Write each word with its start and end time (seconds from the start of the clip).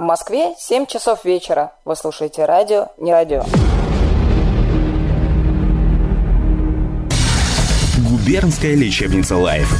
В 0.00 0.02
Москве 0.02 0.54
7 0.58 0.86
часов 0.86 1.26
вечера. 1.26 1.72
Вы 1.84 1.94
слушаете 1.94 2.46
радио 2.46 2.86
«Не 2.96 3.12
радио». 3.12 3.44
Губернская 8.08 8.74
лечебница 8.76 9.36
«Life». 9.36 9.70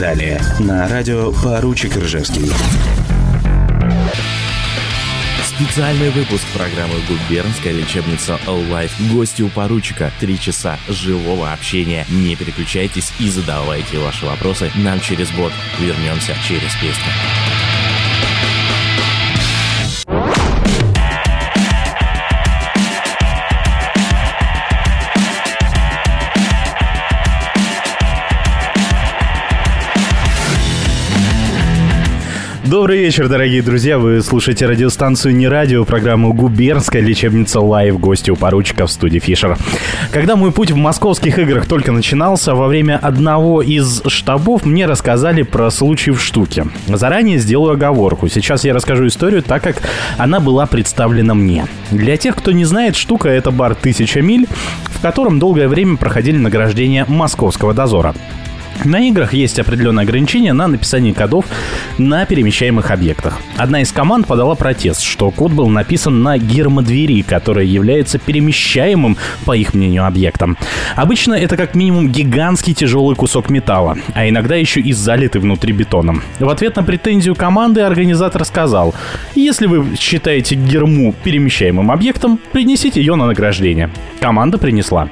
Далее 0.00 0.40
на 0.58 0.88
радио 0.88 1.32
«Поручик 1.44 1.96
Ржевский». 1.96 2.50
Специальный 5.62 6.10
выпуск 6.10 6.44
программы 6.54 6.94
«Губернская 7.08 7.72
лечебница 7.72 8.36
Life». 8.46 8.90
Гости 9.12 9.42
у 9.42 9.48
поручика. 9.48 10.12
Три 10.18 10.38
часа 10.38 10.76
живого 10.88 11.52
общения. 11.52 12.04
Не 12.10 12.34
переключайтесь 12.34 13.12
и 13.20 13.28
задавайте 13.28 13.98
ваши 13.98 14.26
вопросы 14.26 14.72
нам 14.74 14.98
через 15.00 15.30
бот. 15.30 15.52
Вернемся 15.78 16.34
через 16.42 16.74
песню. 16.74 17.12
Добрый 32.72 33.00
вечер, 33.00 33.28
дорогие 33.28 33.60
друзья. 33.60 33.98
Вы 33.98 34.22
слушаете 34.22 34.64
радиостанцию 34.64 35.36
«Не 35.36 35.46
радио», 35.46 35.84
программу 35.84 36.32
«Губернская 36.32 37.02
лечебница 37.02 37.60
live». 37.60 38.00
Гости 38.00 38.30
у 38.30 38.34
поручика 38.34 38.86
в 38.86 38.90
студии 38.90 39.18
Фишер. 39.18 39.58
Когда 40.10 40.36
мой 40.36 40.52
путь 40.52 40.70
в 40.70 40.76
московских 40.76 41.38
играх 41.38 41.66
только 41.66 41.92
начинался, 41.92 42.54
во 42.54 42.68
время 42.68 42.96
одного 42.96 43.60
из 43.60 44.00
штабов 44.06 44.64
мне 44.64 44.86
рассказали 44.86 45.42
про 45.42 45.70
случай 45.70 46.12
в 46.12 46.22
штуке. 46.22 46.64
Заранее 46.86 47.36
сделаю 47.36 47.72
оговорку. 47.72 48.28
Сейчас 48.28 48.64
я 48.64 48.72
расскажу 48.72 49.06
историю 49.06 49.42
так, 49.42 49.62
как 49.62 49.82
она 50.16 50.40
была 50.40 50.64
представлена 50.64 51.34
мне. 51.34 51.66
Для 51.90 52.16
тех, 52.16 52.36
кто 52.36 52.52
не 52.52 52.64
знает, 52.64 52.96
штука— 52.96 53.28
это 53.28 53.50
бар 53.50 53.74
«Тысяча 53.74 54.22
миль», 54.22 54.46
в 54.84 55.02
котором 55.02 55.38
долгое 55.38 55.68
время 55.68 55.98
проходили 55.98 56.38
награждения 56.38 57.04
московского 57.06 57.74
дозора. 57.74 58.14
На 58.84 59.00
играх 59.08 59.32
есть 59.32 59.58
определенные 59.58 60.04
ограничения 60.04 60.52
на 60.52 60.66
написание 60.66 61.14
кодов 61.14 61.44
на 61.98 62.24
перемещаемых 62.26 62.90
объектах. 62.90 63.40
Одна 63.56 63.82
из 63.82 63.92
команд 63.92 64.26
подала 64.26 64.54
протест, 64.54 65.02
что 65.02 65.30
код 65.30 65.52
был 65.52 65.68
написан 65.68 66.22
на 66.22 66.38
гермодвери, 66.38 67.22
которая 67.22 67.64
является 67.64 68.18
перемещаемым, 68.18 69.16
по 69.44 69.56
их 69.56 69.74
мнению, 69.74 70.06
объектом. 70.06 70.56
Обычно 70.96 71.34
это 71.34 71.56
как 71.56 71.74
минимум 71.74 72.08
гигантский 72.08 72.74
тяжелый 72.74 73.14
кусок 73.14 73.50
металла, 73.50 73.96
а 74.14 74.28
иногда 74.28 74.56
еще 74.56 74.80
и 74.80 74.92
залитый 74.92 75.40
внутри 75.40 75.72
бетоном. 75.72 76.22
В 76.40 76.48
ответ 76.48 76.76
на 76.76 76.82
претензию 76.82 77.34
команды 77.34 77.82
организатор 77.82 78.44
сказал, 78.44 78.94
если 79.34 79.66
вы 79.66 79.96
считаете 79.96 80.56
герму 80.56 81.14
перемещаемым 81.24 81.90
объектом, 81.90 82.38
принесите 82.52 83.00
ее 83.00 83.14
на 83.14 83.26
награждение. 83.26 83.90
Команда 84.20 84.58
принесла. 84.58 85.08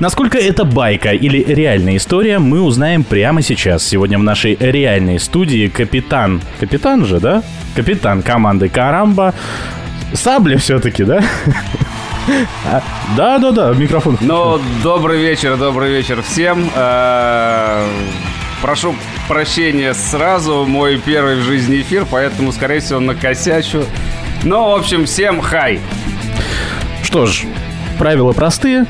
Насколько 0.00 0.38
это 0.38 0.64
байка 0.64 1.10
или 1.10 1.42
реальная 1.42 1.96
история, 1.96 2.38
мы 2.38 2.60
узнаем 2.60 2.97
прямо 3.04 3.42
сейчас. 3.42 3.86
Сегодня 3.86 4.18
в 4.18 4.22
нашей 4.22 4.56
реальной 4.58 5.18
студии 5.18 5.68
капитан... 5.68 6.40
Капитан 6.60 7.04
же, 7.04 7.20
да? 7.20 7.42
Капитан 7.74 8.22
команды 8.22 8.68
Карамба. 8.68 9.34
Сабли 10.12 10.56
все-таки, 10.56 11.04
да? 11.04 11.22
Да, 13.16 13.38
да, 13.38 13.52
да, 13.52 13.72
микрофон. 13.72 14.18
Ну, 14.20 14.60
добрый 14.82 15.18
вечер, 15.18 15.56
добрый 15.56 15.90
вечер 15.90 16.22
всем. 16.22 16.68
Э, 16.74 17.88
прошу 18.60 18.94
прощения 19.28 19.94
сразу, 19.94 20.66
мой 20.66 20.98
первый 20.98 21.36
в 21.36 21.42
жизни 21.44 21.80
эфир, 21.80 22.06
поэтому, 22.10 22.52
скорее 22.52 22.80
всего, 22.80 23.00
накосячу. 23.00 23.84
Ну, 24.42 24.70
в 24.70 24.74
общем, 24.74 25.06
всем 25.06 25.40
хай. 25.40 25.80
Что 27.02 27.24
ж, 27.24 27.44
правила 27.98 28.32
простые. 28.32 28.84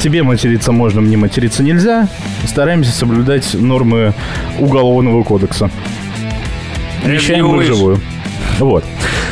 Тебе 0.00 0.22
материться 0.22 0.72
можно, 0.72 1.00
мне 1.00 1.16
материться 1.16 1.62
нельзя. 1.62 2.08
Стараемся 2.46 2.92
соблюдать 2.92 3.54
нормы 3.54 4.14
Уголовного 4.58 5.22
кодекса. 5.22 5.70
Вещаем 7.04 7.48
мы 7.48 7.58
вживую. 7.58 8.00
Вот. 8.58 8.84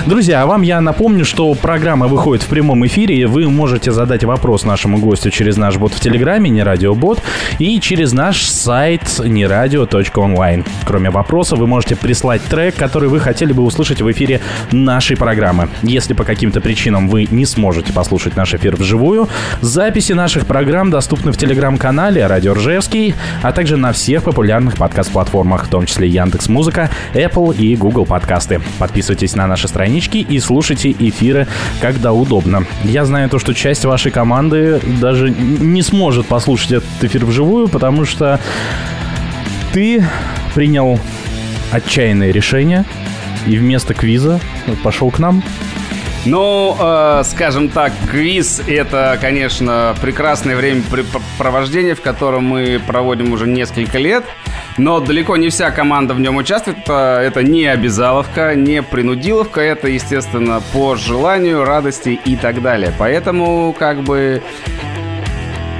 Друзья, 0.06 0.42
а 0.42 0.46
вам 0.46 0.62
я 0.62 0.80
напомню, 0.80 1.26
что 1.26 1.52
программа 1.54 2.08
выходит 2.08 2.42
в 2.42 2.46
прямом 2.46 2.86
эфире. 2.86 3.26
Вы 3.26 3.50
можете 3.50 3.92
задать 3.92 4.24
вопрос 4.24 4.64
нашему 4.64 4.96
гостю 4.98 5.30
через 5.30 5.58
наш 5.58 5.76
бот 5.76 5.92
в 5.92 6.00
Телеграме, 6.00 6.48
не 6.48 6.62
радиобот, 6.62 7.20
и 7.58 7.78
через 7.80 8.12
наш 8.12 8.42
сайт 8.42 9.02
нерадио.онлайн. 9.18 10.64
Кроме 10.86 11.10
вопроса, 11.10 11.54
вы 11.54 11.66
можете 11.66 11.96
прислать 11.96 12.42
трек, 12.44 12.76
который 12.76 13.10
вы 13.10 13.20
хотели 13.20 13.52
бы 13.52 13.62
услышать 13.62 14.00
в 14.00 14.10
эфире 14.10 14.40
нашей 14.72 15.18
программы. 15.18 15.68
Если 15.82 16.14
по 16.14 16.24
каким-то 16.24 16.62
причинам 16.62 17.08
вы 17.08 17.26
не 17.30 17.44
сможете 17.44 17.92
послушать 17.92 18.36
наш 18.36 18.54
эфир 18.54 18.76
вживую, 18.76 19.28
записи 19.60 20.12
наших 20.12 20.46
программ 20.46 20.90
доступны 20.90 21.30
в 21.30 21.36
Телеграм-канале 21.36 22.26
Радио 22.26 22.54
Ржевский, 22.54 23.14
а 23.42 23.52
также 23.52 23.76
на 23.76 23.92
всех 23.92 24.24
популярных 24.24 24.76
подкаст-платформах, 24.76 25.66
в 25.66 25.68
том 25.68 25.84
числе 25.84 26.08
Яндекс 26.08 26.48
Музыка, 26.48 26.88
Apple 27.12 27.54
и 27.54 27.76
Google 27.76 28.06
подкасты. 28.06 28.62
Подписывайтесь 28.78 29.36
на 29.36 29.46
наши 29.46 29.68
странички 29.90 30.18
и 30.18 30.38
слушайте 30.38 30.92
эфиры, 30.92 31.48
когда 31.80 32.12
удобно. 32.12 32.64
Я 32.84 33.04
знаю 33.04 33.28
то, 33.28 33.40
что 33.40 33.54
часть 33.54 33.84
вашей 33.84 34.12
команды 34.12 34.80
даже 35.00 35.30
не 35.30 35.82
сможет 35.82 36.26
послушать 36.26 36.70
этот 36.72 37.02
эфир 37.02 37.24
вживую, 37.24 37.66
потому 37.66 38.04
что 38.04 38.38
ты 39.72 40.06
принял 40.54 41.00
отчаянное 41.72 42.30
решение 42.30 42.84
и 43.48 43.56
вместо 43.56 43.92
квиза 43.92 44.38
пошел 44.84 45.10
к 45.10 45.18
нам. 45.18 45.42
Ну, 46.26 46.76
э, 46.78 47.22
скажем 47.24 47.70
так, 47.70 47.92
квиз 48.10 48.60
это, 48.68 49.16
конечно, 49.20 49.94
прекрасное 50.02 50.54
времяпрепровождение, 50.54 51.94
в 51.94 52.02
котором 52.02 52.44
мы 52.44 52.80
проводим 52.86 53.32
уже 53.32 53.46
несколько 53.46 53.98
лет. 53.98 54.24
Но 54.76 55.00
далеко 55.00 55.36
не 55.36 55.48
вся 55.48 55.70
команда 55.70 56.12
в 56.12 56.20
нем 56.20 56.36
участвует. 56.36 56.78
Это, 56.78 57.20
это 57.22 57.42
не 57.42 57.66
обязаловка, 57.66 58.54
не 58.54 58.82
принудиловка. 58.82 59.62
Это, 59.62 59.88
естественно, 59.88 60.62
по 60.72 60.94
желанию, 60.94 61.64
радости 61.64 62.20
и 62.24 62.36
так 62.36 62.60
далее. 62.60 62.92
Поэтому, 62.98 63.72
как 63.72 64.02
бы, 64.02 64.42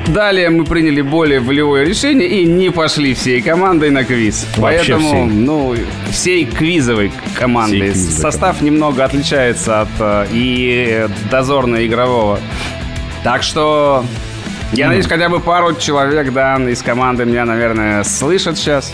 Далее 0.08 0.50
мы 0.50 0.64
приняли 0.64 1.02
более 1.02 1.40
волевое 1.40 1.84
решение 1.84 2.26
и 2.28 2.44
не 2.44 2.70
пошли 2.70 3.14
всей 3.14 3.40
командой 3.40 3.90
на 3.90 4.04
квиз. 4.04 4.46
Вообще 4.56 4.78
Поэтому, 4.94 5.08
всей. 5.08 5.24
ну, 5.24 5.76
всей 6.10 6.44
квизовой 6.44 7.12
команды. 7.34 7.76
Всей 7.76 7.92
квизовой 7.92 8.20
Состав 8.20 8.60
немного 8.60 9.04
отличается 9.04 9.82
от 9.82 9.88
э, 9.98 10.26
и 10.32 11.06
дозорно-игрового. 11.30 12.40
Так 13.22 13.42
что 13.42 14.04
я 14.72 14.86
надеюсь, 14.86 15.06
хотя 15.06 15.28
бы 15.28 15.40
пару 15.40 15.74
человек, 15.74 16.32
да, 16.32 16.56
из 16.56 16.82
команды 16.82 17.24
меня, 17.24 17.44
наверное, 17.44 18.04
слышат 18.04 18.56
сейчас. 18.56 18.92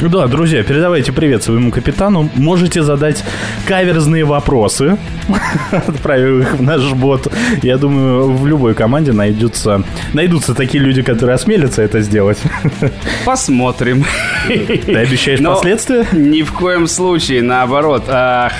Да, 0.00 0.26
друзья, 0.26 0.62
передавайте 0.62 1.10
привет 1.10 1.42
своему 1.42 1.70
капитану. 1.70 2.28
Можете 2.34 2.82
задать 2.82 3.24
каверзные 3.66 4.24
вопросы, 4.24 4.98
отправив 5.70 6.42
их 6.42 6.54
в 6.54 6.62
наш 6.62 6.92
бот. 6.92 7.32
Я 7.62 7.78
думаю, 7.78 8.30
в 8.30 8.46
любой 8.46 8.74
команде 8.74 9.12
найдутся, 9.12 9.82
найдутся 10.12 10.54
такие 10.54 10.84
люди, 10.84 11.00
которые 11.00 11.34
осмелятся 11.36 11.80
это 11.80 12.02
сделать. 12.02 12.38
Посмотрим. 13.24 14.04
Ты 14.46 14.94
обещаешь 14.94 15.40
Но 15.40 15.54
последствия? 15.54 16.06
Ни 16.12 16.42
в 16.42 16.52
коем 16.52 16.86
случае, 16.88 17.42
наоборот. 17.42 18.04
А, 18.08 18.50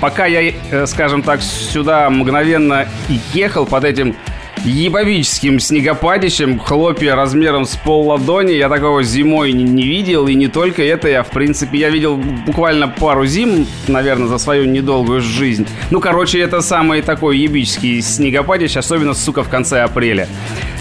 Пока 0.00 0.24
я, 0.24 0.54
э, 0.70 0.86
скажем 0.86 1.22
так, 1.22 1.42
сюда 1.42 2.08
мгновенно 2.08 2.86
ехал 3.34 3.66
под 3.66 3.84
этим 3.84 4.16
ебовическим 4.64 5.60
снегопадищем, 5.60 6.58
хлопья 6.58 7.14
размером 7.14 7.64
с 7.64 7.76
пол 7.76 8.08
ладони, 8.08 8.52
я 8.52 8.68
такого 8.68 9.02
зимой 9.02 9.52
не, 9.52 9.64
не 9.64 9.82
видел, 9.84 10.26
и 10.26 10.34
не 10.34 10.48
только 10.48 10.82
это, 10.82 11.08
я, 11.08 11.22
в 11.22 11.30
принципе, 11.30 11.78
я 11.78 11.90
видел 11.90 12.16
буквально 12.16 12.88
пару 12.88 13.26
зим, 13.26 13.66
наверное, 13.86 14.28
за 14.28 14.38
свою 14.38 14.64
недолгую 14.64 15.20
жизнь. 15.20 15.66
Ну, 15.90 16.00
короче, 16.00 16.40
это 16.40 16.60
самый 16.60 17.02
такой 17.02 17.38
ебический 17.38 18.00
снегопадище, 18.00 18.78
особенно, 18.78 19.14
сука, 19.14 19.42
в 19.42 19.48
конце 19.48 19.82
апреля. 19.82 20.28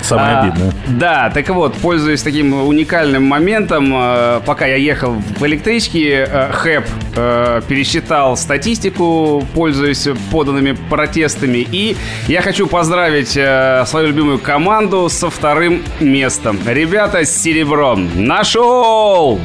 Самое 0.07 0.35
А, 0.35 0.41
обидное. 0.41 0.73
Да, 0.87 1.29
так 1.33 1.49
вот, 1.49 1.73
пользуясь 1.75 2.21
таким 2.21 2.53
уникальным 2.53 3.23
моментом, 3.23 3.91
э, 3.93 4.39
пока 4.45 4.65
я 4.65 4.77
ехал 4.77 5.13
в 5.39 5.45
электричке, 5.45 6.27
э, 6.29 6.51
ХЭП 6.53 6.85
э, 7.15 7.61
пересчитал 7.67 8.37
статистику, 8.37 9.45
пользуясь 9.53 10.07
поданными 10.31 10.77
протестами, 10.89 11.67
и 11.71 11.97
я 12.27 12.41
хочу 12.41 12.67
поздравить 12.67 13.31
свою 13.31 14.07
любимую 14.07 14.39
команду 14.39 15.09
со 15.09 15.29
вторым 15.29 15.83
местом. 15.99 16.57
Ребята 16.65 17.25
с 17.25 17.35
серебром. 17.35 18.09
Нашел! 18.15 19.39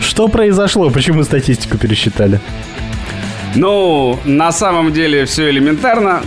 Что 0.00 0.28
произошло? 0.28 0.90
Почему 0.90 1.22
статистику 1.22 1.78
пересчитали? 1.78 2.40
Ну, 3.54 4.18
на 4.24 4.50
самом 4.52 4.92
деле 4.92 5.24
все 5.24 5.50
элементарно. 5.50 6.22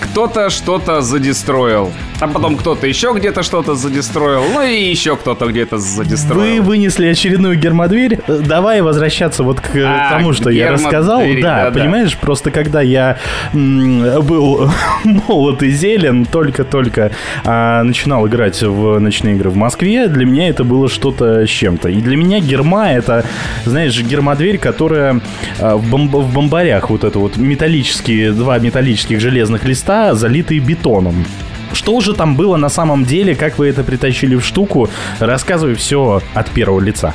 Кто-то 0.00 0.50
что-то 0.50 1.00
задестроил. 1.00 1.90
А 2.20 2.28
потом 2.28 2.56
кто-то 2.56 2.86
еще 2.86 3.12
где-то 3.16 3.42
что-то 3.42 3.74
задестроил, 3.74 4.42
ну 4.52 4.62
и 4.62 4.82
еще 4.90 5.16
кто-то 5.16 5.46
где-то 5.46 5.78
задестроил. 5.78 6.40
Вы 6.40 6.60
вынесли 6.62 7.06
очередную 7.06 7.56
гермодверь. 7.58 8.20
Давай 8.26 8.80
возвращаться 8.80 9.42
вот 9.42 9.60
к 9.60 9.70
А, 9.76 10.10
тому, 10.10 10.32
что 10.32 10.50
я 10.50 10.72
рассказал. 10.72 11.20
Да, 11.42 11.64
да-да. 11.64 11.80
понимаешь, 11.80 12.16
просто 12.16 12.50
когда 12.50 12.80
я 12.80 13.18
был 13.52 14.70
молод 15.04 15.62
и 15.62 15.70
зелен, 15.70 16.24
только-только 16.24 17.12
а, 17.44 17.82
начинал 17.82 18.26
играть 18.26 18.62
в 18.62 18.98
ночные 18.98 19.34
игры 19.36 19.50
в 19.50 19.56
Москве, 19.56 20.08
для 20.08 20.24
меня 20.24 20.48
это 20.48 20.64
было 20.64 20.88
что-то 20.88 21.46
с 21.46 21.50
чем-то. 21.50 21.88
И 21.88 22.00
для 22.00 22.16
меня 22.16 22.40
герма 22.40 22.90
это, 22.92 23.24
знаешь, 23.64 24.00
гермодверь, 24.00 24.58
которая 24.58 25.20
а, 25.58 25.76
в, 25.76 25.84
бомб- 25.94 26.22
в 26.22 26.32
бомбарях 26.32 26.90
вот 26.90 27.04
это 27.04 27.18
вот 27.18 27.36
металлические, 27.36 28.32
два 28.32 28.58
металлических 28.58 29.20
железных 29.20 29.64
листа, 29.64 30.14
залитые 30.14 30.60
бетоном. 30.60 31.24
Что 31.72 32.00
же 32.00 32.14
там 32.14 32.36
было 32.36 32.56
на 32.56 32.68
самом 32.68 33.04
деле, 33.04 33.34
как 33.34 33.58
вы 33.58 33.68
это 33.68 33.84
притащили 33.84 34.36
в 34.36 34.44
штуку? 34.44 34.88
Рассказывай 35.18 35.74
все 35.74 36.22
от 36.34 36.50
первого 36.50 36.80
лица. 36.80 37.14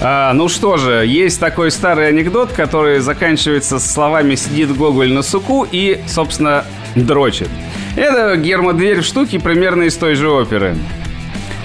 А, 0.00 0.32
ну 0.34 0.48
что 0.48 0.76
же, 0.76 1.06
есть 1.06 1.40
такой 1.40 1.70
старый 1.70 2.08
анекдот, 2.08 2.52
который 2.52 2.98
заканчивается 2.98 3.78
словами 3.78 4.34
«сидит 4.34 4.76
Гоголь 4.76 5.12
на 5.12 5.22
суку» 5.22 5.66
и, 5.70 6.00
собственно, 6.06 6.64
дрочит. 6.94 7.48
Это 7.96 8.36
гермодверь 8.36 9.00
в 9.00 9.04
штуке 9.04 9.38
примерно 9.40 9.84
из 9.84 9.96
той 9.96 10.14
же 10.14 10.30
оперы. 10.30 10.76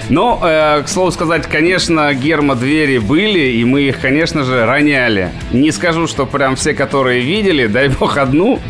Но, 0.08 0.40
э, 0.42 0.82
к 0.82 0.88
слову 0.88 1.10
сказать, 1.10 1.46
конечно, 1.46 2.12
гермодвери 2.12 2.98
были, 2.98 3.52
и 3.52 3.64
мы 3.64 3.82
их, 3.82 4.00
конечно 4.00 4.44
же, 4.44 4.66
роняли. 4.66 5.30
Не 5.52 5.70
скажу, 5.70 6.06
что 6.06 6.26
прям 6.26 6.56
все, 6.56 6.74
которые 6.74 7.20
видели, 7.20 7.66
дай 7.66 7.88
бог 7.88 8.16
одну, 8.16 8.60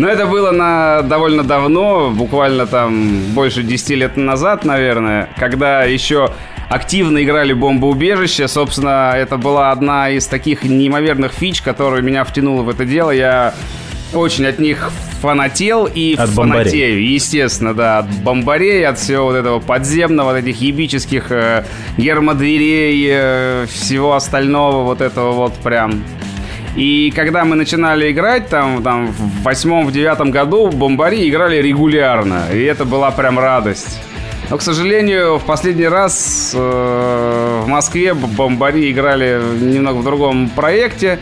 но 0.00 0.08
это 0.08 0.26
было 0.26 0.50
на 0.50 1.02
довольно 1.02 1.44
давно, 1.44 2.10
буквально 2.10 2.66
там 2.66 3.20
больше 3.34 3.62
10 3.62 3.90
лет 3.90 4.16
назад, 4.16 4.64
наверное, 4.64 5.28
когда 5.36 5.84
еще 5.84 6.32
активно 6.70 7.22
играли 7.22 7.52
бомбоубежище. 7.52 8.48
Собственно, 8.48 9.12
это 9.14 9.36
была 9.36 9.70
одна 9.70 10.08
из 10.08 10.26
таких 10.26 10.62
неимоверных 10.64 11.32
фич, 11.32 11.60
которая 11.60 12.00
меня 12.00 12.24
втянула 12.24 12.62
в 12.62 12.70
это 12.70 12.86
дело. 12.86 13.10
Я 13.10 13.52
очень 14.14 14.46
от 14.46 14.58
них 14.58 14.90
фанател 15.20 15.84
и 15.84 16.14
От 16.14 16.30
бомбарей. 16.30 16.64
фанатею, 16.64 17.12
естественно, 17.12 17.74
да, 17.74 17.98
от 17.98 18.10
бомбарей, 18.22 18.86
от 18.86 18.98
всего 18.98 19.24
вот 19.24 19.36
этого 19.36 19.60
подземного, 19.60 20.30
от 20.30 20.38
этих 20.38 20.62
ебических 20.62 21.30
э, 21.30 21.64
гермодверей, 21.98 23.06
э, 23.10 23.66
всего 23.70 24.14
остального 24.14 24.82
вот 24.82 25.02
этого 25.02 25.32
вот 25.32 25.52
прям. 25.56 26.02
И 26.76 27.12
когда 27.14 27.44
мы 27.44 27.56
начинали 27.56 28.10
играть, 28.12 28.48
там, 28.48 28.82
там 28.82 29.08
в 29.08 29.42
восьмом, 29.42 29.86
в 29.86 29.92
девятом 29.92 30.30
году 30.30 30.68
бомбари 30.68 31.28
играли 31.28 31.56
регулярно, 31.56 32.44
и 32.52 32.62
это 32.62 32.84
была 32.84 33.10
прям 33.10 33.38
радость. 33.38 33.98
Но, 34.50 34.58
к 34.58 34.62
сожалению, 34.62 35.38
в 35.38 35.44
последний 35.44 35.86
раз 35.86 36.52
э, 36.56 37.60
в 37.64 37.68
Москве 37.68 38.14
бомбари 38.14 38.90
играли 38.90 39.40
немного 39.60 39.98
в 39.98 40.04
другом 40.04 40.48
проекте. 40.48 41.20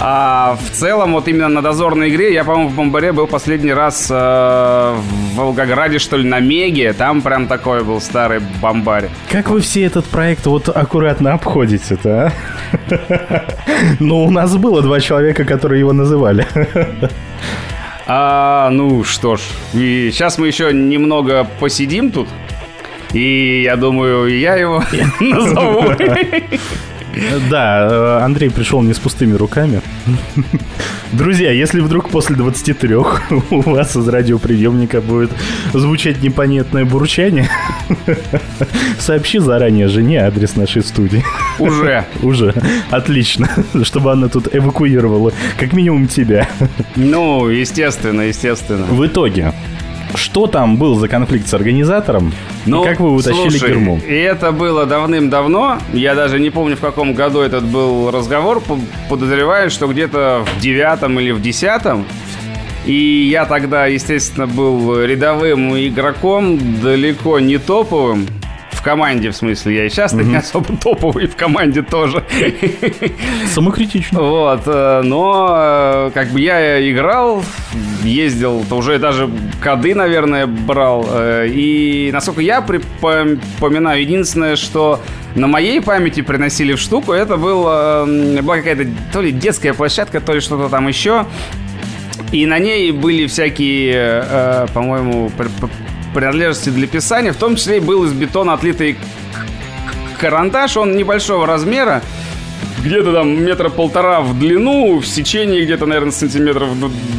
А 0.00 0.56
в 0.56 0.70
целом, 0.70 1.12
вот 1.14 1.26
именно 1.26 1.48
на 1.48 1.60
дозорной 1.60 2.10
игре, 2.10 2.32
я, 2.32 2.44
по-моему, 2.44 2.68
в 2.68 2.76
Бомбаре 2.76 3.12
был 3.12 3.26
последний 3.26 3.72
раз 3.72 4.06
э, 4.08 4.14
в 4.14 5.36
Волгограде, 5.36 5.98
что 5.98 6.16
ли, 6.16 6.28
на 6.28 6.38
Меге. 6.38 6.92
Там 6.92 7.20
прям 7.20 7.48
такой 7.48 7.82
был 7.82 8.00
старый 8.00 8.40
бомбарь. 8.62 9.08
Как 9.30 9.48
вы 9.50 9.60
все 9.60 9.82
этот 9.82 10.04
проект 10.04 10.46
вот 10.46 10.68
аккуратно 10.68 11.32
обходите-то, 11.32 12.32
а? 12.90 13.42
Ну, 13.98 14.24
у 14.24 14.30
нас 14.30 14.56
было 14.56 14.82
два 14.82 15.00
человека, 15.00 15.44
которые 15.44 15.80
его 15.80 15.92
называли. 15.92 16.46
А, 18.06 18.70
ну 18.70 19.04
что 19.04 19.36
ж, 19.36 19.40
и 19.74 20.10
сейчас 20.12 20.38
мы 20.38 20.46
еще 20.46 20.72
немного 20.72 21.46
посидим 21.60 22.10
тут. 22.10 22.28
И 23.12 23.62
я 23.64 23.76
думаю, 23.76 24.38
я 24.38 24.54
его 24.54 24.82
назову. 25.20 25.92
Да, 27.50 27.88
э, 27.90 28.24
Андрей 28.24 28.50
пришел 28.50 28.82
не 28.82 28.94
с 28.94 28.98
пустыми 28.98 29.34
руками. 29.34 29.80
Друзья, 31.12 31.50
если 31.50 31.80
вдруг 31.80 32.10
после 32.10 32.36
23 32.36 32.94
у 32.94 33.60
вас 33.60 33.96
из 33.96 34.06
радиоприемника 34.08 35.00
будет 35.00 35.30
звучать 35.72 36.22
непонятное 36.22 36.84
бурчание, 36.84 37.48
сообщи 38.98 39.38
заранее 39.38 39.88
жене 39.88 40.24
адрес 40.24 40.56
нашей 40.56 40.82
студии. 40.82 41.24
Уже. 41.58 42.04
Уже. 42.22 42.54
Отлично. 42.90 43.48
Чтобы 43.82 44.12
она 44.12 44.28
тут 44.28 44.54
эвакуировала 44.54 45.32
как 45.58 45.72
минимум 45.72 46.08
тебя. 46.08 46.48
Ну, 46.96 47.48
естественно, 47.48 48.22
естественно. 48.22 48.86
В 48.86 49.06
итоге, 49.06 49.52
что 50.14 50.46
там 50.46 50.76
был 50.76 50.94
за 50.96 51.08
конфликт 51.08 51.48
с 51.48 51.54
организатором? 51.54 52.32
Ну, 52.66 52.82
и 52.82 52.86
как 52.86 53.00
вы 53.00 53.12
утащили 53.12 53.50
слушай, 53.50 53.70
герму? 53.70 54.00
И 54.06 54.14
это 54.14 54.52
было 54.52 54.86
давным-давно. 54.86 55.78
Я 55.92 56.14
даже 56.14 56.38
не 56.38 56.50
помню, 56.50 56.76
в 56.76 56.80
каком 56.80 57.14
году 57.14 57.40
этот 57.40 57.64
был 57.64 58.10
разговор. 58.10 58.62
Подозреваю, 59.08 59.70
что 59.70 59.86
где-то 59.86 60.44
в 60.44 60.60
девятом 60.60 61.18
или 61.20 61.30
в 61.30 61.40
десятом. 61.40 62.06
И 62.86 63.28
я 63.30 63.44
тогда, 63.44 63.86
естественно, 63.86 64.46
был 64.46 65.02
рядовым 65.02 65.76
игроком, 65.76 66.80
далеко 66.80 67.38
не 67.38 67.58
топовым. 67.58 68.26
В 68.78 68.82
команде, 68.82 69.30
в 69.30 69.36
смысле, 69.36 69.74
я 69.74 69.84
и 69.86 69.88
сейчас 69.90 70.12
не 70.12 70.36
особо 70.36 70.76
топовый 70.76 71.26
в 71.26 71.34
команде 71.36 71.82
тоже. 71.82 72.22
Самокритично. 73.52 74.20
Вот, 74.22 74.62
э, 74.66 75.02
но 75.04 75.48
э, 75.50 76.10
как 76.14 76.28
бы 76.28 76.40
я 76.40 76.88
играл, 76.90 77.42
ездил, 78.04 78.64
то 78.68 78.76
уже 78.76 78.98
даже 78.98 79.28
коды, 79.62 79.94
наверное, 79.94 80.46
брал. 80.46 81.06
э, 81.10 81.48
И 81.48 82.10
насколько 82.12 82.40
я 82.40 82.60
припоминаю, 82.62 84.00
единственное, 84.00 84.54
что 84.56 85.00
на 85.34 85.48
моей 85.48 85.80
памяти 85.82 86.20
приносили 86.20 86.74
в 86.74 86.80
штуку, 86.80 87.12
это 87.12 87.36
был, 87.36 87.62
была 87.64 88.56
какая-то 88.56 88.86
то 89.12 89.20
ли 89.20 89.32
детская 89.32 89.74
площадка, 89.74 90.20
то 90.20 90.32
ли 90.34 90.40
что-то 90.40 90.68
там 90.68 90.86
еще. 90.88 91.26
И 92.30 92.46
на 92.46 92.58
ней 92.58 92.92
были 92.92 93.26
всякие, 93.26 94.22
э, 94.24 94.66
по-моему, 94.72 95.30
принадлежности 96.14 96.70
для 96.70 96.86
писания. 96.86 97.32
В 97.32 97.36
том 97.36 97.56
числе 97.56 97.78
и 97.78 97.80
был 97.80 98.04
из 98.04 98.12
бетона 98.12 98.54
отлитый 98.54 98.96
карандаш. 100.18 100.76
Он 100.76 100.96
небольшого 100.96 101.46
размера. 101.46 102.02
Где-то 102.84 103.12
там 103.12 103.44
метра 103.44 103.70
полтора 103.70 104.20
в 104.20 104.38
длину, 104.38 104.98
в 104.98 105.06
сечении 105.06 105.64
где-то, 105.64 105.86
наверное, 105.86 106.12
сантиметров 106.12 106.68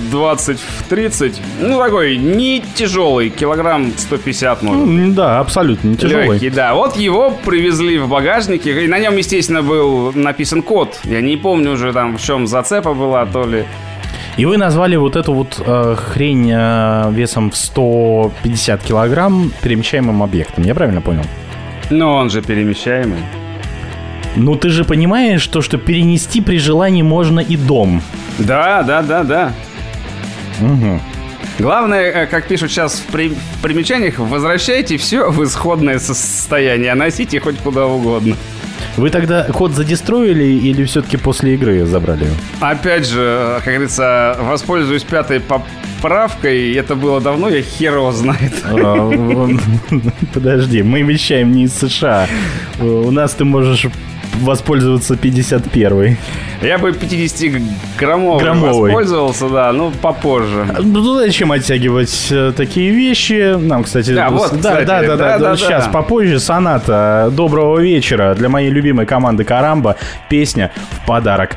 20 0.09 0.57
в 0.57 0.89
30. 0.89 1.41
Ну, 1.59 1.77
такой 1.77 2.15
не 2.15 2.63
тяжелый, 2.75 3.29
килограмм 3.29 3.91
150, 3.95 4.63
может. 4.63 4.85
Ну, 4.85 5.13
Да, 5.13 5.39
абсолютно 5.39 5.89
не 5.89 5.97
тяжелый. 5.97 6.29
Легкий, 6.29 6.49
да. 6.49 6.75
Вот 6.75 6.95
его 6.95 7.31
привезли 7.45 7.99
в 7.99 8.07
багажнике, 8.07 8.85
и 8.85 8.87
на 8.87 8.99
нем, 8.99 9.17
естественно, 9.17 9.61
был 9.61 10.13
написан 10.13 10.61
код. 10.61 10.97
Я 11.03 11.19
не 11.19 11.35
помню 11.35 11.73
уже 11.73 11.91
там, 11.91 12.17
в 12.17 12.21
чем 12.21 12.47
зацепа 12.47 12.93
была, 12.93 13.25
то 13.25 13.45
ли... 13.45 13.65
И 14.37 14.45
вы 14.45 14.57
назвали 14.57 14.95
вот 14.95 15.15
эту 15.15 15.33
вот 15.33 15.61
э, 15.65 15.95
хрень 15.97 16.49
э, 16.53 17.11
весом 17.11 17.51
в 17.51 17.57
150 17.57 18.81
килограмм 18.83 19.51
перемещаемым 19.61 20.23
объектом. 20.23 20.63
Я 20.63 20.73
правильно 20.75 21.01
понял? 21.01 21.23
Но 21.89 22.15
он 22.15 22.29
же 22.29 22.41
перемещаемый. 22.41 23.19
Ну 24.35 24.55
ты 24.55 24.69
же 24.69 24.85
понимаешь, 24.85 25.45
то, 25.47 25.61
что 25.61 25.77
перенести 25.77 26.39
при 26.39 26.57
желании 26.57 27.01
можно 27.01 27.39
и 27.39 27.57
дом. 27.57 28.01
Да, 28.37 28.83
да, 28.83 29.01
да, 29.01 29.23
да. 29.23 29.51
Мгм. 30.61 31.01
Главное, 31.57 32.03
э, 32.11 32.25
как 32.27 32.47
пишут 32.47 32.71
сейчас 32.71 32.99
в, 32.99 33.11
при- 33.11 33.29
в 33.29 33.61
примечаниях, 33.61 34.19
возвращайте 34.19 34.95
все 34.97 35.29
в 35.29 35.43
исходное 35.43 35.99
состояние, 35.99 36.93
а 36.93 36.95
носите 36.95 37.39
хоть 37.41 37.57
куда 37.57 37.85
угодно. 37.87 38.35
Вы 38.99 39.09
тогда 39.11 39.43
код 39.45 39.71
задестроили 39.71 40.43
или 40.43 40.83
все-таки 40.83 41.15
после 41.17 41.53
игры 41.55 41.85
забрали 41.85 42.25
его? 42.25 42.33
Опять 42.59 43.07
же, 43.07 43.55
как 43.63 43.73
говорится, 43.73 44.35
воспользуюсь 44.41 45.03
пятой 45.03 45.39
поправкой. 45.39 46.73
Это 46.73 46.95
было 46.95 47.21
давно, 47.21 47.49
я 47.49 47.61
хер 47.61 47.95
его 47.95 48.11
знает. 48.11 48.53
А, 48.65 49.49
Подожди, 50.33 50.83
мы 50.83 51.01
вещаем 51.01 51.51
не 51.53 51.63
из 51.63 51.73
США. 51.75 52.27
Э, 52.79 52.83
У 52.83 53.11
нас 53.11 53.31
ты 53.33 53.45
можешь 53.45 53.87
воспользоваться 54.41 55.15
51-й. 55.15 56.17
Я 56.61 56.77
бы 56.77 56.89
50-граммовый 56.91 58.39
Граммовый. 58.41 58.91
воспользовался, 58.91 59.49
да, 59.49 59.71
ну 59.71 59.91
попозже. 59.91 60.65
Ну 60.79 61.15
зачем 61.15 61.51
оттягивать 61.51 62.27
э, 62.31 62.51
такие 62.55 62.91
вещи? 62.91 63.55
Нам, 63.57 63.83
кстати, 63.83 64.13
Да, 64.13 64.29
вот, 64.29 64.51
да, 64.51 64.57
кстати, 64.57 64.85
да, 64.85 65.01
да, 65.01 65.07
да, 65.07 65.15
да-да-да. 65.17 65.57
Сейчас 65.57 65.87
попозже 65.87 66.39
соната. 66.39 67.29
Доброго 67.31 67.79
вечера 67.79 68.35
для 68.35 68.49
моей 68.49 68.69
любимой 68.69 69.05
команды 69.05 69.43
Карамба. 69.43 69.95
Песня 70.29 70.71
в 70.91 71.05
подарок. 71.05 71.55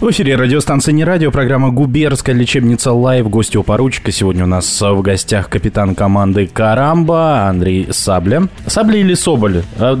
В 0.00 0.10
эфире 0.12 0.36
радиостанция 0.36 0.92
«Не 0.92 1.04
радио», 1.04 1.30
программа 1.30 1.68
«Губернская 1.68 2.34
лечебница 2.34 2.90
live». 2.90 3.28
Гости 3.28 3.58
у 3.58 3.62
поручика. 3.62 4.10
Сегодня 4.10 4.44
у 4.44 4.46
нас 4.46 4.80
в 4.80 5.02
гостях 5.02 5.50
капитан 5.50 5.94
команды 5.94 6.46
«Карамба» 6.46 7.46
Андрей 7.46 7.86
Сабля. 7.90 8.48
Сабля 8.66 8.96
или 9.00 9.12
Соболь? 9.12 9.62
А, 9.78 9.98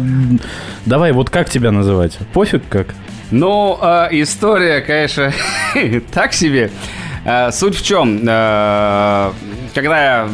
давай, 0.86 1.12
вот 1.12 1.28
как 1.28 1.50
тебя 1.50 1.70
называть? 1.70 2.16
Пофиг 2.32 2.62
как? 2.70 2.94
Ну, 3.30 3.78
э, 3.82 4.08
история, 4.12 4.80
конечно, 4.80 5.34
так 6.14 6.32
себе. 6.32 6.70
Э, 7.26 7.50
суть 7.52 7.76
в 7.76 7.84
чем? 7.84 8.20
Э, 8.26 9.32
когда 9.74 10.02
я 10.02 10.28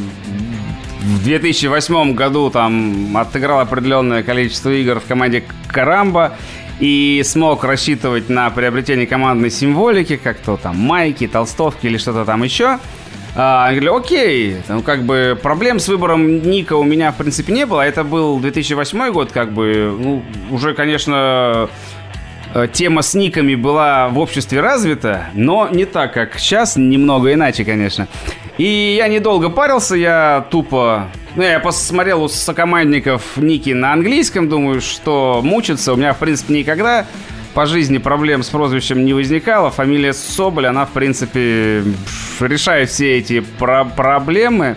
в 1.02 1.24
2008 1.24 2.14
году 2.14 2.50
там 2.50 3.16
отыграл 3.16 3.58
определенное 3.58 4.22
количество 4.22 4.70
игр 4.70 5.00
в 5.00 5.06
команде 5.06 5.42
Карамба 5.66 6.34
и 6.80 7.22
смог 7.24 7.64
рассчитывать 7.64 8.28
на 8.28 8.50
приобретение 8.50 9.06
командной 9.06 9.50
символики, 9.50 10.16
как 10.16 10.38
то 10.38 10.56
там 10.56 10.76
майки, 10.76 11.26
толстовки 11.26 11.86
или 11.86 11.98
что-то 11.98 12.24
там 12.24 12.42
еще. 12.42 12.78
А, 13.38 13.68
я 13.70 13.74
говорю, 13.74 13.96
окей, 13.96 14.56
ну, 14.68 14.82
как 14.82 15.02
бы 15.04 15.38
проблем 15.42 15.78
с 15.78 15.88
выбором 15.88 16.42
ника 16.42 16.74
у 16.74 16.84
меня, 16.84 17.12
в 17.12 17.16
принципе, 17.16 17.52
не 17.52 17.66
было. 17.66 17.82
Это 17.82 18.02
был 18.02 18.38
2008 18.38 19.12
год, 19.12 19.30
как 19.30 19.52
бы, 19.52 19.94
ну, 19.98 20.22
уже, 20.50 20.72
конечно, 20.72 21.68
э, 22.54 22.66
тема 22.72 23.02
с 23.02 23.14
никами 23.14 23.54
была 23.54 24.08
в 24.08 24.18
обществе 24.18 24.60
развита, 24.60 25.26
но 25.34 25.68
не 25.70 25.84
так, 25.84 26.14
как 26.14 26.38
сейчас, 26.38 26.76
немного 26.76 27.30
иначе, 27.32 27.66
конечно. 27.66 28.08
И 28.58 28.96
я 28.96 29.08
недолго 29.08 29.50
парился, 29.50 29.96
я 29.96 30.46
тупо... 30.50 31.08
Ну, 31.34 31.42
я 31.42 31.60
посмотрел 31.60 32.22
у 32.22 32.28
сокомандников 32.28 33.36
ники 33.36 33.70
на 33.70 33.92
английском, 33.92 34.48
думаю, 34.48 34.80
что 34.80 35.40
мучиться. 35.44 35.92
У 35.92 35.96
меня, 35.96 36.14
в 36.14 36.18
принципе, 36.18 36.54
никогда 36.54 37.06
по 37.52 37.66
жизни 37.66 37.98
проблем 37.98 38.42
с 38.42 38.48
прозвищем 38.48 39.04
не 39.04 39.12
возникало. 39.12 39.70
Фамилия 39.70 40.14
Соболь, 40.14 40.66
она, 40.66 40.86
в 40.86 40.90
принципе, 40.90 41.82
решает 42.40 42.88
все 42.88 43.18
эти 43.18 43.40
про 43.40 43.84
проблемы. 43.84 44.76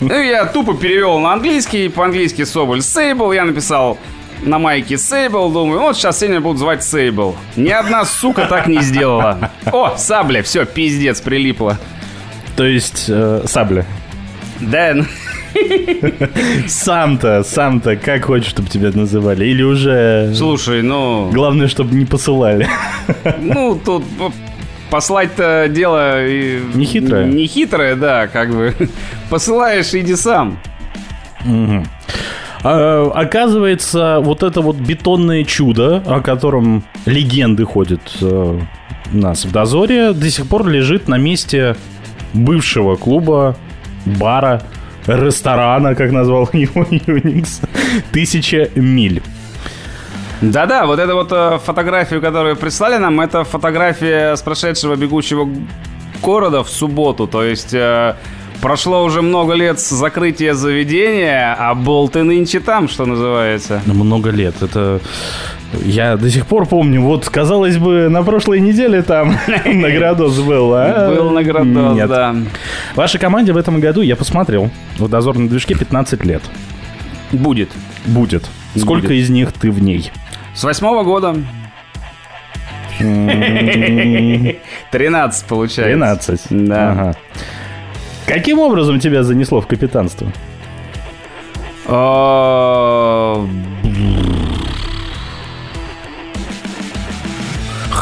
Ну, 0.00 0.18
я 0.18 0.46
тупо 0.46 0.74
перевел 0.74 1.18
на 1.18 1.34
английский, 1.34 1.90
по-английски 1.90 2.44
Соболь 2.44 2.80
Сейбл, 2.80 3.32
я 3.32 3.44
написал 3.44 3.98
на 4.42 4.58
майке 4.58 4.96
Сейбл, 4.96 5.50
думаю, 5.50 5.80
вот 5.80 5.96
сейчас 5.96 6.20
сегодня 6.20 6.40
будут 6.40 6.58
звать 6.58 6.82
Сейбл. 6.82 7.36
Ни 7.56 7.70
одна 7.70 8.06
сука 8.06 8.46
так 8.46 8.66
не 8.66 8.80
сделала. 8.80 9.50
О, 9.72 9.94
сабля, 9.98 10.42
все, 10.42 10.64
пиздец, 10.64 11.20
прилипло. 11.20 11.78
То 12.56 12.64
есть 12.64 13.06
э, 13.08 13.42
Сабля. 13.46 13.84
Да, 14.60 14.94
Сам-то, 16.66 17.42
сам-то, 17.44 17.96
как 17.96 18.24
хочешь, 18.24 18.48
чтобы 18.50 18.68
тебя 18.68 18.90
называли? 18.92 19.44
Или 19.46 19.62
уже... 19.62 20.32
слушай, 20.34 20.82
ну... 20.82 21.30
Главное, 21.32 21.68
чтобы 21.68 21.94
не 21.94 22.04
посылали. 22.04 22.68
Ну, 23.40 23.80
тут 23.84 24.04
послать-то 24.90 25.68
дело... 25.68 26.26
и- 26.26 26.60
Не 26.74 26.84
хитрое? 26.84 27.26
Не 27.26 27.46
хитрое, 27.46 27.94
да, 27.96 28.26
как 28.26 28.50
бы. 28.54 28.74
Посылаешь, 29.30 29.94
иди 29.94 30.16
сам. 30.16 30.58
А, 32.66 33.10
оказывается, 33.14 34.18
вот 34.22 34.42
это 34.42 34.60
вот 34.62 34.76
бетонное 34.76 35.44
чудо, 35.44 36.02
о 36.06 36.20
котором 36.20 36.82
легенды 37.04 37.64
ходят 37.66 38.00
э, 38.22 38.58
у 39.12 39.16
нас 39.16 39.44
в 39.44 39.52
дозоре, 39.52 40.12
до 40.14 40.30
сих 40.30 40.46
пор 40.46 40.66
лежит 40.66 41.06
на 41.06 41.18
месте 41.18 41.76
бывшего 42.34 42.96
клуба, 42.96 43.56
бара, 44.04 44.62
ресторана, 45.06 45.94
как 45.94 46.12
назвал 46.12 46.48
его 46.52 46.86
Юникс, 46.90 47.60
«Тысяча 48.12 48.70
миль». 48.74 49.22
Да-да, 50.40 50.84
вот 50.84 50.98
эта 50.98 51.14
вот 51.14 51.32
э, 51.32 51.58
фотографию, 51.64 52.20
которую 52.20 52.56
прислали 52.56 52.98
нам, 52.98 53.20
это 53.20 53.44
фотография 53.44 54.36
с 54.36 54.42
прошедшего 54.42 54.94
бегущего 54.94 55.48
города 56.20 56.62
в 56.62 56.68
субботу. 56.68 57.26
То 57.26 57.44
есть 57.44 57.72
э, 57.72 58.14
прошло 58.60 59.04
уже 59.04 59.22
много 59.22 59.54
лет 59.54 59.80
с 59.80 59.88
закрытия 59.88 60.52
заведения, 60.54 61.56
а 61.58 61.74
болты 61.74 62.24
нынче 62.24 62.60
там, 62.60 62.88
что 62.88 63.06
называется. 63.06 63.80
Много 63.86 64.30
лет. 64.30 64.60
Это 64.60 65.00
я 65.84 66.16
до 66.16 66.30
сих 66.30 66.46
пор 66.46 66.66
помню. 66.66 67.02
Вот, 67.02 67.28
казалось 67.28 67.76
бы, 67.78 68.08
на 68.08 68.22
прошлой 68.22 68.60
неделе 68.60 69.02
там 69.02 69.36
наградос 69.64 70.38
был, 70.40 70.72
а? 70.74 71.12
Был 71.14 71.30
наградос, 71.30 72.08
да. 72.08 72.34
Вашей 72.94 73.18
команде 73.20 73.52
в 73.52 73.56
этом 73.56 73.80
году, 73.80 74.02
я 74.02 74.16
посмотрел, 74.16 74.70
в 74.98 75.08
дозорной 75.08 75.48
движке 75.48 75.74
15 75.74 76.24
лет. 76.24 76.42
Будет. 77.32 77.70
Будет. 78.06 78.48
Сколько 78.76 79.14
из 79.14 79.30
них 79.30 79.52
ты 79.52 79.70
в 79.70 79.82
ней? 79.82 80.10
С 80.54 80.64
восьмого 80.64 81.02
года. 81.02 81.34
13 82.98 85.46
получается. 85.46 85.82
13. 85.82 86.40
Да. 86.68 86.92
Ага. 86.92 87.14
Каким 88.26 88.58
образом 88.60 89.00
тебя 89.00 89.22
занесло 89.22 89.60
в 89.60 89.66
капитанство? 89.66 90.32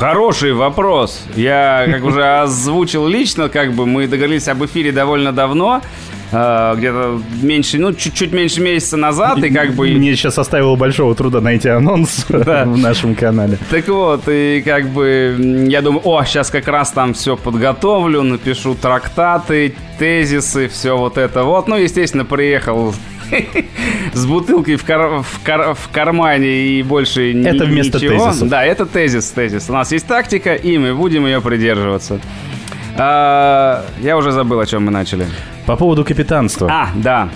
Хороший 0.03 0.53
вопрос. 0.53 1.23
Я, 1.37 1.87
как 1.87 2.03
уже 2.05 2.41
озвучил 2.41 3.07
лично, 3.07 3.49
как 3.49 3.73
бы 3.73 3.87
мы 3.87 4.09
договорились 4.09 4.49
об 4.49 4.65
эфире 4.65 4.91
довольно 4.91 5.31
давно, 5.33 5.81
э, 6.33 6.75
где-то 6.77 7.21
меньше, 7.41 7.79
ну, 7.79 7.93
чуть-чуть 7.93 8.33
меньше 8.33 8.61
месяца 8.61 8.97
назад, 8.97 9.39
и 9.45 9.51
как 9.51 9.75
бы... 9.75 9.87
Мне 9.87 10.17
сейчас 10.17 10.35
составило 10.35 10.75
большого 10.75 11.15
труда 11.15 11.41
найти 11.41 11.69
анонс 11.69 12.27
Да. 12.29 12.65
в 12.65 12.77
нашем 12.77 13.15
канале. 13.15 13.59
Так 13.71 13.87
вот, 13.87 14.23
и 14.27 14.61
как 14.65 14.89
бы 14.89 15.67
я 15.69 15.81
думаю, 15.83 16.03
о, 16.05 16.25
сейчас 16.25 16.51
как 16.51 16.67
раз 16.67 16.91
там 16.91 17.15
все 17.15 17.37
подготовлю, 17.37 18.23
напишу 18.23 18.75
трактаты, 18.75 19.77
тезисы, 20.01 20.67
все 20.67 20.97
вот 20.97 21.17
это 21.17 21.45
вот. 21.45 21.69
Ну, 21.69 21.77
естественно, 21.77 22.25
приехал 22.25 22.93
с 24.13 24.27
бутылкой 24.27 24.77
в, 24.77 24.85
кар- 24.85 25.23
в 25.23 25.41
кар- 25.45 25.75
в 25.75 25.89
кармане 25.93 26.49
и 26.49 26.83
больше 26.83 27.33
Это 27.45 27.65
вместо 27.65 27.99
ничего. 27.99 28.27
тезисов. 28.27 28.49
Да, 28.49 28.65
это 28.65 28.87
тезис, 28.87 29.31
тезис. 29.31 29.69
У 29.69 29.73
нас 29.73 29.93
есть 29.93 30.07
тактика, 30.07 30.55
и 30.55 30.79
мы 30.79 30.95
будем 30.95 31.27
ее 31.27 31.41
придерживаться. 31.41 32.21
А, 32.97 33.85
я 34.01 34.17
уже 34.17 34.33
забыл, 34.33 34.61
о 34.61 34.67
чем 34.67 34.85
мы 34.85 34.91
начали. 34.91 35.27
По 35.67 35.77
поводу 35.77 36.05
капитанства. 36.05 36.69
А, 36.71 36.89
да. 36.95 37.29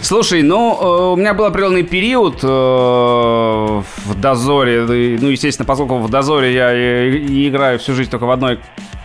Слушай, 0.00 0.42
ну, 0.42 0.78
э, 0.80 1.12
у 1.12 1.16
меня 1.16 1.34
был 1.34 1.46
определенный 1.46 1.82
период 1.82 2.40
э, 2.42 2.46
в 2.46 4.14
дозоре. 4.20 4.82
Ну, 4.82 5.28
естественно, 5.28 5.66
поскольку 5.66 5.98
в 5.98 6.10
дозоре 6.10 6.52
я 6.52 7.06
и 7.06 7.48
играю 7.48 7.78
всю 7.78 7.94
жизнь 7.94 8.10
только 8.10 8.24
в 8.26 8.30
одной 8.30 8.58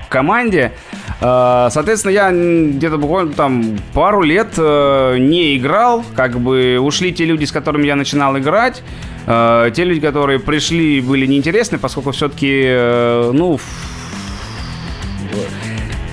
команде. 0.10 0.74
Э, 1.22 1.68
Соответственно, 1.72 2.12
я 2.12 2.32
где-то 2.32 2.98
буквально 2.98 3.34
там 3.34 3.78
пару 3.94 4.22
лет 4.22 4.50
э, 4.58 5.18
не 5.20 5.58
играл. 5.58 6.04
Как 6.16 6.40
бы 6.40 6.78
ушли 6.80 7.12
те 7.14 7.26
люди, 7.26 7.46
с 7.46 7.52
которыми 7.52 7.86
я 7.88 7.96
начинал 7.96 8.38
играть. 8.38 8.82
Э, 9.28 9.70
Те 9.76 9.84
люди, 9.84 10.00
которые 10.00 10.40
пришли, 10.40 11.02
были 11.02 11.26
неинтересны, 11.26 11.78
поскольку 11.78 12.12
все-таки, 12.12 12.64
ну, 13.34 13.60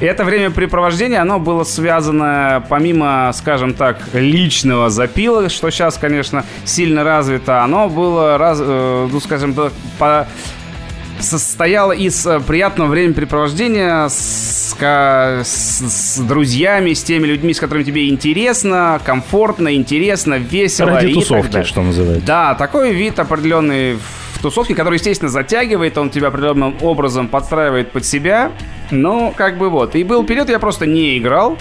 это 0.01 0.25
времяпрепровождение, 0.25 1.21
оно 1.21 1.39
было 1.39 1.65
связано, 1.65 2.63
помимо, 2.69 3.31
скажем 3.35 3.73
так, 3.73 3.99
личного 4.13 4.91
запила, 4.91 5.49
что 5.49 5.71
сейчас, 5.71 5.97
конечно, 5.97 6.45
сильно 6.67 7.03
развито, 7.03 7.63
оно 7.65 7.89
было, 7.89 8.37
раз, 8.37 8.59
ну, 8.61 9.19
скажем 9.21 9.55
так, 9.55 9.73
по- 9.99 10.27
состояло 11.21 11.93
из 11.93 12.27
э, 12.27 12.41
приятного 12.41 12.89
времяпрепровождения 12.89 14.09
с, 14.09 14.75
с- 14.79 15.45
с 15.45 16.19
друзьями, 16.19 16.93
с 16.93 17.03
теми 17.03 17.27
людьми, 17.27 17.55
с 17.55 17.61
которыми 17.61 17.85
тебе 17.85 18.09
интересно, 18.09 19.01
комфортно, 19.05 19.75
интересно, 19.75 20.35
весело. 20.35 20.91
Ради 20.91 21.07
и 21.07 21.15
так 21.15 21.23
тусовки, 21.23 21.51
далее. 21.53 21.67
что 21.67 21.83
называется. 21.83 22.27
Да, 22.27 22.55
такой 22.55 22.93
вид 22.93 23.19
определенный 23.19 23.95
в 24.35 24.43
тусовке, 24.43 24.75
который, 24.75 24.97
естественно, 24.97 25.31
затягивает, 25.31 25.97
он 25.99 26.11
тебя 26.11 26.29
определенным 26.29 26.77
образом 26.83 27.29
подстраивает 27.29 27.91
под 27.93 28.05
себя. 28.05 28.53
Ну, 28.91 29.33
как 29.35 29.57
бы 29.59 29.71
вот. 29.71 29.97
И 29.97 30.05
был 30.05 30.25
период, 30.25 30.49
я 30.51 30.59
просто 30.59 30.87
не 30.87 31.17
играл. 31.19 31.57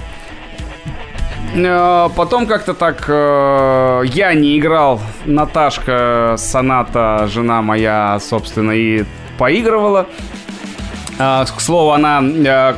Э, 1.56 2.10
Потом 2.16 2.46
как-то 2.48 2.74
так 2.74 3.06
э, 3.08 4.02
я 4.14 4.34
не 4.34 4.58
играл. 4.60 5.02
Наташка 5.26 6.36
Соната, 6.38 7.28
жена 7.32 7.62
моя, 7.62 8.20
собственно, 8.20 8.72
и 8.72 9.06
поигрывала. 9.38 10.08
А, 11.18 11.46
К 11.46 11.62
слову, 11.62 11.92
она 11.92 12.22
э, 12.24 12.76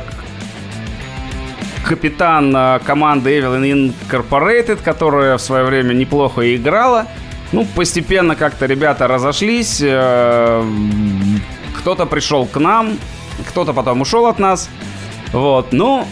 капитан 1.84 2.54
э, 2.54 2.80
команды 2.84 3.38
Evelyn 3.38 3.92
Incorporated, 4.10 4.82
которая 4.82 5.36
в 5.36 5.40
свое 5.40 5.64
время 5.64 5.94
неплохо 5.94 6.54
играла. 6.54 7.06
Ну, 7.52 7.66
постепенно 7.74 8.36
как-то 8.36 8.66
ребята 8.66 9.08
разошлись. 9.08 9.80
э, 9.82 10.64
Кто-то 11.78 12.06
пришел 12.06 12.46
к 12.46 12.58
нам, 12.58 12.98
кто-то 13.48 13.72
потом 13.72 14.02
ушел 14.02 14.26
от 14.26 14.38
нас. 14.38 14.68
Вот, 15.32 15.72
ну, 15.72 16.06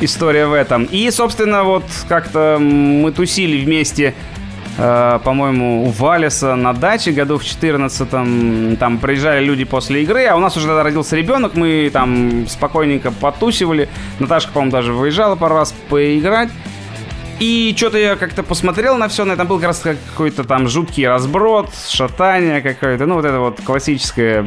история 0.00 0.46
в 0.46 0.52
этом. 0.52 0.84
И, 0.84 1.10
собственно, 1.10 1.64
вот 1.64 1.84
как-то 2.08 2.58
мы 2.60 3.12
тусили 3.12 3.64
вместе 3.64 4.14
э, 4.78 5.18
по-моему, 5.22 5.84
у 5.84 5.90
Валиса 5.90 6.54
на 6.54 6.72
даче 6.72 7.12
году 7.12 7.38
в 7.38 7.44
14 7.44 8.78
Там 8.78 8.98
приезжали 8.98 9.44
люди 9.44 9.64
после 9.64 10.02
игры, 10.02 10.26
а 10.26 10.36
у 10.36 10.40
нас 10.40 10.56
уже 10.56 10.66
тогда 10.66 10.82
родился 10.82 11.16
ребенок, 11.16 11.54
мы 11.54 11.90
там 11.92 12.46
спокойненько 12.48 13.10
потусивали. 13.10 13.88
Наташка, 14.18 14.52
по-моему, 14.52 14.72
даже 14.72 14.92
выезжала 14.92 15.36
пару 15.36 15.56
раз 15.56 15.74
поиграть. 15.88 16.50
И 17.40 17.74
что-то 17.76 17.98
я 17.98 18.14
как-то 18.14 18.42
посмотрел 18.42 18.96
на 18.96 19.08
все, 19.08 19.24
на 19.24 19.32
этом 19.32 19.48
был 19.48 19.56
как 19.56 19.68
раз 19.68 19.80
какой-то 19.80 20.44
там 20.44 20.68
жуткий 20.68 21.08
разброд, 21.08 21.70
шатание 21.88 22.60
какое-то, 22.60 23.06
ну 23.06 23.16
вот 23.16 23.24
это 23.24 23.40
вот 23.40 23.60
классическое 23.64 24.44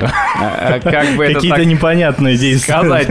как 0.00 1.16
бы 1.16 1.32
Какие-то 1.32 1.64
непонятные 1.64 2.36
действия. 2.36 2.74
Сказать, 2.74 3.08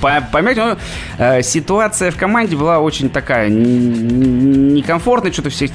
поймать, 0.32 0.56
ну, 0.56 0.76
э, 1.18 1.42
ситуация 1.42 2.10
в 2.10 2.16
команде 2.16 2.56
была 2.56 2.80
очень 2.80 3.10
такая 3.10 3.48
некомфортная, 3.48 5.32
что-то 5.32 5.50
все 5.50 5.70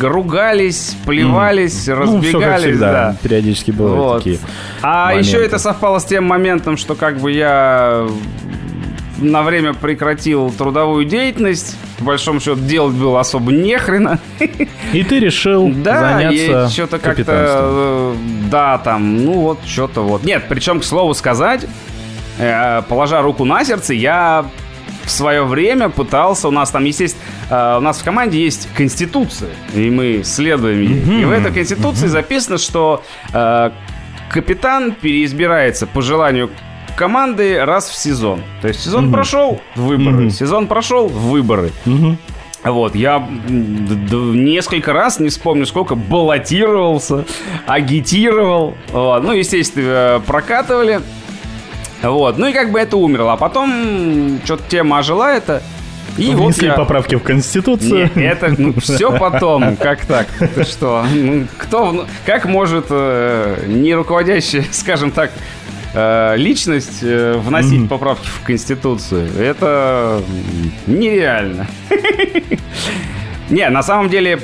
ругались, 0.00 0.96
плевались, 1.04 1.86
ну, 1.86 1.94
разбегались. 1.96 2.78
да. 2.78 3.16
периодически 3.22 3.70
было 3.70 4.18
такие 4.18 4.38
А 4.82 5.14
еще 5.14 5.38
это 5.44 5.58
совпало 5.58 5.98
с 5.98 6.04
тем 6.04 6.24
моментом, 6.24 6.76
что 6.76 6.94
как 6.94 7.18
бы 7.18 7.32
я 7.32 8.06
на 9.22 9.42
время 9.42 9.74
прекратил 9.74 10.50
трудовую 10.50 11.04
деятельность. 11.04 11.76
В 11.98 12.04
большом 12.04 12.40
счету 12.40 12.60
делать 12.60 12.94
было 12.94 13.20
особо 13.20 13.52
нехрена. 13.52 14.18
И 14.92 15.04
ты 15.04 15.18
решил 15.18 15.72
да, 15.74 16.18
заняться 16.18 16.68
что-то 16.68 16.98
как-то, 16.98 17.24
э, 17.28 18.14
да, 18.50 18.78
там, 18.78 19.24
ну 19.24 19.32
вот, 19.40 19.58
что-то 19.66 20.02
вот. 20.02 20.24
Нет, 20.24 20.44
причем, 20.48 20.80
к 20.80 20.84
слову 20.84 21.14
сказать, 21.14 21.66
э, 22.38 22.82
положа 22.88 23.22
руку 23.22 23.44
на 23.44 23.64
сердце, 23.64 23.94
я 23.94 24.46
в 25.04 25.10
свое 25.10 25.44
время 25.44 25.88
пытался, 25.88 26.48
у 26.48 26.50
нас 26.50 26.70
там, 26.70 26.84
естественно, 26.84 27.22
э, 27.50 27.78
у 27.78 27.80
нас 27.80 27.98
в 27.98 28.04
команде 28.04 28.42
есть 28.42 28.68
конституция, 28.74 29.50
и 29.74 29.90
мы 29.90 30.22
следуем 30.24 30.80
ей. 30.82 31.00
Mm-hmm. 31.00 31.22
И 31.22 31.24
в 31.24 31.30
этой 31.30 31.52
конституции 31.52 32.06
mm-hmm. 32.06 32.10
записано, 32.10 32.58
что 32.58 33.02
э, 33.32 33.70
капитан 34.30 34.92
переизбирается 34.92 35.86
по 35.86 36.02
желанию 36.02 36.50
команды 36.96 37.64
раз 37.64 37.88
в 37.88 37.96
сезон. 37.96 38.42
То 38.60 38.68
есть 38.68 38.80
сезон 38.80 39.06
угу. 39.06 39.14
прошел, 39.14 39.60
выборы. 39.74 40.26
Угу. 40.26 40.30
Сезон 40.30 40.66
прошел, 40.66 41.08
выборы. 41.08 41.70
Угу. 41.86 42.16
Вот, 42.64 42.94
я 42.94 43.18
несколько 43.48 44.92
раз, 44.92 45.18
не 45.18 45.30
вспомню 45.30 45.66
сколько, 45.66 45.96
баллотировался, 45.96 47.24
агитировал. 47.66 48.76
Вот. 48.92 49.24
Ну, 49.24 49.32
естественно, 49.32 50.22
прокатывали. 50.24 51.00
Вот, 52.02 52.38
ну 52.38 52.46
и 52.46 52.52
как 52.52 52.70
бы 52.70 52.78
это 52.78 52.96
умерло. 52.96 53.32
А 53.32 53.36
потом 53.36 54.40
что-то 54.44 54.62
тема 54.68 54.98
ожила 54.98 55.32
это. 55.32 55.62
И 56.18 56.34
Внесли 56.34 56.68
вот 56.68 56.72
я... 56.72 56.72
поправки 56.74 57.14
в 57.14 57.22
Конституцию. 57.22 58.10
Нет, 58.14 58.42
это 58.42 58.54
ну, 58.60 58.74
все 58.80 59.16
потом. 59.16 59.76
Как 59.76 60.04
так? 60.04 60.26
Ты 60.54 60.64
что? 60.64 61.04
Ну, 61.12 61.46
кто, 61.56 62.06
как 62.26 62.44
может 62.44 62.86
э, 62.90 63.64
не 63.66 63.94
руководящий, 63.94 64.66
скажем 64.72 65.10
так, 65.10 65.32
э, 65.94 66.34
личность 66.36 67.02
э, 67.02 67.34
вносить 67.38 67.82
mm-hmm. 67.82 67.88
поправки 67.88 68.26
в 68.26 68.42
Конституцию, 68.44 69.28
это 69.38 70.22
нереально. 70.86 71.66
Не, 73.50 73.68
на 73.68 73.82
самом 73.82 74.08
деле 74.08 74.38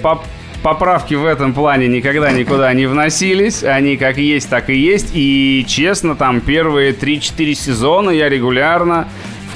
поправки 0.62 1.14
в 1.14 1.24
этом 1.24 1.54
плане 1.54 1.88
никогда 1.88 2.30
никуда 2.32 2.72
не 2.74 2.86
вносились. 2.86 3.62
Они 3.62 3.96
как 3.96 4.18
есть, 4.18 4.50
так 4.50 4.68
и 4.70 4.76
есть. 4.76 5.12
И 5.14 5.64
честно, 5.66 6.14
там 6.14 6.40
первые 6.40 6.92
3-4 6.92 7.54
сезона 7.54 8.10
я 8.10 8.28
регулярно 8.28 9.08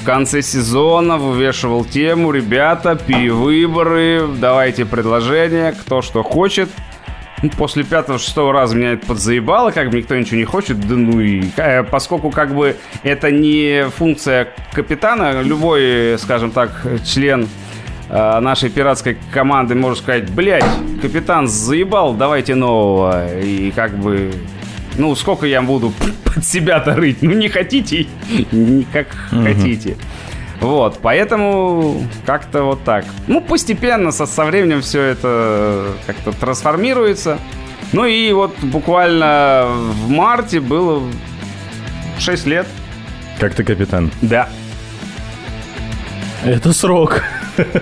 в 0.03 0.05
конце 0.05 0.41
сезона 0.41 1.17
вывешивал 1.17 1.85
тему, 1.85 2.31
ребята, 2.31 2.95
перевыборы, 2.95 4.27
давайте 4.37 4.83
предложения, 4.83 5.71
кто 5.71 6.01
что 6.01 6.23
хочет. 6.23 6.67
После 7.57 7.83
пятого-шестого 7.83 8.53
раза 8.53 8.75
меня 8.75 8.93
это 8.93 9.05
подзаебало, 9.05 9.71
как 9.71 9.89
бы 9.89 9.97
никто 9.97 10.15
ничего 10.15 10.37
не 10.37 10.45
хочет, 10.45 10.79
да 10.79 10.95
ну 10.95 11.19
и... 11.19 11.43
Э, 11.57 11.83
поскольку 11.83 12.29
как 12.29 12.55
бы 12.55 12.75
это 13.03 13.31
не 13.31 13.87
функция 13.89 14.49
капитана, 14.71 15.41
любой, 15.41 16.17
скажем 16.19 16.51
так, 16.51 16.71
член 17.05 17.47
э, 18.09 18.39
нашей 18.39 18.69
пиратской 18.69 19.17
команды 19.31 19.75
может 19.75 19.99
сказать, 19.99 20.29
блядь, 20.29 20.65
капитан 21.01 21.47
заебал, 21.47 22.13
давайте 22.13 22.55
нового. 22.55 23.37
И 23.41 23.71
как 23.71 23.97
бы 23.97 24.31
ну, 24.97 25.15
сколько 25.15 25.45
я 25.45 25.61
буду 25.61 25.91
под 26.23 26.45
себя-то 26.45 26.95
рыть? 26.95 27.21
Ну, 27.21 27.31
не 27.31 27.49
хотите, 27.49 28.07
не 28.51 28.83
как 28.93 29.07
хотите. 29.29 29.97
Вот, 30.59 30.99
поэтому 31.01 32.07
как-то 32.25 32.63
вот 32.63 32.83
так. 32.83 33.05
Ну, 33.27 33.41
постепенно, 33.41 34.11
со, 34.11 34.25
со 34.25 34.45
временем 34.45 34.81
все 34.81 35.01
это 35.01 35.87
как-то 36.05 36.31
трансформируется. 36.31 37.39
Ну 37.91 38.05
и 38.05 38.31
вот 38.31 38.57
буквально 38.61 39.67
в 39.67 40.09
марте 40.09 40.59
было 40.59 41.03
6 42.19 42.45
лет. 42.47 42.67
Как 43.39 43.53
ты 43.55 43.63
капитан? 43.63 44.11
Да. 44.21 44.49
Это 46.45 46.73
срок. 46.73 47.23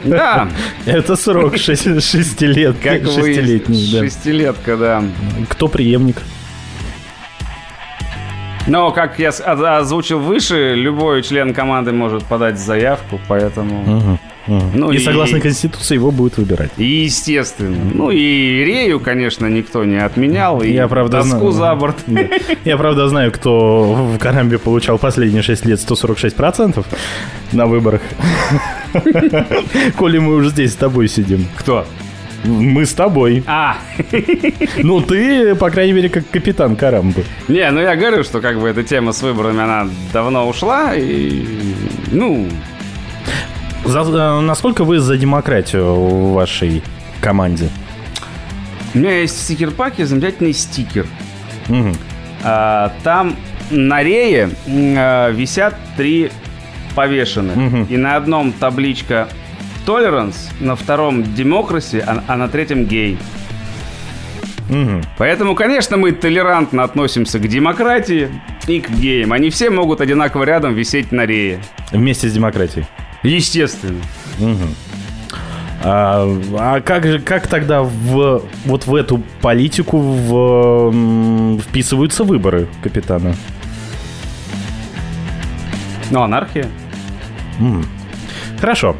Да. 0.03 0.49
Это 0.85 1.15
срок 1.15 1.57
6, 1.57 2.03
6 2.03 2.41
лет. 2.41 2.75
Как 2.83 3.03
шестилетний, 3.05 3.91
да. 3.91 3.99
Шестилетка, 4.03 4.77
да. 4.77 5.03
Кто 5.49 5.67
преемник? 5.67 6.17
Но, 8.67 8.91
как 8.91 9.19
я 9.19 9.29
озвучил 9.29 10.19
выше, 10.19 10.75
любой 10.75 11.23
член 11.23 11.53
команды 11.53 11.91
может 11.91 12.23
подать 12.25 12.59
заявку, 12.59 13.19
поэтому... 13.27 13.81
Угу. 13.81 14.19
Угу. 14.47 14.71
Ну, 14.73 14.91
и, 14.91 14.95
и 14.95 14.99
согласно 14.99 15.39
Конституции 15.39 15.95
его 15.95 16.11
будут 16.11 16.37
выбирать. 16.37 16.71
Естественно. 16.77 17.77
Ну 17.93 18.09
и 18.09 18.63
Рею, 18.63 18.99
конечно, 18.99 19.45
никто 19.45 19.85
не 19.85 19.97
отменял. 19.97 20.61
И 20.61 20.71
я, 20.71 20.87
правда, 20.87 21.21
тоску 21.21 21.51
знаю, 21.51 21.75
за 21.75 21.75
борт. 21.75 21.97
Да. 22.07 22.21
Я, 22.65 22.77
правда, 22.77 23.07
знаю, 23.07 23.31
кто 23.31 23.93
в 23.93 24.17
Карамбе 24.17 24.57
получал 24.57 24.97
последние 24.97 25.43
6 25.43 25.65
лет 25.65 25.79
146% 25.79 26.83
на 27.51 27.65
выборах. 27.67 28.01
Коли 29.97 30.17
мы 30.17 30.35
уже 30.35 30.49
здесь 30.49 30.73
с 30.73 30.75
тобой 30.75 31.07
сидим. 31.07 31.47
Кто? 31.55 31.85
Мы 32.43 32.85
с 32.85 32.93
тобой. 32.93 33.43
А. 33.47 33.77
Ну, 34.83 35.01
ты, 35.01 35.55
по 35.55 35.69
крайней 35.69 35.93
мере, 35.93 36.09
как 36.09 36.29
капитан 36.29 36.75
Карамбы. 36.75 37.23
Не, 37.47 37.69
ну 37.71 37.81
я 37.81 37.95
говорю, 37.95 38.23
что 38.23 38.41
как 38.41 38.59
бы 38.59 38.67
эта 38.67 38.83
тема 38.83 39.11
с 39.11 39.21
выборами, 39.21 39.61
она 39.61 39.87
давно 40.13 40.47
ушла, 40.47 40.95
и, 40.95 41.45
ну... 42.11 42.47
За, 43.85 44.01
э, 44.01 44.39
насколько 44.41 44.83
вы 44.83 44.99
за 44.99 45.17
демократию 45.17 45.93
в 45.93 46.33
вашей 46.33 46.83
команде? 47.19 47.69
У 48.93 48.97
меня 48.97 49.19
есть 49.19 49.37
в 49.37 49.41
стикер-паке 49.41 50.05
замечательный 50.05 50.53
стикер. 50.53 51.05
Угу. 51.69 51.93
А, 52.43 52.93
там 53.03 53.35
на 53.69 54.03
рее 54.03 54.49
а, 54.67 55.29
висят 55.31 55.75
три 55.97 56.31
повешены. 56.95 57.67
Угу. 57.67 57.77
И 57.89 57.97
на 57.97 58.15
одном 58.15 58.51
табличка 58.51 59.29
Tolerance, 59.85 60.35
на 60.59 60.75
втором 60.75 61.21
Democracy, 61.21 61.99
а, 61.99 62.23
а 62.27 62.37
на 62.37 62.47
третьем 62.47 62.85
гей. 62.85 63.17
Угу. 64.69 65.01
Поэтому, 65.17 65.53
конечно, 65.55 65.97
мы 65.97 66.13
толерантно 66.13 66.83
относимся 66.83 67.39
к 67.39 67.47
демократии 67.47 68.29
и 68.67 68.79
к 68.79 68.89
геям. 68.89 69.33
Они 69.33 69.49
все 69.49 69.69
могут 69.69 69.99
одинаково 69.99 70.43
рядом 70.43 70.73
висеть 70.73 71.11
на 71.11 71.25
рее. 71.25 71.59
Вместе 71.91 72.29
с 72.29 72.33
демократией. 72.33 72.85
Естественно. 73.23 74.01
Угу. 74.39 74.67
А, 75.83 76.39
а 76.57 76.81
как 76.81 77.05
же, 77.05 77.19
как 77.19 77.47
тогда 77.47 77.81
в 77.81 78.43
вот 78.65 78.85
в 78.85 78.95
эту 78.95 79.21
политику 79.41 79.97
в, 79.99 81.59
вписываются 81.59 82.23
выборы 82.23 82.67
капитана? 82.83 83.35
Ну, 86.11 86.21
анархия. 86.21 86.67
М. 87.59 87.85
Хорошо. 88.59 88.95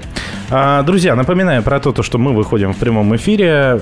А, 0.53 0.83
друзья, 0.83 1.15
напоминаю 1.15 1.63
про 1.63 1.79
то, 1.79 2.03
что 2.03 2.17
мы 2.17 2.33
выходим 2.33 2.73
в 2.73 2.77
прямом 2.77 3.15
эфире. 3.15 3.79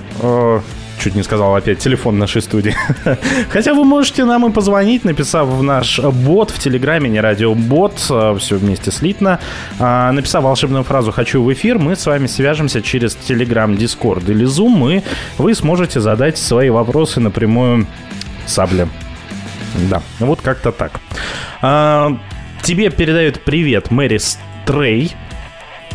Чуть 1.00 1.16
не 1.16 1.24
сказал 1.24 1.56
опять 1.56 1.80
телефон 1.80 2.20
нашей 2.20 2.44
студии. 2.44 2.76
Хотя 3.50 3.74
вы 3.74 3.86
можете 3.86 4.24
нам 4.24 4.46
и 4.46 4.52
позвонить, 4.52 5.04
написав 5.04 5.48
в 5.48 5.64
наш 5.64 6.00
бот 6.00 6.52
в 6.52 6.60
Телеграме, 6.60 7.10
не 7.10 7.22
радиобот, 7.22 8.06
а, 8.12 8.36
все 8.38 8.58
вместе 8.58 8.92
слитно. 8.92 9.40
А, 9.80 10.12
написав 10.12 10.44
волшебную 10.44 10.84
фразу 10.84 11.12
«Хочу 11.12 11.42
в 11.42 11.52
эфир», 11.52 11.80
мы 11.80 11.96
с 11.96 12.06
вами 12.06 12.28
свяжемся 12.28 12.84
через 12.84 13.16
Телеграм, 13.16 13.76
Дискорд 13.76 14.30
или 14.30 14.46
Zoom, 14.46 14.98
и 14.98 15.04
вы 15.40 15.56
сможете 15.56 16.02
задать 16.02 16.38
свои 16.38 16.70
вопросы 16.70 17.20
напрямую 17.20 17.88
Сабле. 18.46 18.88
Да, 19.90 20.04
вот 20.20 20.42
как-то 20.42 20.72
так. 20.72 21.00
Тебе 22.62 22.92
передают 22.92 23.40
привет 23.44 23.90
Мэри 23.90 24.20
Стрей. 24.20 25.16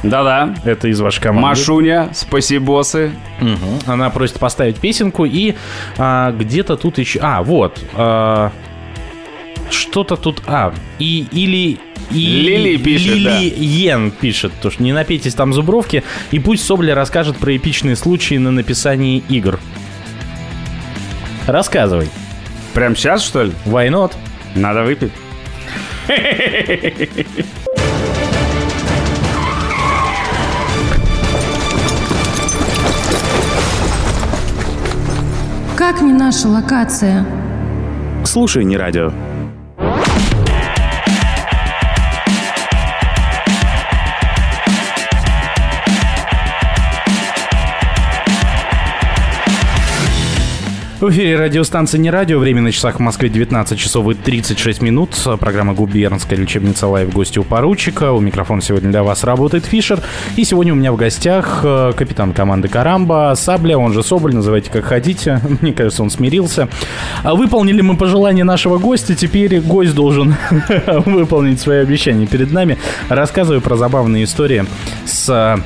Да-да. 0.04 0.54
Это 0.64 0.88
из 0.88 1.00
вашей 1.00 1.20
команды. 1.20 1.48
Машуня, 1.48 2.10
спасибосы. 2.12 3.12
Угу. 3.40 3.90
Она 3.90 4.10
просит 4.10 4.38
поставить 4.38 4.76
песенку 4.76 5.24
и 5.24 5.54
а, 5.96 6.30
где-то 6.32 6.76
тут 6.76 6.98
еще... 6.98 7.20
А, 7.22 7.42
вот. 7.42 7.82
А, 7.94 8.52
что-то 9.70 10.16
тут... 10.16 10.42
А, 10.46 10.74
и, 10.98 11.26
или... 11.32 11.78
И, 12.10 12.18
Лили 12.18 12.76
пишет, 12.76 13.14
Лили 13.14 13.54
Йен 13.56 14.10
пишет, 14.10 14.52
то 14.60 14.70
что 14.70 14.82
не 14.82 14.92
напейтесь 14.92 15.32
там 15.32 15.54
зубровки, 15.54 16.04
и 16.32 16.38
пусть 16.38 16.66
Соболь 16.66 16.92
расскажет 16.92 17.38
про 17.38 17.56
эпичные 17.56 17.96
случаи 17.96 18.34
на 18.34 18.50
написании 18.50 19.24
игр. 19.30 19.58
Рассказывай. 21.46 22.10
Прям 22.74 22.94
сейчас, 22.94 23.24
что 23.24 23.44
ли? 23.44 23.52
Why 23.64 23.88
not? 23.88 24.12
Надо 24.54 24.82
выпить. 24.82 25.12
Как 35.76 36.02
не 36.02 36.12
наша 36.12 36.48
локация? 36.48 37.26
Слушай, 38.24 38.64
не 38.64 38.76
радио. 38.76 39.12
В 51.04 51.10
эфире 51.10 51.36
радиостанция 51.36 51.98
«Не 51.98 52.08
радио». 52.08 52.38
Время 52.38 52.62
на 52.62 52.72
часах 52.72 52.96
в 52.96 52.98
Москве 53.00 53.28
19 53.28 53.78
часов 53.78 54.08
и 54.08 54.14
36 54.14 54.80
минут. 54.80 55.10
Программа 55.38 55.74
«Губернская 55.74 56.38
лечебница 56.38 56.86
live» 56.86 57.12
гости 57.12 57.38
у 57.38 57.44
поручика. 57.44 58.12
У 58.12 58.20
микрофона 58.20 58.62
сегодня 58.62 58.88
для 58.88 59.02
вас 59.02 59.22
работает 59.22 59.66
Фишер. 59.66 60.00
И 60.36 60.44
сегодня 60.44 60.72
у 60.72 60.76
меня 60.76 60.92
в 60.92 60.96
гостях 60.96 61.60
э, 61.62 61.92
капитан 61.94 62.32
команды 62.32 62.68
«Карамба» 62.68 63.34
Сабля, 63.36 63.76
он 63.76 63.92
же 63.92 64.02
Соболь, 64.02 64.34
называйте 64.34 64.70
как 64.70 64.86
хотите. 64.86 65.42
Мне 65.60 65.74
кажется, 65.74 66.02
он 66.02 66.08
смирился. 66.08 66.70
А 67.22 67.34
Выполнили 67.34 67.82
мы 67.82 67.98
пожелание 67.98 68.44
нашего 68.44 68.78
гостя. 68.78 69.14
Теперь 69.14 69.60
гость 69.60 69.94
должен 69.94 70.34
выполнить 71.04 71.60
свои 71.60 71.80
обещания 71.80 72.26
перед 72.26 72.50
нами. 72.50 72.78
Рассказываю 73.10 73.60
про 73.60 73.76
забавные 73.76 74.24
истории 74.24 74.64
с 75.04 75.60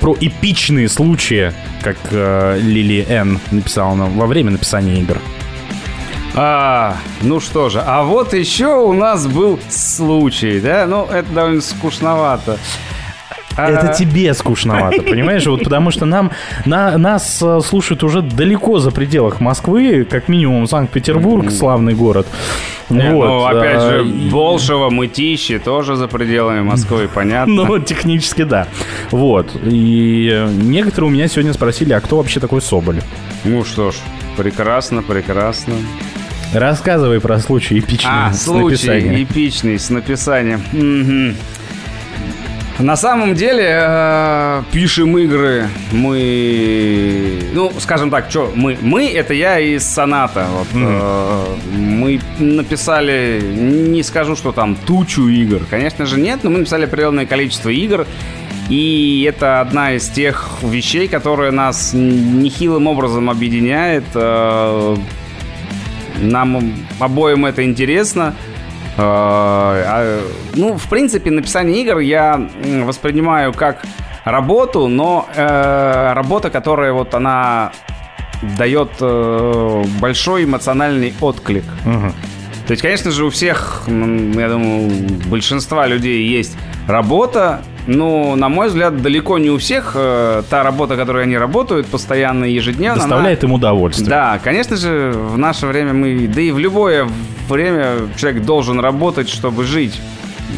про 0.00 0.16
эпичные 0.20 0.88
случаи, 0.88 1.52
как 1.82 1.96
э, 2.10 2.58
Лили 2.60 3.06
Н 3.08 3.40
написала 3.50 3.94
нам 3.94 4.18
во 4.18 4.26
время 4.26 4.50
написания 4.50 5.00
игр. 5.00 5.18
А, 6.34 6.96
ну 7.22 7.40
что 7.40 7.68
же, 7.68 7.82
а 7.84 8.04
вот 8.04 8.32
еще 8.32 8.76
у 8.76 8.92
нас 8.92 9.26
был 9.26 9.58
случай, 9.68 10.60
да? 10.60 10.86
Ну, 10.86 11.04
это 11.04 11.28
довольно 11.32 11.60
скучновато. 11.60 12.58
Это 13.58 13.94
тебе 13.98 14.32
скучновато, 14.34 15.02
понимаешь? 15.02 15.46
Вот 15.46 15.64
потому 15.64 15.90
что 15.90 16.06
нам 16.06 16.30
на, 16.64 16.96
нас 16.98 17.40
э, 17.42 17.60
слушают 17.64 18.02
уже 18.04 18.22
далеко 18.22 18.78
за 18.78 18.90
пределах 18.90 19.40
Москвы, 19.40 20.04
как 20.04 20.28
минимум 20.28 20.66
Санкт-Петербург, 20.66 21.50
славный 21.50 21.94
город. 21.94 22.26
не, 22.88 23.10
Вот, 23.12 23.26
ну, 23.26 23.44
опять 23.44 23.76
а, 23.76 23.98
же, 23.98 24.04
Болшево, 24.04 24.90
Мытищи 24.90 25.58
тоже 25.58 25.96
за 25.96 26.08
пределами 26.08 26.62
Москвы, 26.62 27.08
понятно. 27.14 27.64
Ну, 27.64 27.78
технически 27.78 28.44
да. 28.44 28.66
Вот. 29.10 29.50
И 29.64 30.46
некоторые 30.62 31.10
у 31.10 31.12
меня 31.12 31.28
сегодня 31.28 31.52
спросили, 31.52 31.92
а 31.92 32.00
кто 32.00 32.16
вообще 32.16 32.40
такой 32.40 32.62
Соболь? 32.62 33.00
Ну 33.44 33.64
что 33.64 33.90
ж, 33.90 33.96
прекрасно, 34.36 35.02
прекрасно. 35.02 35.74
Рассказывай 36.54 37.20
про 37.20 37.38
случай 37.40 37.78
эпичный 37.78 38.10
А, 38.10 38.32
с 38.32 38.44
случай 38.44 38.88
написанием. 38.88 39.22
эпичный 39.22 39.78
с 39.78 39.90
написанием. 39.90 40.62
Мгм. 40.72 41.36
На 42.78 42.96
самом 42.96 43.34
деле, 43.34 43.66
э, 43.68 44.62
пишем 44.72 45.18
игры 45.18 45.66
мы... 45.90 47.42
Ну, 47.52 47.72
скажем 47.80 48.08
так, 48.08 48.30
что 48.30 48.52
мы? 48.54 48.78
Мы— 48.80 49.08
это 49.14 49.34
я 49.34 49.58
из 49.58 49.82
Соната. 49.82 50.46
Вот, 50.52 50.68
э, 50.74 51.44
мы 51.76 52.20
написали, 52.38 53.42
не 53.42 54.04
скажу, 54.04 54.36
что 54.36 54.52
там 54.52 54.76
тучу 54.76 55.26
игр. 55.26 55.62
Конечно 55.68 56.06
же, 56.06 56.20
нет, 56.20 56.44
но 56.44 56.50
мы 56.50 56.58
написали 56.58 56.84
определенное 56.84 57.26
количество 57.26 57.68
игр. 57.68 58.06
И 58.68 59.26
это 59.28 59.60
одна 59.60 59.94
из 59.94 60.08
тех 60.08 60.48
вещей, 60.62 61.08
которые 61.08 61.50
нас 61.50 61.90
нехилым 61.94 62.86
образом 62.86 63.28
объединяет. 63.28 64.04
Э, 64.14 64.96
Нам 66.20 66.74
обоим 67.00 67.44
это 67.44 67.64
интересно. 67.64 68.34
Э, 68.98 69.02
а, 69.02 70.20
Ну, 70.54 70.76
в 70.76 70.88
принципе, 70.88 71.30
написание 71.30 71.80
игр 71.82 71.98
я 71.98 72.48
воспринимаю 72.84 73.52
как 73.52 73.84
работу, 74.24 74.88
но 74.88 75.26
э, 75.34 76.12
работа, 76.14 76.50
которая 76.50 76.92
вот 76.92 77.14
она 77.14 77.70
дает 78.58 78.90
э, 79.00 79.84
большой 80.00 80.44
эмоциональный 80.44 81.14
отклик. 81.20 81.64
То 82.66 82.72
есть, 82.72 82.82
конечно 82.82 83.10
же, 83.10 83.24
у 83.24 83.30
всех, 83.30 83.84
я 83.86 84.48
думаю, 84.48 84.88
у 84.88 85.28
большинства 85.30 85.86
людей 85.86 86.26
есть 86.26 86.56
работа, 86.86 87.62
но, 87.88 88.36
на 88.36 88.50
мой 88.50 88.68
взгляд, 88.68 89.00
далеко 89.00 89.38
не 89.38 89.48
у 89.48 89.56
всех 89.56 89.92
э, 89.94 90.42
та 90.50 90.62
работа, 90.62 90.94
которой 90.96 91.22
они 91.24 91.38
работают 91.38 91.86
постоянно 91.86 92.44
и 92.44 92.52
ежедневно, 92.52 93.02
она- 93.02 93.08
Доставляет 93.14 93.44
им 93.44 93.52
удовольствие. 93.52 94.08
да, 94.10 94.38
конечно 94.44 94.76
же, 94.76 95.10
в 95.14 95.38
наше 95.38 95.66
время 95.66 95.94
мы, 95.94 96.28
да 96.28 96.40
и 96.42 96.50
в 96.50 96.58
любое 96.58 97.08
время 97.48 97.94
человек 98.18 98.44
должен 98.44 98.78
работать, 98.78 99.30
чтобы 99.30 99.64
жить, 99.64 99.98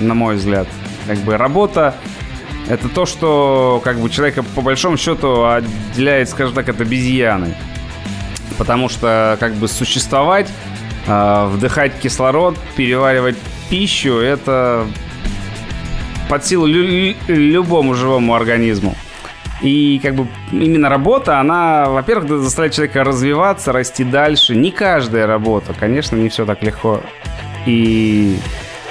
на 0.00 0.14
мой 0.14 0.34
взгляд. 0.34 0.66
Как 1.06 1.18
бы 1.18 1.36
работа 1.36 1.94
это 2.68 2.88
то, 2.88 3.06
что 3.06 3.80
как 3.84 3.98
бы 3.98 4.10
человека 4.10 4.42
по 4.56 4.60
большому 4.60 4.96
счету 4.96 5.44
отделяет, 5.46 6.28
скажем 6.28 6.54
так, 6.54 6.68
от 6.68 6.80
обезьяны. 6.80 7.54
Потому 8.58 8.88
что 8.88 9.36
как 9.38 9.54
бы 9.54 9.68
существовать, 9.68 10.48
э, 11.06 11.46
вдыхать 11.46 11.92
кислород, 12.02 12.56
переваривать 12.76 13.36
пищу, 13.70 14.14
это 14.18 14.84
под 16.30 16.46
силу 16.46 16.66
лю- 16.66 17.14
любому 17.28 17.94
живому 17.94 18.34
организму. 18.34 18.94
И 19.60 20.00
как 20.02 20.14
бы 20.14 20.26
именно 20.52 20.88
работа, 20.88 21.38
она, 21.38 21.90
во-первых, 21.90 22.40
заставляет 22.42 22.72
человека 22.72 23.04
развиваться, 23.04 23.72
расти 23.72 24.04
дальше. 24.04 24.56
Не 24.56 24.70
каждая 24.70 25.26
работа, 25.26 25.74
конечно, 25.78 26.16
не 26.16 26.30
все 26.30 26.46
так 26.46 26.62
легко 26.62 27.02
и 27.66 28.38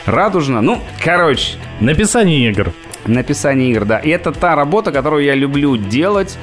радужно. 0.05 0.61
Ну, 0.61 0.79
короче, 1.03 1.53
Написание 1.79 2.49
игр. 2.51 2.71
написание 3.07 3.71
игр, 3.71 3.85
да. 3.85 3.97
И 3.97 4.09
это 4.09 4.31
та 4.31 4.55
работа, 4.55 4.91
которую 4.91 5.23
я 5.23 5.33
люблю 5.33 5.75
делать. 5.77 6.37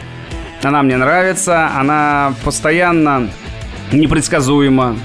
Она 0.64 0.82
мне 0.82 0.96
нравится, 0.96 1.70
она 1.76 2.32
постоянно 2.42 3.28
непредсказуема. 3.92 4.96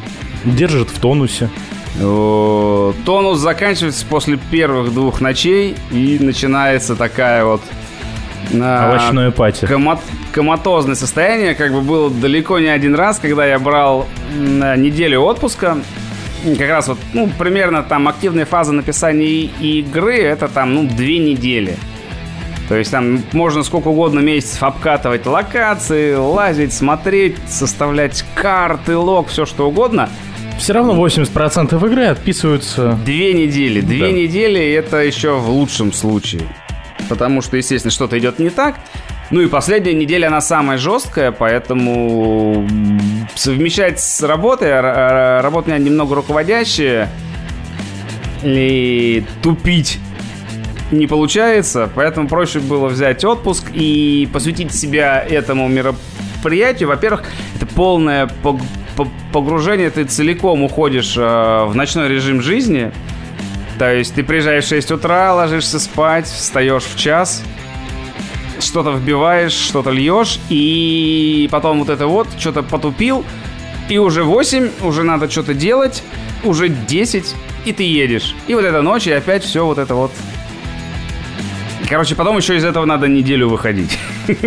Держит 0.45 0.89
в 0.89 0.99
тонусе. 0.99 1.49
Э, 1.99 2.93
Тонус 3.06 3.39
заканчивается 3.39 4.06
после 4.06 4.38
первых 4.38 4.93
двух 4.93 5.21
ночей 5.21 5.75
и 5.91 6.17
начинается 6.19 6.95
такая 6.95 7.43
вот 7.45 7.62
а, 8.54 8.89
Овощное 8.89 9.32
пати. 9.32 9.65
комо- 9.65 9.99
коматозное 10.32 10.95
состояние. 10.95 11.56
Как 11.56 11.71
бы 11.73 11.82
было 11.82 12.10
далеко 12.10 12.60
не 12.60 12.67
один 12.67 12.95
раз, 12.95 13.19
когда 13.19 13.45
я 13.45 13.60
брал 13.60 14.08
неделю 14.34 15.21
отпуска. 15.21 15.77
Как 16.58 16.69
раз 16.69 16.88
вот, 16.88 16.97
ну, 17.13 17.30
примерно 17.38 17.84
там 17.84 18.08
активная 18.08 18.45
фаза 18.45 18.71
написания 18.71 19.27
игры 19.60 20.17
это 20.17 20.47
там, 20.47 20.73
ну, 20.73 20.84
две 20.88 21.19
недели. 21.19 21.77
То 22.67 22.75
есть 22.77 22.89
там 22.89 23.19
можно 23.34 23.63
сколько 23.63 23.89
угодно 23.89 24.21
месяцев 24.21 24.63
обкатывать 24.63 25.25
локации, 25.25 26.15
лазить, 26.15 26.73
смотреть, 26.73 27.36
составлять 27.47 28.23
карты, 28.34 28.95
лог, 28.97 29.27
все 29.27 29.45
что 29.45 29.67
угодно. 29.67 30.10
Все 30.62 30.74
равно 30.74 30.93
80% 30.93 31.76
игры 31.88 32.06
отписываются. 32.06 32.95
Две 33.04 33.34
недели. 33.34 33.82
Две 33.82 34.06
Да. 34.06 34.12
недели 34.12 34.62
это 34.74 34.97
еще 34.97 35.39
в 35.39 35.50
лучшем 35.50 35.91
случае. 35.91 36.43
Потому 37.10 37.41
что, 37.41 37.58
естественно, 37.58 37.89
что-то 37.91 38.19
идет 38.19 38.38
не 38.38 38.52
так. 38.52 38.76
Ну 39.32 39.41
и 39.41 39.47
последняя 39.47 39.95
неделя, 39.95 40.28
она 40.28 40.39
самая 40.39 40.78
жесткая, 40.78 41.32
поэтому 41.32 42.67
совмещать 43.34 44.00
с 44.00 44.21
работой, 44.21 44.71
а 44.71 45.39
а 45.39 45.41
работа 45.41 45.71
у 45.71 45.74
меня 45.74 45.84
немного 45.84 46.13
руководящая, 46.13 47.10
и 48.43 49.24
тупить 49.41 49.97
не 50.91 51.08
получается, 51.08 51.89
поэтому 51.95 52.28
проще 52.28 52.60
было 52.60 52.88
взять 52.88 53.26
отпуск 53.26 53.71
и 53.74 54.30
посвятить 54.32 54.76
себя 54.76 55.26
этому 55.28 55.67
мероприятию. 55.69 56.89
Во-первых, 56.89 57.24
это 57.56 57.65
полное 57.65 58.28
погружение, 59.34 59.89
ты 59.89 60.04
целиком 60.06 60.63
уходишь 60.63 61.15
э, 61.17 61.65
в 61.65 61.75
ночной 61.75 62.10
режим 62.10 62.41
жизни. 62.41 62.91
То 63.80 63.93
есть 63.93 64.13
ты 64.13 64.23
приезжаешь 64.23 64.65
в 64.65 64.69
6 64.69 64.91
утра, 64.91 65.34
ложишься 65.34 65.80
спать, 65.80 66.27
встаешь 66.27 66.84
в 66.84 66.97
час, 66.97 67.43
что-то 68.60 68.91
вбиваешь, 68.91 69.54
что-то 69.54 69.89
льешь, 69.89 70.39
и 70.49 71.49
потом 71.51 71.80
вот 71.80 71.89
это 71.89 72.08
вот, 72.08 72.27
что-то 72.38 72.63
потупил, 72.63 73.25
и 73.89 73.97
уже 73.97 74.23
8, 74.23 74.69
уже 74.84 75.04
надо 75.04 75.30
что-то 75.30 75.54
делать, 75.54 76.04
уже 76.43 76.69
10, 76.69 77.36
и 77.65 77.73
ты 77.73 77.84
едешь. 77.84 78.36
И 78.47 78.54
вот 78.54 78.65
эта 78.65 78.82
ночь, 78.82 79.08
и 79.08 79.12
опять 79.12 79.43
все 79.43 79.65
вот 79.65 79.77
это 79.77 79.95
вот. 79.95 80.12
Короче, 81.91 82.15
потом 82.15 82.38
еще 82.38 82.56
из 82.56 82.63
этого 82.63 82.86
надо 82.86 83.10
неделю 83.10 83.49
выходить. 83.49 83.99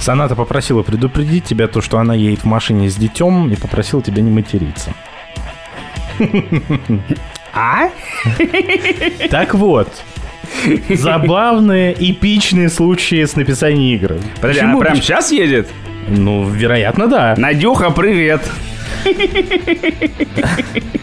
Соната 0.00 0.34
попросила 0.34 0.82
предупредить 0.82 1.44
тебя, 1.44 1.68
то, 1.68 1.82
что 1.82 1.98
она 1.98 2.14
едет 2.14 2.40
в 2.40 2.44
машине 2.46 2.88
с 2.88 2.96
детем, 2.96 3.52
и 3.52 3.56
попросила 3.56 4.02
тебя 4.02 4.22
не 4.22 4.30
материться. 4.30 4.94
А? 7.52 7.90
Так 9.30 9.52
вот, 9.52 10.02
забавные, 10.88 11.92
эпичные 11.92 12.70
случаи 12.70 13.22
с 13.22 13.36
написанием 13.36 13.96
игр. 13.96 14.14
Подожди, 14.36 14.60
Почему? 14.60 14.70
она 14.70 14.80
прямо 14.80 14.96
сейчас 14.96 15.30
едет? 15.30 15.68
Ну, 16.08 16.48
вероятно, 16.48 17.06
да. 17.06 17.34
Надюха, 17.36 17.90
привет. 17.90 18.40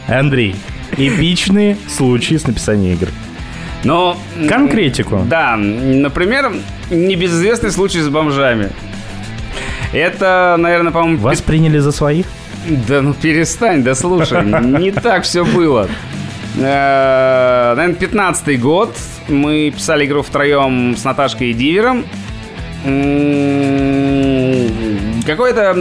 Андрей, 0.08 0.56
эпичные 0.98 1.78
случаи 1.88 2.38
с 2.38 2.48
написанием 2.48 2.96
игр. 2.96 3.10
Но... 3.86 4.18
Конкретику. 4.50 5.24
Да, 5.30 5.56
например, 5.56 6.52
небезызвестный 6.90 7.72
случай 7.72 8.00
с 8.02 8.10
бомжами. 8.10 8.72
Это, 9.94 10.56
наверное, 10.60 10.92
по-моему, 10.92 11.20
Вас 11.20 11.42
приняли 11.42 11.78
за 11.78 11.92
своих? 11.92 12.26
Да 12.88 13.02
ну 13.02 13.14
перестань, 13.14 13.84
да 13.84 13.94
слушай, 13.94 14.44
не 14.62 14.92
так 14.92 15.24
все 15.24 15.46
было. 15.46 15.88
Э, 16.58 17.74
Наверное, 17.76 17.96
пятнадцатый 17.96 18.58
год. 18.58 18.98
Мы 19.28 19.72
писали 19.76 20.06
игру 20.06 20.24
втроем 20.24 20.96
с 20.98 21.04
Наташкой 21.04 21.52
и 21.52 21.54
Дивером. 21.54 22.06
Какой-то 25.26 25.76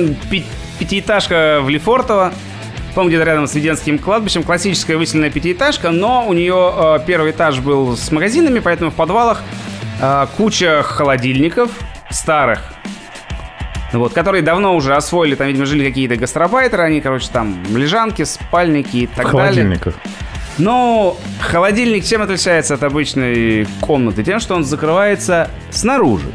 пятиэтажка 0.79 1.61
в 1.62 1.69
Лефортово. 1.69 2.33
По-моему, 2.95 3.09
где-то 3.11 3.25
рядом 3.25 3.47
с 3.49 3.55
Веденским 3.55 3.99
кладбищем. 3.99 4.45
Классическая 4.45 4.97
выселенная 4.97 5.31
пятиэтажка, 5.31 5.91
но 5.91 6.27
у 6.29 6.33
нее 6.33 6.73
э, 6.77 6.99
первый 7.05 7.33
этаж 7.33 7.59
был 7.59 7.97
с 7.97 8.13
магазинами, 8.13 8.61
поэтому 8.61 8.91
в 8.91 8.95
подвалах 8.95 9.43
э, 10.01 10.27
куча 10.37 10.83
холодильников 10.85 11.71
старых, 12.11 12.73
вот, 13.93 14.13
которые 14.13 14.43
давно 14.43 14.77
уже 14.77 14.95
освоили, 14.95 15.35
там, 15.35 15.49
видимо, 15.49 15.67
жили 15.67 15.85
какие-то 15.87 16.17
гастробайтеры, 16.17 16.85
они, 16.85 17.01
короче, 17.01 17.29
там, 17.33 17.57
лежанки, 17.75 18.23
спальники 18.23 18.97
и 18.99 19.07
так 19.09 19.27
далее. 19.27 19.41
холодильниках. 19.41 19.95
Ну, 20.59 21.17
холодильник 21.41 22.05
чем 22.05 22.23
отличается 22.23 22.75
от 22.75 22.85
обычной 22.85 23.67
комнаты? 23.81 24.23
Тем, 24.23 24.39
что 24.39 24.55
он 24.55 24.65
закрывается 24.65 25.51
снаружи. 25.71 26.29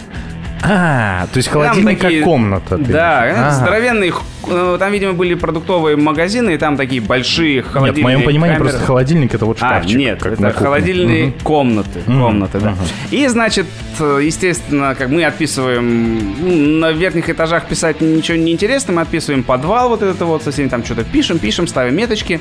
А, 0.61 1.27
то 1.31 1.37
есть 1.37 1.49
холодильник 1.49 1.99
такие- 1.99 2.19
как 2.21 2.29
комната. 2.29 2.77
ты 2.77 2.83
Да, 2.91 3.23
Ага. 3.23 3.51
здоровенные, 3.51 4.13
э, 4.47 4.75
там, 4.79 4.91
видимо, 4.91 5.13
были 5.13 5.33
продуктовые 5.33 5.95
магазины, 5.95 6.51
и 6.55 6.57
там 6.57 6.75
такие 6.77 7.01
большие 7.01 7.55
Нет, 7.57 7.67
холодильные 7.67 8.01
в 8.01 8.03
моем 8.03 8.23
понимании 8.23 8.55
камеры. 8.55 8.69
просто 8.71 8.85
холодильник 8.85 9.33
это 9.33 9.45
вот 9.45 9.57
А, 9.61 9.79
шкафчик. 9.79 9.97
нет, 9.97 10.21
как 10.21 10.33
это 10.33 10.51
холодильные 10.51 11.27
Мгм. 11.27 11.33
комнаты. 11.43 11.99
Комнаты, 12.05 12.59
да. 12.59 12.69
мгм. 12.71 12.79
И, 13.11 13.27
значит, 13.27 13.65
естественно, 13.99 14.95
как 14.95 15.09
мы 15.09 15.23
отписываем, 15.25 16.19
ну, 16.41 16.55
на 16.79 16.91
верхних 16.91 17.29
этажах 17.29 17.65
писать 17.65 18.01
ничего 18.01 18.37
не 18.37 18.51
интересно, 18.51 18.93
мы 18.93 19.01
отписываем 19.03 19.43
подвал 19.43 19.89
вот 19.89 20.03
это 20.03 20.25
вот, 20.25 20.43
со 20.43 20.51
всеми 20.51 20.67
там 20.67 20.83
что-то 20.83 21.03
пишем, 21.03 21.39
пишем, 21.39 21.67
ставим 21.67 21.95
меточки. 21.95 22.39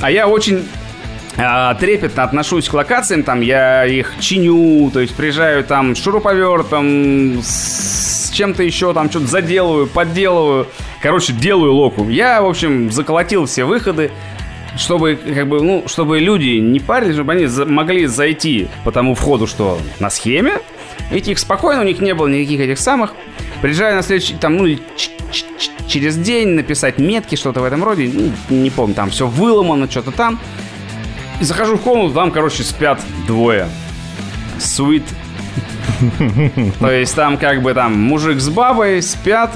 А 0.00 0.10
я 0.10 0.28
очень 0.28 0.56
а, 0.58 0.87
трепетно 1.78 2.24
отношусь 2.24 2.68
к 2.68 2.74
локациям, 2.74 3.22
там 3.22 3.40
я 3.40 3.86
их 3.86 4.14
чиню, 4.20 4.90
то 4.92 5.00
есть 5.00 5.14
приезжаю 5.14 5.62
там 5.64 5.94
шуруповертом, 5.94 7.40
с 7.42 8.30
чем-то 8.32 8.62
еще, 8.62 8.92
там 8.92 9.08
что-то 9.08 9.26
заделываю, 9.26 9.86
подделываю. 9.86 10.66
Короче, 11.00 11.32
делаю 11.32 11.72
локу. 11.74 12.08
Я, 12.08 12.42
в 12.42 12.46
общем, 12.46 12.90
заколотил 12.90 13.46
все 13.46 13.64
выходы, 13.64 14.10
чтобы, 14.76 15.16
как 15.16 15.48
бы, 15.48 15.62
ну, 15.62 15.84
чтобы 15.86 16.18
люди 16.18 16.58
не 16.58 16.80
парились, 16.80 17.14
чтобы 17.14 17.32
они 17.32 17.46
за- 17.46 17.66
могли 17.66 18.06
зайти 18.06 18.68
по 18.84 18.90
тому 18.90 19.14
входу, 19.14 19.46
что 19.46 19.78
на 20.00 20.10
схеме, 20.10 20.54
идти 21.12 21.32
их 21.32 21.38
спокойно, 21.38 21.82
у 21.82 21.84
них 21.84 22.00
не 22.00 22.14
было 22.14 22.26
никаких 22.26 22.60
этих 22.60 22.78
самых. 22.80 23.14
Приезжаю 23.62 23.94
на 23.96 24.02
следующий, 24.02 24.34
там, 24.34 24.56
ну, 24.56 24.76
через 25.86 26.16
день 26.16 26.48
написать 26.48 26.98
метки, 26.98 27.34
что-то 27.36 27.60
в 27.60 27.64
этом 27.64 27.82
роде, 27.82 28.10
ну, 28.12 28.32
не 28.50 28.70
помню, 28.70 28.94
там 28.94 29.10
все 29.10 29.26
выломано, 29.26 29.88
что-то 29.90 30.10
там. 30.10 30.38
И 31.40 31.44
захожу 31.44 31.76
в 31.76 31.80
комнату, 31.80 32.14
там, 32.14 32.30
короче, 32.30 32.62
спят 32.64 33.00
двое. 33.26 33.68
Sweet. 34.58 35.04
То 36.80 36.90
есть 36.90 37.14
там 37.14 37.38
как 37.38 37.62
бы 37.62 37.74
там 37.74 37.94
мужик 37.94 38.40
с 38.40 38.48
бабой 38.48 39.02
спят, 39.02 39.50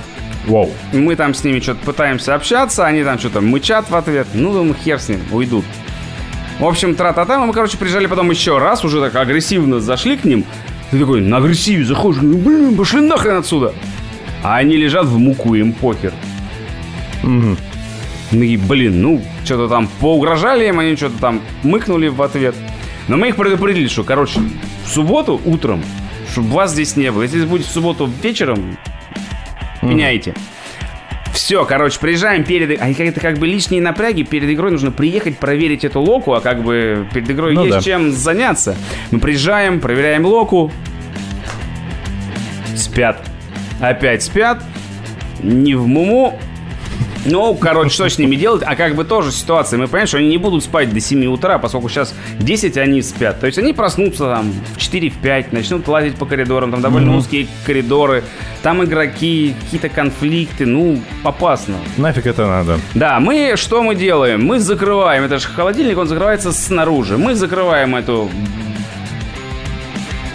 Вау. 0.47 0.71
мы 0.93 1.15
там 1.17 1.35
с 1.35 1.45
ними 1.45 1.61
что-то 1.61 1.85
пытаемся 1.85 2.35
общаться, 2.35 2.87
они 2.87 3.05
там 3.05 3.19
что-то 3.19 3.41
мычат 3.41 3.91
в 3.91 3.97
ответ. 3.97 4.27
Ну, 4.35 4.53
думаю, 4.53 4.75
хер 4.75 4.99
с 4.99 5.09
ним, 5.09 5.21
уйдут. 5.31 5.65
В 6.59 6.65
общем, 6.65 6.95
тра-та-та, 6.95 7.39
мы, 7.45 7.53
короче, 7.53 7.77
приезжали 7.77 8.07
потом 8.07 8.31
еще 8.31 8.59
раз, 8.59 8.85
уже 8.85 9.01
так 9.01 9.15
агрессивно 9.17 9.81
зашли 9.81 10.17
к 10.17 10.25
ним. 10.25 10.45
Ты 10.91 10.99
такой, 10.99 11.21
на 11.21 11.39
агрессиве 11.39 11.85
заходишь, 11.85 12.21
говорю, 12.21 12.39
блин, 12.39 12.77
пошли 12.77 13.01
нахрен 13.01 13.37
отсюда. 13.37 13.73
А 14.43 14.57
они 14.57 14.77
лежат 14.77 15.07
в 15.07 15.19
муку, 15.19 15.55
им 15.55 15.73
похер. 15.73 16.13
Мгм. 17.23 17.57
Мы 18.33 18.41
такие, 18.41 18.59
блин, 18.59 19.03
ну, 19.03 19.23
что-то 19.45 19.69
там 19.69 19.89
поугрожали 20.01 20.67
им, 20.67 20.79
они 20.79 20.97
что-то 20.97 21.19
там 21.19 21.43
мыкнули 21.63 22.09
в 22.09 22.23
ответ. 22.23 22.55
Но 23.09 23.17
мы 23.17 23.29
их 23.29 23.37
предупредили, 23.37 23.89
что, 23.89 24.05
короче, 24.05 24.41
в 24.87 24.89
субботу 24.89 25.41
утром, 25.45 25.83
чтобы 26.31 26.49
вас 26.49 26.73
здесь 26.73 26.97
не 26.97 27.13
было. 27.13 27.23
Если 27.23 27.39
здесь 27.39 27.49
будет 27.49 27.67
в 27.67 27.71
субботу 27.71 28.11
вечером, 28.23 28.79
меняйте. 29.83 30.35
Все, 31.35 31.65
короче, 31.65 31.99
приезжаем 31.99 32.45
перед... 32.45 32.81
А 32.81 32.89
это 32.89 33.21
как 33.21 33.39
бы 33.39 33.47
лишние 33.47 33.83
напряги. 33.83 34.23
Перед 34.23 34.51
игрой 34.51 34.71
нужно 34.71 34.91
приехать, 34.91 35.39
проверить 35.39 35.85
эту 35.85 36.01
локу, 36.01 36.35
а 36.35 36.41
как 36.41 36.63
бы 36.63 37.07
перед 37.13 37.31
игрой 37.31 37.55
Ну 37.55 37.65
есть 37.65 37.79
да. 37.79 37.83
чем 37.83 38.13
заняться. 38.13 38.77
Мы 39.11 39.19
приезжаем, 39.19 39.81
проверяем 39.81 40.25
локу. 40.25 40.71
Спят. 42.77 43.27
Опять 43.81 44.23
спят. 44.23 44.63
Не 45.43 45.75
в 45.75 45.87
муму. 45.87 46.39
Ну, 47.25 47.55
короче, 47.55 47.91
что 47.91 48.09
с 48.09 48.19
ними 48.19 48.37
делать? 48.37 48.63
А 48.67 48.75
как 48.75 48.95
бы 48.95 49.05
тоже 49.05 49.31
ситуация. 49.31 49.79
Мы 49.79 49.87
понимаем, 49.87 50.07
что 50.09 50.19
они 50.19 50.29
не 50.29 50.39
будут 50.39 50.65
спать 50.65 50.93
до 50.93 51.01
7 51.01 51.25
утра, 51.27 51.59
поскольку 51.59 51.89
сейчас 51.89 52.15
10 52.41 52.77
они 52.79 53.01
спят. 53.03 53.39
То 53.41 53.47
есть 53.47 53.59
они 53.59 53.73
проснутся 53.73 54.25
там 54.25 54.53
в 54.53 54.79
4-5, 54.79 55.47
начнут 55.53 55.87
лазить 55.87 56.17
по 56.17 56.27
коридорам. 56.27 56.73
Там 56.73 56.81
довольно 56.81 57.17
узкие 57.17 57.47
коридоры. 57.65 58.25
Там 58.63 58.83
игроки, 58.85 59.55
какие-то 59.65 59.89
конфликты. 59.89 60.67
Ну, 60.67 61.01
опасно. 61.23 61.77
Нафиг 61.97 62.27
это 62.27 62.47
надо? 62.47 62.79
Да, 62.95 63.21
мы 63.21 63.55
что 63.57 63.83
мы 63.83 63.95
делаем? 63.95 64.45
Мы 64.45 64.59
закрываем, 64.59 65.25
это 65.25 65.39
же 65.39 65.47
холодильник, 65.49 65.99
он 65.99 66.09
закрывается 66.09 66.53
снаружи. 66.53 67.19
Мы 67.19 67.35
закрываем 67.35 67.95
эту 67.95 68.31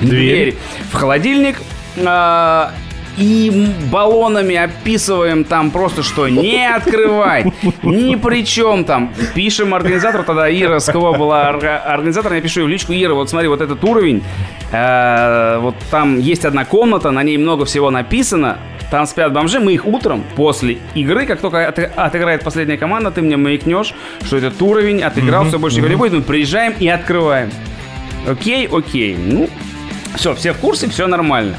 Дверь. 0.02 0.56
в 0.92 0.96
холодильник 0.96 1.58
а, 2.06 2.72
и 3.18 3.72
баллонами 3.92 4.56
описываем 4.56 5.44
там 5.44 5.72
просто, 5.72 6.04
что 6.04 6.28
не 6.30 6.66
открывать, 6.72 7.46
ни 7.84 8.16
при 8.16 8.46
чем 8.46 8.84
там. 8.86 9.12
Пишем 9.34 9.74
организатору, 9.74 10.24
тогда 10.24 10.50
Ира 10.52 10.80
Скова 10.80 11.18
была 11.18 11.50
орга- 11.50 11.78
организатором, 11.84 12.36
я 12.36 12.42
пишу 12.42 12.62
ей 12.62 12.66
в 12.68 12.70
личку, 12.70 12.94
Ира, 12.94 13.14
вот 13.14 13.30
смотри, 13.30 13.48
вот 13.48 13.62
этот 13.62 13.84
уровень, 13.84 14.24
э, 14.72 15.58
вот 15.60 15.76
там 15.92 16.20
есть 16.20 16.46
одна 16.46 16.66
комната, 16.66 17.12
на 17.12 17.24
ней 17.24 17.38
много 17.38 17.66
всего 17.66 17.90
написано, 17.92 18.58
там 18.92 19.06
спят 19.06 19.34
бомжи, 19.34 19.60
мы 19.60 19.74
их 19.74 19.86
утром 19.86 20.24
после 20.36 20.78
игры, 20.96 21.26
как 21.26 21.42
только 21.42 21.68
от- 21.68 21.80
отыграет 21.80 22.44
последняя 22.44 22.78
команда, 22.78 23.12
ты 23.12 23.22
мне 23.22 23.36
маякнешь, 23.38 23.94
что 24.26 24.38
этот 24.38 24.62
уровень 24.62 25.02
отыграл, 25.04 25.46
все 25.46 25.60
больше 25.60 25.78
никого 25.78 25.90
не 25.90 25.96
будет, 25.98 26.14
мы 26.14 26.22
приезжаем 26.22 26.74
и 26.80 26.88
открываем. 26.88 27.50
Окей, 28.28 28.68
окей. 28.72 29.16
Ну, 29.18 29.50
все, 30.16 30.34
все 30.36 30.52
в 30.54 30.58
курсе, 30.58 30.90
все 30.90 31.08
нормально. 31.08 31.56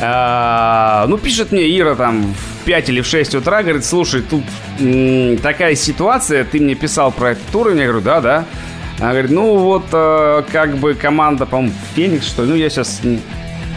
А, 0.00 1.06
ну, 1.08 1.18
пишет 1.18 1.52
мне 1.52 1.62
Ира 1.78 1.94
там 1.94 2.22
в 2.34 2.64
5 2.64 2.88
или 2.88 3.00
в 3.00 3.06
6 3.06 3.34
утра, 3.36 3.62
говорит, 3.62 3.84
слушай, 3.84 4.22
тут 4.22 4.42
м, 4.80 5.38
такая 5.38 5.74
ситуация, 5.76 6.44
ты 6.44 6.60
мне 6.60 6.74
писал 6.74 7.12
про 7.12 7.30
этот 7.32 7.54
уровень, 7.54 7.78
я 7.78 7.84
говорю, 7.86 8.00
да, 8.02 8.20
да. 8.20 8.44
Она 9.00 9.10
говорит, 9.10 9.30
ну 9.30 9.56
вот, 9.56 9.86
э, 9.92 10.42
как 10.52 10.76
бы 10.76 10.94
команда, 10.94 11.46
по-моему, 11.46 11.72
Феникс, 11.94 12.26
что 12.26 12.44
ли, 12.44 12.50
ну, 12.50 12.54
я 12.56 12.70
сейчас 12.70 13.00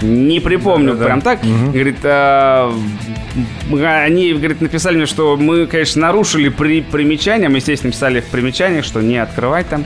не 0.01 0.39
припомню 0.39 0.89
Да-да-да. 0.91 1.05
прям 1.05 1.21
так. 1.21 1.39
Говорит, 1.71 1.97
а, 2.03 2.71
м, 3.69 3.83
они, 3.83 4.33
говорит, 4.33 4.61
написали 4.61 4.95
мне, 4.95 5.05
что 5.07 5.35
мы, 5.37 5.65
конечно, 5.65 6.01
нарушили 6.03 6.49
при 6.49 6.81
примечания, 6.81 7.49
мы, 7.49 7.57
естественно, 7.57 7.91
писали 7.91 8.21
в 8.21 8.25
примечаниях, 8.25 8.85
что 8.85 9.01
не 9.01 9.17
открывать 9.17 9.67
там. 9.69 9.85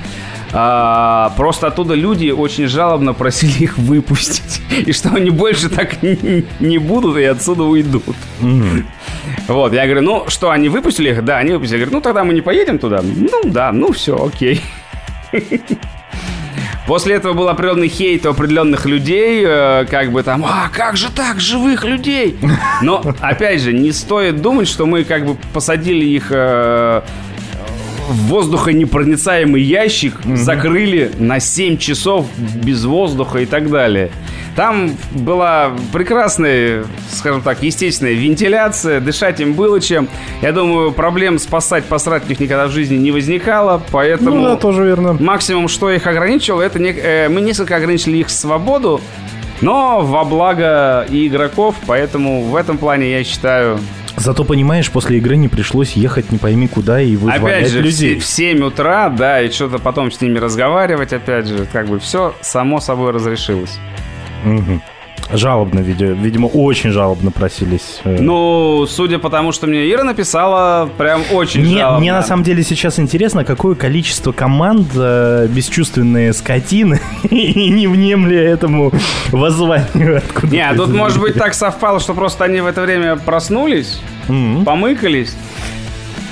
А, 0.54 1.34
просто 1.38 1.68
оттуда 1.68 1.94
люди 1.94 2.30
очень 2.30 2.68
жалобно 2.68 3.14
просили 3.14 3.64
их 3.64 3.78
выпустить. 3.78 4.62
И 4.86 4.92
что 4.92 5.10
они 5.16 5.30
больше 5.30 5.70
так 5.70 6.02
не, 6.02 6.78
будут 6.78 7.18
и 7.18 7.24
отсюда 7.24 7.64
уйдут. 7.64 8.16
Вот, 9.48 9.74
я 9.74 9.86
говорю, 9.86 10.02
ну 10.02 10.26
что, 10.28 10.50
они 10.50 10.70
выпустили 10.70 11.12
их? 11.12 11.24
Да, 11.24 11.38
они 11.38 11.54
выпустили. 11.54 11.80
Я 11.80 11.86
говорю, 11.86 11.98
ну 11.98 12.02
тогда 12.02 12.24
мы 12.24 12.34
не 12.34 12.42
поедем 12.42 12.80
туда. 12.80 13.02
Ну 13.04 13.42
да, 13.46 13.72
ну 13.72 13.92
все, 13.92 14.18
окей. 14.18 14.62
После 16.88 17.16
этого 17.16 17.34
был 17.34 17.48
определенный 17.48 17.88
хейт 17.88 18.26
у 18.26 18.32
определенных 18.32 18.86
людей, 18.86 19.44
э, 19.46 19.86
как 19.90 20.12
бы 20.12 20.24
там, 20.24 20.44
а 20.44 20.68
как 20.74 20.98
же 20.98 21.12
так, 21.12 21.40
живых 21.40 21.86
людей? 21.86 22.38
Но, 22.82 23.02
опять 23.20 23.62
же, 23.62 23.72
не 23.72 23.92
стоит 23.92 24.42
думать, 24.42 24.68
что 24.68 24.86
мы 24.86 25.04
как 25.04 25.26
бы 25.26 25.38
посадили 25.54 26.06
их 26.06 26.28
э, 26.32 27.02
в 28.12 28.28
воздухонепроницаемый 28.28 29.62
ящик, 29.62 30.16
закрыли 30.36 31.12
на 31.18 31.40
7 31.40 31.78
часов 31.78 32.28
без 32.38 32.84
воздуха 32.86 33.40
и 33.40 33.46
так 33.46 33.70
далее. 33.70 34.12
Там 34.56 34.92
была 35.12 35.72
прекрасная, 35.94 36.84
скажем 37.10 37.42
так, 37.42 37.64
естественная 37.64 38.14
вентиляция, 38.14 39.00
дышать 39.00 39.40
им 39.40 39.54
было 39.54 39.80
чем. 39.80 40.10
Я 40.42 40.52
думаю, 40.52 40.92
проблем 40.92 41.40
спасать, 41.40 41.86
них 42.30 42.40
никогда 42.40 42.68
в 42.68 42.72
жизни 42.72 42.98
не 42.98 43.12
возникало, 43.12 43.82
поэтому... 43.92 44.36
Ну 44.36 44.44
да, 44.44 44.56
тоже 44.58 44.84
верно. 44.84 45.14
Максимум, 45.20 45.70
что 45.70 45.90
их 45.90 46.06
ограничивало, 46.06 46.62
это 46.62 46.80
не, 46.80 46.90
э, 46.90 47.30
мы 47.30 47.40
несколько 47.40 47.78
ограничили 47.78 48.18
их 48.18 48.30
свободу, 48.30 49.00
но 49.62 50.02
во 50.02 50.26
благо 50.26 51.06
и 51.10 51.28
игроков, 51.28 51.76
поэтому 51.88 52.44
в 52.44 52.56
этом 52.56 52.78
плане 52.78 53.10
я 53.10 53.24
считаю... 53.24 53.80
Зато, 54.22 54.44
понимаешь, 54.44 54.92
после 54.92 55.18
игры 55.18 55.36
не 55.36 55.48
пришлось 55.48 55.94
ехать 55.94 56.32
не 56.32 56.38
пойми 56.38 56.68
куда 56.68 57.02
и 57.02 57.16
вызволять 57.16 57.42
Опять 57.42 57.72
же, 57.72 57.82
людей. 57.82 58.20
в 58.20 58.24
7 58.26 58.64
утра, 58.64 59.10
да, 59.10 59.42
и 59.42 59.50
что-то 59.50 59.80
потом 59.80 60.12
с 60.12 60.22
ними 60.22 60.38
разговаривать, 60.38 61.12
опять 61.12 61.48
же, 61.48 61.66
как 61.74 61.88
бы 61.88 62.00
все 62.00 62.36
само 62.42 62.80
собой 62.80 63.14
разрешилось. 63.14 63.80
Мгм. 64.44 64.84
Жалобно, 65.34 65.80
видимо, 65.80 66.12
видимо, 66.12 66.46
очень 66.48 66.92
жалобно 66.92 67.32
просились. 67.32 68.00
э, 68.04 68.18
Ну, 68.20 68.86
судя 68.88 69.18
по 69.20 69.30
тому, 69.30 69.52
что 69.52 69.68
мне 69.68 69.90
Ира 69.92 70.04
написала, 70.04 70.90
прям 70.98 71.22
очень 71.32 71.62
Мне, 71.62 71.80
жалобно. 71.80 72.00
мне 72.00 72.14
на 72.14 72.22
самом 72.24 72.44
деле 72.44 72.64
сейчас 72.64 73.00
интересно, 73.00 73.46
какое 73.46 73.76
количество 73.76 74.32
команд 74.32 74.88
э, 74.96 75.48
бесчувственные 75.50 76.34
скотины 76.34 77.00
и 77.30 77.70
не 77.72 77.88
внемля 77.88 78.42
этому 78.42 78.92
воззванию. 79.32 80.18
Откуда 80.18 80.54
Не, 80.54 80.62
а 80.70 80.76
тут, 80.76 80.90
может 80.94 81.20
быть, 81.20 81.36
так 81.36 81.54
совпало, 81.54 82.00
что 82.00 82.14
просто 82.14 82.44
они 82.46 82.62
в 82.62 82.66
это 82.68 82.82
время 82.82 83.16
проснулись, 83.16 84.00
Мгм. 84.28 84.66
помыкались, 84.66 85.36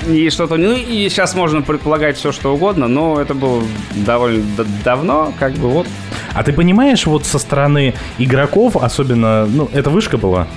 и 0.08 0.30
что-то... 0.30 0.58
Ну, 0.58 0.74
и 0.74 1.10
сейчас 1.10 1.36
можно 1.36 1.62
предполагать 1.62 2.18
все, 2.18 2.32
что 2.32 2.54
угодно, 2.54 2.88
но 2.88 3.20
это 3.22 3.34
было 3.34 3.64
довольно 4.06 4.44
давно, 4.84 5.34
как 5.40 5.54
бы 5.54 5.70
вот. 5.70 5.88
А 6.34 6.44
ты 6.44 6.54
понимаешь, 6.54 7.06
вот 7.06 7.26
со 7.26 7.40
стороны 7.40 7.94
игроков, 8.18 8.78
особенно, 8.78 9.46
ну, 9.46 9.70
это 9.74 9.90
вышка 9.90 10.18
была? 10.18 10.48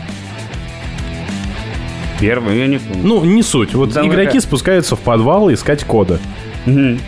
Первый, 2.21 2.59
я 2.59 2.67
не 2.69 2.79
помню. 2.79 3.03
Ну, 3.03 3.25
не 3.25 3.43
суть. 3.43 3.75
Вот 3.75 3.93
Да, 3.93 4.07
игроки 4.07 4.35
ну-ка. 4.35 4.41
спускаются 4.41 4.95
в 4.95 5.01
подвал 5.01 5.53
искать 5.53 5.85
коды. 5.85 6.19
Мгм. 6.67 7.01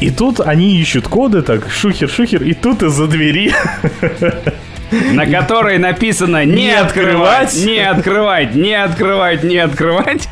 И 0.00 0.10
тут 0.10 0.40
они 0.40 0.80
ищут 0.80 1.06
коды, 1.06 1.42
так, 1.42 1.68
шухер-шухер, 1.68 2.42
и 2.42 2.54
тут 2.54 2.82
из-за 2.82 3.06
двери 3.06 3.52
На 5.12 5.26
которой 5.26 5.78
написано 5.78 6.44
«Не, 6.44 6.54
Не 6.54 6.70
открывать, 6.80 7.54
открывать». 7.54 7.64
не 7.64 7.78
открывать, 7.80 8.54
не 8.54 8.74
открывать, 8.74 9.44
не 9.44 9.58
открывать». 9.58 10.28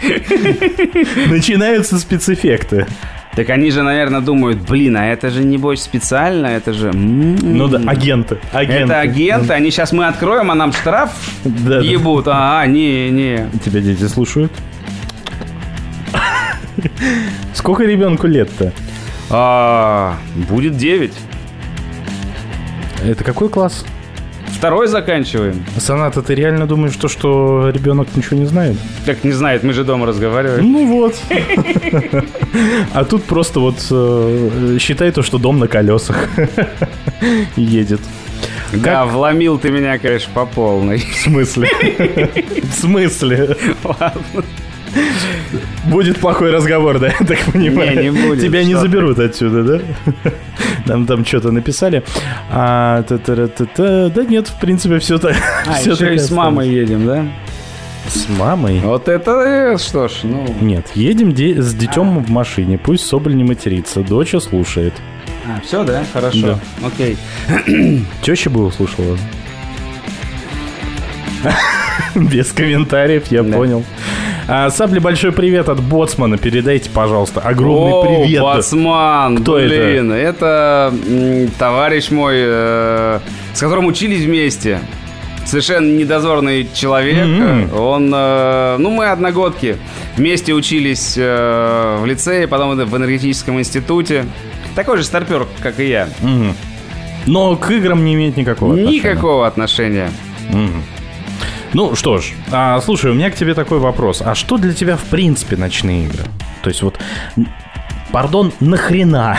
начинаются 1.29 1.99
спецэффекты. 1.99 2.87
Так 3.37 3.51
они 3.51 3.71
же, 3.71 3.83
наверное, 3.83 4.21
думают, 4.21 4.59
блин, 4.68 4.97
а 4.97 5.07
это 5.07 5.31
же 5.31 5.44
небось 5.44 5.81
специально, 5.81 6.47
это 6.49 6.73
же... 6.73 6.88
м, 6.88 7.37
Ну 7.37 7.68
да, 7.68 7.79
агенты. 7.88 8.38
агенты. 8.53 8.83
Это 8.92 8.99
агенты, 9.01 9.53
они 9.53 9.71
сейчас 9.71 9.92
мы 9.92 10.07
откроем, 10.09 10.51
а 10.51 10.57
нам 10.57 10.73
штраф 10.73 11.11
Да, 11.44 11.77
да. 11.77 11.79
ебут. 11.81 12.25
А, 12.27 12.66
не, 12.66 13.11
не. 13.11 13.47
Тебя 13.64 13.81
дети 13.81 14.09
слушают? 14.09 14.51
Сколько 17.55 17.85
ребенку 17.85 18.27
лет-то? 18.27 18.73
А, 19.31 20.16
будет 20.49 20.77
9. 20.77 21.12
Это 23.05 23.23
какой 23.25 23.49
класс? 23.49 23.85
Второй 24.59 24.88
заканчиваем. 24.88 25.64
Соната, 25.79 26.21
ты 26.21 26.35
реально 26.35 26.66
думаешь, 26.66 26.97
то, 26.97 27.07
что 27.07 27.71
ребенок 27.71 28.09
ничего 28.16 28.38
не 28.38 28.44
знает? 28.47 28.77
Как 29.07 29.23
не 29.23 29.31
знает, 29.31 29.62
мы 29.62 29.73
же 29.73 29.85
дома 29.85 30.05
разговариваем. 30.05 30.73
Ну 30.73 30.87
вот. 30.87 31.14
А 32.92 33.05
тут 33.05 33.23
просто 33.23 33.61
вот 33.61 33.77
э, 33.88 34.79
считай 34.81 35.12
то, 35.12 35.23
что 35.23 35.38
дом 35.38 35.61
на 35.61 35.68
колесах 35.68 36.29
едет. 37.57 38.01
Да, 38.73 39.07
вломил 39.07 39.59
ты 39.59 39.71
меня, 39.71 39.97
конечно, 39.99 40.33
по 40.35 40.44
полной. 40.44 40.99
В 40.99 41.14
смысле? 41.14 41.68
В 42.64 42.73
смысле? 42.81 43.57
Ладно. 43.85 44.44
Будет 45.87 46.19
плохой 46.19 46.51
разговор, 46.51 46.99
да, 46.99 47.07
я 47.21 47.27
так 47.27 47.39
понимаю? 47.53 47.97
Не, 47.97 48.11
не 48.11 48.29
будет, 48.29 48.43
Тебя 48.43 48.65
не 48.65 48.75
заберут 48.75 49.19
отсюда, 49.19 49.63
да? 49.63 50.31
Там, 50.87 51.07
там 51.07 51.25
что-то 51.25 51.51
написали. 51.51 52.03
А. 52.51 53.03
Да 53.09 54.25
нет, 54.25 54.49
в 54.49 54.61
принципе, 54.61 54.99
все 54.99 55.19
так. 55.19 55.37
А, 55.67 55.81
еще 55.81 56.15
и 56.15 56.19
с 56.19 56.31
мамой 56.31 56.69
едем, 56.69 57.07
да? 57.07 57.27
С 58.09 58.27
мамой? 58.39 58.81
Вот 58.81 59.09
это, 59.09 59.33
э, 59.75 59.79
что 59.79 60.09
ж, 60.09 60.21
ну... 60.23 60.47
Нет, 60.63 60.87
едем 60.95 61.33
де- 61.33 61.61
с 61.61 61.75
детем 61.75 62.25
в 62.25 62.31
машине. 62.31 62.79
Пусть 62.79 63.07
Соболь 63.07 63.37
не 63.37 63.45
матерится. 63.45 64.01
Доча 64.01 64.41
слушает. 64.41 64.95
А, 65.47 65.61
все, 65.61 65.85
да? 65.85 66.05
Хорошо. 66.13 66.59
Окей. 66.83 67.19
Теща 68.23 68.49
бы 68.49 68.65
услышала. 68.65 69.19
Без 72.15 72.53
комментариев, 72.53 73.27
я 73.31 73.43
Да. 73.43 73.57
понял. 73.57 73.85
А, 74.51 74.71
Сабли, 74.71 74.99
большой 74.99 75.33
привет 75.33 75.69
от 75.69 75.83
Боцмана. 75.83 76.39
Передайте, 76.39 76.89
пожалуйста, 76.89 77.41
огромный 77.41 77.93
О, 77.93 78.23
привет. 78.23 78.43
Бацман, 78.43 79.43
Кто 79.43 79.59
это? 79.59 79.69
блин, 79.69 80.11
это, 80.11 80.91
м, 81.07 81.49
товарищ 81.59 82.11
мой, 82.11 82.37
э, 82.39 83.21
с 83.53 83.61
которым 83.61 83.85
учились 83.85 84.25
вместе. 84.25 84.81
Совершенно 85.45 85.87
недозорный 85.95 86.67
человек. 86.73 87.27
Мгм. 87.27 87.79
Он, 87.79 88.11
э, 88.15 88.77
ну, 88.79 88.91
мы 88.91 89.11
одногодки. 89.11 89.77
Вместе 90.17 90.55
учились 90.55 91.15
э, 91.19 91.99
в 92.01 92.07
лицее, 92.07 92.49
потом 92.49 92.75
в 92.75 92.97
энергетическом 92.97 93.59
институте. 93.59 94.25
Такой 94.75 94.97
же 94.97 95.05
старпер, 95.05 95.47
как 95.61 95.79
и 95.79 95.89
я. 95.89 96.09
Мгм. 96.23 96.55
Но 97.27 97.55
к 97.57 97.71
играм 97.71 98.03
не 98.03 98.15
имеет 98.15 98.39
никакого 98.39 98.73
отношения. 98.73 98.99
Никакого 98.99 99.47
отношения. 99.47 100.11
Мгм. 100.51 100.83
Ну 101.75 101.95
что 101.95 102.19
ж, 102.19 102.33
а, 102.51 102.81
слушай, 102.81 103.11
у 103.11 103.15
меня 103.15 103.31
к 103.31 103.35
тебе 103.35 103.55
такой 103.55 103.79
вопрос. 103.79 104.23
А 104.25 104.35
что 104.35 104.57
для 104.57 104.73
тебя 104.73 104.97
в 104.97 105.05
принципе 105.05 105.57
ночные 105.57 106.07
игры? 106.07 106.25
То 106.63 106.71
есть 106.71 106.83
вот, 106.83 106.99
пардон, 108.11 108.53
нахрена? 108.61 109.39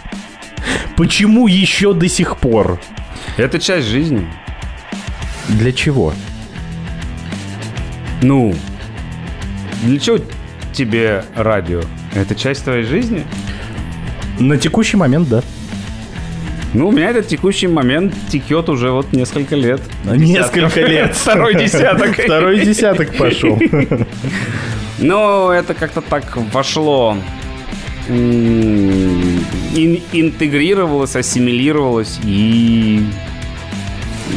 Почему 0.96 1.46
еще 1.46 1.92
до 1.92 2.08
сих 2.08 2.38
пор? 2.38 2.80
Это 3.36 3.58
часть 3.58 3.86
жизни. 3.88 4.26
Для 5.48 5.72
чего? 5.72 6.14
Ну, 8.22 8.54
для 9.82 9.98
чего 9.98 10.18
тебе 10.72 11.24
радио? 11.34 11.82
Это 12.14 12.34
часть 12.34 12.64
твоей 12.64 12.84
жизни? 12.84 13.26
На 14.38 14.56
текущий 14.56 14.96
момент, 14.96 15.28
да. 15.28 15.42
Ну, 16.72 16.88
у 16.88 16.92
меня 16.92 17.10
этот 17.10 17.26
текущий 17.26 17.66
момент 17.66 18.14
текет 18.28 18.68
уже 18.68 18.90
вот 18.90 19.12
несколько 19.12 19.56
лет. 19.56 19.80
Несколько 20.04 20.80
лет. 20.82 21.14
Второй 21.16 21.54
десяток. 21.54 22.16
Второй 22.16 22.60
десяток 22.64 23.16
пошел. 23.16 23.58
Но 24.98 25.52
это 25.52 25.74
как-то 25.74 26.00
так 26.02 26.36
вошло, 26.52 27.16
ин- 29.74 30.02
интегрировалось, 30.12 31.16
ассимилировалось. 31.16 32.18
И 32.24 33.00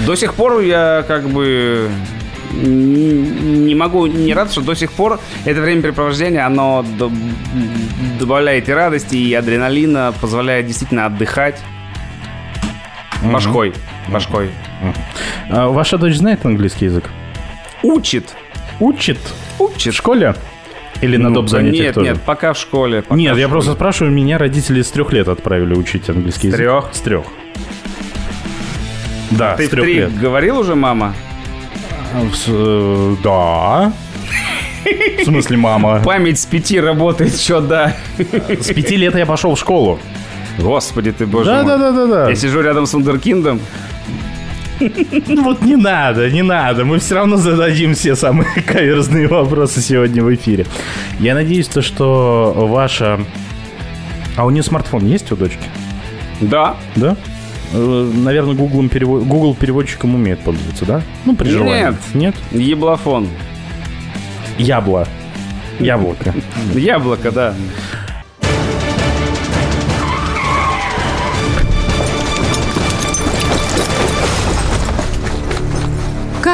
до 0.07 0.15
сих 0.15 0.33
пор 0.33 0.61
я 0.61 1.03
как 1.07 1.27
бы 1.29 1.89
не 2.53 3.75
могу 3.75 4.05
не 4.05 4.33
рад, 4.33 4.51
что 4.51 4.61
до 4.61 4.75
сих 4.75 4.91
пор 4.91 5.19
это 5.45 5.61
времяпрепровождение, 5.61 6.41
оно 6.41 6.85
д- 6.97 7.09
добавляет 8.19 8.69
и 8.69 8.71
радости, 8.73 9.15
и 9.15 9.33
адреналина, 9.33 10.13
позволяет 10.21 10.67
действительно 10.67 11.05
отдыхать. 11.07 11.59
Башкой. 13.23 13.73
Башкой. 14.09 14.49
А 15.49 15.67
Ваша 15.69 15.97
дочь 15.97 16.15
знает 16.15 16.45
английский 16.45 16.85
язык? 16.85 17.09
Учит. 17.83 18.33
Учит? 18.79 19.19
Учит. 19.59 19.93
В 19.93 19.97
школе? 19.97 20.35
Или 21.01 21.17
на 21.17 21.29
Ну, 21.29 21.35
доп. 21.35 21.49
занятиях 21.49 21.85
Нет, 21.87 21.93
тоже? 21.95 22.09
нет, 22.11 22.21
пока 22.21 22.53
в 22.53 22.57
школе. 22.57 23.01
пока 23.01 23.15
Нет, 23.15 23.33
в 23.35 23.37
я 23.37 23.43
школе. 23.45 23.51
просто 23.51 23.73
спрашиваю, 23.73 24.13
меня 24.13 24.37
родители 24.37 24.81
с 24.81 24.89
трех 24.91 25.11
лет 25.11 25.27
отправили 25.27 25.73
учить 25.75 26.09
английский 26.09 26.47
язык. 26.47 26.59
трех? 26.59 26.89
С 26.93 26.99
трех. 27.01 27.23
Да, 29.31 29.55
Ты 29.55 29.65
с 29.65 29.67
в 29.67 29.71
трех 29.71 29.83
три 29.85 29.93
лет. 29.95 30.17
говорил 30.19 30.59
уже, 30.59 30.75
мама? 30.75 31.13
С- 32.33 32.45
э, 32.47 33.15
Да. 33.23 33.91
В 35.19 35.23
смысле, 35.25 35.57
мама? 35.57 36.01
Память 36.03 36.39
с 36.39 36.45
пяти 36.45 36.79
работает, 36.79 37.35
что 37.39 37.61
да. 37.61 37.95
С 38.17 38.67
пяти 38.73 38.95
лет 38.97 39.15
я 39.15 39.25
пошел 39.25 39.55
в 39.55 39.59
школу. 39.59 39.99
Господи 40.59 41.11
ты, 41.11 41.25
боже 41.25 41.45
Да, 41.49 41.63
мой. 41.63 41.65
да, 41.65 41.77
да, 41.77 41.91
да, 41.91 42.05
да. 42.07 42.29
Я 42.29 42.35
сижу 42.35 42.61
рядом 42.61 42.85
с 42.85 42.93
Вундеркиндом. 42.93 43.59
Ну 44.79 45.43
вот 45.43 45.61
не 45.61 45.75
надо, 45.75 46.29
не 46.29 46.41
надо. 46.41 46.83
Мы 46.83 46.99
все 46.99 47.15
равно 47.15 47.37
зададим 47.37 47.93
все 47.95 48.15
самые 48.15 48.49
каверзные 48.67 49.27
вопросы 49.27 49.81
сегодня 49.81 50.23
в 50.23 50.33
эфире. 50.35 50.65
Я 51.19 51.35
надеюсь, 51.35 51.67
то, 51.67 51.81
что 51.81 52.53
ваша... 52.69 53.19
А 54.35 54.45
у 54.45 54.49
нее 54.49 54.63
смартфон 54.63 55.05
есть 55.05 55.31
у 55.31 55.35
дочки? 55.35 55.63
Да. 56.41 56.75
Да? 56.95 57.15
Э, 57.71 58.11
Наверное, 58.15 58.55
Google, 58.55 58.89
перевод... 58.89 59.23
Google 59.23 59.55
переводчиком 59.55 60.15
умеет 60.15 60.39
пользоваться, 60.39 60.85
да? 60.85 61.01
Ну, 61.25 61.35
при 61.35 61.49
желании. 61.49 61.73
Нет. 61.85 61.95
Нет? 62.13 62.35
Еблофон. 62.51 63.27
Ябло. 64.57 65.07
Яблоко. 65.79 66.33
Яблоко, 66.73 67.31
да. 67.31 67.53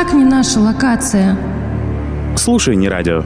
Как 0.01 0.13
не 0.13 0.23
наша 0.23 0.61
локация? 0.61 1.37
Слушай 2.37 2.77
не 2.77 2.87
радио. 2.87 3.21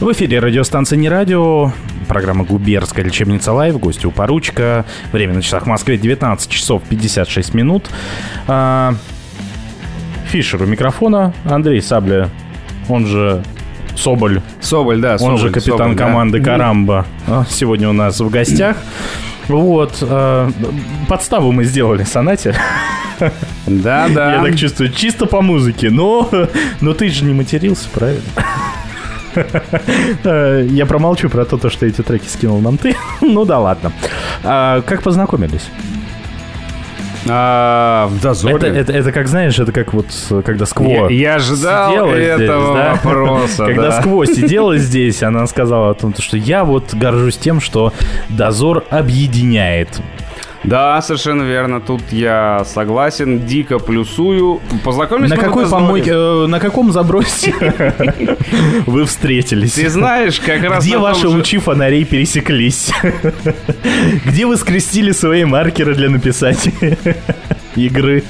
В 0.00 0.10
эфире 0.10 0.40
радиостанция 0.40 0.96
«Не 0.96 1.08
радио», 1.08 1.70
программа 2.08 2.44
«Губернская 2.44 3.04
лечебница 3.04 3.52
live», 3.52 3.78
гости 3.78 4.06
у 4.06 4.10
поручика. 4.10 4.84
Время 5.12 5.34
на 5.34 5.42
часах 5.42 5.62
в 5.62 5.66
Москве 5.66 5.96
19 5.96 6.50
часов 6.50 6.82
56 6.88 7.54
минут. 7.54 7.88
А, 8.48 8.94
Фишер 10.26 10.60
у 10.60 10.66
микрофона, 10.66 11.32
Андрей 11.44 11.80
Сабля, 11.80 12.30
он 12.88 13.06
же 13.06 13.44
Соболь, 13.96 14.40
Соболь, 14.60 15.00
да, 15.00 15.16
он 15.20 15.36
же 15.36 15.44
Соболь, 15.48 15.52
капитан 15.52 15.78
Соболь, 15.78 15.94
да. 15.96 16.04
команды 16.04 16.40
«Карамба». 16.42 17.06
А, 17.26 17.44
Сегодня 17.48 17.88
у 17.88 17.92
нас 17.92 18.20
в 18.20 18.28
гостях. 18.30 18.76
Вот, 19.48 19.98
а, 20.02 20.50
подставу 21.08 21.52
мы 21.52 21.64
сделали 21.64 22.04
Сонате. 22.04 22.54
Да, 23.66 24.08
да. 24.08 24.36
Я 24.36 24.42
так 24.42 24.56
чувствую, 24.56 24.90
чисто 24.92 25.26
по 25.26 25.42
музыке. 25.42 25.90
Но, 25.90 26.28
но 26.80 26.94
ты 26.94 27.10
же 27.10 27.24
не 27.24 27.34
матерился, 27.34 27.88
правильно? 27.92 28.22
Э, 30.24 30.66
Я 30.70 30.86
промолчу 30.86 31.28
про 31.28 31.44
то, 31.44 31.56
то, 31.58 31.70
что 31.70 31.86
эти 31.86 32.02
треки 32.02 32.26
скинул 32.26 32.60
нам 32.60 32.78
ты. 32.78 32.96
Ну 33.20 33.44
да 33.44 33.58
ладно. 33.58 33.92
А, 34.42 34.80
Как 34.82 35.02
познакомились? 35.02 35.68
А, 37.30 38.06
в 38.08 38.20
дозоре. 38.20 38.56
Это, 38.56 38.66
это, 38.66 38.92
это 38.92 39.12
как, 39.12 39.28
знаешь, 39.28 39.58
это 39.58 39.72
как 39.72 39.92
вот, 39.92 40.06
когда 40.44 40.66
Скво 40.66 41.08
Я, 41.08 41.30
я 41.30 41.34
ожидал 41.36 41.90
сидела 41.90 42.14
здесь, 42.14 42.40
этого 42.40 42.74
да? 42.74 42.94
вопроса. 42.94 43.66
Когда 43.66 43.90
да. 43.90 44.00
Скво 44.00 44.24
сидела 44.24 44.76
здесь, 44.78 45.22
она 45.22 45.46
сказала 45.46 45.90
о 45.90 45.94
том, 45.94 46.14
что 46.18 46.36
я 46.36 46.64
вот 46.64 46.94
горжусь 46.94 47.36
тем, 47.36 47.60
что 47.60 47.92
дозор 48.28 48.84
объединяет. 48.90 50.00
Да, 50.64 51.00
совершенно 51.00 51.42
верно. 51.42 51.80
Тут 51.80 52.02
я 52.10 52.64
согласен. 52.64 53.46
Дико 53.46 53.78
плюсую. 53.78 54.60
Познакомились 54.84 55.30
На 55.30 55.36
какой 55.36 55.68
помойке, 55.68 56.10
э, 56.12 56.46
на 56.46 56.60
каком 56.60 56.92
забросе 56.92 57.54
вы 58.86 59.04
встретились? 59.06 59.72
Ты 59.72 59.88
знаешь, 59.88 60.38
как 60.38 60.62
раз 60.62 60.84
Где 60.84 60.98
ваши 60.98 61.28
лучи 61.28 61.58
фонарей 61.58 62.04
пересеклись? 62.04 62.90
Где 64.26 64.46
вы 64.46 64.56
скрестили 64.56 65.12
свои 65.12 65.44
маркеры 65.44 65.94
для 65.94 66.10
написания 66.10 66.98
игры? 67.76 68.22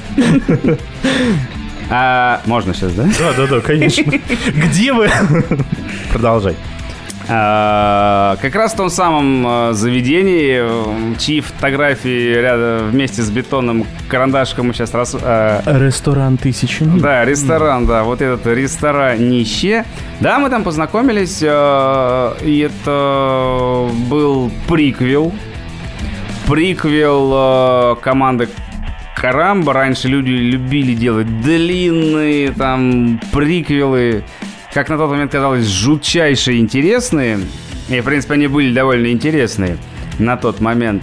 А, 1.93 2.41
можно 2.47 2.73
сейчас, 2.73 2.93
да? 2.93 3.09
Да, 3.19 3.33
да, 3.37 3.47
да, 3.49 3.61
конечно. 3.61 4.05
Где 4.55 4.93
вы? 4.93 5.11
Продолжай. 6.13 6.55
А, 7.33 8.37
как 8.43 8.57
раз 8.57 8.73
в 8.73 8.77
том 8.77 8.91
самом 8.91 9.47
э, 9.47 9.73
заведении, 9.73 11.17
чьи 11.17 11.41
фотографии 11.41 12.35
рядом 12.35 12.91
вместе 12.91 13.23
с 13.23 13.31
бетонным 13.31 13.87
карандашком 14.09 14.67
мы 14.67 14.75
сейчас 14.75 14.93
раз... 14.95 15.15
э, 15.21 15.61
Ресторан 15.65 16.39
тысячи. 16.39 16.83
Да, 16.83 17.25
ресторан, 17.25 17.87
да, 17.87 18.03
вот 18.03 18.21
этот 18.21 18.49
ресторанище. 18.49 19.85
Да, 20.19 20.41
мы 20.41 20.51
там 20.51 20.65
познакомились, 20.65 21.41
и 21.41 22.69
это 22.69 23.89
был 24.09 24.51
приквел. 24.67 25.33
Приквел 26.49 27.97
команды 28.03 28.49
Карамба. 29.15 29.73
Раньше 29.73 30.09
люди 30.09 30.31
любили 30.31 30.95
делать 30.95 31.43
длинные 31.43 32.51
там 32.51 33.21
приквелы, 33.33 34.25
как 34.73 34.89
на 34.89 34.97
тот 34.97 35.11
момент 35.11 35.33
казалось, 35.33 35.67
жутчайшие 35.67 36.61
интересные. 36.61 37.41
И, 37.89 38.01
в 38.01 38.05
принципе, 38.05 38.35
они 38.35 38.47
были 38.47 38.73
довольно 38.73 39.11
интересные 39.11 39.79
на 40.19 40.37
тот 40.37 40.61
момент. 40.61 41.03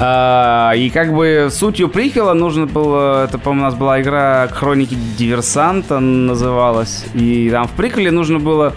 А, 0.00 0.72
и 0.74 0.90
как 0.90 1.14
бы 1.14 1.48
сутью 1.50 1.88
приквела 1.88 2.34
нужно 2.34 2.66
было... 2.66 3.24
Это, 3.24 3.38
по-моему, 3.38 3.62
у 3.62 3.70
нас 3.70 3.74
была 3.74 4.00
игра 4.00 4.48
«Хроники 4.48 4.96
диверсанта» 5.16 6.00
называлась. 6.00 7.04
И 7.14 7.50
там 7.50 7.68
в 7.68 7.72
приквеле 7.72 8.10
нужно 8.10 8.38
было 8.38 8.74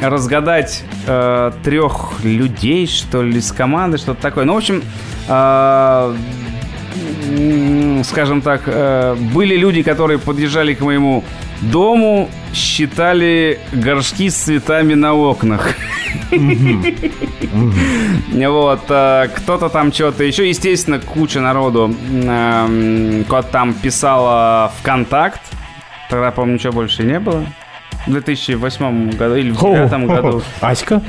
разгадать 0.00 0.82
э, 1.06 1.52
трех 1.62 2.24
людей, 2.24 2.86
что 2.86 3.22
ли, 3.22 3.40
с 3.40 3.52
команды, 3.52 3.98
что-то 3.98 4.20
такое. 4.20 4.44
Ну, 4.44 4.54
в 4.54 4.56
общем, 4.56 4.82
э, 5.28 6.16
скажем 8.04 8.40
так, 8.40 8.62
э, 8.66 9.16
были 9.32 9.56
люди, 9.56 9.82
которые 9.82 10.18
подъезжали 10.18 10.74
к 10.74 10.80
моему 10.80 11.24
дому, 11.60 12.28
считали 12.54 13.58
горшки 13.72 14.30
с 14.30 14.36
цветами 14.36 14.94
на 14.94 15.14
окнах. 15.14 15.74
Вот, 18.32 18.80
э, 18.88 19.28
кто-то 19.36 19.68
там 19.68 19.92
что-то 19.92 20.24
еще, 20.24 20.48
естественно, 20.48 20.98
куча 20.98 21.40
народу 21.40 21.94
куда 23.26 23.42
там 23.42 23.74
писала 23.74 24.72
ВКонтакт. 24.80 25.40
Тогда, 26.08 26.30
по-моему, 26.30 26.54
ничего 26.54 26.72
больше 26.72 27.04
не 27.04 27.20
было. 27.20 27.44
В 28.06 28.10
2008 28.10 29.10
году 29.10 29.36
или 29.36 29.50
в 29.50 29.58
2009 29.60 30.06
году. 30.06 30.42
Аська? 30.60 31.02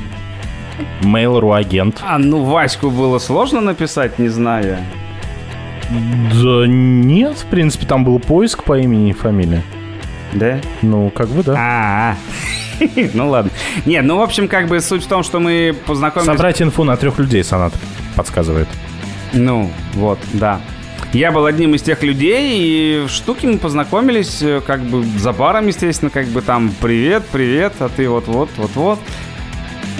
Mail.ru 1.02 1.56
агент. 1.56 2.02
А, 2.04 2.18
ну, 2.18 2.44
Ваську 2.44 2.90
было 2.90 3.20
сложно 3.20 3.62
написать, 3.62 4.20
не 4.20 4.30
знаю. 4.30 4.78
Да 5.90 6.68
нет, 6.68 7.38
в 7.38 7.46
принципе, 7.46 7.86
там 7.86 8.04
был 8.04 8.20
поиск 8.20 8.64
по 8.64 8.78
имени 8.78 9.10
и 9.10 9.14
фамилии. 9.14 9.62
Да? 10.34 10.60
Ну, 10.82 11.10
как 11.10 11.28
бы 11.28 11.44
да. 11.44 11.56
А, 11.58 12.16
ну 13.14 13.30
ладно. 13.30 13.52
Нет, 13.86 14.04
ну, 14.06 14.18
в 14.18 14.22
общем, 14.22 14.48
как 14.48 14.68
бы 14.68 14.80
суть 14.82 15.04
в 15.04 15.08
том, 15.08 15.24
что 15.24 15.40
мы 15.40 15.76
познакомились... 15.86 16.32
Собрать 16.32 16.62
инфу 16.62 16.84
на 16.84 16.98
трех 16.98 17.20
людей 17.20 17.44
сонат 17.44 17.74
подсказывает. 18.16 18.68
Ну, 19.34 19.70
вот, 19.94 20.20
да. 20.34 20.62
Я 21.14 21.32
был 21.32 21.46
одним 21.46 21.76
из 21.76 21.82
тех 21.82 22.04
людей, 22.04 22.58
и 22.58 23.06
в 23.06 23.10
штуке 23.10 23.48
мы 23.48 23.58
познакомились, 23.58 24.42
э, 24.42 24.62
как 24.66 24.82
бы 24.82 25.04
за 25.04 25.34
баром, 25.34 25.68
естественно, 25.68 26.10
как 26.10 26.28
бы 26.28 26.42
там 26.42 26.72
привет, 26.80 27.24
привет, 27.32 27.74
а 27.80 27.90
ты 27.90 28.08
вот-вот, 28.08 28.50
вот-вот. 28.56 29.00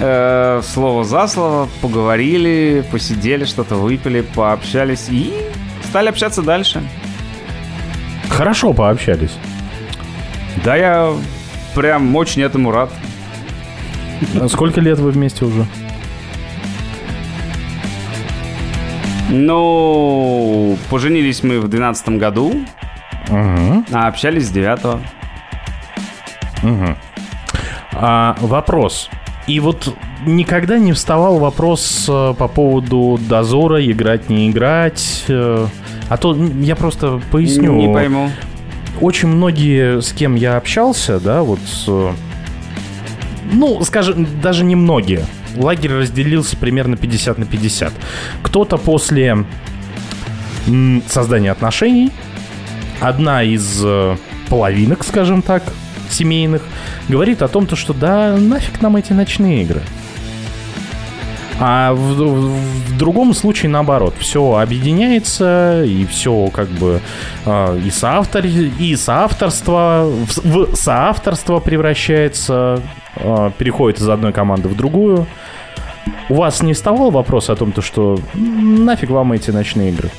Э, 0.00 0.62
слово 0.64 1.04
за 1.04 1.26
слово, 1.26 1.68
поговорили, 1.82 2.82
посидели, 2.90 3.44
что-то 3.44 3.74
выпили, 3.74 4.22
пообщались 4.22 5.08
и 5.10 5.34
стали 5.84 6.08
общаться 6.08 6.40
дальше. 6.40 6.82
Хорошо 8.30 8.72
пообщались. 8.72 9.32
Да, 10.64 10.76
я 10.76 11.12
прям 11.74 12.14
очень 12.16 12.42
этому 12.42 12.70
рад. 12.72 12.90
А 14.40 14.48
Сколько 14.48 14.80
лет 14.80 14.98
вы 14.98 15.10
вместе 15.10 15.44
уже? 15.44 15.66
Ну, 19.30 20.76
поженились 20.90 21.42
мы 21.42 21.58
в 21.60 21.68
12 21.68 22.08
году, 22.18 22.54
Угу. 23.28 23.84
а 23.92 24.08
общались 24.08 24.46
с 24.48 24.50
9 24.50 25.00
А, 27.94 28.36
вопрос. 28.40 29.08
И 29.46 29.58
вот 29.60 29.94
никогда 30.26 30.78
не 30.78 30.92
вставал 30.92 31.38
вопрос 31.38 32.06
э, 32.08 32.34
по 32.38 32.46
поводу 32.48 33.18
дозора, 33.28 33.84
играть, 33.84 34.28
не 34.28 34.48
играть. 34.50 35.24
э, 35.28 35.66
А 36.08 36.16
то 36.16 36.34
я 36.60 36.76
просто 36.76 37.20
поясню. 37.30 37.74
Не 37.74 37.92
пойму. 37.92 38.30
Очень 39.00 39.28
многие, 39.28 40.00
с 40.00 40.12
кем 40.12 40.34
я 40.34 40.56
общался, 40.56 41.18
да, 41.18 41.42
вот... 41.42 41.60
э, 41.88 42.12
Ну, 43.52 43.82
скажем, 43.84 44.26
даже 44.40 44.64
не 44.64 44.76
многие. 44.76 45.24
Лагерь 45.56 45.92
разделился 45.92 46.56
примерно 46.56 46.96
50 46.96 47.38
на 47.38 47.44
50. 47.46 47.92
Кто-то 48.42 48.76
после 48.78 49.44
создания 51.08 51.50
отношений, 51.50 52.10
одна 53.00 53.42
из 53.42 53.80
э, 53.84 54.16
половинок, 54.48 55.04
скажем 55.04 55.42
так, 55.42 55.62
семейных, 56.08 56.62
говорит 57.08 57.42
о 57.42 57.48
том, 57.48 57.66
то, 57.66 57.74
что 57.74 57.92
да, 57.92 58.36
нафиг 58.36 58.80
нам 58.80 58.96
эти 58.96 59.12
ночные 59.12 59.62
игры. 59.62 59.82
А 61.60 61.92
в, 61.92 61.98
в- 62.16 62.88
в 62.88 62.96
другом 62.96 63.34
случае 63.34 63.70
наоборот, 63.70 64.14
все 64.18 64.56
объединяется 64.56 65.84
и 65.84 66.04
все 66.06 66.48
как 66.48 66.68
бы 66.68 67.00
э, 67.46 67.78
и 67.84 67.90
соавтор 67.90 68.44
и 68.46 68.96
соавторство 68.96 70.10
в, 70.10 70.72
в 70.72 70.76
соавторство 70.76 71.58
превращается, 71.60 72.80
э, 73.16 73.50
переходит 73.58 74.00
из 74.00 74.08
одной 74.08 74.32
команды 74.32 74.68
в 74.68 74.76
другую. 74.76 75.26
У 76.28 76.34
вас 76.34 76.62
не 76.62 76.72
вставал 76.72 77.10
вопрос 77.10 77.48
о 77.50 77.54
том, 77.56 77.70
то, 77.72 77.80
что 77.82 78.18
нафиг 78.34 79.10
вам 79.10 79.32
эти 79.32 79.50
ночные 79.50 79.90
игры? 79.90 80.10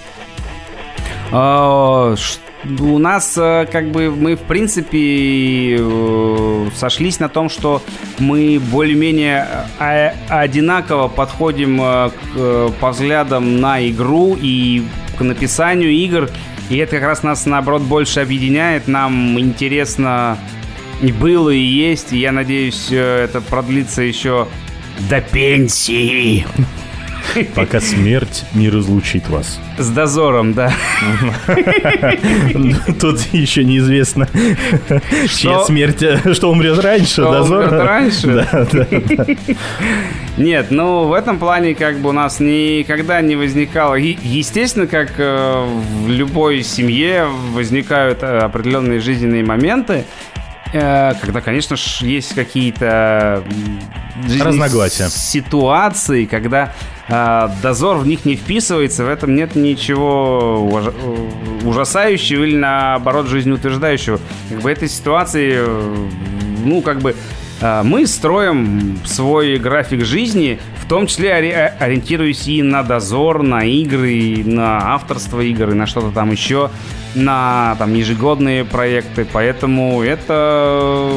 А, 1.31 2.15
ш- 2.15 2.39
У 2.65 2.97
нас 2.97 3.37
э, 3.37 3.67
как 3.69 3.91
бы 3.91 4.09
мы 4.09 4.35
в 4.35 4.41
принципе 4.41 5.75
э, 5.77 6.69
сошлись 6.75 7.19
на 7.19 7.27
том, 7.27 7.49
что 7.49 7.81
мы 8.19 8.61
более-менее 8.71 9.47
э, 9.79 10.13
одинаково 10.29 11.09
подходим 11.09 11.79
к, 11.79 12.73
по 12.79 12.91
взглядам 12.91 13.59
на 13.59 13.85
игру 13.89 14.37
и 14.39 14.83
к 15.17 15.21
написанию 15.21 15.91
игр. 15.91 16.29
И 16.69 16.77
это 16.77 16.97
как 16.97 17.03
раз 17.03 17.23
нас 17.23 17.45
наоборот 17.45 17.81
больше 17.81 18.21
объединяет. 18.21 18.87
Нам 18.87 19.37
интересно 19.37 20.37
И 21.01 21.11
было, 21.11 21.49
и 21.49 21.59
есть. 21.59 22.13
И 22.13 22.19
я 22.19 22.31
надеюсь, 22.31 22.89
это 22.91 23.41
продлится 23.41 24.01
еще 24.01 24.47
до 25.09 25.19
пенсии. 25.19 26.45
Пока 27.55 27.79
смерть 27.79 28.45
не 28.53 28.69
разлучит 28.69 29.29
вас. 29.29 29.59
С 29.77 29.89
дозором, 29.89 30.53
да. 30.53 30.71
Тут 32.99 33.21
еще 33.31 33.63
неизвестно, 33.63 34.27
чья 35.37 35.63
смерть, 35.63 36.03
э, 36.03 36.33
что 36.33 36.51
умрет 36.51 36.79
раньше, 36.79 37.21
дозор. 37.21 37.69
раньше? 37.69 38.47
Нет, 40.37 40.67
ну 40.71 41.05
в 41.05 41.13
этом 41.13 41.37
плане 41.37 41.75
как 41.75 41.99
бы 41.99 42.09
у 42.09 42.11
нас 42.11 42.39
никогда 42.39 43.21
не 43.21 43.35
возникало. 43.35 43.95
Естественно, 43.95 44.87
как 44.87 45.13
э, 45.17 45.65
в 46.05 46.09
любой 46.09 46.63
семье 46.63 47.27
возникают 47.51 48.23
э, 48.23 48.39
определенные 48.39 48.99
жизненные 48.99 49.43
моменты, 49.43 50.05
когда, 50.73 51.41
конечно 51.41 51.75
ж, 51.75 52.01
есть 52.01 52.33
какие-то 52.33 53.43
Разногласия. 54.39 55.09
ситуации, 55.09 56.25
когда 56.25 56.73
э, 57.07 57.49
дозор 57.61 57.97
в 57.97 58.07
них 58.07 58.25
не 58.25 58.35
вписывается, 58.35 59.03
в 59.05 59.09
этом 59.09 59.35
нет 59.35 59.55
ничего 59.55 60.83
э, 60.85 61.67
ужасающего 61.67 62.43
или 62.43 62.57
наоборот 62.57 63.27
жизнеутверждающего. 63.27 64.19
Как 64.49 64.61
бы 64.61 64.71
этой 64.71 64.89
ситуации, 64.89 65.53
э, 65.57 66.07
ну 66.63 66.81
как 66.81 66.99
бы 66.99 67.15
э, 67.61 67.81
мы 67.83 68.07
строим 68.07 68.99
свой 69.05 69.57
график 69.57 70.03
жизни, 70.05 70.59
в 70.83 70.85
том 70.87 71.07
числе 71.07 71.33
ори- 71.33 71.71
ориентируясь 71.79 72.47
и 72.47 72.61
на 72.61 72.83
дозор, 72.83 73.41
на 73.41 73.63
игры, 73.65 74.11
и 74.11 74.43
на 74.43 74.93
авторство 74.93 75.39
игр, 75.39 75.69
и 75.71 75.73
на 75.73 75.85
что-то 75.87 76.11
там 76.11 76.31
еще, 76.31 76.69
на 77.15 77.75
там 77.79 77.93
ежегодные 77.93 78.65
проекты. 78.65 79.25
Поэтому 79.31 80.01
это, 80.03 81.09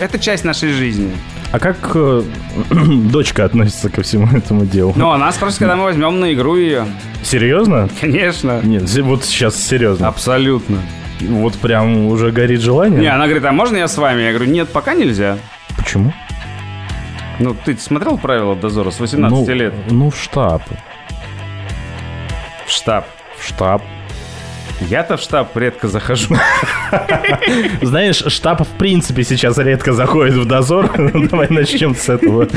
это 0.00 0.18
часть 0.18 0.44
нашей 0.44 0.72
жизни. 0.72 1.12
А 1.52 1.58
как 1.58 1.76
э, 1.94 2.22
дочка 2.70 3.44
относится 3.44 3.90
ко 3.90 4.02
всему 4.02 4.26
этому 4.36 4.64
делу? 4.66 4.92
Но 4.96 5.12
она 5.12 5.30
спрашивает, 5.32 5.58
когда 5.60 5.76
мы 5.76 5.84
возьмем 5.84 6.18
на 6.18 6.32
игру 6.32 6.56
ее. 6.56 6.86
Серьезно? 7.22 7.88
Конечно. 8.00 8.60
Нет, 8.64 8.90
вот 9.02 9.24
сейчас 9.24 9.56
серьезно. 9.62 10.08
Абсолютно. 10.08 10.78
Вот 11.20 11.54
прям 11.54 12.06
уже 12.06 12.32
горит 12.32 12.60
желание? 12.60 13.00
Не, 13.00 13.06
она 13.14 13.26
говорит, 13.26 13.44
а 13.44 13.52
можно 13.52 13.76
я 13.76 13.86
с 13.86 13.96
вами? 13.96 14.22
Я 14.22 14.32
говорю, 14.32 14.50
нет, 14.50 14.68
пока 14.70 14.94
нельзя. 14.94 15.38
Почему? 15.76 16.12
Ну, 17.38 17.54
ты 17.54 17.76
смотрел 17.76 18.18
правила 18.18 18.54
дозора 18.54 18.90
с 18.90 19.00
18 19.00 19.48
ну, 19.48 19.54
лет? 19.54 19.74
Ну, 19.90 20.10
в 20.10 20.16
штаб. 20.16 20.62
В 22.66 22.70
штаб. 22.70 23.06
В 23.38 23.46
штаб. 23.46 23.82
Я-то 24.88 25.16
в 25.16 25.20
штаб 25.20 25.56
редко 25.56 25.88
захожу. 25.88 26.34
Знаешь, 27.82 28.22
штаб 28.26 28.62
в 28.62 28.78
принципе 28.78 29.22
сейчас 29.22 29.58
редко 29.58 29.92
заходит 29.92 30.34
в 30.34 30.44
дозор. 30.46 30.90
Давай 31.30 31.48
начнем 31.50 31.94
с 31.94 32.08
этого. 32.08 32.48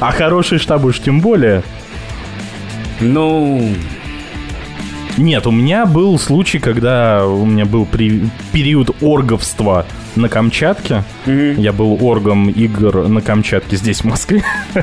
А 0.00 0.12
хороший 0.12 0.58
штаб 0.58 0.84
уж 0.84 1.00
тем 1.00 1.20
более. 1.20 1.62
Ну, 3.00 3.74
Нет, 5.18 5.46
у 5.46 5.50
меня 5.50 5.84
был 5.86 6.18
случай, 6.18 6.58
когда 6.58 7.26
у 7.26 7.44
меня 7.44 7.64
был 7.66 7.84
при- 7.84 8.22
период 8.52 8.90
орговства 9.02 9.84
на 10.16 10.28
Камчатке. 10.28 11.04
Я 11.26 11.72
был 11.72 11.98
оргом 12.04 12.48
игр 12.50 13.08
на 13.08 13.20
Камчатке 13.20 13.76
здесь, 13.76 14.00
в 14.00 14.04
Москве. 14.04 14.42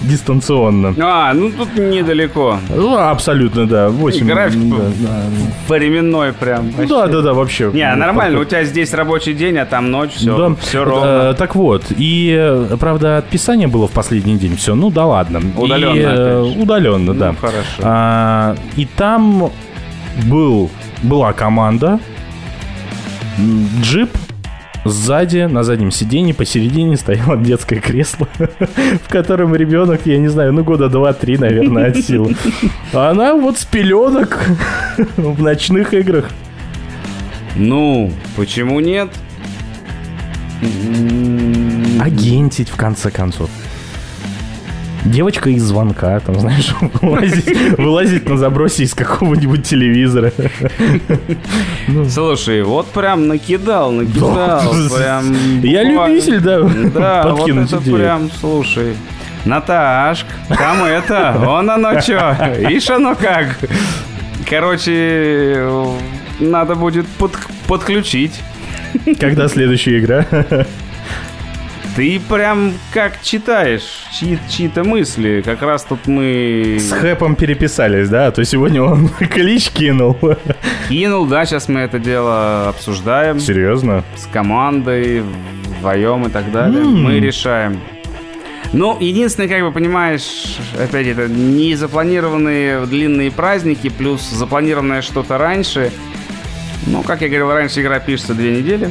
Дистанционно. 0.00 0.94
а, 1.00 1.32
ну 1.34 1.50
тут 1.50 1.74
недалеко. 1.76 2.58
Ну, 2.74 2.96
абсолютно, 2.96 3.66
да. 3.66 3.88
8. 3.88 4.26
График 4.26 4.60
да, 4.70 4.76
да. 5.00 5.22
Временной 5.68 6.32
прям. 6.32 6.70
вообще. 6.70 6.88
Да, 6.88 7.06
да, 7.08 7.20
да, 7.22 7.34
вообще. 7.34 7.70
Не, 7.74 7.94
нормально, 7.94 8.40
у 8.40 8.44
тебя 8.44 8.64
здесь 8.64 8.92
рабочий 8.94 9.34
день, 9.34 9.58
а 9.58 9.66
там 9.66 9.90
ночь, 9.90 10.12
все, 10.14 10.36
Да. 10.36 10.54
все 10.60 10.80
Э, 10.80 10.84
ровно. 10.84 11.34
так 11.34 11.54
вот, 11.54 11.84
и, 11.96 12.66
правда, 12.80 13.18
отписание 13.18 13.68
было 13.68 13.86
в 13.88 13.92
последний 13.92 14.36
день. 14.36 14.56
Все, 14.56 14.74
ну 14.74 14.90
да 14.90 15.04
ладно. 15.06 15.40
Удаленно, 15.56 15.94
И, 15.94 16.00
э, 16.02 16.42
удаленно, 16.62 17.12
Ну, 17.12 17.14
да. 17.14 17.34
хорошо. 17.38 17.82
А, 17.82 18.56
и 18.76 18.86
там 18.86 19.50
был, 20.26 20.70
была 21.02 21.32
команда, 21.32 22.00
джип, 23.82 24.10
Сзади, 24.84 25.46
на 25.46 25.62
заднем 25.62 25.90
сиденье, 25.90 26.34
посередине 26.34 26.98
стояло 26.98 27.38
детское 27.38 27.80
кресло, 27.80 28.28
в 28.38 29.08
котором 29.08 29.54
ребенок, 29.54 30.02
я 30.04 30.18
не 30.18 30.28
знаю, 30.28 30.52
ну 30.52 30.62
года 30.62 30.90
два-три, 30.90 31.38
наверное, 31.38 31.90
от 31.90 31.96
силы. 31.96 32.36
А 32.92 33.10
она 33.10 33.34
вот 33.34 33.58
с 33.58 33.64
пеленок 33.64 34.44
в 35.16 35.42
ночных 35.42 35.94
играх. 35.94 36.30
Ну, 37.56 38.12
почему 38.36 38.78
нет? 38.80 39.08
Агентить, 42.00 42.68
в 42.68 42.76
конце 42.76 43.10
концов. 43.10 43.48
Девочка 45.04 45.50
из 45.50 45.62
звонка, 45.62 46.18
там, 46.20 46.40
знаешь, 46.40 46.74
вылазить, 47.02 47.78
вылазить 47.78 48.28
на 48.28 48.38
забросе 48.38 48.84
из 48.84 48.94
какого-нибудь 48.94 49.62
телевизора. 49.66 50.32
Слушай, 52.08 52.62
вот 52.62 52.86
прям 52.88 53.28
накидал, 53.28 53.92
накидал, 53.92 54.62
прям... 54.96 55.60
Я 55.60 55.84
буквально. 55.84 56.12
любитель, 56.14 56.40
да, 56.40 56.60
Да, 56.62 57.32
вот 57.32 57.48
это 57.48 57.76
идею. 57.82 57.96
прям, 57.96 58.30
слушай. 58.40 58.94
Наташк, 59.44 60.24
там 60.48 60.82
это, 60.84 61.34
вон 61.38 61.68
оно 61.70 62.00
что, 62.00 62.34
ишь 62.70 62.88
оно 62.88 63.14
как. 63.14 63.58
Короче, 64.48 65.68
надо 66.40 66.74
будет 66.76 67.06
под- 67.18 67.36
подключить. 67.66 68.40
Когда 69.20 69.48
следующая 69.48 69.98
игра? 69.98 70.24
Ты 71.96 72.18
прям 72.28 72.72
как 72.92 73.22
читаешь 73.22 74.06
чьи- 74.12 74.38
чьи-то 74.48 74.82
мысли. 74.82 75.42
Как 75.44 75.62
раз 75.62 75.84
тут 75.84 76.08
мы 76.08 76.76
С 76.80 76.90
Хэпом 76.90 77.36
переписались, 77.36 78.08
да? 78.08 78.26
А 78.26 78.30
То 78.32 78.44
сегодня 78.44 78.82
он 78.82 79.08
клич 79.30 79.70
кинул. 79.70 80.18
кинул, 80.88 81.26
да, 81.26 81.44
сейчас 81.46 81.68
мы 81.68 81.80
это 81.80 82.00
дело 82.00 82.68
обсуждаем 82.70 83.38
Серьезно? 83.38 84.02
с 84.16 84.26
командой, 84.26 85.22
вдвоем 85.78 86.26
и 86.26 86.30
так 86.30 86.50
далее. 86.50 86.82
Мы 86.82 87.20
решаем. 87.20 87.80
Ну, 88.72 88.98
единственное, 88.98 89.48
как 89.48 89.62
бы 89.62 89.70
понимаешь, 89.70 90.58
опять 90.76 91.06
это 91.06 91.28
не 91.28 91.76
запланированные 91.76 92.86
длинные 92.86 93.30
праздники, 93.30 93.88
плюс 93.88 94.28
запланированное 94.30 95.00
что-то 95.00 95.38
раньше. 95.38 95.92
Ну, 96.88 97.04
как 97.04 97.20
я 97.22 97.28
говорил 97.28 97.52
раньше, 97.52 97.82
игра 97.82 98.00
пишется 98.00 98.34
две 98.34 98.50
недели. 98.58 98.90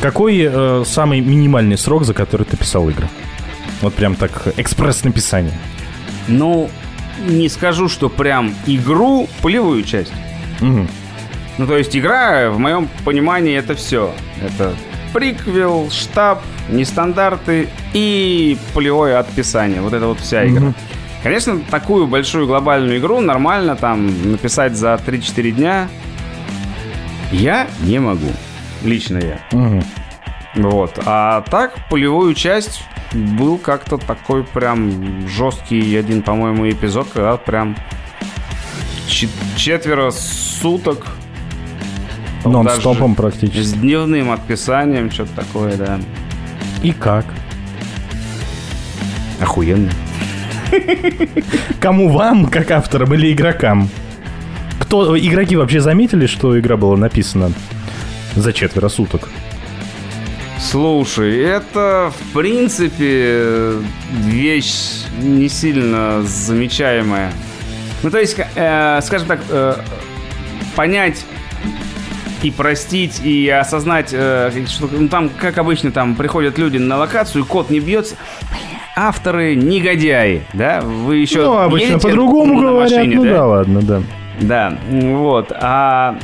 Какой 0.00 0.48
э, 0.48 0.84
самый 0.86 1.20
минимальный 1.20 1.76
срок, 1.76 2.04
за 2.04 2.14
который 2.14 2.44
ты 2.44 2.56
писал 2.56 2.88
игры? 2.88 3.08
Вот 3.80 3.94
прям 3.94 4.14
так 4.14 4.54
экспресс-написание. 4.56 5.54
Ну, 6.28 6.70
не 7.26 7.48
скажу, 7.48 7.88
что 7.88 8.08
прям 8.08 8.54
игру, 8.66 9.28
полевую 9.42 9.82
часть. 9.82 10.12
Мгм. 10.60 10.88
Ну, 11.58 11.66
то 11.66 11.76
есть 11.76 11.96
игра, 11.96 12.50
в 12.50 12.58
моем 12.58 12.88
понимании, 13.04 13.56
это 13.56 13.74
все. 13.74 14.14
Это 14.40 14.72
приквел, 15.12 15.90
штаб, 15.90 16.42
нестандарты 16.68 17.68
и 17.92 18.56
полевое 18.74 19.18
отписание. 19.18 19.80
Вот 19.80 19.92
это 19.92 20.06
вот 20.06 20.20
вся 20.20 20.46
игра. 20.46 20.74
Конечно, 21.22 21.58
такую 21.70 22.06
большую 22.06 22.46
глобальную 22.46 22.98
игру 22.98 23.20
нормально 23.20 23.74
там 23.74 24.30
написать 24.30 24.76
за 24.76 24.94
3-4 24.94 25.50
дня 25.50 25.88
я 27.32 27.66
не 27.80 27.98
могу. 27.98 28.28
Лично 28.82 29.18
я. 29.18 29.38
Мгм. 29.52 29.82
Вот. 30.54 30.98
А 31.04 31.42
так, 31.42 31.74
полевую 31.90 32.34
часть 32.34 32.82
был 33.12 33.58
как-то 33.58 33.98
такой 33.98 34.44
прям 34.44 35.26
жесткий 35.28 35.96
один, 35.96 36.22
по-моему, 36.22 36.68
эпизод, 36.68 37.08
когда 37.12 37.36
прям 37.36 37.76
чет- 39.06 39.30
четверо 39.56 40.10
суток 40.10 41.06
Нон-стопом 42.44 43.14
практически. 43.14 43.60
с 43.62 43.72
дневным 43.72 44.30
отписанием, 44.30 45.10
что-то 45.10 45.34
такое, 45.36 45.76
да. 45.76 45.98
И 46.82 46.92
как? 46.92 47.24
Охуенно. 49.40 49.90
Кому 51.80 52.10
вам, 52.10 52.46
как 52.46 52.70
авторам 52.70 53.14
или 53.14 53.32
игрокам? 53.32 53.88
Кто, 54.80 55.18
игроки 55.18 55.56
вообще 55.56 55.80
заметили, 55.80 56.26
что 56.26 56.58
игра 56.58 56.76
была 56.76 56.96
написана 56.96 57.52
за 58.36 58.52
четверо 58.52 58.88
суток? 58.88 59.28
Слушай, 60.60 61.38
это, 61.38 62.12
в 62.18 62.32
принципе, 62.34 63.74
вещь 64.24 65.04
не 65.22 65.48
сильно 65.48 66.22
замечаемая. 66.22 67.32
Ну, 68.02 68.10
то 68.10 68.18
есть, 68.18 68.36
э, 68.54 69.00
скажем 69.02 69.28
так, 69.28 69.40
э, 69.48 69.74
понять 70.74 71.24
и 72.42 72.50
простить, 72.50 73.20
и 73.24 73.48
осознать, 73.48 74.10
э, 74.12 74.50
что 74.66 74.88
ну, 74.90 75.08
там, 75.08 75.28
как 75.30 75.58
обычно, 75.58 75.90
там 75.92 76.14
приходят 76.16 76.58
люди 76.58 76.76
на 76.78 76.96
локацию, 76.96 77.44
код 77.44 77.70
не 77.70 77.80
бьется. 77.80 78.16
Авторы 78.96 79.54
негодяи, 79.54 80.42
да? 80.54 80.80
Вы 80.80 81.18
еще 81.18 81.42
Ну, 81.42 81.56
обычно 81.58 82.00
по-другому 82.00 82.58
говорят. 82.60 82.90
машине, 82.90 83.16
ну 83.16 83.24
да? 83.24 83.30
да, 83.30 83.46
ладно, 83.46 83.80
да. 83.82 84.02
Да, 84.40 84.78
вот. 84.90 85.52
А 85.54 86.18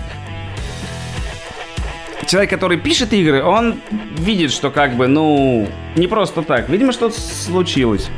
человек, 2.27 2.51
который 2.51 2.77
пишет 2.79 3.12
игры, 3.12 3.43
он 3.43 3.77
видит, 4.18 4.51
что 4.53 4.70
как 4.70 4.97
бы, 4.97 5.07
ну, 5.07 5.68
не 5.97 6.07
просто 6.07 6.43
так. 6.43 6.68
Видимо, 6.68 6.93
что-то 6.93 7.20
случилось. 7.20 8.09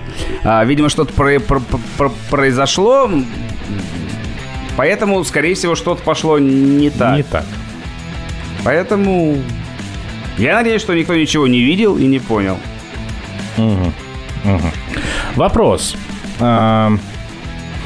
А, 0.44 0.64
видимо, 0.64 0.88
что-то 0.88 1.12
про- 1.12 1.40
про- 1.40 1.60
про- 1.98 2.12
произошло. 2.30 3.10
Поэтому, 4.76 5.24
скорее 5.24 5.54
всего, 5.54 5.74
что-то 5.74 6.02
пошло 6.02 6.38
не 6.38 6.90
так. 6.90 7.16
Не 7.16 7.22
так. 7.22 7.44
Поэтому 8.64 9.38
я 10.38 10.54
надеюсь, 10.56 10.82
что 10.82 10.94
никто 10.94 11.14
ничего 11.14 11.46
не 11.46 11.60
видел 11.62 11.96
и 11.96 12.04
не 12.06 12.18
понял. 12.18 12.58
Вопрос. 15.34 15.96
А, 16.40 16.92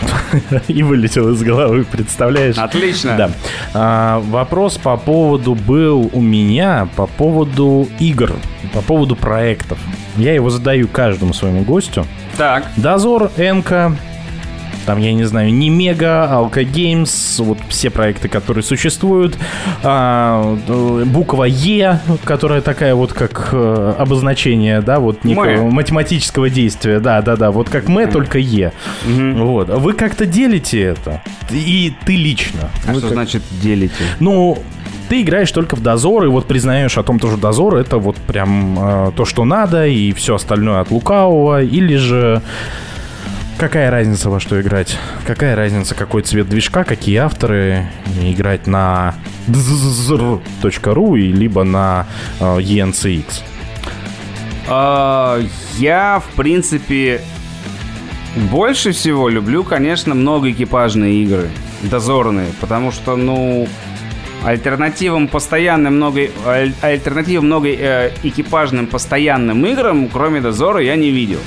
И 0.69 0.83
вылетел 0.83 1.33
из 1.33 1.43
головы, 1.43 1.85
представляешь? 1.85 2.59
Отлично. 2.59 3.17
Да. 3.17 3.31
А, 3.75 4.21
вопрос 4.21 4.79
по 4.79 4.97
поводу 4.97 5.55
был 5.55 6.11
у 6.13 6.21
меня 6.21 6.89
по 6.97 7.07
поводу 7.07 7.89
игр, 7.99 8.33
по 8.73 8.83
поводу 8.83 9.17
проектов. 9.17 9.79
Я 10.17 10.35
его 10.35 10.51
задаю 10.51 10.89
каждому 10.89 11.33
своему 11.33 11.63
гостю. 11.63 12.07
Так. 12.37 12.67
Дозор, 12.77 13.31
Энка, 13.37 13.97
там, 14.87 14.99
я 14.99 15.13
не 15.13 15.25
знаю, 15.25 15.53
не 15.53 15.69
Мега, 15.71 16.25
Алка 16.25 16.65
Геймс, 16.65 17.39
вот 17.39 17.59
все 17.69 17.91
проекты, 17.91 18.29
которые 18.29 18.63
существуют. 18.65 19.37
А, 19.83 20.57
э, 20.69 21.05
буква 21.07 21.45
Е, 21.45 22.01
которая 22.25 22.61
такая 22.61 22.95
вот 22.95 23.13
как 23.13 23.51
э, 23.53 23.95
обозначение, 23.99 24.81
да, 24.81 24.99
вот 24.99 25.25
некого 25.25 25.45
Мэ. 25.45 25.71
математического 25.71 26.51
действия. 26.51 27.01
Да, 27.01 27.23
да, 27.23 27.37
да, 27.37 27.51
вот 27.51 27.69
как 27.69 27.89
мы, 27.89 28.07
только 28.07 28.39
Е. 28.39 28.73
Вот. 29.07 29.69
Вы 29.69 29.93
как-то 29.93 30.27
делите 30.27 30.81
это? 30.81 31.23
И 31.51 31.93
ты 32.05 32.17
лично. 32.17 32.71
А 32.87 32.93
Вы 32.93 32.99
что 32.99 33.09
как- 33.09 33.13
значит 33.15 33.43
делите? 33.63 33.95
ну, 34.21 34.59
ты 35.09 35.23
играешь 35.23 35.51
только 35.51 35.75
в 35.75 35.83
дозор, 35.83 36.25
и 36.25 36.29
вот 36.29 36.47
признаешь 36.47 36.97
о 36.97 37.03
том, 37.03 37.19
что 37.19 37.37
дозор 37.37 37.75
это 37.77 37.99
вот 37.99 38.17
прям 38.17 38.79
э, 38.79 39.13
то, 39.17 39.25
что 39.25 39.45
надо, 39.45 39.87
и 39.87 40.13
все 40.13 40.37
остальное 40.37 40.81
от 40.81 40.91
лукавого, 40.93 41.63
или 41.63 41.97
же 41.97 42.43
какая 43.61 43.91
разница 43.91 44.31
во 44.31 44.41
что 44.41 44.61
играть? 44.61 44.99
Какая 45.27 45.55
разница, 45.55 45.95
какой 45.95 46.23
цвет 46.23 46.49
движка, 46.49 46.83
какие 46.85 47.17
авторы, 47.19 47.87
играть 48.23 48.67
на 48.67 49.15
dzr.ru 49.47 51.19
и 51.19 51.33
либо 51.33 51.63
на 51.65 52.07
э, 52.41 52.45
ENCX? 52.59 53.43
А, 54.69 55.41
Я, 55.77 56.21
в 56.27 56.35
принципе, 56.35 57.21
больше 58.51 58.93
всего 58.93 59.29
люблю, 59.29 59.63
конечно, 59.63 60.15
многоэкипажные 60.15 61.23
игры, 61.23 61.49
дозорные, 61.83 62.49
потому 62.61 62.91
что, 62.93 63.17
ну, 63.17 63.69
альтернативам 64.45 65.29
постоянным 65.29 65.97
много, 65.97 66.29
аль- 66.47 66.73
альтернативам 66.81 67.47
много 67.47 67.69
э, 67.69 68.11
экипажным 68.23 68.87
постоянным 68.87 69.67
играм, 69.67 70.09
кроме 70.09 70.41
дозора, 70.41 70.81
я 70.81 70.97
не 70.97 71.11
видел. 71.11 71.41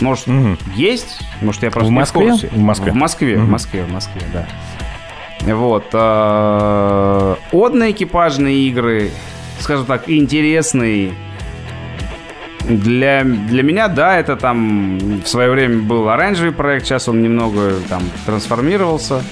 Может, 0.00 0.26
Мгм. 0.26 0.58
есть? 0.74 1.20
Может, 1.40 1.62
я 1.62 1.70
просто 1.70 1.88
В 1.88 1.92
не 1.92 1.98
Москве? 2.00 2.30
курсе. 2.30 2.48
В 2.48 2.58
Москве. 2.58 2.92
В 2.92 2.94
Москве, 2.94 3.36
в 3.36 3.40
Мгм. 3.42 3.50
Москве, 3.52 3.82
в 3.84 3.92
Москве, 3.92 4.22
да. 4.32 4.46
Вот. 5.54 5.84
э, 5.92 7.34
Одноэкипажные 7.52 8.56
игры, 8.68 9.10
скажем 9.60 9.86
так, 9.86 10.08
интересные. 10.08 11.12
Для, 12.68 13.22
для 13.24 13.62
меня, 13.62 13.88
да, 13.88 14.18
это 14.18 14.36
там 14.36 14.98
в 15.22 15.26
свое 15.28 15.50
время 15.50 15.82
был 15.82 16.08
оранжевый 16.08 16.52
проект, 16.52 16.86
сейчас 16.86 17.08
он 17.08 17.22
немного 17.22 17.74
там 17.90 18.02
трансформировался. 18.24 19.22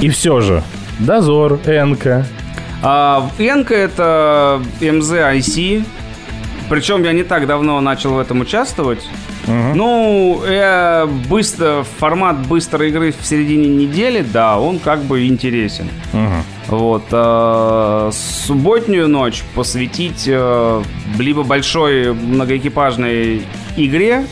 И 0.00 0.08
все 0.10 0.40
же, 0.40 0.62
дозор, 0.98 1.60
Энка. 1.66 2.24
А 2.82 3.28
Энка 3.38 3.74
это 3.74 4.60
MZIC. 4.80 5.84
Причем 6.68 7.02
я 7.02 7.12
не 7.12 7.22
так 7.22 7.46
давно 7.46 7.80
начал 7.80 8.14
в 8.14 8.18
этом 8.18 8.40
участвовать. 8.40 9.08
Ну, 9.46 10.42
э, 10.44 11.06
быстро, 11.06 11.82
формат 11.98 12.46
быстрой 12.46 12.90
игры 12.90 13.14
в 13.18 13.24
середине 13.24 13.68
недели, 13.68 14.20
да, 14.20 14.58
он 14.58 14.78
как 14.78 15.02
бы 15.04 15.26
интересен. 15.26 15.88
Мгм. 16.12 16.42
Вот. 16.66 17.04
э, 17.10 18.10
субботнюю 18.12 19.08
ночь 19.08 19.42
посвятить 19.54 20.24
э, 20.26 20.82
либо 21.18 21.42
большой 21.44 22.12
многоэкипажной 22.12 23.42
игре, 23.78 24.26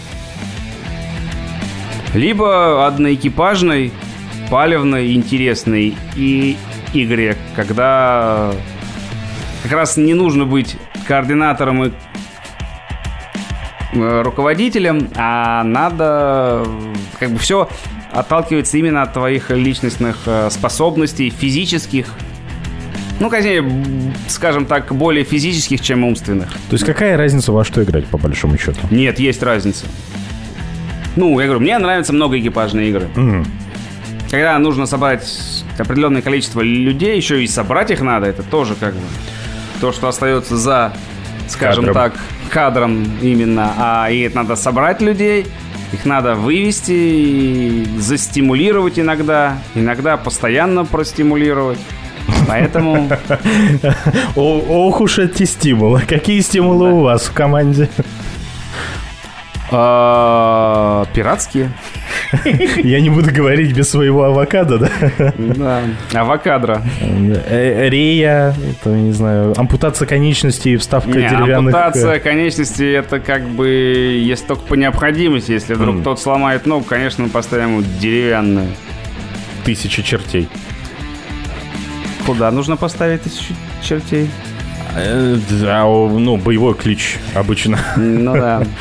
либо 2.13 2.87
одноэкипажной, 2.87 3.93
палевной, 4.51 5.15
интересной 5.15 5.97
и 6.15 6.59
игре, 6.93 7.37
когда 7.55 8.53
как 9.63 9.73
раз 9.73 9.97
не 9.97 10.13
нужно 10.13 10.45
быть 10.45 10.77
координатором 11.07 11.85
и 11.85 11.91
руководителем, 14.03 15.09
а 15.17 15.63
надо 15.65 16.63
э, 16.67 16.95
как 17.19 17.31
бы 17.31 17.39
все 17.39 17.69
отталкивается 18.13 18.79
именно 18.79 19.03
от 19.03 19.13
твоих 19.13 19.51
личностных 19.51 20.19
э, 20.27 20.49
способностей, 20.51 21.31
физических. 21.31 22.07
Ну, 23.19 23.31
конечно, 23.31 23.71
скажем 24.29 24.67
так, 24.67 24.95
более 24.95 25.25
физических, 25.25 25.81
чем 25.81 26.05
умственных. 26.05 26.51
То 26.51 26.73
есть 26.73 26.85
какая 26.85 27.17
разница 27.17 27.53
во 27.53 27.65
что 27.65 27.83
играть, 27.83 28.07
по 28.07 28.19
большому 28.19 28.59
счету? 28.59 28.79
Нет, 28.91 29.19
есть 29.19 29.43
разница. 29.43 29.87
Ну, 31.17 31.39
я 31.41 31.47
говорю, 31.47 31.61
мне 31.61 31.79
нравятся 31.79 32.13
многоэкипажные 32.13 32.91
игры. 32.91 33.09
Мгм. 33.17 33.47
Когда 34.31 34.59
нужно 34.59 34.87
собрать 34.87 35.27
определенное 35.79 36.21
количество 36.21 36.61
людей, 36.61 37.17
еще 37.17 37.43
и 37.43 37.47
собрать 37.47 37.91
их 37.91 38.01
надо, 38.01 38.27
это 38.27 38.43
тоже 38.43 38.75
как 38.75 38.95
бы 38.95 39.01
то, 39.81 39.93
что 39.93 40.09
остается 40.09 40.57
за, 40.57 40.93
скажем 41.49 41.87
Кадром. 41.87 41.95
так, 41.95 42.21
кадром 42.51 43.05
именно. 43.21 43.73
А 43.79 44.11
и 44.11 44.21
это 44.21 44.37
надо 44.37 44.57
собрать 44.57 45.01
людей, 45.01 45.47
их 45.93 46.05
надо 46.05 46.35
вывести, 46.35 46.93
и 46.93 47.87
застимулировать 47.99 48.99
иногда, 48.99 49.59
иногда 49.75 50.17
постоянно 50.17 50.85
простимулировать. 50.85 51.79
Поэтому 52.49 53.09
ох 54.37 55.01
уж 55.01 55.19
эти 55.19 55.45
стимулы. 55.45 56.03
Какие 56.07 56.41
стимулы 56.41 56.93
у 56.93 57.01
вас 57.03 57.27
в 57.27 57.33
команде? 57.33 57.89
А, 59.71 61.07
пиратские. 61.15 61.71
Я 62.83 63.01
не 63.01 63.11
буду 63.11 63.33
говорить 63.33 63.73
без 63.77 63.91
своего 63.91 64.25
авокадо, 64.25 64.79
да? 64.79 65.33
Да. 65.39 65.81
Авокадро. 66.15 66.83
Э, 67.01 67.89
Рея, 67.89 68.55
это, 68.71 68.91
не 68.91 69.13
знаю, 69.13 69.55
ампутация 69.57 70.07
конечностей 70.07 70.75
и 70.75 70.77
вставка 70.77 71.11
Не, 71.11 71.29
деревянных... 71.29 71.75
э, 71.75 71.79
ампутация 71.79 72.19
конечности 72.21 72.95
это 72.95 73.21
как 73.21 73.47
бы 73.49 73.69
если 73.69 74.47
только 74.47 74.63
по 74.63 74.75
необходимости. 74.75 75.53
Если 75.53 75.75
вдруг 75.75 75.95
Мгм. 75.97 76.01
кто-то 76.03 76.21
сломает 76.21 76.67
ногу, 76.67 76.85
конечно, 76.85 77.25
мы 77.25 77.31
поставим 77.31 77.79
ему 77.79 77.83
деревянную. 78.01 78.69
Тысячи 79.65 80.03
чертей. 80.03 80.49
Куда 82.25 82.51
нужно 82.51 82.77
поставить 82.77 83.23
тысячу 83.23 83.55
чертей? 83.83 84.29
Э, 84.97 85.37
о, 85.85 86.09
ну, 86.09 86.37
боевой 86.37 86.75
клич 86.75 87.19
обычно. 87.35 87.79
Ну 87.97 88.33
да. 88.35 88.63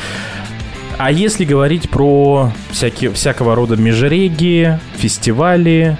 А 0.98 1.10
если 1.12 1.44
говорить 1.44 1.90
про 1.90 2.52
всякие, 2.70 3.10
всякого 3.12 3.54
рода 3.54 3.76
межреги, 3.76 4.78
фестивали 4.96 5.96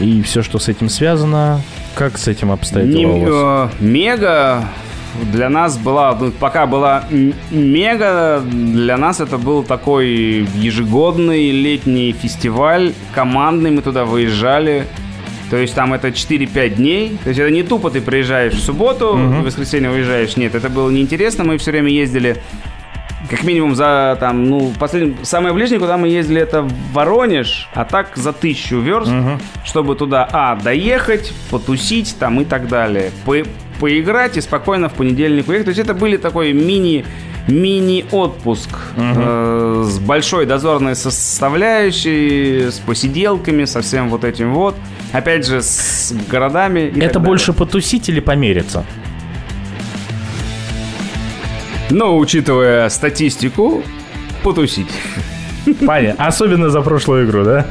и 0.00 0.22
все, 0.22 0.42
что 0.42 0.58
с 0.58 0.68
этим 0.68 0.88
связано, 0.88 1.60
как 1.94 2.16
с 2.16 2.28
этим 2.28 2.50
обстоят 2.50 2.88
Не- 2.88 3.04
у 3.06 3.18
вас? 3.20 3.70
э, 3.80 3.84
мега 3.84 4.64
для 5.32 5.50
нас 5.50 5.76
была, 5.76 6.16
ну, 6.18 6.30
пока 6.30 6.66
была 6.66 7.04
мега, 7.50 8.40
для 8.42 8.96
нас 8.96 9.20
это 9.20 9.36
был 9.36 9.64
такой 9.64 10.46
ежегодный 10.54 11.50
летний 11.50 12.12
фестиваль, 12.12 12.94
командный, 13.14 13.70
мы 13.70 13.82
туда 13.82 14.04
выезжали. 14.06 14.86
То 15.50 15.56
есть 15.56 15.74
там 15.74 15.94
это 15.94 16.08
4-5 16.12 16.76
дней. 16.76 17.16
То 17.24 17.30
есть 17.30 17.40
это 17.40 17.50
не 17.50 17.62
тупо 17.62 17.90
ты 17.90 18.02
приезжаешь 18.02 18.52
в 18.52 18.62
субботу, 18.62 19.14
в 19.14 19.42
воскресенье 19.44 19.90
уезжаешь. 19.90 20.36
Нет, 20.36 20.54
это 20.54 20.68
было 20.68 20.90
неинтересно. 20.90 21.42
Мы 21.44 21.56
все 21.56 21.70
время 21.70 21.88
ездили 21.90 22.36
как 23.28 23.42
минимум 23.44 23.74
за 23.74 24.16
там, 24.20 24.44
ну, 24.48 24.72
последний, 24.78 25.16
самое 25.22 25.52
ближнее, 25.54 25.80
куда 25.80 25.96
мы 25.96 26.08
ездили, 26.08 26.40
это 26.40 26.62
в 26.62 26.72
Воронеж, 26.92 27.68
а 27.74 27.84
так 27.84 28.16
за 28.16 28.32
тысячу 28.32 28.78
верст, 28.80 29.10
чтобы 29.64 29.94
туда, 29.96 30.28
а, 30.32 30.56
доехать, 30.56 31.32
потусить 31.50 32.16
там 32.18 32.40
и 32.40 32.44
так 32.44 32.68
далее. 32.68 33.10
По- 33.24 33.44
поиграть 33.80 34.36
и 34.36 34.40
спокойно 34.40 34.88
в 34.88 34.94
понедельник 34.94 35.48
уехать. 35.48 35.66
То 35.66 35.70
есть 35.70 35.80
это 35.80 35.94
были 35.94 36.16
такой 36.16 36.52
мини 36.52 37.04
мини-отпуск 37.48 38.68
э, 38.96 39.84
с 39.86 39.98
большой 40.00 40.44
дозорной 40.46 40.94
составляющей, 40.94 42.70
с 42.70 42.78
посиделками, 42.78 43.64
со 43.64 43.80
всем 43.80 44.10
вот 44.10 44.24
этим 44.24 44.52
вот. 44.52 44.74
Опять 45.12 45.46
же, 45.46 45.62
с 45.62 46.12
городами. 46.30 46.92
Это 47.00 47.18
больше 47.20 47.52
потусить 47.54 48.08
или 48.10 48.20
помериться? 48.20 48.84
Но, 51.90 52.16
учитывая 52.18 52.88
статистику, 52.88 53.82
потусить. 54.42 54.88
Понятно. 55.86 56.26
Особенно 56.26 56.70
за 56.70 56.80
прошлую 56.80 57.26
игру, 57.26 57.44
да? 57.44 57.66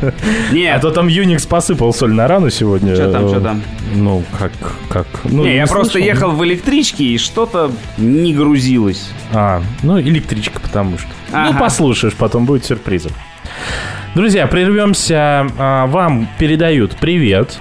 Нет. 0.51 0.76
А 0.76 0.80
то 0.80 0.91
там 0.91 1.07
Unix 1.07 1.47
посыпал 1.47 1.93
соль 1.93 2.13
на 2.13 2.28
рану 2.28 2.49
сегодня. 2.51 2.95
Чё 2.95 3.11
там, 3.11 3.30
чё 3.30 3.39
там? 3.39 3.63
Ну, 3.95 4.24
как, 4.38 4.51
как? 4.89 5.07
Ну, 5.24 5.43
Не, 5.43 5.55
я 5.55 5.65
просто 5.65 5.93
слышал. 5.93 6.07
ехал 6.07 6.32
в 6.32 6.43
электричке, 6.45 7.05
и 7.05 7.18
что-то 7.18 7.72
не 7.97 8.34
грузилось. 8.36 9.09
А, 9.34 9.63
ну, 9.82 9.99
электричка, 9.99 10.59
потому 10.59 10.97
что. 10.99 11.07
Ну, 11.32 11.38
Ага. 11.49 11.57
послушаешь, 11.59 12.13
потом 12.13 12.45
будет 12.45 12.65
сюрпризом. 12.65 13.13
Друзья, 14.13 14.45
прервемся. 14.45 15.47
А, 15.57 15.88
Вам 15.88 16.28
передают 16.38 16.95
привет. 16.97 17.59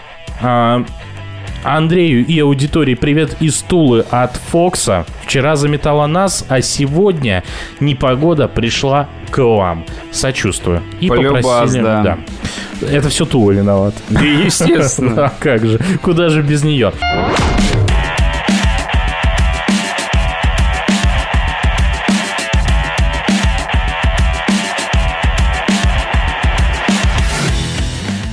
Андрею 1.66 2.24
и 2.24 2.38
аудитории 2.38 2.94
привет 2.94 3.36
из 3.40 3.60
Тулы 3.62 4.04
от 4.10 4.36
Фокса. 4.36 5.04
Вчера 5.24 5.56
заметала 5.56 6.06
нас, 6.06 6.46
а 6.48 6.60
сегодня 6.60 7.42
непогода 7.80 8.46
пришла 8.46 9.08
к 9.30 9.42
вам. 9.42 9.84
Сочувствую. 10.12 10.80
И 11.00 11.08
Полюбас, 11.08 11.42
попросили... 11.42 11.82
да. 11.82 12.18
Это 12.80 13.08
все 13.08 13.24
Тула 13.24 13.50
виноват. 13.50 13.94
Естественно. 14.10 15.16
А 15.26 15.32
как 15.40 15.66
же? 15.66 15.80
Куда 16.02 16.28
же 16.28 16.42
без 16.42 16.62
нее? 16.62 16.92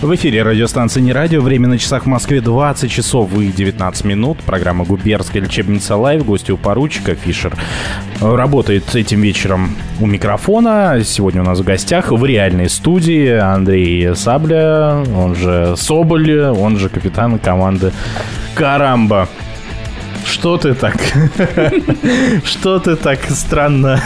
В 0.04 0.14
эфире 0.16 0.44
радиостанции 0.44 1.00
«Не 1.00 1.14
радио». 1.14 1.40
Время 1.40 1.70
на 1.70 1.78
часах 1.78 2.04
в 2.04 2.08
Москве 2.08 2.42
20 2.42 2.92
часов 2.92 3.34
и 3.40 3.48
19 3.48 4.04
минут. 4.04 4.38
Программа 4.40 4.84
«Губернская 4.84 5.42
лечебница 5.42 5.96
live». 5.96 6.26
Гости 6.26 6.52
у 6.52 6.58
поручика 6.58 7.16
Фишер 7.16 7.56
работает 8.20 8.94
этим 8.96 9.22
вечером 9.22 9.78
у 10.02 10.06
микрофона. 10.06 11.00
Сегодня 11.06 11.42
у 11.42 11.46
нас 11.46 11.62
в 11.62 11.64
гостях 11.64 12.12
в 12.12 12.26
реальной 12.26 12.70
студии 12.70 13.30
Андрей 13.30 14.14
Сабля, 14.14 15.06
он 15.16 15.36
же 15.36 15.76
Соболь, 15.78 16.38
он 16.48 16.78
же 16.78 16.90
капитан 16.90 17.40
команды 17.40 17.94
«Карамба». 18.56 19.30
Что 20.26 20.58
ты 20.58 20.74
так? 20.74 20.96
Что 22.44 22.80
ты 22.80 22.96
так 22.96 23.20
странно? 23.30 24.02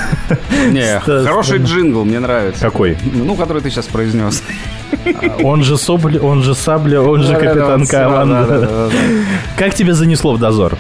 Не, 0.70 1.00
хороший 1.00 1.60
джингл, 1.60 2.04
мне 2.06 2.20
нравится. 2.20 2.62
Какой? 2.62 2.98
Ну, 3.02 3.36
который 3.36 3.62
ты 3.62 3.70
сейчас 3.70 3.86
произнес. 3.88 4.44
Он 5.44 5.64
же 5.64 5.78
Соболь, 5.78 6.18
он 6.18 6.44
же 6.44 6.56
Сабля, 6.56 7.02
он 7.02 7.24
же 7.24 7.36
капитан 7.36 7.86
команды. 7.86 8.68
Как 9.58 9.74
тебя 9.74 9.94
занесло 9.94 10.34
в 10.34 10.40
дозор? 10.40 10.78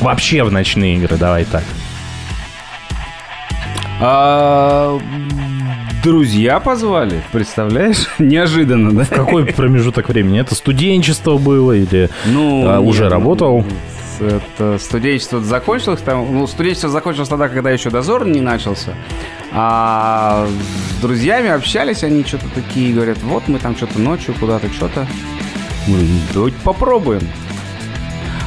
Вообще 0.00 0.44
в 0.44 0.52
ночные 0.52 0.96
игры, 0.96 1.16
давай 1.16 1.44
так. 1.44 1.64
А, 4.00 4.98
Друзья 6.02 6.60
позвали, 6.60 7.22
представляешь? 7.32 8.06
Неожиданно, 8.18 8.92
да? 8.92 9.04
Какой 9.04 9.44
промежуток 9.46 10.08
времени? 10.08 10.40
Это 10.40 10.54
студенчество 10.54 11.38
было 11.38 11.72
или 11.72 12.08
Ну, 12.24 12.68
а, 12.68 12.78
уже 12.78 13.04
нет, 13.04 13.12
работал? 13.12 13.64
Это 14.20 14.78
студенчество 14.78 15.40
закончилось 15.40 16.00
там. 16.00 16.32
Ну, 16.32 16.46
студенчество 16.46 16.90
закончилось 16.90 17.28
тогда, 17.28 17.48
когда 17.48 17.70
еще 17.70 17.90
дозор 17.90 18.26
не 18.26 18.40
начался. 18.40 18.94
А 19.52 20.46
с 20.96 21.00
друзьями 21.00 21.48
общались, 21.48 22.04
они 22.04 22.24
что-то 22.24 22.48
такие 22.54 22.94
говорят, 22.94 23.18
вот 23.22 23.48
мы 23.48 23.58
там 23.58 23.76
что-то 23.76 23.98
ночью 23.98 24.34
куда-то 24.38 24.68
что-то. 24.72 25.06
Говорю, 25.86 26.06
«Ну, 26.06 26.20
Давайте 26.34 26.58
попробуем. 26.64 27.22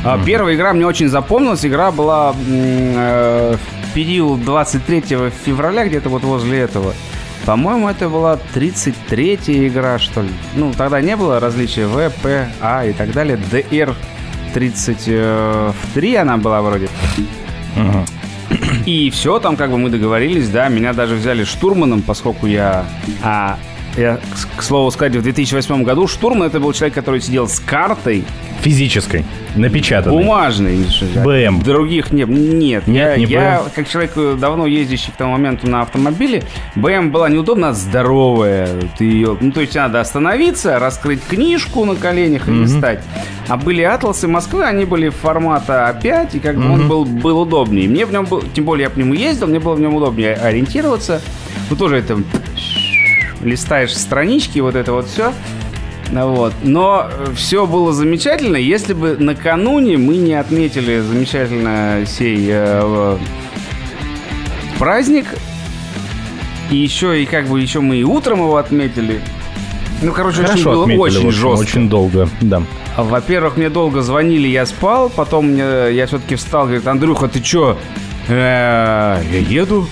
А, 0.03 0.19
Первая 0.23 0.55
игра 0.55 0.73
мне 0.73 0.85
очень 0.85 1.09
запомнилась. 1.09 1.65
Игра 1.65 1.91
была 1.91 2.35
э, 2.47 3.55
в 3.55 3.93
период 3.93 4.43
23 4.43 5.01
февраля, 5.45 5.87
где-то 5.87 6.09
вот 6.09 6.23
возле 6.23 6.59
этого. 6.59 6.93
По-моему, 7.45 7.89
это 7.89 8.09
была 8.09 8.39
33-я 8.53 9.67
игра, 9.67 9.97
что 9.97 10.21
ли. 10.21 10.29
Ну, 10.55 10.73
тогда 10.73 11.01
не 11.01 11.15
было 11.15 11.39
различия 11.39 11.87
В, 11.87 12.09
П, 12.21 12.47
А 12.61 12.85
и 12.85 12.93
так 12.93 13.11
далее. 13.13 13.39
ДР 13.51 13.95
33 14.53 16.15
она 16.15 16.37
была 16.37 16.61
вроде. 16.61 16.89
И 18.85 19.09
все, 19.11 19.39
там 19.39 19.55
как 19.55 19.71
бы 19.71 19.77
мы 19.77 19.89
договорились, 19.89 20.49
да, 20.49 20.67
меня 20.67 20.93
даже 20.93 21.15
взяли 21.15 21.43
штурманом, 21.43 22.01
поскольку 22.01 22.47
я... 22.47 22.85
А, 23.23 23.57
я, 23.97 24.19
к- 24.57 24.61
слову 24.63 24.89
сказать, 24.91 25.15
в 25.15 25.21
2008 25.21 25.83
году 25.83 26.07
штурман 26.07 26.47
это 26.47 26.59
был 26.59 26.73
человек, 26.73 26.93
который 26.95 27.21
сидел 27.21 27.47
с 27.47 27.59
картой 27.59 28.23
Физической, 28.61 29.25
напечатанной. 29.55 30.17
бумажной. 30.23 30.85
БМ. 31.23 31.61
Других 31.61 32.11
нет. 32.11 32.29
Нет, 32.29 32.85
Нет, 32.87 32.87
я, 32.87 33.17
не 33.17 33.25
я 33.25 33.61
БМ. 33.63 33.69
как 33.75 33.89
человек, 33.89 34.11
э, 34.15 34.37
давно 34.39 34.67
ездящий 34.67 35.11
к 35.11 35.15
тому 35.15 35.31
моменту 35.33 35.67
на 35.67 35.81
автомобиле, 35.81 36.43
БМ 36.75 37.09
была 37.11 37.27
неудобна, 37.29 37.69
а 37.69 37.73
здоровая. 37.73 38.69
Ты 38.99 39.05
ее, 39.05 39.35
ну, 39.41 39.51
то 39.51 39.61
есть 39.61 39.73
надо 39.75 39.99
остановиться, 39.99 40.77
раскрыть 40.77 41.23
книжку 41.27 41.85
на 41.85 41.95
коленях 41.95 42.47
и 42.47 42.51
листать. 42.51 42.99
А 43.47 43.57
были 43.57 43.81
атласы 43.81 44.27
Москвы, 44.27 44.63
они 44.63 44.85
были 44.85 45.09
формата 45.09 45.97
А5, 45.99 46.29
и 46.33 46.39
как 46.39 46.55
бы 46.57 46.69
он 46.71 46.87
был, 46.87 47.05
был 47.05 47.39
удобнее. 47.41 47.89
Мне 47.89 48.05
в 48.05 48.11
нем 48.13 48.25
был, 48.25 48.43
тем 48.53 48.65
более 48.65 48.83
я 48.83 48.89
по 48.91 48.99
нему 48.99 49.13
ездил, 49.15 49.47
мне 49.47 49.59
было 49.59 49.73
в 49.73 49.79
нем 49.79 49.95
удобнее 49.95 50.35
ориентироваться. 50.35 51.19
Ну, 51.69 51.75
тоже 51.75 51.97
это 51.97 52.19
листаешь 53.43 53.95
странички, 53.95 54.59
вот 54.59 54.75
это 54.75 54.93
вот 54.93 55.07
все. 55.07 55.33
Вот. 56.11 56.53
Но 56.63 57.09
все 57.35 57.65
было 57.65 57.93
замечательно, 57.93 58.57
если 58.57 58.93
бы 58.93 59.15
накануне 59.17 59.97
мы 59.97 60.17
не 60.17 60.33
отметили 60.33 60.99
замечательно 60.99 62.03
сей 62.05 62.47
э, 62.49 62.81
э, 62.83 63.17
праздник. 64.77 65.25
И 66.69 66.75
еще, 66.77 67.21
и 67.21 67.25
как 67.25 67.47
бы 67.47 67.59
еще 67.61 67.79
мы 67.81 67.97
и 67.97 68.03
утром 68.03 68.39
его 68.39 68.57
отметили. 68.57 69.21
Ну, 70.01 70.11
короче, 70.13 70.39
очень 70.41 70.47
Хорошо 70.51 70.71
было 70.71 70.81
отметили, 70.83 71.01
очень 71.01 71.27
общем, 71.27 71.31
жестко. 71.31 71.61
Очень 71.61 71.89
долго, 71.89 72.29
да. 72.41 72.63
Во-первых, 72.97 73.57
мне 73.57 73.69
долго 73.69 74.01
звонили, 74.01 74.47
я 74.47 74.65
спал, 74.65 75.09
потом 75.09 75.47
мне, 75.47 75.91
я 75.93 76.07
все-таки 76.07 76.35
встал, 76.35 76.65
говорит, 76.65 76.87
Андрюха, 76.87 77.27
ты 77.27 77.39
чё? 77.39 77.77
«Э, 78.27 79.19
Я 79.31 79.39
еду. 79.39 79.87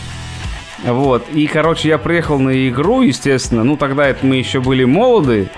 Вот, 0.85 1.27
и, 1.33 1.45
короче, 1.47 1.89
я 1.89 1.97
приехал 1.97 2.39
на 2.39 2.69
игру, 2.69 3.01
естественно, 3.01 3.63
ну, 3.63 3.75
тогда 3.75 4.07
это 4.07 4.25
мы 4.25 4.37
еще 4.37 4.61
были 4.61 4.85
молоды, 4.85 5.49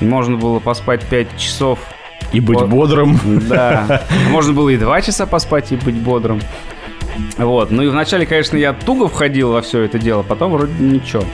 можно 0.00 0.36
было 0.36 0.58
поспать 0.58 1.04
5 1.06 1.36
часов. 1.38 1.78
И 2.32 2.40
быть 2.40 2.58
Вот. 2.58 2.68
бодрым. 2.68 3.18
Да, 3.48 4.02
можно 4.30 4.52
было 4.52 4.68
и 4.70 4.76
2 4.76 5.00
часа 5.02 5.26
поспать 5.26 5.72
и 5.72 5.76
быть 5.76 5.94
бодрым. 5.94 6.40
Вот, 7.38 7.70
ну 7.70 7.82
и 7.82 7.88
вначале, 7.88 8.26
конечно, 8.26 8.56
я 8.56 8.72
туго 8.72 9.08
входил 9.08 9.52
во 9.52 9.62
все 9.62 9.82
это 9.82 9.98
дело, 9.98 10.22
потом 10.22 10.52
вроде 10.52 10.72
ничего. 10.78 11.24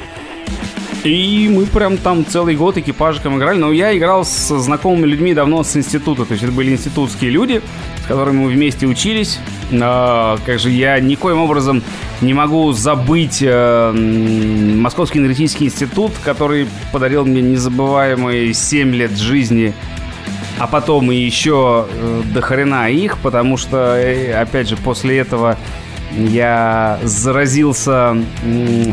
И 1.05 1.51
мы 1.53 1.67
прям 1.67 1.97
там 1.97 2.25
целый 2.25 2.55
год 2.55 2.77
экипажиком 2.79 3.37
играли. 3.37 3.59
Но 3.59 3.73
я 3.73 3.97
играл 3.97 4.25
с 4.25 4.57
знакомыми 4.57 5.07
людьми 5.07 5.35
давно 5.35 5.65
с 5.65 5.77
института. 5.77 6.25
То 6.25 6.33
есть 6.33 6.45
это 6.45 6.53
были 6.53 6.71
институтские 6.71 7.31
люди, 7.31 7.61
с 8.05 8.07
которыми 8.07 8.45
мы 8.45 8.51
вместе 8.51 8.87
учились. 8.87 9.41
А, 9.73 10.39
как 10.47 10.61
же 10.61 10.71
я 10.71 11.01
никоим 11.01 11.39
образом 11.39 11.83
не 12.21 12.35
могу 12.35 12.73
забыть 12.73 13.39
э, 13.43 13.93
Московский 13.93 15.19
энергетический 15.19 15.67
институт, 15.67 16.13
который 16.23 16.69
подарил 16.93 17.25
мне 17.25 17.41
незабываемые 17.41 18.55
7 18.55 18.95
лет 18.95 19.17
жизни 19.19 19.75
а 20.59 20.67
потом 20.69 21.11
и 21.11 21.17
еще 21.17 21.89
э, 21.91 22.23
до 22.33 22.41
хрена 22.41 22.89
их, 22.89 23.19
потому 23.19 23.57
что, 23.57 23.97
э, 23.97 24.33
опять 24.33 24.69
же, 24.69 24.77
после 24.77 25.19
этого 25.19 25.57
я 26.17 26.99
заразился, 27.03 28.17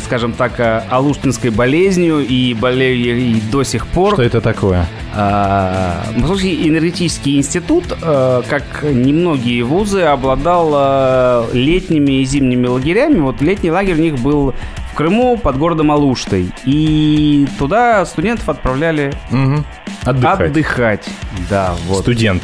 скажем 0.06 0.34
так, 0.34 0.60
э, 0.60 0.84
алуштинской 0.90 1.50
болезнью 1.50 2.20
и 2.20 2.54
болею 2.54 3.18
и 3.18 3.42
до 3.52 3.64
сих 3.64 3.88
пор. 3.88 4.14
Что 4.14 4.24
это 4.24 4.42
такое? 4.42 4.86
А, 5.16 6.04
Московский 6.16 6.68
энергетический 6.68 7.38
институт, 7.38 7.86
э, 8.02 8.42
как 8.50 8.84
немногие 8.84 9.64
вузы, 9.64 10.02
обладал 10.02 10.72
э, 10.74 11.46
летними 11.54 12.22
и 12.22 12.26
зимними 12.26 12.68
лагерями. 12.68 13.20
Вот 13.20 13.42
летний 13.42 13.72
лагерь 13.72 13.96
у 13.96 14.02
них 14.02 14.16
был 14.20 14.54
в 14.92 14.96
Крыму 14.96 15.38
под 15.38 15.58
городом 15.58 15.92
Алуштой. 15.92 16.52
И 16.66 17.48
туда 17.58 18.06
студентов 18.06 18.50
отправляли 18.50 19.14
Мгм. 19.32 19.66
Отдыхать. 20.04 20.42
отдыхать. 20.52 21.10
Да, 21.50 21.74
вот. 21.88 22.02
Студент. 22.02 22.44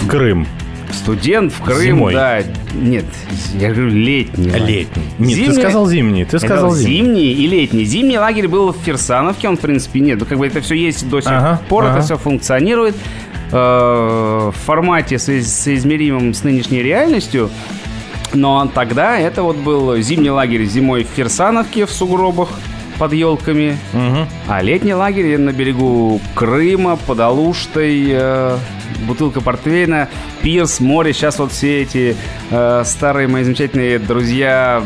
В 0.00 0.06
Крым. 0.08 0.46
Студент 0.92 1.52
в 1.52 1.60
Крым, 1.62 1.80
Зимой. 1.82 2.12
да. 2.14 2.40
Нет, 2.74 3.04
я 3.54 3.68
говорю 3.72 3.88
летний. 3.88 4.50
Летний. 4.50 5.02
Нет, 5.18 5.38
ты 5.38 5.44
Зимний- 5.46 5.52
сказал 5.60 5.86
зимний. 5.88 6.24
Ты 6.24 6.38
сказал 6.38 6.74
зимний. 6.74 6.96
зимний 6.96 7.32
и 7.32 7.46
летний. 7.46 7.84
Зимний 7.84 8.18
лагерь 8.18 8.48
был 8.48 8.72
в 8.72 8.76
Ферсановке, 8.84 9.48
он, 9.48 9.56
в 9.56 9.60
принципе, 9.60 10.00
нет. 10.00 10.18
Ну, 10.20 10.26
как 10.26 10.38
бы 10.38 10.46
это 10.46 10.60
все 10.60 10.74
есть 10.74 11.08
до 11.08 11.20
сих 11.20 11.30
Ага, 11.30 11.60
пор, 11.68 11.84
ага. 11.84 11.94
это 11.96 12.04
все 12.04 12.16
функционирует 12.18 12.94
э, 13.50 13.56
в 13.56 14.54
формате 14.64 15.16
соиз- 15.16 15.42
соизмеримом 15.46 16.34
с 16.34 16.42
нынешней 16.44 16.82
реальностью. 16.82 17.50
Но 18.34 18.70
тогда 18.74 19.18
это 19.18 19.42
вот 19.42 19.56
был 19.56 19.96
зимний 19.98 20.30
лагерь 20.30 20.64
зимой 20.64 21.04
в 21.04 21.08
Ферсановке 21.08 21.84
в 21.84 21.90
сугробах 21.90 22.48
под 23.02 23.14
елками, 23.14 23.76
Мгм. 23.92 24.28
а 24.46 24.62
летний 24.62 24.94
лагерь 24.94 25.36
на 25.36 25.50
берегу 25.52 26.20
Крыма, 26.36 26.94
под 26.94 27.18
Алуштой, 27.18 28.04
э, 28.08 28.56
бутылка 29.08 29.40
портвейна, 29.40 30.08
пирс, 30.40 30.78
море. 30.78 31.12
Сейчас 31.12 31.40
вот 31.40 31.50
все 31.50 31.82
эти 31.82 32.14
э, 32.52 32.82
старые 32.86 33.26
мои 33.26 33.42
замечательные 33.42 33.98
друзья 33.98 34.80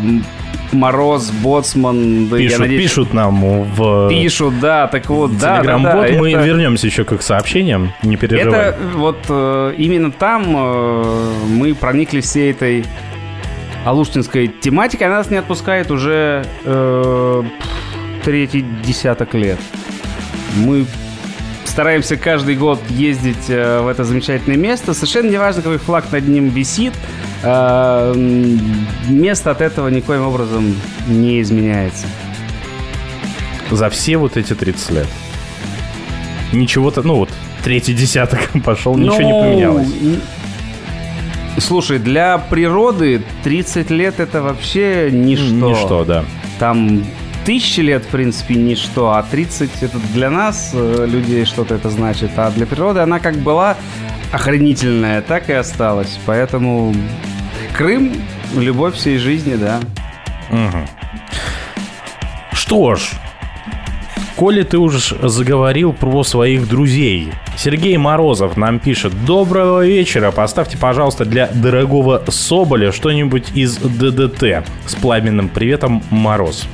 Мороз, 0.72 1.30
Боцман. 1.30 2.28
да, 2.28 2.38
я 2.38 2.44
Пишут, 2.48 2.58
надеюсь, 2.60 2.82
пишут 2.84 3.12
нам 3.12 3.64
в 3.74 4.08
Пишут, 4.08 4.60
да, 4.60 4.86
так 4.86 5.10
вот, 5.10 5.36
да, 5.36 5.62
да, 5.62 5.78
да. 5.78 5.94
Мы 6.18 6.30
это- 6.32 6.42
вернемся 6.42 6.86
еще 6.86 7.04
к 7.04 7.12
их 7.12 7.20
сообщениям, 7.20 7.92
не 8.02 8.16
переживай. 8.16 8.70
Это 8.70 8.78
вот 8.94 9.18
э, 9.28 9.74
именно 9.76 10.10
там 10.10 10.42
э, 10.56 11.32
мы 11.50 11.74
проникли 11.74 12.22
всей 12.22 12.50
этой 12.52 12.86
алуштинской 13.84 14.48
тематикой. 14.48 15.06
Она 15.06 15.18
нас 15.18 15.30
не 15.30 15.36
отпускает 15.36 15.90
уже 15.90 16.44
э, 16.64 17.42
третий 18.26 18.64
десяток 18.84 19.34
лет. 19.34 19.56
Мы 20.56 20.84
стараемся 21.64 22.16
каждый 22.16 22.56
год 22.56 22.80
ездить 22.90 23.48
э, 23.48 23.80
в 23.82 23.86
это 23.86 24.02
замечательное 24.02 24.56
место. 24.56 24.94
Совершенно 24.94 25.30
не 25.30 25.36
важно, 25.36 25.62
какой 25.62 25.78
флаг 25.78 26.10
над 26.10 26.26
ним 26.26 26.48
висит. 26.48 26.92
э, 27.44 28.14
место 29.08 29.52
от 29.52 29.60
этого 29.60 29.86
никоим 29.90 30.22
образом 30.26 30.74
не 31.06 31.40
изменяется. 31.40 32.08
За 33.70 33.90
все 33.90 34.16
вот 34.16 34.36
эти 34.36 34.54
30 34.54 34.90
лет. 34.90 35.06
Ничего-то, 36.52 37.02
ну 37.02 37.14
вот, 37.14 37.30
третий 37.62 37.94
десяток 37.94 38.40
пошел, 38.64 38.96
ничего 38.96 39.22
не 39.22 39.32
Ну, 39.32 39.40
поменялось. 39.40 39.88
Слушай, 41.58 42.00
для 42.00 42.38
природы 42.38 43.22
30 43.44 43.88
лет 43.90 44.18
это 44.18 44.42
вообще 44.42 45.10
ничто. 45.12 45.70
Ничто, 45.70 46.04
да. 46.04 46.24
Там 46.58 47.04
тысячи 47.46 47.80
лет, 47.80 48.02
в 48.02 48.08
принципе, 48.08 48.54
ничто, 48.54 49.12
а 49.12 49.22
30 49.22 49.82
это 49.82 49.98
для 50.12 50.28
нас, 50.30 50.72
э, 50.74 51.06
людей, 51.08 51.44
что-то 51.46 51.76
это 51.76 51.88
значит. 51.88 52.32
А 52.36 52.50
для 52.50 52.66
природы 52.66 53.00
она 53.00 53.20
как 53.20 53.36
была 53.36 53.76
охренительная, 54.32 55.22
так 55.22 55.48
и 55.48 55.52
осталась. 55.52 56.18
Поэтому 56.26 56.92
Крым— 57.76 58.12
любовь 58.56 58.94
всей 58.94 59.18
жизни, 59.18 59.54
да. 59.54 59.80
Что 62.52 62.94
ж, 62.94 63.10
коли 64.34 64.62
ты 64.62 64.78
уж 64.78 65.14
заговорил 65.22 65.92
про 65.92 66.24
своих 66.24 66.68
друзей, 66.68 67.32
Сергей 67.56 67.96
Морозов 67.98 68.56
нам 68.56 68.78
пишет 68.78 69.12
«Доброго 69.26 69.86
вечера, 69.86 70.30
поставьте, 70.30 70.78
пожалуйста, 70.78 71.26
для 71.26 71.48
дорогого 71.48 72.22
Соболя 72.28 72.92
что-нибудь 72.92 73.50
из 73.54 73.76
ДДТ 73.76 74.66
с 74.86 74.94
пламенным 74.94 75.50
приветом 75.50 76.02
Мороз». 76.10 76.66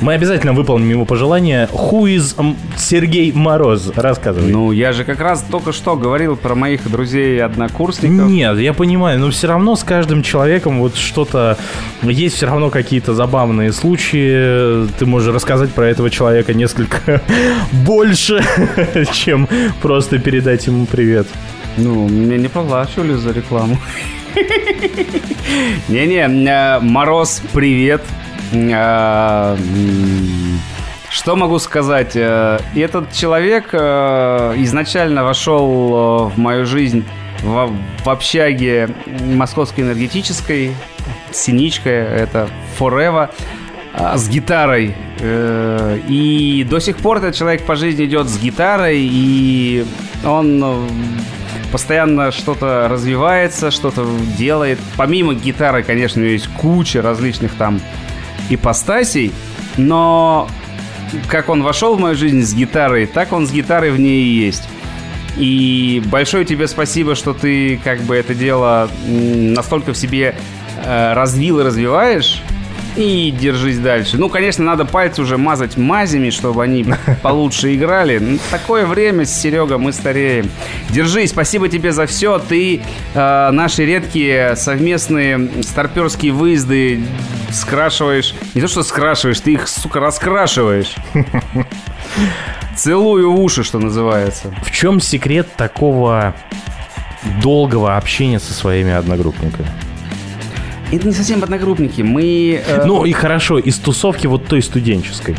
Мы 0.00 0.14
обязательно 0.14 0.52
выполним 0.52 0.90
его 0.90 1.04
пожелание. 1.04 1.68
Who 1.72 2.04
is 2.04 2.56
Сергей 2.76 3.32
Мороз? 3.32 3.90
Рассказывай. 3.96 4.50
Ну, 4.50 4.70
я 4.70 4.92
же 4.92 5.04
как 5.04 5.20
раз 5.20 5.44
только 5.50 5.72
что 5.72 5.96
говорил 5.96 6.36
про 6.36 6.54
моих 6.54 6.88
друзей 6.88 7.36
и 7.36 7.40
однокурсников. 7.40 8.28
Нет, 8.28 8.58
я 8.58 8.72
понимаю, 8.72 9.18
но 9.18 9.30
все 9.30 9.48
равно 9.48 9.74
с 9.74 9.82
каждым 9.82 10.22
человеком 10.22 10.80
вот 10.80 10.96
что-то... 10.96 11.58
Есть 12.02 12.36
все 12.36 12.46
равно 12.46 12.70
какие-то 12.70 13.12
забавные 13.12 13.72
случаи. 13.72 14.86
Ты 14.98 15.06
можешь 15.06 15.34
рассказать 15.34 15.70
про 15.70 15.88
этого 15.88 16.10
человека 16.10 16.54
несколько 16.54 17.20
больше, 17.72 18.44
чем 19.12 19.48
просто 19.82 20.18
передать 20.18 20.66
ему 20.66 20.86
привет. 20.86 21.26
Ну, 21.76 22.08
мне 22.08 22.38
не 22.38 22.48
проплачивали 22.48 23.14
за 23.14 23.32
рекламу. 23.32 23.78
Не-не, 25.88 26.48
э, 26.48 26.80
Мороз, 26.80 27.42
привет. 27.52 28.02
М, 28.52 29.58
Что 31.10 31.36
могу 31.36 31.58
сказать? 31.58 32.12
Э, 32.16 32.58
Этот 32.74 33.12
человек 33.12 33.70
э, 33.72 34.54
изначально 34.58 35.24
вошел 35.24 36.28
э, 36.30 36.34
в 36.34 36.38
мою 36.38 36.66
жизнь 36.66 37.04
в, 37.42 37.70
в 38.04 38.10
общаге 38.10 38.90
Московской 39.34 39.84
энергетической, 39.84 40.74
Синичка, 41.32 41.88
это 41.90 42.48
Forever, 42.78 43.30
а, 43.94 44.16
с 44.18 44.28
гитарой. 44.28 44.94
И 45.20 46.66
до 46.68 46.78
сих 46.80 46.96
пор 46.98 47.18
этот 47.18 47.34
человек 47.34 47.62
по 47.64 47.74
жизни 47.76 48.04
идет 48.06 48.28
с 48.28 48.38
гитарой, 48.38 48.98
и 49.00 49.84
он 50.24 50.88
постоянно 51.72 52.32
что-то 52.32 52.88
развивается, 52.90 53.70
что-то 53.70 54.06
делает. 54.36 54.78
Помимо 54.96 55.34
гитары, 55.34 55.82
конечно, 55.82 56.20
у 56.20 56.24
него 56.24 56.32
есть 56.32 56.48
куча 56.48 57.02
различных 57.02 57.54
там 57.54 57.80
ипостасей, 58.50 59.32
но 59.76 60.48
как 61.28 61.48
он 61.48 61.62
вошел 61.62 61.96
в 61.96 62.00
мою 62.00 62.16
жизнь 62.16 62.42
с 62.42 62.54
гитарой, 62.54 63.06
так 63.06 63.32
он 63.32 63.46
с 63.46 63.52
гитарой 63.52 63.90
в 63.90 64.00
ней 64.00 64.24
и 64.24 64.46
есть. 64.46 64.68
И 65.36 66.02
большое 66.06 66.44
тебе 66.44 66.66
спасибо, 66.66 67.14
что 67.14 67.32
ты 67.32 67.78
как 67.84 68.00
бы 68.00 68.16
это 68.16 68.34
дело 68.34 68.90
настолько 69.06 69.92
в 69.92 69.96
себе 69.96 70.34
э, 70.84 71.12
развил 71.14 71.60
и 71.60 71.62
развиваешь. 71.62 72.42
И 72.98 73.30
держись 73.30 73.78
дальше. 73.78 74.18
Ну, 74.18 74.28
конечно, 74.28 74.64
надо 74.64 74.84
пальцы 74.84 75.22
уже 75.22 75.38
мазать 75.38 75.76
мазями, 75.76 76.30
чтобы 76.30 76.64
они 76.64 76.84
получше 77.22 77.72
играли. 77.76 78.18
Ну, 78.18 78.38
Такое 78.50 78.86
время, 78.86 79.24
Серега, 79.24 79.78
мы 79.78 79.92
стареем. 79.92 80.50
Держись, 80.90 81.30
спасибо 81.30 81.68
тебе 81.68 81.92
за 81.92 82.06
все. 82.06 82.40
Ты 82.40 82.82
э, 83.14 83.50
наши 83.52 83.86
редкие 83.86 84.56
совместные 84.56 85.48
старперские 85.62 86.32
выезды 86.32 87.00
скрашиваешь. 87.52 88.34
Не 88.54 88.62
то, 88.62 88.66
что 88.66 88.82
скрашиваешь, 88.82 89.38
ты 89.38 89.52
их, 89.52 89.68
сука, 89.68 90.00
раскрашиваешь. 90.00 90.96
Целую 92.76 93.32
уши, 93.32 93.62
что 93.62 93.78
называется. 93.78 94.52
В 94.64 94.72
чем 94.72 95.00
секрет 95.00 95.46
такого 95.56 96.34
долгого 97.42 97.96
общения 97.96 98.40
со 98.40 98.52
своими 98.52 98.90
одногруппниками? 98.90 99.68
Это 100.90 101.06
не 101.06 101.12
совсем 101.12 101.42
одногруппники. 101.42 102.02
Мы... 102.02 102.62
э, 102.66 102.84
Ну 102.86 103.04
и 103.04 103.12
хорошо, 103.12 103.58
из 103.58 103.78
тусовки 103.78 104.26
вот 104.26 104.46
той 104.46 104.62
студенческой. 104.62 105.36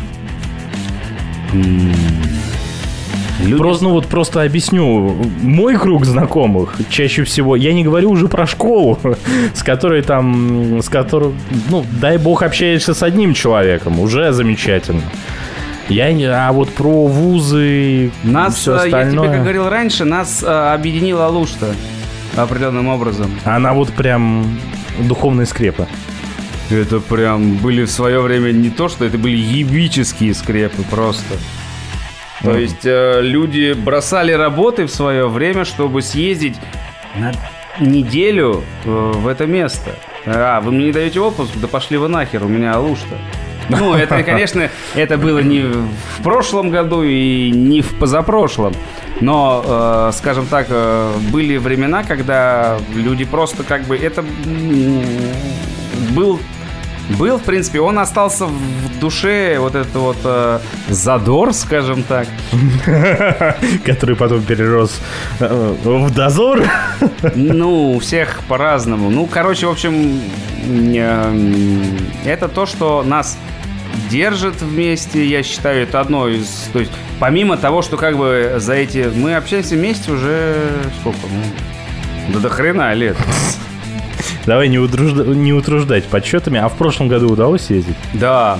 люди- 3.42 3.56
Просто, 3.56 3.84
ну 3.84 3.90
вот 3.92 4.06
просто 4.06 4.42
объясню. 4.42 5.16
Мой 5.42 5.76
круг 5.76 6.04
знакомых 6.04 6.74
чаще 6.90 7.24
всего, 7.24 7.56
я 7.56 7.72
не 7.72 7.82
говорю 7.84 8.10
уже 8.10 8.28
про 8.28 8.46
школу, 8.46 8.98
с 9.54 9.62
которой 9.62 10.02
там, 10.02 10.80
с 10.82 10.88
которой, 10.88 11.32
ну, 11.70 11.84
дай 12.00 12.18
бог, 12.18 12.42
общаешься 12.42 12.94
с 12.94 13.02
одним 13.02 13.34
человеком, 13.34 13.98
уже 14.00 14.32
замечательно. 14.32 15.02
Я 15.88 16.12
не, 16.12 16.26
а 16.26 16.52
вот 16.52 16.68
про 16.68 17.06
вузы 17.08 17.66
и 17.66 18.10
Нас, 18.22 18.54
все 18.58 18.72
э, 18.72 18.74
я 18.76 18.80
тебе 18.86 18.96
остальное, 18.98 19.28
как 19.30 19.40
говорил 19.40 19.68
раньше, 19.68 20.04
нас 20.04 20.44
э, 20.44 20.46
объединила 20.46 21.26
Алушта 21.26 21.74
определенным 22.36 22.86
образом. 22.86 23.28
она 23.44 23.72
вот 23.72 23.90
прям 23.92 24.46
духовные 25.06 25.46
скрепы. 25.46 25.86
Это 26.70 27.00
прям 27.00 27.56
были 27.56 27.84
в 27.84 27.90
свое 27.90 28.20
время 28.20 28.52
не 28.52 28.70
то, 28.70 28.88
что 28.88 29.04
это 29.04 29.18
были 29.18 29.36
ебические 29.36 30.34
скрепы 30.34 30.82
просто. 30.88 31.36
То 32.42 32.56
есть 32.56 32.86
э, 32.86 33.20
люди 33.22 33.72
бросали 33.72 34.32
работы 34.32 34.86
в 34.86 34.90
свое 34.90 35.28
время, 35.28 35.64
чтобы 35.64 36.00
съездить 36.00 36.56
на 37.16 37.32
неделю 37.78 38.64
э, 38.84 38.88
в 38.88 39.26
это 39.26 39.46
место. 39.46 39.96
А, 40.24 40.60
вы 40.60 40.72
мне 40.72 40.86
не 40.86 40.92
даете 40.92 41.20
отпуск? 41.20 41.52
Да 41.56 41.68
пошли 41.68 41.98
вы 41.98 42.08
нахер, 42.08 42.44
у 42.44 42.48
меня 42.48 42.74
Алушта. 42.74 43.18
Ну, 43.78 43.94
это, 43.94 44.22
конечно, 44.22 44.70
это 44.94 45.18
было 45.18 45.40
не 45.40 45.62
в 45.62 46.22
прошлом 46.22 46.70
году 46.70 47.02
и 47.02 47.50
не 47.50 47.82
в 47.82 47.98
позапрошлом. 47.98 48.74
Но, 49.20 49.62
э, 50.10 50.12
скажем 50.16 50.46
так, 50.46 50.66
э, 50.70 51.12
были 51.30 51.58
времена, 51.58 52.04
когда 52.04 52.78
люди 52.94 53.24
просто 53.24 53.64
как 53.64 53.82
бы... 53.82 53.96
Это 53.96 54.24
был 56.14 56.40
был, 57.18 57.38
в 57.38 57.42
принципе, 57.42 57.80
он 57.80 57.98
остался 57.98 58.46
в 58.46 58.98
душе 59.00 59.58
вот 59.58 59.74
этот 59.74 59.94
вот 59.94 60.16
э, 60.24 60.60
задор, 60.88 61.52
скажем 61.52 62.02
так. 62.02 62.28
который 63.84 64.16
потом 64.16 64.42
перерос 64.42 65.00
э, 65.40 65.74
в 65.84 66.14
дозор. 66.14 66.62
Ну, 67.34 67.92
у 67.92 67.98
всех 67.98 68.40
по-разному. 68.48 69.10
Ну, 69.10 69.26
короче, 69.26 69.66
в 69.66 69.70
общем, 69.70 70.20
э, 70.66 71.34
это 72.24 72.48
то, 72.48 72.66
что 72.66 73.02
нас 73.02 73.36
держит 74.10 74.60
вместе, 74.60 75.24
я 75.24 75.42
считаю, 75.42 75.84
это 75.84 76.00
одно 76.00 76.28
из... 76.28 76.68
То 76.72 76.80
есть, 76.80 76.92
помимо 77.18 77.56
того, 77.56 77.80
что 77.82 77.96
как 77.96 78.18
бы 78.18 78.56
за 78.58 78.74
эти... 78.74 79.10
Мы 79.14 79.36
общаемся 79.36 79.76
вместе 79.76 80.12
уже 80.12 80.56
сколько? 81.00 81.18
Ну, 82.28 82.34
да 82.34 82.40
до 82.40 82.48
хрена 82.50 82.92
лет. 82.92 83.16
Давай 84.46 84.68
не, 84.68 84.78
утружда- 84.78 85.34
не 85.34 85.52
утруждать 85.52 86.04
подсчетами. 86.06 86.58
А 86.58 86.68
в 86.68 86.76
прошлом 86.76 87.08
году 87.08 87.28
удалось 87.30 87.62
съездить? 87.66 87.96
Да. 88.14 88.58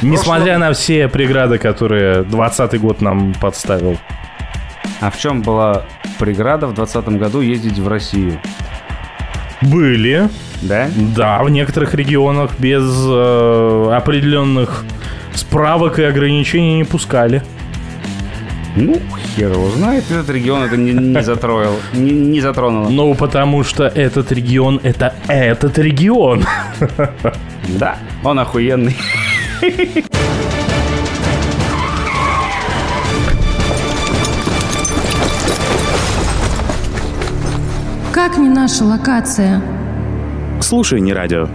Несмотря 0.00 0.58
на 0.58 0.72
все 0.72 1.08
преграды, 1.08 1.58
которые 1.58 2.22
20 2.22 2.80
год 2.80 3.00
нам 3.00 3.34
подставил. 3.34 3.98
А 5.00 5.10
в 5.10 5.18
чем 5.18 5.42
была 5.42 5.84
преграда 6.18 6.66
в 6.66 6.74
2020 6.74 7.20
году 7.20 7.40
ездить 7.40 7.78
в 7.78 7.88
Россию? 7.88 8.40
Были, 9.60 10.28
Да? 10.62 10.88
да, 11.16 11.42
в 11.42 11.50
некоторых 11.50 11.94
регионах 11.94 12.52
без 12.58 12.82
э, 12.82 13.92
определенных 13.94 14.84
справок 15.34 15.98
и 15.98 16.02
ограничений 16.02 16.78
не 16.78 16.84
пускали. 16.84 17.42
Ну, 18.76 19.00
хер 19.34 19.52
его 19.52 19.70
знает, 19.70 20.04
этот 20.10 20.28
регион 20.30 20.62
это 20.62 20.76
не, 20.76 20.92
не 20.92 21.22
затроил, 21.22 21.76
не, 21.94 22.10
не 22.10 22.40
затронуло. 22.40 22.88
Ну, 22.88 23.14
потому 23.14 23.64
что 23.64 23.84
этот 23.84 24.30
регион— 24.32 24.80
это 24.82 25.14
этот 25.26 25.78
регион. 25.78 26.44
Да. 27.78 27.96
Он 28.24 28.38
охуенный. 28.38 28.96
Как 38.12 38.38
не 38.38 38.48
наша 38.48 38.84
локация? 38.84 39.77
Слушай, 40.68 41.00
не 41.00 41.14
радио. 41.14 41.48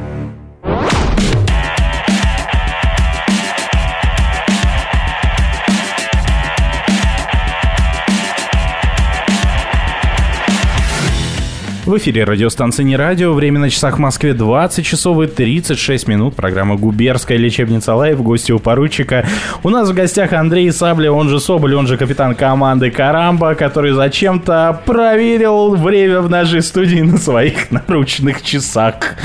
В 11.85 11.97
эфире 11.97 12.23
радиостанция 12.23 12.85
«Не 12.85 12.95
радио». 12.95 13.33
Время 13.33 13.59
на 13.59 13.69
часах 13.69 13.97
в 13.97 13.99
Москве 13.99 14.33
20 14.33 14.85
часов 14.85 15.21
и 15.21 15.27
36 15.27 16.07
минут. 16.07 16.33
Программа 16.33 16.77
«Губерская 16.77 17.37
лечебница 17.37 17.93
Лайв». 17.93 18.21
Гости 18.21 18.53
у 18.53 18.59
поручика. 18.59 19.27
У 19.63 19.69
нас 19.69 19.89
в 19.89 19.93
гостях 19.93 20.31
Андрей 20.31 20.71
Сабля, 20.71 21.11
он 21.11 21.27
же 21.27 21.41
Соболь, 21.41 21.75
он 21.75 21.85
же 21.87 21.97
капитан 21.97 22.35
команды 22.35 22.89
«Карамба», 22.89 23.55
который 23.55 23.91
зачем-то 23.91 24.81
проверил 24.85 25.75
время 25.75 26.21
в 26.21 26.29
нашей 26.29 26.61
студии 26.61 27.01
на 27.01 27.17
своих 27.17 27.69
наручных 27.69 28.43
часах. 28.43 29.17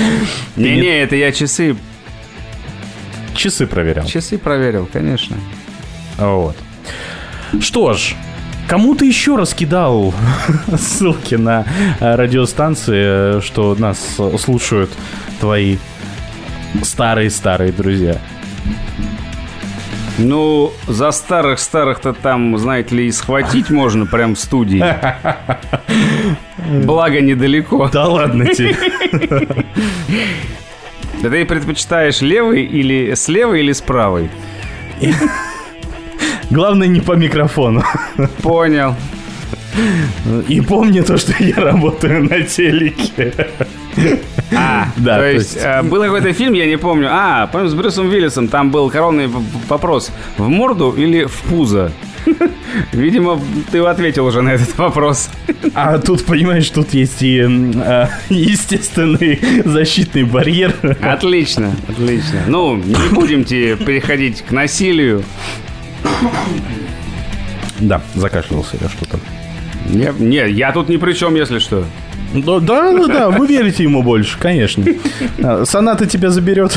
Не-не, 0.57 1.03
это 1.03 1.15
я 1.15 1.31
часы, 1.31 1.77
Часы 3.37 3.69
проверял. 3.69 4.05
часы 4.05 4.37
проверил, 4.37 4.89
конечно. 4.93 5.37
Вот. 6.17 6.57
Что 7.61 7.93
ж, 7.93 8.15
кому 8.69 8.95
ты 8.95 9.07
еще 9.07 9.37
раскидал 9.37 10.15
ссылки 10.77 11.35
на 11.35 11.65
э, 11.99 12.15
радиостанции, 12.15 13.39
э, 13.39 13.41
что 13.41 13.75
нас 13.75 14.17
э, 14.19 14.37
слушают 14.39 14.91
твои 15.41 15.79
старые-старые 16.83 17.73
друзья? 17.73 18.19
Ну, 20.19 20.73
за 20.87 21.13
старых-старых-то 21.13 22.13
там, 22.13 22.59
знаете 22.59 22.95
ли, 22.95 23.07
и 23.07 23.13
схватить 23.13 23.71
можно 23.71 24.05
прям 24.05 24.35
в 24.35 24.41
студии. 24.41 24.85
Благо 26.85 27.21
недалеко. 27.21 27.89
Да 27.93 28.07
ладно 28.07 28.47
тебе. 28.47 28.77
Да 31.23 31.31
ты 31.31 31.45
предпочитаешь 31.45 32.21
левый 32.21 32.65
или 32.65 33.15
с 33.15 33.29
левой 33.29 33.61
или 33.61 33.73
с 33.73 33.81
правой? 33.81 34.29
Главное 36.51 36.89
не 36.89 37.01
по 37.01 37.13
микрофону. 37.13 37.83
Понял. 38.43 38.95
И 40.49 40.61
помни 40.61 41.01
то, 41.01 41.17
что 41.19 41.33
я 41.43 41.57
работаю 41.57 42.25
на 42.25 42.41
телеке. 42.43 43.33
А, 44.57 44.87
Да, 44.97 45.17
то 45.17 45.21
то 45.23 45.31
есть, 45.31 45.55
есть- 45.55 45.65
э, 45.67 45.83
был 45.83 46.03
какой-то 46.03 46.33
фильм, 46.33 46.55
я 46.55 46.67
не 46.67 46.79
помню. 46.79 47.09
А, 47.11 47.47
помню, 47.49 47.69
с 47.69 47.75
Брюсом 47.75 48.09
Уиллисом, 48.09 48.49
там 48.49 48.71
был 48.71 48.91
коронный 48.91 49.29
вопрос. 49.69 50.11
В 50.37 50.49
морду 50.49 50.93
или 50.97 51.25
в 51.25 51.41
пузо? 51.43 51.93
Видимо, 52.93 53.41
ты 53.71 53.79
ответил 53.79 54.27
уже 54.27 54.43
на 54.43 54.51
этот 54.51 54.77
вопрос. 54.79 55.31
А 55.75 55.99
тут, 55.99 56.25
понимаешь, 56.25 56.69
тут 56.71 56.93
есть 56.95 57.23
и 57.23 57.41
а, 57.41 58.09
естественный 58.29 59.41
защитный 59.65 60.25
барьер. 60.25 60.75
Отлично, 61.01 61.75
отлично. 61.89 62.41
Ну, 62.47 62.77
не 62.77 63.15
будемте 63.15 63.77
переходить 63.77 64.43
к 64.43 64.51
насилию. 64.51 65.23
Да, 67.81 68.01
закашлялся 68.15 68.77
я 68.81 68.89
что-то. 68.89 69.19
Не, 69.89 70.13
не, 70.19 70.51
я 70.51 70.73
тут 70.73 70.89
ни 70.89 70.97
при 70.97 71.13
чем, 71.13 71.35
если 71.35 71.59
что. 71.59 71.85
Да, 72.35 72.61
да, 72.61 72.93
да, 72.93 73.07
да, 73.07 73.31
вы 73.31 73.47
верите 73.47 73.85
ему 73.85 74.03
больше, 74.03 74.39
конечно. 74.39 74.85
А, 75.43 75.65
Соната 75.65 76.07
тебя 76.07 76.31
заберет. 76.31 76.77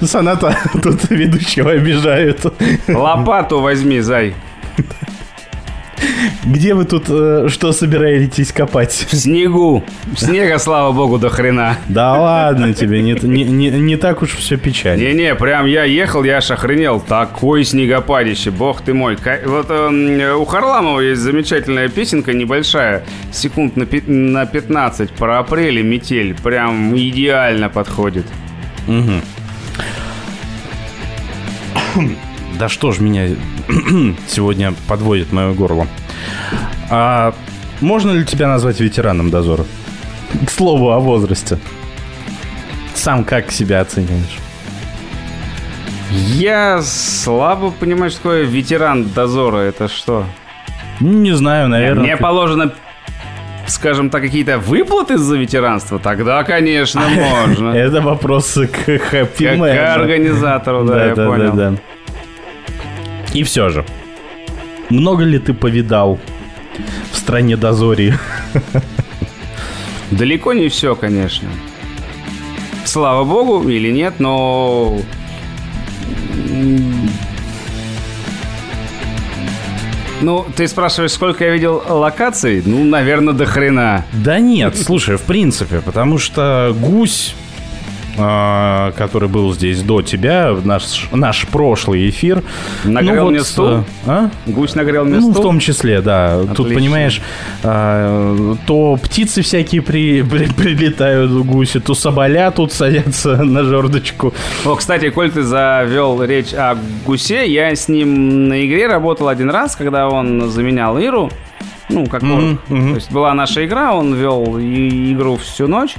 Соната 0.00 0.56
тут 0.82 1.10
ведущего 1.10 1.72
обижают. 1.72 2.46
Лопату 2.88 3.60
возьми, 3.60 4.00
зай. 4.00 4.34
Где 6.44 6.74
вы 6.74 6.84
тут 6.84 7.04
э, 7.08 7.48
что 7.48 7.72
собираетесь 7.72 8.52
копать? 8.52 9.06
В 9.10 9.14
снегу. 9.14 9.84
Снега, 10.16 10.58
слава 10.58 10.92
богу, 10.92 11.18
до 11.18 11.28
хрена. 11.28 11.76
Да 11.88 12.14
ладно 12.14 12.72
тебе, 12.74 13.02
не, 13.02 13.12
не, 13.12 13.44
не, 13.44 13.70
не 13.70 13.96
так 13.96 14.22
уж 14.22 14.34
все 14.34 14.56
печально. 14.56 15.02
Не-не, 15.02 15.34
прям 15.34 15.66
я 15.66 15.84
ехал, 15.84 16.24
я 16.24 16.38
аж 16.38 16.50
охренел. 16.50 17.00
Такой 17.00 17.64
снегопадище, 17.64 18.50
бог 18.50 18.80
ты 18.80 18.94
мой. 18.94 19.16
Вот 19.44 19.66
эм, 19.70 20.40
у 20.40 20.44
Харламова 20.44 21.00
есть 21.00 21.20
замечательная 21.20 21.88
песенка 21.88 22.32
небольшая, 22.32 23.04
секунд 23.32 23.76
на, 23.76 23.86
на 24.06 24.46
15, 24.46 25.10
про 25.10 25.40
апрель 25.40 25.78
и 25.78 25.82
метель. 25.82 26.34
Прям 26.34 26.96
идеально 26.96 27.68
подходит. 27.68 28.26
Да 32.58 32.68
что 32.68 32.92
ж 32.92 33.00
меня 33.00 33.28
сегодня 34.28 34.74
подводит 34.86 35.32
мое 35.32 35.52
горло. 35.52 35.86
А 36.90 37.34
можно 37.80 38.10
ли 38.10 38.24
тебя 38.24 38.48
назвать 38.48 38.80
ветераном 38.80 39.30
дозора? 39.30 39.64
К 40.46 40.50
слову 40.50 40.90
о 40.90 40.98
возрасте. 41.00 41.58
Сам 42.94 43.24
как 43.24 43.50
себя 43.50 43.80
оцениваешь? 43.80 44.38
Я 46.10 46.80
слабо 46.82 47.70
понимаю, 47.70 48.10
что 48.10 48.22
такое 48.22 48.42
ветеран 48.42 49.04
дозора. 49.04 49.58
Это 49.58 49.88
что? 49.88 50.24
Не 51.00 51.32
знаю, 51.32 51.68
наверное. 51.68 52.02
Мне 52.02 52.16
положено, 52.16 52.72
скажем 53.66 54.10
так, 54.10 54.22
какие-то 54.22 54.58
выплаты 54.58 55.16
за 55.16 55.36
ветеранство? 55.36 55.98
Тогда, 55.98 56.42
конечно, 56.44 57.02
можно. 57.08 57.70
Это 57.70 58.00
вопросы 58.00 58.66
к 58.66 58.98
хэппи 58.98 59.56
к 59.56 59.94
организатору, 59.94 60.84
да, 60.84 61.06
я 61.06 61.14
понял. 61.14 61.78
И 63.32 63.44
все 63.44 63.68
же, 63.68 63.84
много 64.90 65.24
ли 65.24 65.38
ты 65.38 65.54
повидал 65.54 66.18
в 67.12 67.16
стране 67.16 67.56
дозори? 67.56 68.14
Далеко 70.10 70.52
не 70.52 70.68
все, 70.68 70.94
конечно. 70.94 71.48
Слава 72.84 73.24
богу, 73.24 73.68
или 73.68 73.90
нет, 73.90 74.14
но... 74.18 75.00
Ну, 80.22 80.44
ты 80.54 80.68
спрашиваешь, 80.68 81.12
сколько 81.12 81.44
я 81.44 81.52
видел 81.52 81.82
локаций? 81.88 82.62
Ну, 82.64 82.84
наверное, 82.84 83.32
до 83.32 83.46
хрена. 83.46 84.04
Да 84.12 84.38
нет, 84.38 84.76
слушай, 84.76 85.16
в 85.16 85.22
принципе, 85.22 85.80
потому 85.80 86.18
что 86.18 86.74
гусь, 86.78 87.34
который 88.96 89.28
был 89.28 89.52
здесь 89.54 89.82
до 89.82 90.02
тебя, 90.02 90.54
наш, 90.64 91.08
наш 91.12 91.46
прошлый 91.46 92.08
эфир. 92.10 92.42
Нагрел 92.84 93.24
ну, 93.24 93.30
мне 93.30 93.38
вот, 93.38 93.46
стул? 93.46 93.66
э, 93.68 93.82
А? 94.06 94.30
Гусь 94.46 94.74
нагрел 94.74 95.04
мне 95.04 95.18
Ну, 95.18 95.28
в 95.30 95.32
стул? 95.32 95.42
том 95.44 95.60
числе, 95.60 96.00
да. 96.00 96.40
Тут, 96.40 96.50
Отлично. 96.66 96.74
понимаешь, 96.74 97.22
а, 97.62 98.56
то 98.66 98.98
птицы 99.02 99.42
всякие 99.42 99.82
при- 99.82 100.22
при- 100.22 100.52
прилетают 100.52 101.30
в 101.30 101.44
гуси, 101.44 101.80
то 101.80 101.94
соболя 101.94 102.50
тут 102.50 102.72
садятся 102.72 103.36
на 103.44 103.64
жердочку. 103.64 104.32
О, 104.64 104.74
кстати, 104.76 105.10
коль 105.10 105.30
ты 105.30 105.42
завел 105.42 106.22
речь 106.22 106.52
о 106.54 106.76
гусе, 107.06 107.46
я 107.50 107.74
с 107.74 107.88
ним 107.88 108.48
на 108.48 108.64
игре 108.66 108.86
работал 108.86 109.28
один 109.28 109.50
раз, 109.50 109.76
когда 109.76 110.08
он 110.08 110.50
заменял 110.50 110.98
Иру. 110.98 111.30
Ну, 111.88 112.06
как 112.06 112.22
орк. 112.22 112.58
мгм. 112.68 112.90
То 112.90 112.94
есть 112.96 113.10
была 113.10 113.34
наша 113.34 113.64
игра, 113.66 113.94
он 113.94 114.14
вел 114.14 114.44
игру 114.60 115.36
всю 115.38 115.66
ночь. 115.66 115.96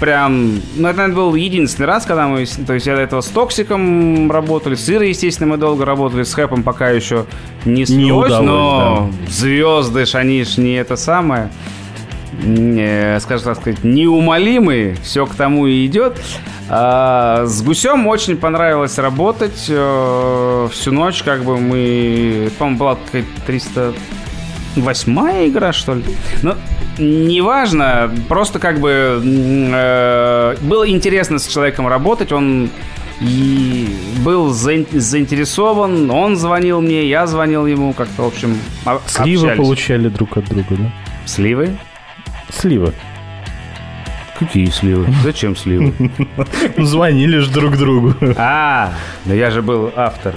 Прям, 0.00 0.60
ну, 0.76 0.88
это, 0.88 0.98
наверное, 0.98 1.16
был 1.16 1.34
единственный 1.34 1.86
раз, 1.86 2.04
когда 2.04 2.28
мы, 2.28 2.44
то 2.44 2.74
есть 2.74 2.86
я 2.86 2.96
до 2.96 3.02
этого 3.02 3.22
с 3.22 3.28
Токсиком 3.28 4.30
работали, 4.30 4.74
с 4.74 4.88
Ирой, 4.90 5.08
естественно, 5.08 5.48
мы 5.48 5.56
долго 5.56 5.86
работали, 5.86 6.22
с 6.22 6.34
Хэпом 6.34 6.62
пока 6.62 6.90
еще 6.90 7.24
не 7.64 7.86
слилось, 7.86 8.32
удалось, 8.32 8.46
но 8.46 9.10
звезды 9.28 10.04
ж, 10.04 10.16
они 10.16 10.44
ж 10.44 10.58
не 10.58 10.74
это 10.74 10.96
самое, 10.96 11.50
не, 12.42 13.18
скажем 13.20 13.54
так 13.54 13.62
сказать, 13.62 13.84
неумолимые, 13.84 14.96
все 15.02 15.24
к 15.24 15.34
тому 15.34 15.66
и 15.66 15.86
идет. 15.86 16.20
А, 16.68 17.46
с 17.46 17.62
гусем 17.62 18.06
очень 18.06 18.36
понравилось 18.36 18.98
работать 18.98 19.66
э, 19.68 20.68
всю 20.72 20.92
ночь, 20.92 21.22
как 21.22 21.44
бы 21.44 21.58
мы, 21.58 22.50
по-моему, 22.58 22.78
была 22.78 22.96
какая-то 22.96 23.28
308 23.46 25.48
игра, 25.48 25.72
что 25.72 25.94
ли. 25.94 26.04
Ну, 26.42 26.54
неважно, 26.98 28.10
просто 28.28 28.58
как 28.58 28.80
бы 28.80 29.20
э, 29.24 30.56
было 30.62 30.88
интересно 30.88 31.38
с 31.38 31.46
человеком 31.46 31.88
работать, 31.88 32.32
он 32.32 32.70
и 33.20 33.88
был 34.24 34.50
заин- 34.52 34.86
заинтересован, 34.92 36.10
он 36.10 36.36
звонил 36.36 36.80
мне, 36.80 37.08
я 37.08 37.26
звонил 37.26 37.66
ему, 37.66 37.92
как-то, 37.94 38.22
в 38.22 38.26
общем, 38.26 38.58
Сливы 39.06 39.46
общались. 39.48 39.56
получали 39.56 40.08
друг 40.08 40.36
от 40.36 40.44
друга, 40.46 40.66
да? 40.70 40.92
Сливы? 41.24 41.78
Сливы. 42.50 42.92
Какие 44.38 44.66
сливы? 44.66 45.06
Зачем 45.22 45.56
сливы? 45.56 45.94
Ну, 46.76 46.84
Звонили 46.84 47.38
же 47.38 47.50
друг 47.50 47.76
другу. 47.78 48.14
А, 48.36 48.92
да 49.24 49.34
я 49.34 49.50
же 49.50 49.62
был 49.62 49.90
автор. 49.96 50.34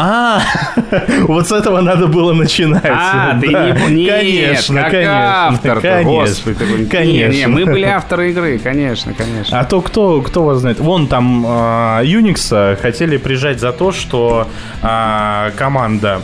А, 0.00 0.40
вот 1.22 1.48
с 1.48 1.52
этого 1.52 1.80
надо 1.80 2.06
было 2.06 2.32
начинать. 2.32 2.84
А, 2.84 3.36
ты 3.40 3.48
не... 3.48 3.94
Нет, 4.04 4.14
Конечно, 4.14 4.82
как 4.82 4.90
конечно. 4.92 5.48
автор 5.48 5.80
Конечно, 5.80 6.04
Господи, 6.12 6.54
такой, 6.56 6.86
конечно. 6.86 7.32
Не, 7.32 7.38
не, 7.38 7.46
мы 7.48 7.66
были 7.66 7.84
авторы 7.84 8.30
игры, 8.30 8.58
конечно, 8.60 9.12
конечно. 9.12 9.58
А 9.58 9.64
то 9.64 9.80
кто, 9.80 10.22
кто 10.22 10.44
вас 10.44 10.58
знает? 10.60 10.78
Вон 10.78 11.08
там 11.08 11.44
а, 11.46 12.00
Unix 12.04 12.76
хотели 12.76 13.16
прижать 13.16 13.58
за 13.58 13.72
то, 13.72 13.90
что 13.90 14.46
а, 14.82 15.50
команда, 15.56 16.20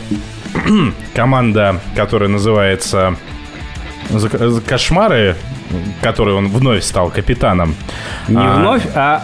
команда, 1.13 1.81
которая 1.97 2.29
называется 2.29 3.17
«Зак- 4.09 4.47
з- 4.47 4.61
Кошмары, 4.61 5.35
которой 6.01 6.33
он 6.35 6.47
вновь 6.47 6.81
стал 6.83 7.09
капитаном. 7.09 7.75
Не 8.29 8.37
а, 8.37 8.55
вновь, 8.55 8.83
а 8.95 9.23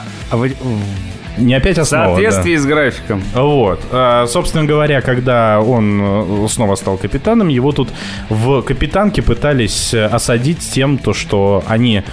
Не 1.38 1.54
опять 1.56 1.78
в 1.78 1.82
основа, 1.82 2.08
да. 2.08 2.14
соответствии 2.16 2.56
с 2.56 2.66
графиком. 2.66 3.24
Вот. 3.34 3.82
А, 3.92 4.28
Собственно 4.28 4.66
говоря, 4.66 5.02
когда 5.02 5.62
он 5.62 6.44
э, 6.44 6.48
снова 6.50 6.76
стал 6.76 6.98
капитаном, 6.98 7.48
его 7.48 7.72
тут 7.72 7.90
в 8.30 8.62
капитанке 8.62 9.22
пытались 9.22 9.94
э, 9.94 10.06
осадить 10.06 10.60
тем, 10.60 10.98
то, 10.98 11.14
что 11.14 11.64
они 11.68 12.04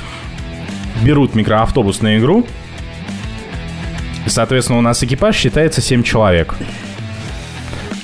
берут 1.03 1.35
микроавтобус 1.35 2.01
на 2.01 2.19
игру. 2.19 2.47
Соответственно, 4.27 4.79
у 4.79 4.83
нас 4.83 5.03
экипаж 5.03 5.37
считается 5.37 5.81
7 5.81 6.03
человек. 6.03 6.55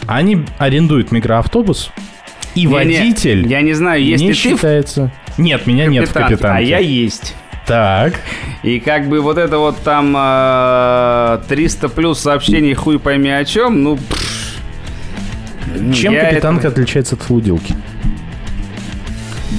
Они 0.06 0.44
арендуют 0.58 1.12
микроавтобус, 1.12 1.90
и 2.54 2.66
Не-не, 2.66 2.72
водитель 2.72 3.46
Я 3.46 3.62
не 3.62 3.72
знаю, 3.72 4.04
есть 4.04 4.22
не 4.22 4.28
ты 4.28 4.34
в 4.34 4.36
считается... 4.36 5.12
Нет, 5.36 5.66
меня 5.66 5.86
нет 5.86 6.08
в 6.08 6.12
капитанке. 6.12 6.46
а 6.46 6.60
я 6.60 6.78
есть. 6.78 7.34
Так. 7.66 8.20
И 8.62 8.78
как 8.78 9.08
бы 9.08 9.20
вот 9.20 9.38
это 9.38 9.58
вот 9.58 9.78
там 9.82 10.14
э, 10.16 11.38
300 11.48 11.88
плюс 11.88 12.20
сообщений 12.20 12.74
хуй 12.74 12.98
пойми 12.98 13.30
о 13.30 13.44
чем, 13.44 13.82
ну... 13.82 13.98
Чем 15.94 16.14
капитанка 16.14 16.68
это- 16.68 16.68
отличается 16.68 17.14
от 17.16 17.22
флудилки? 17.22 17.74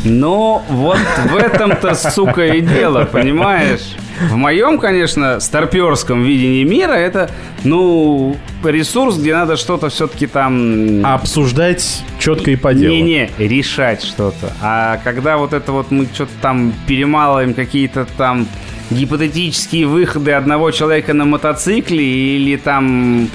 Ну, 0.04 0.62
вот 0.70 1.00
в 1.30 1.36
этом-то, 1.36 1.96
сука, 1.96 2.46
и 2.46 2.62
дело, 2.62 3.06
понимаешь? 3.06 3.96
В 4.30 4.36
моем, 4.36 4.80
конечно, 4.80 5.40
старперском 5.40 6.24
видении 6.24 6.64
мира 6.64 6.94
это, 6.94 7.30
ну, 7.64 8.38
ресурс, 8.64 9.18
где 9.18 9.34
надо 9.34 9.58
что-то 9.58 9.90
все-таки 9.90 10.28
там... 10.28 11.06
Обсуждать 11.06 12.04
четко 12.20 12.52
и 12.52 12.56
по 12.56 12.74
делу. 12.74 12.94
Не-не, 12.94 13.30
решать 13.38 14.04
что-то. 14.04 14.54
А 14.62 15.00
когда 15.04 15.38
вот 15.38 15.54
это 15.54 15.72
вот 15.72 15.92
мы 15.92 16.08
что-то 16.14 16.32
там 16.42 16.74
перемалываем 16.88 17.54
какие-то 17.54 18.06
там 18.18 18.48
гипотетические 18.90 19.88
выходы 19.88 20.32
одного 20.32 20.72
человека 20.72 21.14
на 21.14 21.26
мотоцикле 21.26 22.04
или 22.04 22.56
там 22.56 23.30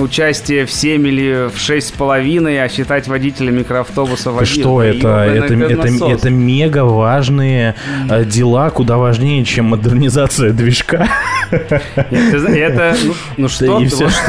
участие 0.00 0.66
в 0.66 0.72
7 0.72 1.06
или 1.06 1.48
в 1.48 1.58
шесть 1.58 1.88
с 1.88 1.92
половиной, 1.92 2.62
а 2.62 2.68
считать 2.68 3.08
водителя 3.08 3.50
микроавтобуса 3.50 4.30
водителем. 4.30 4.62
что, 4.62 4.82
это, 4.82 5.08
это, 5.24 5.54
это, 5.54 5.88
это, 5.88 6.06
это 6.06 6.30
мега 6.30 6.84
важные 6.84 7.74
э, 8.08 8.24
дела, 8.24 8.70
куда 8.70 8.96
важнее, 8.96 9.44
чем 9.44 9.66
модернизация 9.66 10.52
движка. 10.52 11.08
Это, 11.50 12.94
ну, 13.04 13.14
ну 13.36 13.48
что, 13.48 13.80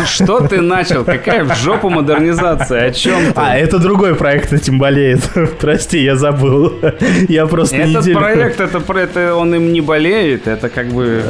что, 0.06 0.48
ты 0.48 0.62
начал? 0.62 1.04
Какая 1.04 1.44
в 1.44 1.56
жопу 1.56 1.90
модернизация? 1.90 2.86
О 2.86 2.92
чем 2.92 3.34
ты? 3.34 3.34
А, 3.36 3.56
это 3.56 3.80
другой 3.80 4.16
проект 4.16 4.54
этим 4.54 4.80
болеет. 4.80 5.30
Прости, 5.60 6.04
я 6.04 6.16
забыл. 6.16 6.74
Я 7.28 7.46
просто 7.48 7.78
Этот 7.78 8.04
неделю... 8.04 8.18
проект, 8.18 8.60
это, 8.60 8.94
это 8.94 9.36
он 9.36 9.54
им 9.56 9.72
не 9.72 9.82
болеет, 9.82 10.48
это 10.48 10.70
как 10.70 10.88
бы... 10.88 11.24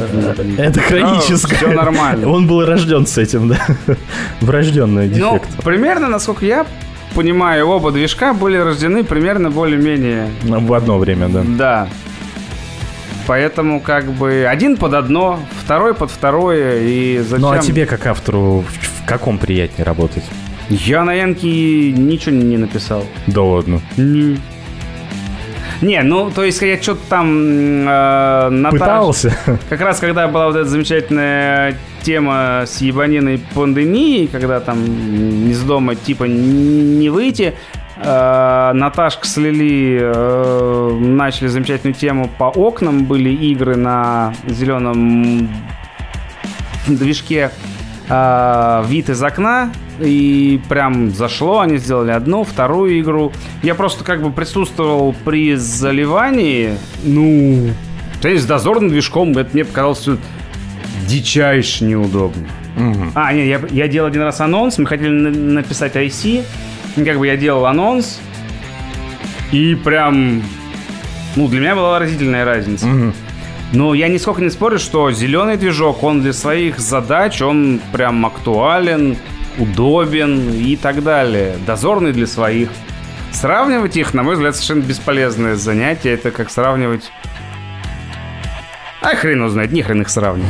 Это 0.56 0.80
хроническое. 0.80 1.56
Все 1.58 1.68
нормально. 1.68 2.28
Он 2.28 2.46
был 2.46 2.64
рожден 2.64 3.06
с 3.06 3.18
этим, 3.18 3.48
да? 3.48 3.58
Врожденный 4.40 5.08
Ну, 5.08 5.34
дефект. 5.34 5.64
примерно, 5.64 6.08
насколько 6.08 6.44
я 6.44 6.66
понимаю, 7.14 7.66
оба 7.68 7.90
движка 7.90 8.32
были 8.34 8.56
рождены 8.56 9.04
примерно 9.04 9.50
более-менее. 9.50 10.28
В 10.42 10.72
одно 10.72 10.98
время, 10.98 11.28
да. 11.28 11.42
Да. 11.44 11.88
Поэтому 13.28 13.80
как 13.80 14.06
бы 14.06 14.46
один 14.48 14.78
под 14.78 14.94
одно, 14.94 15.38
второй 15.62 15.92
под 15.92 16.10
второе, 16.10 16.80
и 16.80 17.18
зачем... 17.18 17.42
Ну, 17.42 17.50
а 17.50 17.58
тебе, 17.58 17.84
как 17.84 18.06
автору, 18.06 18.64
в 18.66 19.04
каком 19.06 19.36
приятнее 19.36 19.84
работать? 19.84 20.24
Я 20.70 21.04
на 21.04 21.12
Янке 21.12 21.92
ничего 21.92 22.34
не 22.34 22.56
написал. 22.56 23.04
Да 23.26 23.42
ладно. 23.42 23.82
Не. 23.98 24.38
Не, 25.82 26.02
ну, 26.02 26.30
то 26.30 26.42
есть 26.42 26.62
я 26.62 26.80
что-то 26.80 27.02
там... 27.10 27.28
э, 27.86 28.48
Наташ- 28.50 28.70
Пытался? 28.70 29.38
Как 29.68 29.80
раз 29.82 30.00
когда 30.00 30.26
была 30.26 30.46
вот 30.46 30.56
эта 30.56 30.68
замечательная 30.68 31.76
тема 32.02 32.64
с 32.66 32.80
ебаниной 32.80 33.40
пандемией, 33.54 34.26
когда 34.26 34.58
там 34.60 34.82
из 35.50 35.60
дома 35.60 35.94
типа 35.94 36.24
не 36.24 37.10
выйти, 37.10 37.54
Наташка 38.00 39.26
с 39.26 39.36
Лили 39.36 39.98
э, 40.00 40.98
начали 41.00 41.48
замечательную 41.48 41.94
тему 41.94 42.30
по 42.38 42.44
окнам. 42.44 43.04
Были 43.04 43.30
игры 43.30 43.76
на 43.76 44.32
зеленом 44.46 45.48
движке 46.86 47.50
э, 48.08 48.84
вид 48.86 49.08
из 49.10 49.22
окна. 49.22 49.72
И 50.00 50.60
прям 50.68 51.10
зашло, 51.10 51.58
они 51.58 51.78
сделали 51.78 52.12
одну, 52.12 52.44
вторую 52.44 53.00
игру. 53.00 53.32
Я 53.64 53.74
просто 53.74 54.04
как 54.04 54.22
бы 54.22 54.30
присутствовал 54.30 55.12
при 55.24 55.56
заливании. 55.56 56.74
Ну, 57.02 57.70
с 58.22 58.46
дозорным 58.46 58.90
движком 58.90 59.36
это 59.36 59.50
мне 59.52 59.64
показалось 59.64 60.08
дичайше 61.08 61.84
неудобно. 61.84 62.46
А, 63.16 63.32
нет, 63.32 63.70
я, 63.72 63.84
я 63.86 63.88
делал 63.88 64.06
один 64.08 64.22
раз 64.22 64.40
анонс, 64.40 64.78
мы 64.78 64.86
хотели 64.86 65.08
на- 65.08 65.30
написать 65.30 65.96
IC, 65.96 66.44
как 66.96 67.18
бы 67.18 67.26
я 67.26 67.36
делал 67.36 67.66
анонс, 67.66 68.20
и 69.52 69.74
прям, 69.74 70.42
ну, 71.36 71.48
для 71.48 71.60
меня 71.60 71.74
была 71.74 71.98
разительная 71.98 72.44
разница. 72.44 72.86
Но 73.72 73.92
я 73.92 74.08
нисколько 74.08 74.40
не 74.40 74.50
спорю, 74.50 74.78
что 74.78 75.10
зеленый 75.12 75.56
движок, 75.56 76.02
он 76.02 76.22
для 76.22 76.32
своих 76.32 76.78
задач, 76.78 77.42
он 77.42 77.80
прям 77.92 78.24
актуален, 78.24 79.18
удобен 79.58 80.54
и 80.54 80.76
так 80.76 81.02
далее. 81.02 81.56
Дозорный 81.66 82.12
для 82.12 82.26
своих. 82.26 82.70
Сравнивать 83.30 83.96
их, 83.96 84.14
на 84.14 84.22
мой 84.22 84.34
взгляд, 84.34 84.54
совершенно 84.54 84.82
бесполезное 84.82 85.54
занятие. 85.56 86.12
Это 86.12 86.30
как 86.30 86.50
сравнивать... 86.50 87.10
А 89.02 89.14
хрен 89.14 89.38
его 89.38 89.48
знает, 89.48 89.70
ни 89.70 89.82
хрен 89.82 90.00
их 90.00 90.08
сравнивать. 90.08 90.48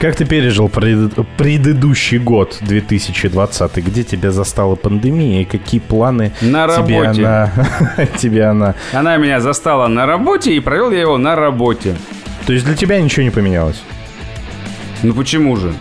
Как 0.00 0.16
ты 0.16 0.24
пережил 0.24 0.70
пред- 0.70 1.12
предыдущий 1.36 2.16
год, 2.16 2.56
2020? 2.62 3.76
Где 3.84 4.02
тебя 4.02 4.30
застала 4.30 4.74
пандемия 4.74 5.42
и 5.42 5.44
какие 5.44 5.78
планы 5.78 6.32
На 6.40 6.66
тебе 6.68 7.02
работе. 7.02 7.20
она... 7.26 7.52
тебе 8.18 8.44
она... 8.46 8.74
Она 8.94 9.18
меня 9.18 9.40
застала 9.40 9.88
на 9.88 10.06
работе, 10.06 10.54
и 10.54 10.60
провел 10.60 10.90
я 10.90 11.00
его 11.00 11.18
на 11.18 11.36
работе. 11.36 11.94
То 12.46 12.54
есть 12.54 12.64
для 12.64 12.74
тебя 12.76 12.98
ничего 12.98 13.24
не 13.24 13.30
поменялось? 13.30 13.82
Ну 15.02 15.12
почему 15.12 15.56
же? 15.56 15.74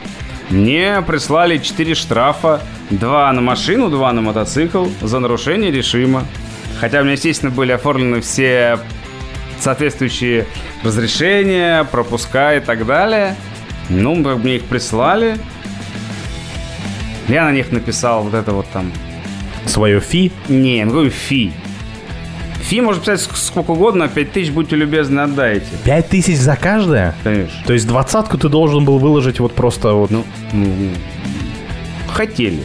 Мне 0.49 1.01
прислали 1.07 1.57
4 1.57 1.95
штрафа, 1.95 2.59
2 2.89 3.31
на 3.31 3.39
машину, 3.39 3.89
2 3.89 4.11
на 4.11 4.19
мотоцикл 4.21 4.87
за 5.01 5.19
нарушение 5.19 5.71
режима. 5.71 6.25
Хотя 6.81 6.99
у 6.99 7.03
меня, 7.03 7.13
естественно, 7.13 7.51
были 7.51 7.71
оформлены 7.71 8.19
все 8.19 8.79
соответствующие 9.61 10.45
разрешения, 10.83 11.85
пропуска 11.85 12.55
и 12.55 12.59
так 12.59 12.85
далее. 12.85 13.35
Ну, 13.89 14.15
мне 14.15 14.57
их 14.57 14.65
прислали. 14.65 15.37
Я 17.27 17.45
на 17.45 17.51
них 17.51 17.71
написал 17.71 18.23
вот 18.23 18.33
это 18.33 18.51
вот 18.53 18.65
там 18.73 18.91
Свое 19.65 19.99
фи? 19.99 20.31
Не, 20.47 20.83
ну 20.85 21.09
фи. 21.09 21.51
Фи 22.61 22.81
можно 22.81 23.01
писать 23.01 23.19
ск- 23.19 23.35
сколько 23.35 23.71
угодно, 23.71 24.05
а 24.05 24.07
5 24.07 24.31
тысяч, 24.31 24.51
будьте 24.51 24.75
любезны, 24.75 25.21
отдайте. 25.21 25.65
Пять 25.83 26.09
тысяч 26.09 26.37
за 26.37 26.55
каждое? 26.55 27.15
Конечно. 27.23 27.57
То 27.65 27.73
есть 27.73 27.87
двадцатку 27.87 28.37
ты 28.37 28.47
должен 28.49 28.85
был 28.85 28.99
выложить 28.99 29.39
вот 29.39 29.53
просто 29.55 29.93
вот... 29.93 30.11
Ну, 30.11 30.23
ну, 30.53 30.91
хотели. 32.07 32.63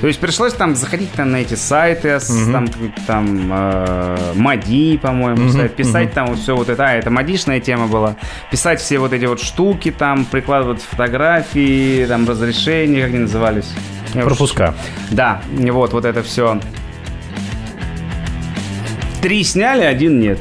То 0.00 0.06
есть 0.06 0.20
пришлось 0.20 0.52
там 0.52 0.76
заходить 0.76 1.10
там 1.12 1.32
на 1.32 1.36
эти 1.36 1.54
сайты, 1.54 2.20
с- 2.20 2.28
там, 2.52 2.68
там 3.06 3.50
э, 3.52 4.32
Мади, 4.36 4.96
по-моему, 4.96 5.50
сайт, 5.50 5.74
писать 5.74 6.12
там 6.12 6.28
вот 6.28 6.38
все 6.38 6.54
вот 6.54 6.68
это, 6.68 6.86
а, 6.86 6.92
это 6.92 7.10
модишная 7.10 7.58
тема 7.58 7.88
была, 7.88 8.14
писать 8.50 8.80
все 8.80 8.98
вот 8.98 9.12
эти 9.12 9.24
вот 9.24 9.40
штуки 9.40 9.90
там, 9.90 10.24
прикладывать 10.24 10.82
фотографии, 10.82 12.06
там 12.06 12.28
разрешения, 12.28 13.00
как 13.00 13.10
они 13.10 13.18
назывались? 13.20 13.72
Пропуска. 14.12 14.74
Да, 15.10 15.42
и 15.58 15.68
вот, 15.70 15.92
вот 15.92 16.04
это 16.04 16.22
все. 16.22 16.60
Три 19.20 19.42
сняли, 19.42 19.82
один 19.82 20.20
нет. 20.20 20.38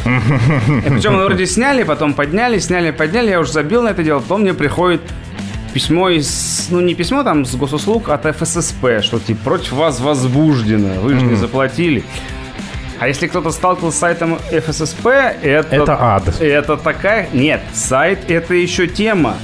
Причем 0.04 1.16
мы 1.16 1.24
вроде 1.26 1.46
сняли, 1.46 1.82
потом 1.82 2.14
подняли, 2.14 2.58
сняли, 2.58 2.90
подняли, 2.90 3.30
я 3.30 3.40
уже 3.40 3.52
забил 3.52 3.82
на 3.82 3.88
это 3.88 4.02
дело, 4.02 4.20
потом 4.20 4.40
мне 4.40 4.54
приходит 4.54 5.02
письмо 5.72 6.10
из, 6.10 6.68
ну 6.70 6.80
не 6.80 6.94
письмо 6.94 7.22
там 7.22 7.44
с 7.44 7.54
госуслуг, 7.54 8.08
от 8.08 8.24
ФССП, 8.24 9.02
что 9.02 9.18
типа 9.18 9.44
против 9.44 9.72
вас 9.72 10.00
возбуждено, 10.00 11.00
вы 11.00 11.18
же 11.18 11.22
не 11.22 11.34
заплатили. 11.34 12.04
А 12.98 13.08
если 13.08 13.28
кто-то 13.28 13.50
сталкивался 13.50 13.96
с 13.96 14.00
сайтом 14.00 14.38
ФССП, 14.50 15.06
это... 15.06 15.68
Это 15.70 15.96
ад. 15.98 16.38
Это 16.38 16.76
такая... 16.76 17.28
Нет, 17.32 17.62
сайт 17.72 18.30
это 18.30 18.52
еще 18.52 18.86
тема. 18.86 19.36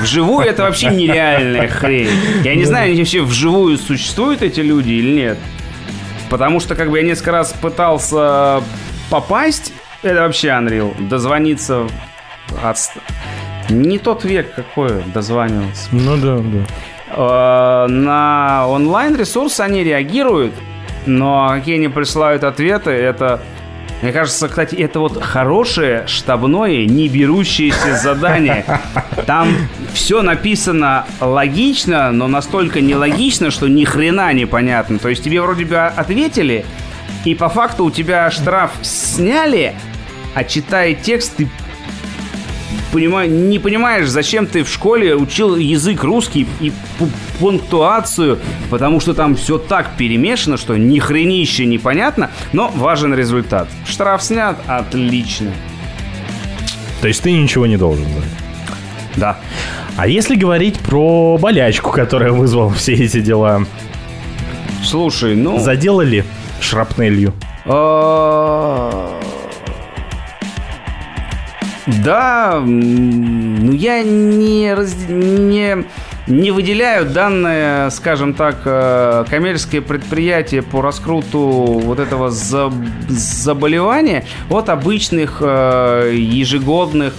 Вживую 0.00 0.46
это 0.46 0.62
вообще 0.62 0.90
нереальная 0.90 1.66
хрень. 1.66 2.08
Я 2.44 2.54
не 2.54 2.64
знаю, 2.64 2.90
они 2.90 3.00
вообще 3.00 3.22
вживую 3.22 3.78
существуют 3.78 4.42
эти 4.42 4.60
люди 4.60 4.92
или 4.92 5.12
нет. 5.12 5.38
Потому 6.30 6.60
что, 6.60 6.76
как 6.76 6.90
бы, 6.90 6.98
я 6.98 7.04
несколько 7.04 7.32
раз 7.32 7.52
пытался 7.60 8.62
попасть, 9.10 9.72
это 10.02 10.20
вообще 10.20 10.48
Unreal, 10.48 11.08
дозвониться 11.08 11.88
от... 12.62 12.78
Не 13.70 13.98
тот 13.98 14.24
век 14.24 14.52
какой 14.54 15.02
дозванивался. 15.14 15.88
Ну 15.92 16.16
да, 16.16 16.38
да. 16.38 16.66
Э, 17.12 17.86
на 17.88 18.66
онлайн-ресурсы 18.68 19.60
они 19.60 19.84
реагируют, 19.84 20.54
но 21.06 21.48
какие 21.50 21.76
они 21.76 21.88
присылают 21.88 22.44
ответы, 22.44 22.90
это... 22.90 23.40
Мне 24.02 24.12
кажется, 24.12 24.48
кстати, 24.48 24.76
это 24.76 24.98
вот 24.98 25.22
хорошее 25.22 26.06
штабное, 26.06 26.86
не 26.86 27.06
берущееся 27.06 27.96
задание. 27.96 28.64
Там 29.26 29.48
все 29.92 30.22
написано 30.22 31.04
логично, 31.20 32.10
но 32.10 32.26
настолько 32.26 32.80
нелогично, 32.80 33.50
что 33.50 33.68
ни 33.68 33.84
хрена 33.84 34.32
непонятно. 34.32 34.98
То 34.98 35.10
есть 35.10 35.22
тебе 35.22 35.42
вроде 35.42 35.66
бы 35.66 35.76
ответили, 35.76 36.64
и 37.26 37.34
по 37.34 37.50
факту 37.50 37.84
у 37.84 37.90
тебя 37.90 38.30
штраф 38.30 38.70
сняли, 38.80 39.74
а 40.34 40.44
читая 40.44 40.94
текст, 40.94 41.36
ты 41.36 41.50
понимаю, 42.92 43.30
не 43.30 43.58
понимаешь, 43.58 44.08
зачем 44.08 44.46
ты 44.46 44.64
в 44.64 44.68
школе 44.68 45.14
учил 45.14 45.56
язык 45.56 46.02
русский 46.04 46.46
и 46.60 46.72
пунктуацию, 47.38 48.38
потому 48.70 49.00
что 49.00 49.14
там 49.14 49.36
все 49.36 49.58
так 49.58 49.96
перемешано, 49.96 50.56
что 50.56 50.76
ни 50.76 50.98
хренище 50.98 51.66
непонятно, 51.66 52.30
но 52.52 52.70
важен 52.74 53.14
результат. 53.14 53.68
Штраф 53.86 54.22
снят, 54.22 54.58
отлично. 54.66 55.52
То 57.00 57.08
есть 57.08 57.22
ты 57.22 57.32
ничего 57.32 57.66
не 57.66 57.76
должен, 57.76 58.04
да? 58.04 58.22
Да. 59.16 59.38
А 59.96 60.06
если 60.06 60.36
говорить 60.36 60.78
про 60.78 61.36
болячку, 61.38 61.90
которая 61.90 62.32
вызвала 62.32 62.72
все 62.72 62.94
эти 62.94 63.20
дела, 63.20 63.66
Слушай, 64.84 65.34
ну... 65.36 65.58
заделали 65.58 66.24
шрапнелью? 66.60 67.34
Да, 71.86 72.60
ну 72.64 73.72
я 73.72 74.02
не, 74.02 74.74
раз- 74.74 74.94
не, 75.08 75.84
не 76.26 76.50
выделяю 76.50 77.06
данное, 77.06 77.90
скажем 77.90 78.34
так, 78.34 78.62
э, 78.64 79.24
коммерческое 79.28 79.80
предприятие 79.80 80.62
по 80.62 80.82
раскруту 80.82 81.38
вот 81.38 81.98
этого 81.98 82.30
за- 82.30 82.72
заболевания 83.08 84.24
от 84.50 84.68
обычных 84.68 85.38
э, 85.40 86.12
ежегодных 86.14 87.14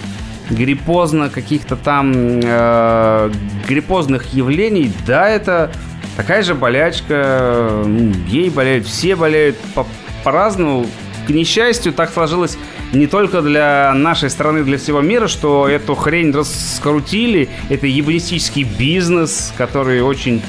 гриппозно 0.50 1.28
каких-то 1.30 1.76
там 1.76 2.12
э, 2.14 3.30
гриппозных 3.68 4.32
явлений. 4.34 4.92
Да, 5.06 5.28
это 5.28 5.72
такая 6.16 6.42
же 6.42 6.54
болячка, 6.54 7.84
ей 8.28 8.50
болеют, 8.50 8.86
все 8.86 9.16
болеют 9.16 9.56
по- 9.74 9.86
по-разному. 10.24 10.86
К 11.26 11.30
несчастью, 11.30 11.92
так 11.92 12.10
сложилось 12.12 12.58
не 12.92 13.06
только 13.06 13.40
для 13.40 13.92
нашей 13.94 14.30
страны, 14.30 14.64
для 14.64 14.78
всего 14.78 15.00
мира, 15.00 15.26
что 15.26 15.68
эту 15.68 15.94
хрень 15.94 16.32
раскрутили. 16.32 17.48
Это 17.70 17.86
ебанистический 17.86 18.64
бизнес, 18.64 19.52
который 19.56 20.02
очень 20.02 20.42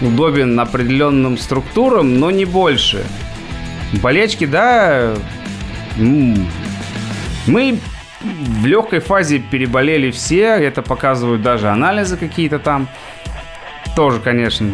удобен 0.00 0.58
определенным 0.58 1.38
структурам, 1.38 2.18
но 2.18 2.30
не 2.30 2.44
больше. 2.44 3.04
Болячки, 4.02 4.44
да, 4.44 5.14
мы 5.96 7.78
в 8.22 8.66
легкой 8.66 9.00
фазе 9.00 9.38
переболели 9.38 10.10
все, 10.10 10.46
это 10.46 10.82
показывают 10.82 11.42
даже 11.42 11.68
анализы 11.68 12.16
какие-то 12.16 12.58
там. 12.58 12.88
Тоже, 13.94 14.18
конечно, 14.18 14.68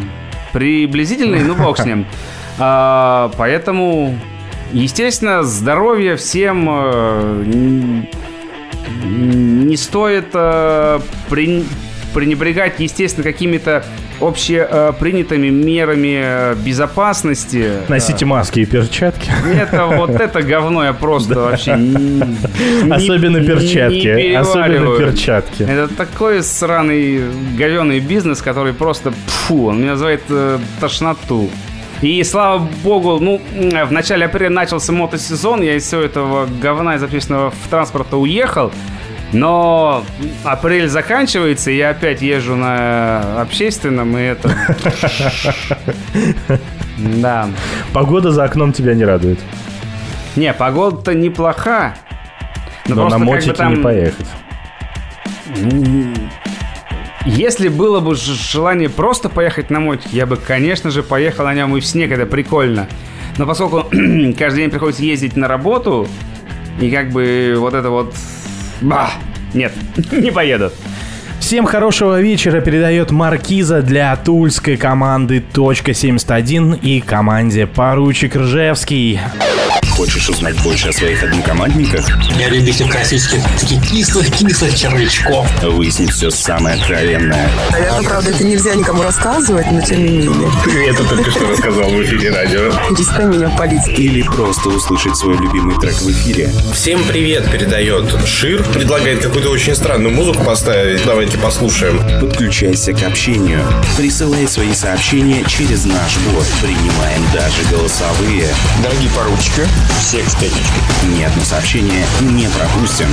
приблизительные, 0.53 1.43
ну 1.43 1.55
бог 1.55 1.77
с 1.77 1.85
ним. 1.85 2.05
А, 2.63 3.31
поэтому, 3.37 4.19
естественно, 4.73 5.43
здоровье 5.43 6.15
всем 6.15 6.67
э, 6.69 7.43
не 9.03 9.77
стоит 9.77 10.27
э, 10.33 10.99
прен- 11.29 11.65
пренебрегать, 12.13 12.79
естественно, 12.79 13.23
какими-то 13.23 13.83
общепринятыми 14.19 15.49
мерами 15.49 16.21
э, 16.23 16.55
безопасности. 16.55 17.71
Носите 17.87 18.25
маски 18.25 18.59
и 18.59 18.65
перчатки. 18.65 19.31
Это 19.53 19.85
вот 19.87 20.11
это 20.11 20.41
говно 20.43 20.83
я 20.83 20.93
просто 20.93 21.35
вообще 21.39 21.73
Особенно 22.91 23.43
перчатки. 23.43 24.33
Особенно 24.33 24.97
перчатки. 24.97 25.63
Это 25.63 25.87
такой 25.87 26.43
сраный 26.43 27.21
говеный 27.57 27.99
бизнес, 27.99 28.41
который 28.41 28.73
просто 28.73 29.11
фу, 29.25 29.67
он 29.67 29.81
меня 29.81 29.91
называет 29.91 30.21
тошноту. 30.79 31.49
И 32.01 32.23
слава 32.23 32.67
богу, 32.83 33.19
ну, 33.19 33.39
в 33.85 33.91
начале 33.91 34.25
апреля 34.25 34.49
начался 34.49 34.91
мотосезон, 34.91 35.61
я 35.61 35.75
из 35.75 35.85
всего 35.85 36.01
этого 36.01 36.47
говна 36.61 36.95
из 36.95 37.03
общественного 37.03 37.51
в 37.51 37.67
транспорта 37.69 38.17
уехал. 38.17 38.71
Но 39.33 40.03
апрель 40.43 40.89
заканчивается, 40.89 41.71
и 41.71 41.77
я 41.77 41.91
опять 41.91 42.21
езжу 42.21 42.55
на 42.55 43.41
общественном, 43.41 44.17
и 44.17 44.21
это... 44.21 44.51
Да. 46.97 47.49
Погода 47.93 48.31
за 48.31 48.43
окном 48.43 48.73
тебя 48.73 48.93
не 48.93 49.05
радует. 49.05 49.39
Не, 50.35 50.53
погода-то 50.53 51.15
неплоха. 51.15 51.95
Но 52.87 52.95
просто 52.95 53.17
на 53.17 53.25
мотике 53.25 53.53
там- 53.53 53.75
не 53.75 53.81
поехать. 53.81 54.27
Если 57.25 57.67
было 57.67 57.99
бы 57.99 58.15
желание 58.15 58.89
просто 58.89 59.29
поехать 59.29 59.69
на 59.69 59.79
мотике, 59.79 60.09
я 60.11 60.25
бы, 60.25 60.37
конечно 60.37 60.89
же, 60.89 61.03
поехал 61.03 61.45
на 61.45 61.53
нем 61.53 61.77
и 61.77 61.79
в 61.79 61.85
снег, 61.85 62.11
это 62.11 62.25
прикольно. 62.25 62.87
Но 63.37 63.45
поскольку 63.45 63.83
каждый 64.37 64.61
день 64.61 64.69
приходится 64.69 65.03
ездить 65.03 65.35
на 65.35 65.47
работу, 65.47 66.07
и 66.79 66.89
как 66.89 67.11
бы 67.11 67.55
вот 67.57 67.73
это 67.73 67.89
вот... 67.89 68.13
Bah, 68.81 69.09
нет, 69.53 69.71
не 70.11 70.31
поеду. 70.31 70.71
Всем 71.39 71.65
хорошего 71.65 72.21
вечера 72.21 72.61
передает 72.61 73.11
Маркиза 73.11 73.81
для 73.81 74.15
тульской 74.15 74.77
команды 74.77 75.43
.71 75.53 76.79
и 76.79 77.01
команде 77.01 77.67
Поручик 77.67 78.35
Ржевский. 78.35 79.19
Хочешь 80.01 80.29
узнать 80.29 80.59
больше 80.63 80.89
о 80.89 80.93
своих 80.93 81.21
однокомандниках? 81.21 82.09
Я 82.39 82.49
любитель 82.49 82.89
классических 82.89 83.43
таких 83.59 83.87
кислых-кислых 83.87 84.75
червячков. 84.75 85.47
Выяснить 85.61 86.09
все 86.09 86.31
самое 86.31 86.75
откровенное. 86.75 87.47
Наверное, 87.71 88.01
правда, 88.01 88.31
это 88.31 88.43
нельзя 88.43 88.73
никому 88.73 89.03
рассказывать, 89.03 89.71
но 89.71 89.79
тем 89.79 90.03
не 90.03 90.09
менее. 90.09 90.51
Ты 90.63 90.89
это 90.89 91.03
только 91.03 91.29
что 91.29 91.47
рассказал 91.47 91.91
в 91.91 92.01
эфире 92.01 92.31
радио. 92.31 92.71
Перестань 92.89 93.27
меня 93.27 93.49
палить. 93.49 93.87
Или 93.89 94.23
просто 94.23 94.69
услышать 94.69 95.15
свой 95.15 95.37
любимый 95.37 95.79
трек 95.79 95.93
в 95.93 96.09
эфире. 96.09 96.51
Всем 96.73 97.03
привет 97.03 97.51
передает 97.51 98.27
Шир. 98.27 98.63
Предлагает 98.73 99.21
какую-то 99.21 99.51
очень 99.51 99.75
странную 99.75 100.15
музыку 100.15 100.43
поставить. 100.43 101.05
Давайте 101.05 101.37
послушаем. 101.37 101.99
Подключайся 102.19 102.93
к 102.93 103.03
общению. 103.03 103.63
Присылай 103.97 104.47
свои 104.47 104.73
сообщения 104.73 105.45
через 105.45 105.85
наш 105.85 106.17
бот. 106.33 106.47
Принимаем 106.59 107.21
даже 107.35 107.61
голосовые. 107.69 108.47
Дорогие 108.81 109.11
поручики, 109.11 109.67
пятничке. 110.39 110.75
Ни 111.15 111.23
одно 111.23 111.43
сообщение 111.43 112.05
не 112.21 112.47
пропустим. 112.49 113.07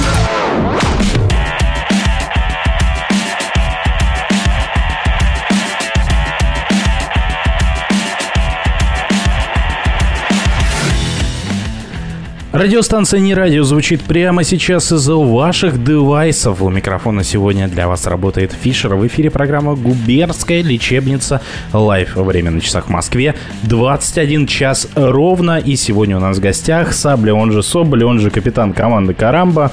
Радиостанция 12.58 13.20
«Не 13.20 13.34
радио» 13.34 13.62
звучит 13.62 14.00
прямо 14.00 14.42
сейчас 14.42 14.90
из 14.90 15.06
ваших 15.06 15.84
девайсов. 15.84 16.60
У 16.60 16.68
микрофона 16.68 17.22
сегодня 17.22 17.68
для 17.68 17.86
вас 17.86 18.04
работает 18.08 18.52
Фишер. 18.52 18.96
В 18.96 19.06
эфире 19.06 19.30
программа 19.30 19.76
«Губернская 19.76 20.60
лечебница 20.62 21.40
Live». 21.72 22.16
Время 22.16 22.50
на 22.50 22.60
часах 22.60 22.86
в 22.86 22.88
Москве 22.88 23.36
21 23.62 24.48
час 24.48 24.88
ровно. 24.96 25.60
И 25.60 25.76
сегодня 25.76 26.16
у 26.16 26.20
нас 26.20 26.38
в 26.38 26.40
гостях 26.40 26.94
Сабля, 26.94 27.32
он 27.32 27.52
же 27.52 27.62
Соболь, 27.62 28.02
он 28.02 28.18
же 28.18 28.30
капитан 28.30 28.72
команды 28.72 29.14
«Карамба». 29.14 29.70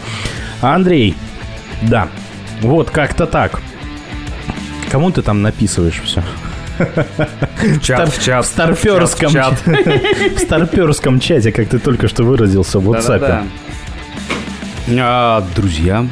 Андрей, 0.62 1.16
да, 1.82 2.07
вот 2.62 2.91
как-то 2.91 3.26
так. 3.26 3.62
Кому 4.91 5.10
ты 5.10 5.24
там 5.24 5.41
написываешь 5.41 6.03
все? 6.06 6.22
В 6.77 7.81
чат, 7.81 8.10
в 8.10 8.23
чат. 8.23 8.45
В 8.45 8.47
старперском, 8.47 9.31
чат, 9.31 9.60
в 9.65 10.39
старперском 10.39 11.19
чате, 11.19 11.52
как 11.52 11.68
ты 11.69 11.80
только 11.80 12.07
что 12.07 12.23
выразился 12.23 12.80
в 12.80 12.89
WhatsApp. 12.89 13.43
А, 14.99 15.43
друзья, 15.56 16.06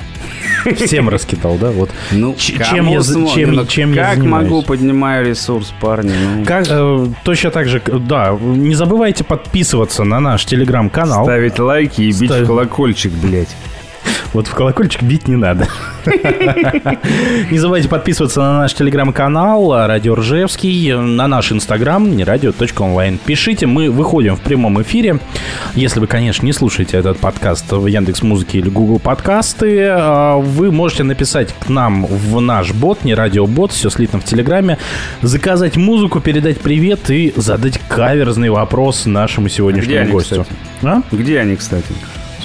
Всем 0.86 1.10
раскидал, 1.10 1.56
да? 1.58 1.72
Вот. 1.72 1.90
ну, 2.12 2.36
Ч- 2.36 2.58
чем 2.70 2.88
я 2.88 3.00
смо- 3.00 3.34
чем- 3.36 3.52
ну, 3.54 3.66
чем 3.66 3.94
я 3.94 4.06
как 4.06 4.18
занимаюсь? 4.18 4.50
могу, 4.50 4.62
поднимаю 4.64 5.26
ресурс, 5.26 5.74
парни. 5.80 6.14
ну. 6.38 6.46
Как, 6.46 6.66
э, 6.70 7.08
точно 7.24 7.52
так 7.52 7.68
же, 7.68 7.82
да, 7.86 8.32
не 8.42 8.74
забывайте 8.74 9.24
подписываться 9.26 10.04
на 10.06 10.20
наш 10.22 10.46
телеграм-канал. 10.46 11.26
Ставить 11.26 11.60
лайки 11.60 12.02
и 12.04 12.12
бить 12.14 12.30
Ставь. 12.30 12.44
в 12.44 12.48
колокольчик, 12.48 13.12
блядь. 13.12 13.54
Вот 14.34 14.48
в 14.48 14.56
колокольчик 14.56 15.04
бить 15.04 15.28
не 15.28 15.36
надо. 15.36 15.68
Не 17.52 17.60
забывайте 17.60 17.88
подписываться 17.88 18.42
на 18.42 18.60
наш 18.62 18.74
телеграм-канал 18.74 19.88
Радио 19.88 20.16
Ржевский, 20.16 20.92
на 20.94 21.28
наш 21.28 21.52
инстаграм 21.52 22.18
нерадио.онлайн. 22.18 23.20
Пишите, 23.24 23.68
мы 23.68 23.92
выходим 23.92 24.36
в 24.36 24.42
прямом 24.42 24.82
эфире. 24.82 25.20
Если 25.76 26.00
вы, 26.00 26.08
конечно, 26.08 26.48
не 26.48 26.52
слушаете 26.52 26.98
этот 26.98 27.20
подкаст 27.20 27.72
в 27.72 27.86
Яндекс 27.86 28.24
Музыке 28.24 28.58
или 28.58 28.70
Google 28.70 28.98
Подкасты, 28.98 29.86
а, 29.90 30.38
вы 30.38 30.72
можете 30.72 31.04
написать 31.04 31.54
к 31.54 31.70
нам 31.70 32.08
в 32.08 32.42
наш 32.42 32.72
бот, 32.74 33.04
не 33.04 33.14
радиобот, 33.14 33.72
все 33.72 33.92
слитно 33.92 34.20
в 34.20 34.24
Телеграме, 34.24 34.80
заказать 35.22 35.78
музыку, 35.78 36.22
передать 36.22 36.60
привет 36.60 37.12
и 37.12 37.34
задать 37.36 37.80
каверзный 37.88 38.50
вопрос 38.50 39.06
нашему 39.06 39.46
Где 39.46 39.56
сегодняшнему 39.58 40.02
они, 40.02 40.12
гостю. 40.12 40.42
кстати? 40.42 40.60
А? 40.82 41.02
Где 41.12 41.40
они, 41.40 41.56
кстати? 41.56 41.94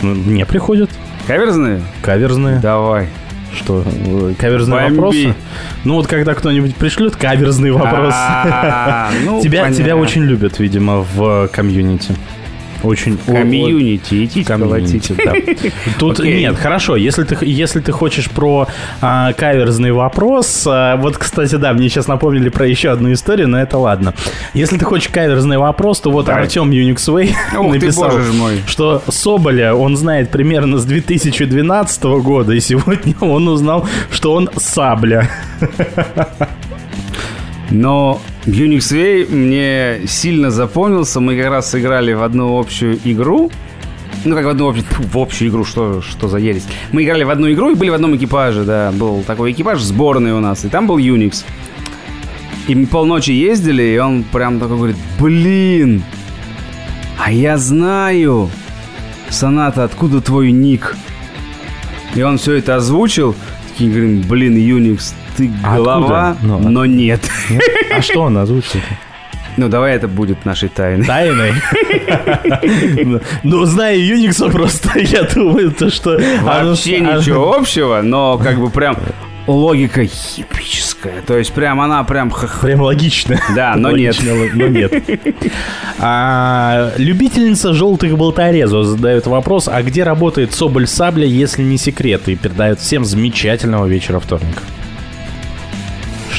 Мне 0.02 0.44
приходят 0.44 0.90
Каверзные? 1.29 1.83
каверзные. 2.01 2.59
Давай. 2.59 3.07
Что, 3.55 3.85
э, 3.85 4.35
каверзные 4.39 4.81
Бомби. 4.89 4.95
вопросы? 4.97 5.35
Ну 5.85 5.95
вот 5.95 6.07
когда 6.07 6.33
кто-нибудь 6.35 6.75
пришлет 6.75 7.17
каверзный 7.17 7.71
вопрос. 7.71 8.15
А, 8.17 9.11
ну, 9.25 9.41
Тебя, 9.43 9.71
тебя 9.71 9.97
очень 9.97 10.23
любят, 10.23 10.59
видимо, 10.59 11.05
в 11.15 11.49
комьюнити. 11.49 12.15
Очень. 12.83 13.19
Комьюнити, 13.27 14.25
идите 14.25 14.45
колотите. 14.45 15.15
да. 15.25 15.33
Тут 15.99 16.21
Окей. 16.21 16.41
нет, 16.41 16.57
хорошо. 16.57 16.97
Если 16.97 17.25
ты 17.25 17.37
если 17.45 17.81
ты 17.81 17.93
хочешь 17.93 18.31
про 18.31 18.69
а, 19.01 19.33
каверзный 19.33 19.93
вопрос, 19.93 20.65
а, 20.67 20.97
вот, 20.97 21.17
кстати, 21.19 21.57
да, 21.57 21.73
мне 21.73 21.89
сейчас 21.89 22.07
напомнили 22.07 22.49
про 22.49 22.67
еще 22.67 22.91
одну 22.91 23.13
историю, 23.13 23.49
но 23.49 23.61
это 23.61 23.79
ладно. 23.79 24.15
Если 24.55 24.79
ты 24.79 24.85
хочешь 24.85 25.09
каверзный 25.09 25.59
вопрос, 25.59 26.01
то 26.01 26.11
вот 26.11 26.27
Давай. 26.27 26.43
Артем 26.43 26.71
Unixway 26.71 27.31
Ух 27.59 27.73
ты, 27.73 27.81
написал, 27.81 28.11
ж 28.21 28.33
мой. 28.33 28.63
что 28.67 29.03
Соболя 29.09 29.75
он 29.75 29.97
знает 29.97 30.31
примерно 30.31 30.79
с 30.79 30.85
2012 30.85 32.03
года, 32.23 32.53
и 32.53 32.61
сегодня 32.61 33.15
он 33.21 33.49
узнал, 33.49 33.87
что 34.11 34.35
он 34.35 34.49
сабля. 34.57 35.29
Но 37.70 38.20
Unix 38.47 38.78
Way 38.93 39.35
мне 39.35 40.07
сильно 40.07 40.51
запомнился. 40.51 41.20
Мы 41.20 41.36
как 41.36 41.51
раз 41.51 41.70
сыграли 41.70 42.12
в 42.12 42.23
одну 42.23 42.59
общую 42.59 42.99
игру. 43.05 43.51
Ну, 44.24 44.35
как 44.35 44.47
в 44.47 44.49
одну 44.49 44.69
общую, 44.69 44.86
в 45.12 45.19
общую 45.19 45.51
игру, 45.51 45.65
что, 45.65 46.01
что 46.03 46.28
за 46.28 46.39
ересь. 46.39 46.65
Мы 46.93 47.05
играли 47.05 47.24
в 47.24 47.31
одну 47.31 47.51
игру 47.53 47.70
и 47.70 47.74
были 47.74 47.90
в 47.90 47.95
одном 47.95 48.16
экипаже, 48.16 48.65
да. 48.65 48.90
Был 48.93 49.23
такой 49.23 49.53
экипаж 49.53 49.81
сборный 49.81 50.32
у 50.32 50.40
нас, 50.40 50.65
и 50.65 50.69
там 50.69 50.86
был 50.86 50.99
Unix. 50.99 51.45
И 52.66 52.74
мы 52.74 52.86
полночи 52.86 53.31
ездили, 53.31 53.82
и 53.82 53.99
он 53.99 54.24
прям 54.24 54.59
такой 54.59 54.77
говорит, 54.77 54.97
блин, 55.19 56.03
а 57.19 57.32
я 57.32 57.57
знаю, 57.57 58.51
Соната, 59.31 59.85
откуда 59.85 60.20
твой 60.20 60.53
ник? 60.53 60.97
И 62.15 62.23
он 62.23 62.39
все 62.39 62.55
это 62.55 62.77
озвучил. 62.77 63.35
Такие 63.69 63.90
говорим, 63.90 64.23
блин, 64.23 64.57
Unix, 64.57 65.15
ты 65.39 65.51
А 65.62 65.77
голова, 65.77 66.31
откуда? 66.31 66.47
Ну, 66.47 66.69
но 66.69 66.86
нет. 66.86 67.20
А 67.94 68.02
что 68.02 68.23
он 68.23 68.36
озвучил? 68.36 68.81
Ну, 69.56 69.69
давай 69.69 69.97
это 69.97 70.06
будет 70.06 70.44
нашей 70.44 70.69
тайной. 70.69 71.05
Тайной. 71.05 71.52
Ну, 73.43 73.65
зная 73.65 73.97
Unix 73.97 74.51
просто, 74.51 74.98
я 75.01 75.23
думаю, 75.23 75.73
то, 75.73 75.90
что... 75.90 76.19
Вообще 76.43 77.01
ничего 77.01 77.55
общего, 77.56 78.01
но 78.02 78.39
как 78.39 78.60
бы 78.60 78.70
прям 78.70 78.97
логика 79.48 80.06
хипическая. 80.06 81.23
То 81.27 81.36
есть 81.36 81.52
прям 81.52 81.81
она 81.81 82.05
прям... 82.05 82.32
Прям 82.62 82.82
логично. 82.82 83.40
Да, 83.56 83.74
но 83.77 83.90
нет. 83.90 84.16
Но 84.55 84.69
нет. 84.69 84.93
А, 85.98 86.93
любительница 86.97 87.73
желтых 87.73 88.16
болторезов 88.16 88.86
задает 88.86 89.27
вопрос, 89.27 89.69
а 89.69 89.82
где 89.82 90.05
работает 90.05 90.52
Соболь 90.52 90.86
Сабля, 90.86 91.27
если 91.27 91.62
не 91.62 91.78
секрет? 91.78 92.28
И 92.28 92.36
передает 92.36 92.78
всем 92.78 93.05
замечательного 93.05 93.86
вечера 93.86 94.20
вторника. 94.20 94.62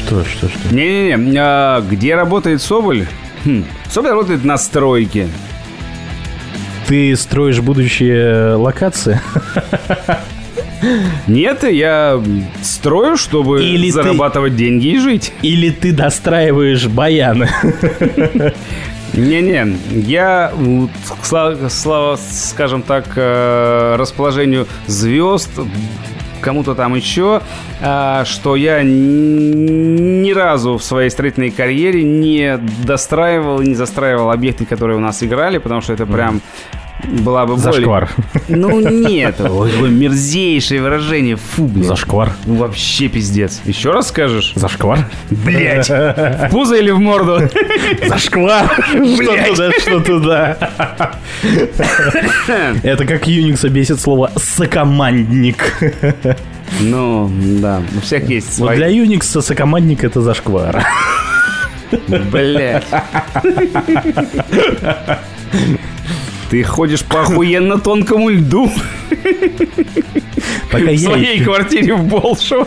Что, 0.04 0.24
что, 0.24 0.48
что? 0.48 0.74
Не-не-не, 0.74 1.38
а 1.38 1.80
где 1.82 2.14
работает 2.14 2.60
Соболь? 2.62 3.06
Хм, 3.44 3.64
Соболь 3.88 4.10
работает 4.10 4.44
на 4.44 4.58
стройке. 4.58 5.28
Ты 6.86 7.14
строишь 7.16 7.60
будущие 7.60 8.54
локации? 8.54 9.20
Нет, 11.26 11.62
я 11.70 12.20
строю, 12.62 13.16
чтобы 13.16 13.62
Или 13.62 13.88
ты- 13.88 13.92
зарабатывать 13.92 14.56
деньги 14.56 14.88
и 14.88 14.98
жить. 14.98 15.32
Или 15.42 15.70
ты 15.70 15.92
достраиваешь 15.92 16.86
баяны? 16.86 17.48
Не-не, 19.12 19.76
я, 19.92 20.52
слава, 21.68 22.18
скажем 22.30 22.82
так, 22.82 23.04
э, 23.16 23.96
расположению 23.98 24.66
звезд, 24.86 25.50
кому-то 26.40 26.74
там 26.74 26.94
еще, 26.94 27.42
а, 27.80 28.24
что 28.24 28.56
я 28.56 28.82
ни 28.82 30.32
разу 30.32 30.78
в 30.78 30.82
своей 30.82 31.10
строительной 31.10 31.50
карьере 31.50 32.02
не 32.02 32.58
достраивал, 32.84 33.60
не 33.60 33.74
застраивал 33.74 34.30
объекты, 34.30 34.66
которые 34.66 34.96
у 34.96 35.00
нас 35.00 35.22
играли, 35.22 35.58
потому 35.58 35.80
что 35.80 35.92
это 35.92 36.06
прям 36.06 36.40
была 37.08 37.46
бы 37.46 37.54
боль. 37.56 37.62
Зашквар. 37.62 38.10
Ну 38.48 38.80
нет, 38.80 39.40
ой, 39.40 39.90
мерзейшее 39.90 40.82
выражение, 40.82 41.36
фу, 41.36 41.66
блин. 41.66 41.84
Зашквар. 41.84 42.32
Ну, 42.46 42.54
Вообще 42.56 43.08
пиздец. 43.08 43.60
Еще 43.64 43.92
раз 43.92 44.08
скажешь? 44.08 44.52
Зашквар? 44.54 45.06
Блять. 45.30 45.88
В 45.90 46.48
пузо 46.50 46.76
или 46.76 46.90
в 46.90 46.98
морду? 46.98 47.48
Зашквар! 48.06 48.70
Что 48.90 49.44
туда, 49.48 49.70
что 49.80 50.00
туда. 50.00 50.58
Это 52.82 53.04
как 53.06 53.26
Unix 53.26 53.68
бесит 53.68 54.00
слово 54.00 54.30
«сокомандник». 54.36 55.74
Ну, 56.80 57.30
да, 57.60 57.82
у 57.96 58.00
всех 58.00 58.28
есть 58.28 58.58
Вот 58.58 58.66
свои. 58.68 58.76
для 58.76 58.88
Unix 58.90 59.40
сокомандник 59.42 60.04
это 60.04 60.20
зашквар. 60.20 60.84
Блять. 62.30 62.84
Ты 66.50 66.62
ходишь 66.64 67.04
по 67.04 67.22
охуенно 67.22 67.78
тонкому 67.78 68.28
льду 68.28 68.70
Пока 70.70 70.84
в 70.84 70.90
я, 70.92 70.98
своей 70.98 71.34
еще, 71.36 71.44
квартире 71.44 71.94
в 71.94 72.04
Болшево. 72.04 72.66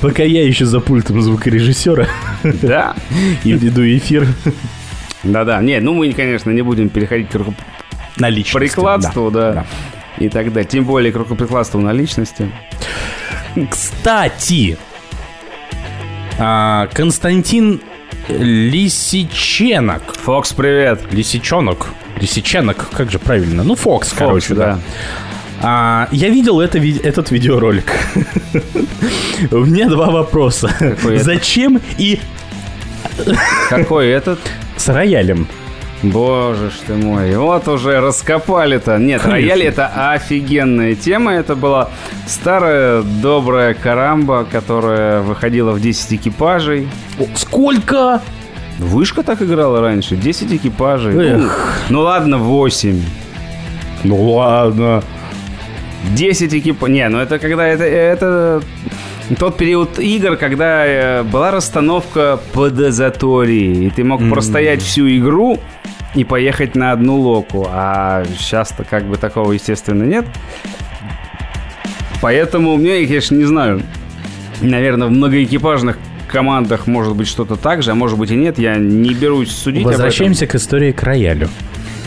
пока 0.00 0.24
я 0.24 0.44
еще 0.44 0.64
за 0.66 0.80
пультом 0.80 1.22
звукорежиссера 1.22 2.08
Да. 2.42 2.96
и 3.44 3.52
веду 3.52 3.82
эфир 3.86 4.26
Да-да. 5.22 5.60
Не, 5.62 5.80
ну 5.80 5.94
мы, 5.94 6.12
конечно, 6.12 6.50
не 6.50 6.62
будем 6.62 6.88
переходить 6.88 7.28
к 7.30 7.34
рукоприкладству, 7.36 9.30
да. 9.30 9.52
да. 9.52 9.66
И 10.18 10.28
так 10.28 10.52
далее. 10.52 10.68
Тем 10.68 10.84
более 10.84 11.12
к 11.12 11.16
рукоприкладству 11.16 11.80
на 11.80 11.92
личности. 11.92 12.50
Кстати, 13.70 14.76
а, 16.38 16.88
Константин 16.92 17.80
Лисиченок. 18.28 20.14
Фокс, 20.22 20.52
привет. 20.52 21.00
Лисичонок. 21.12 21.88
Лисиченок, 22.20 22.88
как 22.92 23.10
же 23.10 23.18
правильно? 23.18 23.62
Ну, 23.64 23.74
Фокс, 23.74 24.12
короче, 24.16 24.48
Фокс, 24.54 24.58
да. 24.58 24.78
А, 25.62 26.08
я 26.12 26.28
видел 26.28 26.60
это, 26.60 26.78
этот 26.78 27.30
видеоролик. 27.30 27.92
У 29.50 29.58
меня 29.58 29.88
два 29.88 30.10
вопроса. 30.10 30.70
Зачем 31.16 31.80
и 31.98 32.20
Какой 33.68 34.08
этот? 34.08 34.38
с 34.76 34.88
роялем? 34.88 35.46
Боже 36.02 36.68
ж 36.70 36.74
ты 36.86 36.94
мой, 36.94 37.34
вот 37.36 37.66
уже 37.68 37.98
раскопали-то. 38.00 38.98
Нет, 38.98 39.22
Конечно. 39.22 39.30
рояль 39.30 39.62
это 39.62 40.10
офигенная 40.12 40.94
тема. 40.96 41.32
Это 41.32 41.56
была 41.56 41.90
старая 42.26 43.00
добрая 43.02 43.72
карамба, 43.72 44.44
которая 44.50 45.22
выходила 45.22 45.72
в 45.72 45.80
10 45.80 46.14
экипажей. 46.14 46.88
О, 47.18 47.24
Сколько? 47.36 48.20
Вышка 48.78 49.22
так 49.22 49.40
играла 49.42 49.80
раньше, 49.80 50.16
10 50.16 50.52
экипажей. 50.52 51.14
Эх. 51.16 51.80
Ну, 51.90 52.00
ладно, 52.00 52.38
8. 52.38 53.00
Ну 54.04 54.30
ладно. 54.32 55.02
10 56.14 56.54
экипажей. 56.54 56.94
Не, 56.94 57.08
ну 57.08 57.18
это 57.18 57.38
когда 57.38 57.66
это, 57.66 57.84
это 57.84 58.62
тот 59.38 59.56
период 59.56 59.98
игр, 59.98 60.36
когда 60.36 60.86
э, 60.86 61.22
была 61.22 61.50
расстановка 61.50 62.38
по 62.52 62.68
дозатории, 62.68 63.86
и 63.86 63.90
ты 63.90 64.04
мог 64.04 64.20
простоять 64.28 64.82
всю 64.82 65.08
игру 65.08 65.58
и 66.14 66.24
поехать 66.24 66.74
на 66.74 66.92
одну 66.92 67.18
локу. 67.18 67.66
А 67.70 68.24
сейчас-то 68.38 68.84
как 68.84 69.04
бы 69.04 69.16
такого, 69.16 69.52
естественно, 69.52 70.02
нет. 70.04 70.26
Поэтому 72.20 72.76
мне, 72.76 73.00
я, 73.02 73.06
конечно, 73.06 73.34
не 73.34 73.44
знаю. 73.44 73.82
Наверное, 74.60 75.08
в 75.08 75.10
многоэкипажных 75.10 75.98
командах 76.34 76.88
может 76.88 77.14
быть 77.14 77.28
что-то 77.28 77.54
так 77.54 77.84
же, 77.84 77.92
а 77.92 77.94
может 77.94 78.18
быть 78.18 78.32
и 78.32 78.34
нет. 78.34 78.58
Я 78.58 78.74
не 78.74 79.14
берусь 79.14 79.52
судить. 79.52 79.84
Возвращаемся 79.84 80.48
к 80.48 80.54
истории 80.56 80.90
к 80.90 81.00
роялю. 81.04 81.48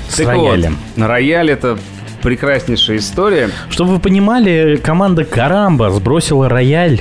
С 0.09 0.17
Так 0.17 0.27
роялем. 0.27 0.77
вот, 0.97 1.07
рояль 1.07 1.49
это 1.49 1.79
прекраснейшая 2.21 2.97
история. 2.97 3.49
Чтобы 3.69 3.91
вы 3.93 3.99
понимали, 3.99 4.79
команда 4.83 5.23
Карамба 5.23 5.91
сбросила 5.91 6.49
рояль 6.49 6.99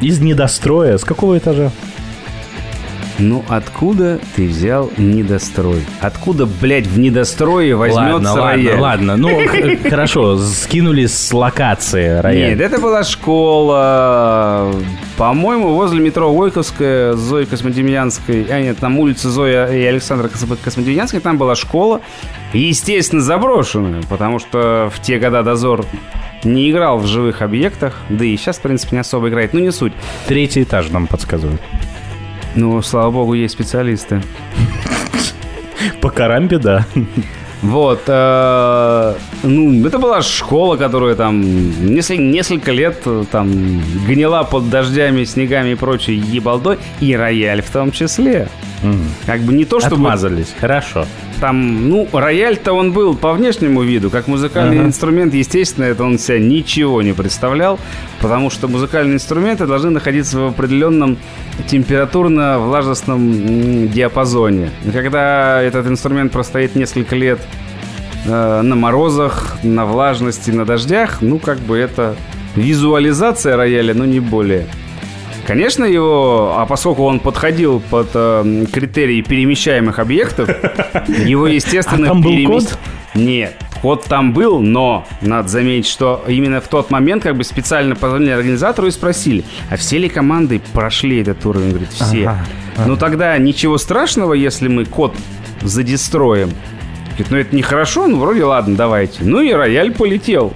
из 0.00 0.18
недостроя. 0.18 0.96
С 0.96 1.04
какого 1.04 1.36
этажа? 1.36 1.70
Ну, 3.22 3.44
откуда 3.48 4.18
ты 4.34 4.48
взял 4.48 4.90
недострой? 4.98 5.82
Откуда, 6.00 6.44
блядь, 6.44 6.88
в 6.88 6.98
недострое 6.98 7.76
возьмется 7.76 8.32
ладно, 8.32 8.36
рояль? 8.36 8.80
ладно, 8.80 9.12
ладно. 9.12 9.16
Ну, 9.16 9.40
хорошо, 9.90 10.38
скинули 10.38 11.06
с 11.06 11.32
локации 11.32 12.18
рояль. 12.20 12.50
Нет, 12.50 12.60
это 12.60 12.80
была 12.80 13.04
школа, 13.04 14.72
по-моему, 15.16 15.68
возле 15.74 16.00
метро 16.00 16.34
Войковская, 16.34 17.12
Зои 17.12 17.44
Космодемьянской. 17.44 18.44
А 18.50 18.60
нет, 18.60 18.78
там 18.78 18.98
улица 18.98 19.30
Зоя 19.30 19.66
и 19.72 19.84
Александра 19.84 20.26
Кос- 20.26 20.44
Космодемьянской, 20.64 21.20
там 21.20 21.38
была 21.38 21.54
школа. 21.54 22.00
Естественно, 22.52 23.22
заброшенная, 23.22 24.02
потому 24.08 24.40
что 24.40 24.90
в 24.92 25.00
те 25.00 25.20
года 25.20 25.44
дозор 25.44 25.86
не 26.42 26.72
играл 26.72 26.98
в 26.98 27.06
живых 27.06 27.40
объектах, 27.40 27.94
да 28.08 28.24
и 28.24 28.36
сейчас, 28.36 28.58
в 28.58 28.62
принципе, 28.62 28.96
не 28.96 29.00
особо 29.00 29.28
играет, 29.28 29.52
ну 29.54 29.60
не 29.60 29.70
суть. 29.70 29.92
Третий 30.26 30.64
этаж 30.64 30.90
нам 30.90 31.06
подсказывают. 31.06 31.60
Ну, 32.54 32.82
слава 32.82 33.10
богу, 33.10 33.34
есть 33.34 33.54
специалисты. 33.54 34.22
По 36.00 36.10
карамбе, 36.10 36.58
да. 36.58 36.86
Вот, 37.62 38.02
э, 38.06 39.14
ну, 39.42 39.86
это 39.86 39.98
была 39.98 40.22
школа, 40.22 40.76
которая 40.76 41.14
там 41.14 41.40
несколько, 41.84 42.22
несколько 42.22 42.72
лет 42.72 42.98
э, 43.04 43.24
там 43.30 43.50
гнила 44.06 44.42
под 44.44 44.70
дождями, 44.70 45.24
снегами 45.24 45.70
и 45.70 45.74
прочей 45.74 46.14
ебалдой, 46.14 46.78
и 47.00 47.14
рояль 47.16 47.62
в 47.62 47.70
том 47.70 47.90
числе. 47.92 48.48
Как 49.26 49.40
бы 49.42 49.52
не 49.52 49.64
то, 49.64 49.78
чтобы 49.78 49.94
Отмазались. 49.94 50.52
Хорошо. 50.60 51.06
там, 51.40 51.88
ну, 51.88 52.08
рояль-то 52.12 52.72
он 52.72 52.92
был 52.92 53.14
по 53.16 53.32
внешнему 53.32 53.82
виду, 53.82 54.10
как 54.10 54.26
музыкальный 54.26 54.78
Ага. 54.78 54.88
инструмент, 54.88 55.34
естественно, 55.34 55.84
это 55.84 56.02
он 56.04 56.18
себя 56.18 56.38
ничего 56.40 57.00
не 57.02 57.12
представлял, 57.12 57.78
потому 58.20 58.50
что 58.50 58.66
музыкальные 58.68 59.14
инструменты 59.14 59.66
должны 59.66 59.90
находиться 59.90 60.38
в 60.38 60.48
определенном 60.48 61.16
температурно-влажностном 61.68 63.88
диапазоне. 63.88 64.70
И 64.84 64.90
когда 64.90 65.62
этот 65.62 65.86
инструмент 65.86 66.32
простоит 66.32 66.74
несколько 66.74 67.14
лет 67.16 67.40
э, 68.24 68.60
на 68.62 68.76
морозах, 68.76 69.58
на 69.62 69.84
влажности, 69.84 70.50
на 70.50 70.64
дождях, 70.64 71.18
ну, 71.20 71.38
как 71.38 71.58
бы 71.58 71.76
это 71.78 72.16
визуализация 72.56 73.56
рояля, 73.56 73.94
но 73.94 74.04
не 74.04 74.20
более. 74.20 74.66
Конечно, 75.46 75.84
его, 75.84 76.54
а 76.56 76.66
поскольку 76.66 77.02
он 77.02 77.18
подходил 77.18 77.80
под 77.90 78.10
э, 78.14 78.64
критерии 78.72 79.22
перемещаемых 79.22 79.98
объектов, 79.98 80.48
его, 81.08 81.48
естественно, 81.48 82.06
А 82.06 82.08
там 82.10 82.22
был 82.22 82.44
код? 82.46 82.78
Нет, 83.14 83.56
код 83.82 84.04
там 84.04 84.32
был, 84.32 84.60
но 84.60 85.06
надо 85.20 85.48
заметить, 85.48 85.90
что 85.90 86.24
именно 86.28 86.60
в 86.60 86.68
тот 86.68 86.90
момент 86.90 87.24
как 87.24 87.36
бы 87.36 87.44
специально 87.44 87.96
позвонили 87.96 88.30
организатору 88.30 88.86
и 88.86 88.90
спросили, 88.92 89.44
а 89.68 89.76
все 89.76 89.98
ли 89.98 90.08
команды 90.08 90.60
прошли 90.72 91.20
этот 91.20 91.44
уровень? 91.44 91.70
Говорит, 91.70 91.90
все. 91.90 92.28
Ага, 92.28 92.46
Ну 92.86 92.96
тогда 92.96 93.36
ничего 93.36 93.78
страшного, 93.78 94.34
если 94.34 94.68
мы 94.68 94.84
код 94.84 95.14
задестроим. 95.60 96.50
Говорит, 97.12 97.30
ну 97.30 97.36
это 97.36 97.56
нехорошо, 97.56 98.06
ну 98.06 98.18
вроде 98.18 98.44
ладно, 98.44 98.76
давайте. 98.76 99.22
Ну 99.22 99.40
и 99.40 99.52
рояль 99.52 99.92
полетел. 99.92 100.52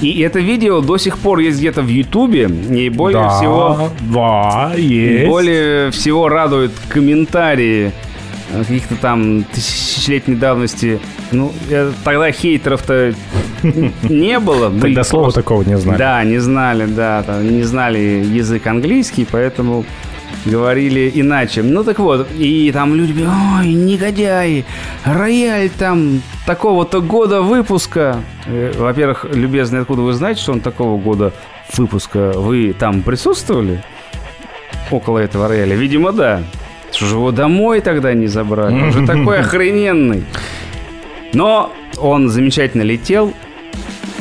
И 0.00 0.20
это 0.20 0.38
видео 0.38 0.80
до 0.80 0.96
сих 0.96 1.18
пор 1.18 1.40
есть 1.40 1.58
где-то 1.58 1.82
в 1.82 1.88
Ютубе, 1.88 2.44
и 2.48 2.88
более 2.88 3.22
да, 3.22 3.28
всего 3.36 3.90
Да, 4.00 4.72
есть. 4.76 5.28
более 5.28 5.90
всего 5.90 6.28
радуют 6.28 6.72
комментарии 6.88 7.92
э, 8.52 8.58
каких-то 8.60 8.94
там 8.96 9.44
тысячелетней 9.44 10.36
давности. 10.36 11.00
Ну, 11.32 11.52
э, 11.68 11.92
тогда 12.02 12.32
хейтеров-то 12.32 13.14
не 14.08 14.38
было. 14.38 14.70
Тогда 14.80 15.04
слова 15.04 15.32
такого 15.32 15.62
не 15.64 15.76
знали. 15.76 15.98
Да, 15.98 16.24
не 16.24 16.38
знали, 16.38 16.86
да, 16.86 17.22
не 17.42 17.62
знали 17.62 17.98
язык 17.98 18.66
английский, 18.66 19.26
поэтому 19.30 19.84
говорили 20.44 21.10
иначе. 21.14 21.62
Ну 21.62 21.84
так 21.84 21.98
вот, 21.98 22.28
и 22.36 22.70
там 22.72 22.94
люди 22.94 23.26
ой, 23.58 23.72
негодяи, 23.72 24.64
рояль 25.04 25.70
там 25.70 26.22
такого-то 26.46 27.00
года 27.00 27.42
выпуска. 27.42 28.22
Э, 28.46 28.72
Во-первых, 28.76 29.26
любезный, 29.32 29.80
откуда 29.80 30.02
вы 30.02 30.12
знаете, 30.12 30.40
что 30.42 30.52
он 30.52 30.60
такого 30.60 31.00
года 31.00 31.32
выпуска? 31.76 32.32
Вы 32.34 32.74
там 32.78 33.02
присутствовали? 33.02 33.82
Около 34.90 35.18
этого 35.18 35.48
рояля? 35.48 35.76
Видимо, 35.76 36.12
да. 36.12 36.42
Что 36.92 37.06
же 37.06 37.14
его 37.14 37.30
домой 37.30 37.80
тогда 37.80 38.12
не 38.14 38.26
забрали? 38.26 38.74
Он 38.74 38.92
же 38.92 39.06
такой 39.06 39.38
охрененный. 39.40 40.24
Но 41.32 41.72
он 41.98 42.28
замечательно 42.28 42.82
летел, 42.82 43.32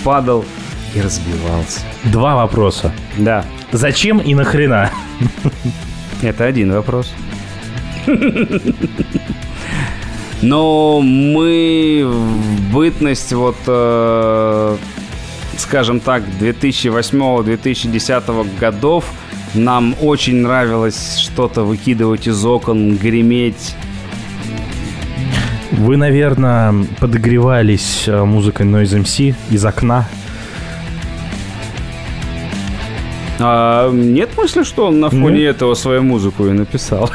падал 0.04 0.46
и 0.94 1.02
разбивался. 1.02 1.82
Два 2.04 2.36
вопроса. 2.36 2.94
Да, 3.18 3.46
Зачем 3.72 4.18
и 4.18 4.34
нахрена? 4.34 4.90
Это 6.22 6.46
один 6.46 6.72
вопрос. 6.72 7.12
Но 10.42 11.02
мы 11.02 12.04
в 12.06 12.74
бытность 12.74 13.34
вот, 13.34 13.58
э, 13.68 14.78
скажем 15.58 16.00
так, 16.00 16.24
2008-2010 16.40 18.58
годов 18.58 19.04
нам 19.54 19.96
очень 20.02 20.38
нравилось 20.38 21.18
что-то 21.18 21.64
выкидывать 21.64 22.28
из 22.28 22.46
окон, 22.46 22.96
греметь. 22.96 23.76
Вы, 25.72 25.98
наверное, 25.98 26.74
подогревались 27.00 28.06
э, 28.08 28.24
музыкой 28.24 28.66
Noise 28.66 29.04
MC 29.04 29.36
из 29.50 29.66
окна. 29.66 30.08
А, 33.40 33.90
нет 33.92 34.30
мысли, 34.38 34.64
что 34.64 34.88
он 34.88 35.00
на 35.00 35.10
фоне 35.10 35.44
этого 35.46 35.74
свою 35.74 36.02
музыку 36.04 36.46
и 36.48 36.52
написал? 36.52 37.10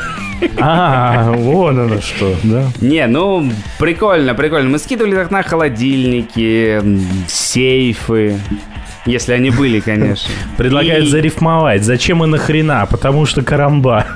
А, 0.60 1.32
вон 1.32 1.78
оно 1.80 2.00
что, 2.00 2.34
да? 2.42 2.64
Не, 2.80 3.06
ну, 3.06 3.50
прикольно, 3.78 4.34
прикольно. 4.34 4.68
Мы 4.70 4.78
скидывали 4.78 5.14
из 5.14 5.18
окна 5.18 5.42
холодильники, 5.42 6.82
сейфы, 7.28 8.38
если 9.06 9.32
они 9.32 9.50
были, 9.50 9.80
конечно. 9.80 10.32
Предлагают 10.56 11.06
И- 11.06 11.08
зарифмовать. 11.08 11.82
Зачем 11.84 12.24
и 12.24 12.26
нахрена? 12.26 12.86
Потому 12.90 13.26
что 13.26 13.42
карамба. 13.42 14.06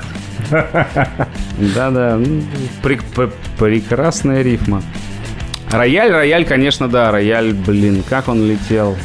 Да-да, 0.49 2.15
ну, 2.17 2.41
прек- 2.83 3.03
пр- 3.15 3.33
прекрасная 3.57 4.41
рифма. 4.41 4.81
Рояль, 5.71 6.11
рояль, 6.11 6.45
конечно, 6.45 6.87
да, 6.87 7.11
рояль, 7.11 7.53
блин, 7.53 8.03
как 8.09 8.27
он 8.27 8.47
летел. 8.47 8.95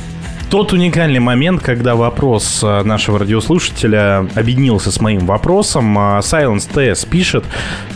Тот 0.55 0.72
уникальный 0.72 1.18
момент, 1.18 1.62
когда 1.62 1.97
вопрос 1.97 2.60
э, 2.62 2.85
нашего 2.85 3.18
радиослушателя 3.18 4.28
объединился 4.36 4.93
с 4.93 5.01
моим 5.01 5.26
вопросом, 5.26 5.98
а, 5.98 6.20
Silence 6.20 6.70
TS 6.72 7.09
пишет 7.09 7.44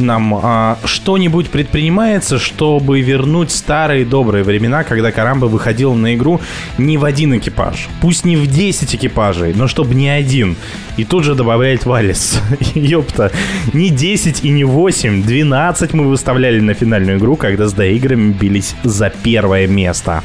нам, 0.01 0.35
а, 0.43 0.76
что-нибудь 0.85 1.51
предпринимается, 1.51 2.40
чтобы 2.40 3.01
вернуть 3.01 3.52
старые 3.52 4.05
добрые 4.05 4.43
времена, 4.43 4.82
когда 4.82 5.12
Карамба 5.12 5.47
выходил 5.47 5.94
на 5.94 6.16
игру 6.16 6.40
не 6.78 6.98
в 6.98 7.05
один 7.05 7.39
экипаж, 7.39 7.89
пусть 8.01 8.24
не 8.24 8.35
в 8.35 8.48
10 8.48 8.93
экипажей, 8.97 9.55
но 9.55 9.68
чтобы 9.68 9.94
не 9.94 10.09
один. 10.09 10.56
И 10.97 11.05
тут 11.05 11.22
же 11.22 11.36
добавляет 11.36 11.86
Валис. 11.86 12.43
Ёпта, 12.74 13.30
не 13.72 13.90
10 13.90 14.44
и 14.44 14.48
не 14.48 14.64
8, 14.64 15.22
12 15.22 15.94
мы 15.94 16.09
выставляли 16.09 16.59
на 16.59 16.74
финальную 16.74 17.18
игру, 17.18 17.36
когда 17.36 17.68
с 17.68 17.72
доиграми 17.72 18.32
бились 18.32 18.74
за 18.82 19.10
первое 19.10 19.68
место. 19.68 20.24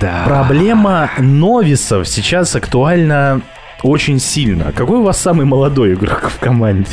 Да. 0.00 0.24
Проблема 0.26 1.10
новисов 1.18 2.06
сейчас 2.08 2.54
актуальна 2.56 3.40
очень 3.82 4.18
сильно. 4.20 4.72
Какой 4.72 4.98
у 4.98 5.02
вас 5.02 5.18
самый 5.20 5.46
молодой 5.46 5.94
игрок 5.94 6.30
в 6.30 6.38
команде? 6.38 6.90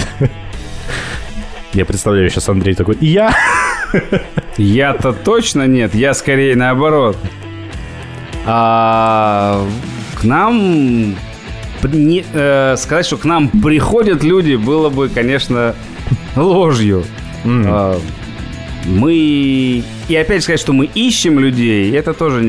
Я 1.74 1.86
представляю 1.86 2.30
сейчас 2.30 2.48
Андрей 2.50 2.76
такой. 2.76 2.98
Я? 3.02 3.36
Я-то 4.58 5.12
точно 5.14 5.68
нет, 5.68 5.94
я 5.94 6.14
скорее 6.14 6.56
наоборот. 6.56 7.18
А, 8.46 9.66
к 10.16 10.24
нам 10.24 11.16
не- 11.84 12.26
э, 12.34 12.76
сказать, 12.78 13.06
что 13.06 13.18
к 13.18 13.26
нам 13.26 13.50
приходят 13.50 14.24
люди, 14.24 14.56
было 14.56 14.90
бы, 14.90 15.10
конечно, 15.10 15.76
ложью. 16.36 17.04
А, 17.46 18.00
мы 18.88 19.84
и 20.08 20.16
опять 20.16 20.44
сказать, 20.44 20.60
что 20.60 20.74
мы 20.74 20.86
ищем 20.86 21.40
людей, 21.40 21.94
это 21.94 22.14
тоже 22.14 22.42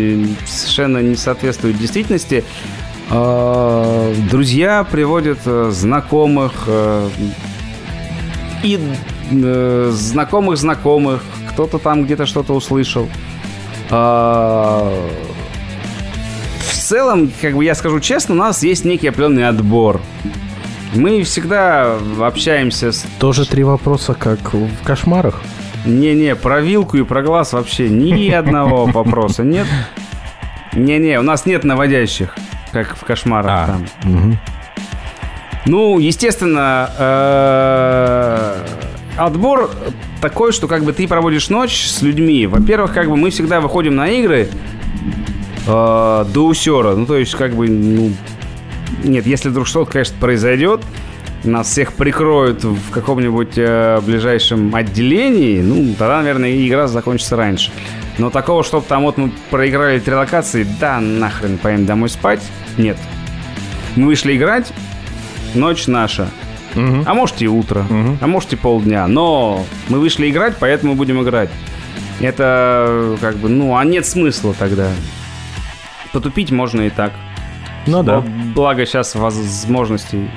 совершенно 0.47 0.98
не 0.98 1.16
соответствует 1.16 1.77
действительности. 1.77 2.44
А, 3.10 4.15
Друзья 4.31 4.85
приводят 4.85 5.39
э, 5.47 5.70
знакомых 5.73 6.52
э, 6.66 7.09
и 8.62 8.78
э, 9.32 9.90
знакомых 9.93 10.56
знакомых, 10.59 11.23
кто-то 11.51 11.78
там 11.78 12.05
где-то 12.05 12.27
что-то 12.27 12.52
услышал. 12.52 13.09
А, 13.90 14.93
В 16.60 16.74
целом, 16.74 17.32
как 17.40 17.56
бы 17.56 17.65
я 17.65 17.74
скажу 17.74 17.98
честно, 17.98 18.35
у 18.35 18.39
нас 18.39 18.62
есть 18.62 18.85
некий 18.85 19.09
определенный 19.09 19.48
отбор. 19.48 20.01
Мы 20.94 21.23
всегда 21.24 21.98
общаемся 22.20 22.93
с... 22.93 23.05
Тоже 23.19 23.47
три 23.47 23.65
вопроса, 23.65 24.15
как 24.15 24.55
в 24.55 24.85
кошмарах. 24.85 25.43
Не-не, 25.85 26.35
про 26.37 26.61
вилку 26.61 26.97
и 26.97 27.03
про 27.05 27.23
глаз 27.23 27.53
вообще 27.53 27.89
ни 27.89 28.31
одного 28.33 28.87
вопроса 28.87 29.43
нет. 29.43 29.67
Не-не, 30.73 31.19
у 31.19 31.23
нас 31.23 31.47
нет 31.47 31.65
наводящих, 31.65 32.35
как 32.73 32.97
в 32.97 33.05
кошмарах 33.05 33.51
А, 33.51 33.67
там. 33.67 34.39
Ну, 35.67 35.99
естественно, 35.99 36.91
э, 36.99 38.67
отбор 39.17 39.71
такой, 40.21 40.53
что 40.53 40.67
как 40.67 40.85
бы 40.85 40.93
ты 40.93 41.07
проводишь 41.07 41.51
ночь 41.51 41.87
с 41.87 42.01
людьми. 42.01 42.47
Во-первых, 42.47 42.95
как 42.95 43.09
бы 43.09 43.17
мы 43.17 43.31
всегда 43.31 43.61
выходим 43.61 43.95
на 43.95 44.09
игры 44.09 44.49
э, 45.67 46.25
до 46.33 46.47
усера. 46.47 46.95
Ну, 46.95 47.07
то 47.07 47.17
есть, 47.17 47.35
как 47.35 47.55
бы, 47.55 47.69
ну, 47.69 48.13
нет, 49.05 49.27
если 49.27 49.49
вдруг 49.51 49.67
что-то, 49.67 49.93
конечно, 49.93 50.17
произойдет, 50.19 50.83
нас 51.44 51.69
всех 51.69 51.93
прикроют 51.93 52.65
в 52.65 52.90
каком-нибудь 52.90 53.52
э, 53.56 54.01
ближайшем 54.05 54.74
отделении, 54.74 55.60
ну, 55.60 55.94
тогда, 55.98 56.19
наверное, 56.19 56.66
игра 56.66 56.86
закончится 56.89 57.36
раньше. 57.36 57.70
Но 58.19 58.31
такого, 58.31 58.65
чтобы 58.65 58.85
там 58.86 59.05
вот 59.05 59.16
мы 59.16 59.31
проиграли 59.51 60.01
три 60.01 60.15
локации, 60.15 60.66
да, 60.81 60.98
нахрен, 61.01 61.56
поем 61.59 61.86
домой 61.86 62.09
спать, 62.09 62.43
нет. 62.77 62.97
Мы 63.94 64.06
вышли 64.06 64.36
играть, 64.36 64.73
ночь 65.55 65.86
наша. 65.86 66.28
Мгм. 66.74 67.05
А 67.06 67.15
может 67.15 67.40
и 67.40 67.48
утро, 67.48 67.82
Мгм. 67.89 68.19
а 68.20 68.27
может 68.27 68.52
и 68.52 68.56
полдня. 68.56 69.06
Но 69.06 69.65
мы 69.89 70.01
вышли 70.01 70.28
играть, 70.28 70.56
поэтому 70.59 70.94
будем 70.94 71.23
играть. 71.23 71.51
Это 72.20 73.16
как 73.20 73.36
бы, 73.36 73.48
ну, 73.48 73.77
а 73.77 73.85
нет 73.85 74.05
смысла 74.06 74.55
тогда. 74.59 74.90
Потупить 76.12 76.51
можно 76.51 76.82
и 76.82 76.90
так. 76.90 77.12
Ну 77.86 78.02
да. 78.02 78.23
Благо 78.55 78.85
сейчас 78.85 79.15
возможностей 79.15 80.28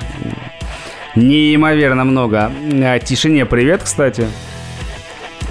неимоверно 1.16 2.04
много. 2.04 2.50
А, 2.84 2.98
Тишине 2.98 3.46
привет, 3.46 3.82
кстати. 3.82 4.26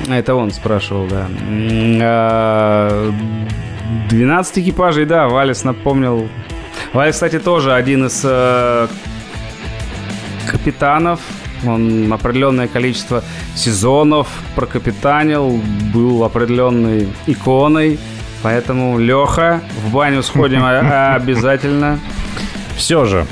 Это 0.09 0.35
он 0.35 0.51
спрашивал, 0.51 1.05
да. 1.07 1.27
М, 1.47 1.99
а, 2.01 3.11
12 4.09 4.59
экипажей, 4.59 5.05
да, 5.05 5.27
Валис 5.27 5.63
напомнил. 5.63 6.27
Валис, 6.93 7.15
кстати, 7.15 7.39
тоже 7.39 7.73
один 7.73 8.05
из 8.07 8.21
э, 8.23 8.87
капитанов. 10.49 11.19
Он 11.65 12.11
определенное 12.11 12.67
количество 12.67 13.23
сезонов 13.55 14.27
прокапитанил, 14.55 15.61
был 15.93 16.23
определенной 16.23 17.07
иконой. 17.27 17.99
Поэтому, 18.41 18.97
Леха, 18.97 19.61
в 19.85 19.93
баню 19.93 20.23
сходим 20.23 20.61
а- 20.63 21.15
обязательно. 21.15 21.99
Все 22.75 23.05
же, 23.05 23.27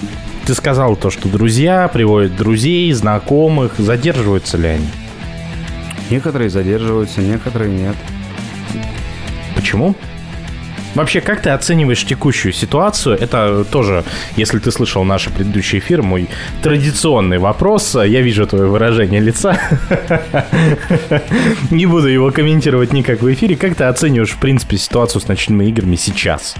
ты 0.49 0.55
сказал 0.55 0.95
то, 0.95 1.11
что 1.11 1.29
друзья 1.29 1.87
приводят 1.87 2.35
друзей, 2.35 2.91
знакомых. 2.91 3.73
Задерживаются 3.77 4.57
ли 4.57 4.69
они? 4.69 4.87
Некоторые 6.09 6.49
задерживаются, 6.49 7.21
некоторые 7.21 7.69
нет. 7.69 7.95
Почему? 9.55 9.93
Вообще, 10.95 11.21
как 11.21 11.43
ты 11.43 11.51
оцениваешь 11.51 12.03
текущую 12.03 12.51
ситуацию? 12.51 13.15
Это 13.19 13.63
тоже, 13.63 14.03
если 14.37 14.57
ты 14.57 14.71
слышал 14.71 15.03
наши 15.03 15.29
предыдущие 15.29 15.81
эфиры, 15.81 16.01
мой 16.01 16.27
традиционный 16.63 17.37
вопрос. 17.37 17.93
Я 17.93 18.21
вижу 18.21 18.47
твое 18.47 18.65
выражение 18.65 19.21
лица. 19.21 19.55
Не 21.69 21.85
буду 21.85 22.07
его 22.07 22.31
комментировать 22.31 22.91
никак 22.91 23.21
в 23.21 23.31
эфире. 23.31 23.55
Как 23.55 23.75
ты 23.75 23.83
оцениваешь, 23.83 24.31
в 24.31 24.39
принципе, 24.39 24.77
ситуацию 24.77 25.21
с 25.21 25.27
ночными 25.27 25.65
играми 25.65 25.95
сейчас? 25.95 26.55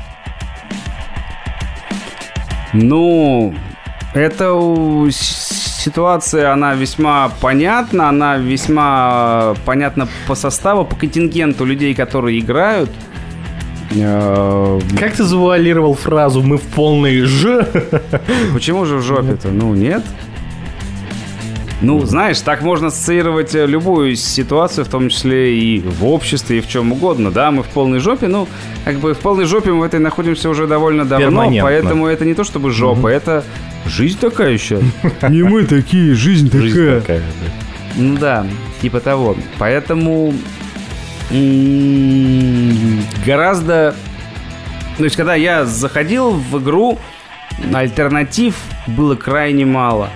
Ну, 2.72 3.56
эта 4.14 4.52
ситуация, 5.11 6.52
она 6.53 6.76
весьма 6.76 7.31
понятна, 7.41 8.10
она 8.10 8.38
весьма 8.38 9.56
понятна 9.65 10.07
по 10.27 10.36
составу, 10.36 10.86
по 10.86 10.95
контингенту 10.95 11.65
людей, 11.65 11.94
которые 11.95 12.40
играют. 12.40 12.90
Э, 13.95 14.80
Как 14.99 15.14
ты 15.14 15.23
завуалировал 15.23 15.95
фразу 15.95 16.41
«мы 16.44 16.57
в 16.57 16.61
полной 16.64 17.22
ж»? 17.22 17.65
Почему 18.53 18.86
же 18.86 18.98
в 18.98 19.02
жопе-то? 19.02 19.48
Ну, 19.49 19.73
нет. 19.73 20.03
Ну, 21.82 22.06
знаешь, 22.06 22.42
так 22.42 22.62
можно 22.62 22.88
ассоциировать 22.88 23.56
э, 23.56 23.66
любую 23.66 24.16
ситуацию, 24.16 24.84
в 24.84 24.90
том 24.90 25.08
числе 25.08 25.58
и 25.58 25.80
в 25.80 26.06
обществе, 26.06 26.58
и 26.58 26.62
в 26.62 26.68
чем 26.68 26.92
угодно. 26.92 27.32
Да, 27.32 27.52
мы 27.52 27.64
в 27.64 27.68
полной 27.68 28.00
жопе, 28.00 28.28
ну, 28.28 28.48
как 28.84 28.98
бы 28.98 29.14
в 29.14 29.20
полной 29.20 29.46
жопе 29.46 29.72
мы 29.72 29.80
в 29.80 29.84
этой 29.84 30.00
находимся 30.02 30.50
уже 30.50 30.68
довольно 30.68 31.06
давно, 31.06 31.50
поэтому 31.62 32.08
это 32.08 32.26
не 32.26 32.34
то 32.34 32.44
чтобы 32.44 32.72
жопа, 32.72 33.08
это 33.08 33.46
жизнь 33.86 34.20
такая 34.20 34.58
сейчас. 34.58 34.82
Не 35.30 35.44
мы 35.44 35.64
такие, 35.64 36.14
жизнь 36.16 36.50
такая. 36.50 37.24
Ну 37.96 38.18
да, 38.18 38.46
типа 38.82 39.00
того. 39.00 39.36
Поэтому 39.58 40.34
гораздо... 43.26 43.96
То 44.98 45.04
есть, 45.06 45.16
когда 45.16 45.36
я 45.36 45.66
заходил 45.66 46.32
в 46.32 46.62
игру, 46.62 47.00
альтернатив 47.74 48.56
было 48.88 49.16
крайне 49.16 49.66
мало. 49.66 50.10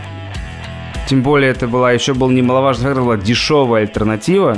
Тем 1.14 1.22
более, 1.22 1.52
это 1.52 1.68
была 1.68 1.92
еще 1.92 2.16
был 2.16 2.32
немаловажно, 2.32 2.88
это 2.88 3.02
была 3.02 3.18
дешевая 3.18 3.84
альтернатива. 3.84 4.58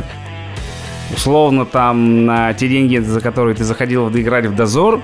Условно, 1.14 1.66
там 1.66 2.26
на 2.26 2.54
те 2.54 2.70
деньги, 2.70 2.96
за 2.96 3.20
которые 3.20 3.56
ты 3.56 3.66
заходил 3.66 4.08
играть 4.08 4.46
в 4.46 4.56
дозор, 4.56 5.02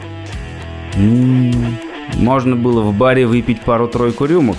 можно 2.16 2.56
было 2.56 2.84
в 2.84 2.94
баре 2.94 3.28
выпить 3.28 3.60
пару-тройку 3.64 4.24
рюмок. 4.24 4.56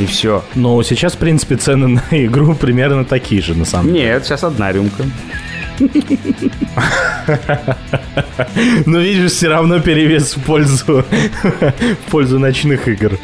И 0.00 0.06
все. 0.06 0.42
Но 0.56 0.82
сейчас, 0.82 1.12
в 1.12 1.18
принципе, 1.18 1.54
цены 1.54 1.86
на 2.10 2.26
игру 2.26 2.56
примерно 2.56 3.04
такие 3.04 3.40
же, 3.40 3.54
на 3.54 3.64
самом 3.64 3.92
деле. 3.92 4.06
Нет, 4.06 4.24
сейчас 4.26 4.42
одна 4.42 4.72
рюмка. 4.72 5.04
Но 8.86 8.98
видишь, 8.98 9.30
все 9.30 9.46
равно 9.46 9.78
перевес 9.78 10.36
в 10.36 10.42
пользу, 10.42 11.04
в 11.44 12.10
пользу 12.10 12.40
ночных 12.40 12.88
игр. 12.88 13.20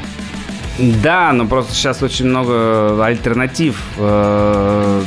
Да, 0.79 1.33
но 1.33 1.47
просто 1.47 1.75
сейчас 1.75 2.03
очень 2.03 2.27
много 2.27 3.05
альтернатив. 3.05 3.83
Э, 3.99 5.03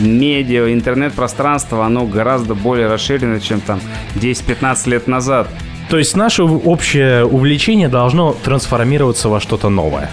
Медиа, 0.00 0.72
интернет-пространство, 0.72 1.86
оно 1.86 2.06
гораздо 2.06 2.54
более 2.54 2.88
расширено, 2.88 3.40
чем 3.40 3.60
там 3.60 3.80
10-15 4.16 4.90
лет 4.90 5.06
назад. 5.06 5.48
То 5.88 5.96
есть 5.96 6.16
наше 6.16 6.42
общее 6.42 7.24
увлечение 7.24 7.88
должно 7.88 8.32
трансформироваться 8.32 9.28
во 9.28 9.40
что-то 9.40 9.68
новое. 9.68 10.10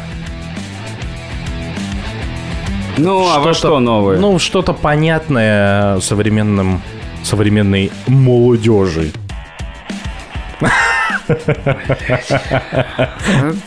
Ну, 2.98 3.28
а 3.30 3.40
во 3.40 3.54
что 3.54 3.80
новое? 3.80 4.18
Ну, 4.18 4.40
что-то 4.40 4.74
понятное 4.74 6.00
современным, 6.00 6.82
современной 7.24 7.92
молодежи. 8.08 9.12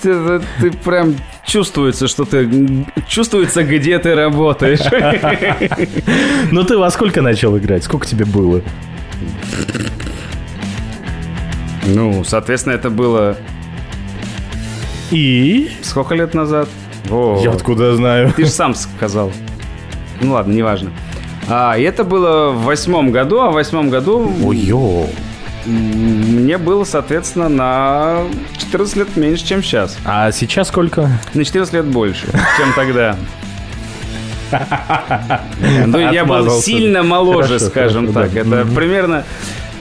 Ты, 0.02 0.40
ты 0.60 0.70
прям 0.85 1.14
чувствуется, 1.44 2.09
что 2.09 2.24
ты... 2.24 2.48
Чувствуется, 3.09 3.62
где 3.64 3.98
ты 3.98 4.14
работаешь. 4.14 4.80
Ну 6.52 6.64
ты 6.64 6.76
во 6.78 6.90
сколько 6.90 7.22
начал 7.22 7.56
играть? 7.59 7.85
Сколько 7.85 8.06
тебе 8.06 8.24
было? 8.24 8.62
Ну, 11.86 12.22
соответственно, 12.24 12.74
это 12.74 12.90
было 12.90 13.36
И? 15.10 15.70
сколько 15.82 16.14
лет 16.14 16.35
назад? 16.35 16.68
О, 17.10 17.40
Я 17.43 17.51
откуда 17.52 17.97
знаю? 17.97 18.32
Ты 18.36 18.44
же 18.44 18.51
сам 18.51 18.74
сказал. 18.74 19.32
Ну 20.20 20.32
ладно, 20.32 20.52
неважно. 20.52 20.90
А, 21.48 21.78
и 21.78 21.82
это 21.82 22.05
было 22.05 22.51
в 22.51 22.64
восьмом 22.64 23.10
году, 23.10 23.40
а 23.40 23.51
в 23.51 23.55
восьмом 23.55 23.89
году 23.89 24.30
Ой-ё. 24.44 25.06
Мне 25.69 26.57
было, 26.59 26.85
соответственно, 26.85 27.49
на 27.49 28.23
14 28.59 28.97
лет 28.97 29.16
меньше, 29.16 29.45
чем 29.45 29.62
сейчас. 29.62 29.99
А 30.05 30.32
сейчас 30.32 30.69
сколько? 30.69 31.11
На 31.35 31.45
14 31.45 31.74
лет 31.74 31.85
больше, 31.85 32.27
чем 32.57 32.73
тогда. 32.74 33.16
Ну, 35.86 35.99
я 35.99 36.24
был 36.24 36.61
сильно 36.62 37.03
моложе, 37.03 37.61
скажем 37.61 38.12
так. 38.12 38.35
Это 38.35 38.66
примерно, 38.74 39.24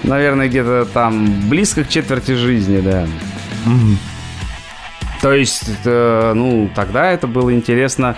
наверное, 0.04 0.50
где-то 0.50 0.86
там 0.94 1.48
близко 1.50 1.84
к 1.84 1.90
четверти 1.90 2.34
жизни, 2.36 2.82
да. 2.82 3.08
То 5.22 5.34
есть, 5.34 5.64
э, 5.84 6.34
ну, 6.36 6.70
тогда 6.76 7.12
это 7.12 7.26
было 7.28 7.52
интересно. 7.54 8.16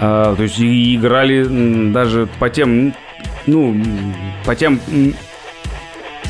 Э, 0.00 0.34
То 0.36 0.42
есть, 0.42 0.60
играли 0.60 1.90
даже 1.92 2.28
по 2.38 2.50
тем, 2.50 2.94
ну, 3.46 3.80
по 4.44 4.54
тем, 4.54 4.80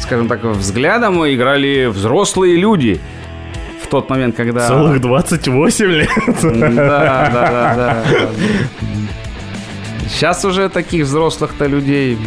скажем 0.01 0.29
так, 0.29 0.43
взглядам 0.45 1.25
играли 1.27 1.87
взрослые 1.87 2.57
люди. 2.57 3.01
В 3.83 3.87
тот 3.87 4.09
момент, 4.11 4.37
когда... 4.37 4.67
Целых 4.67 5.01
28 5.01 5.85
лет? 5.87 6.09
Да, 6.43 7.31
да, 7.33 7.51
да, 7.51 7.75
да. 7.77 8.05
Сейчас 10.09 10.45
уже 10.45 10.69
таких 10.69 11.07
взрослых-то 11.07 11.67
людей 11.67 12.19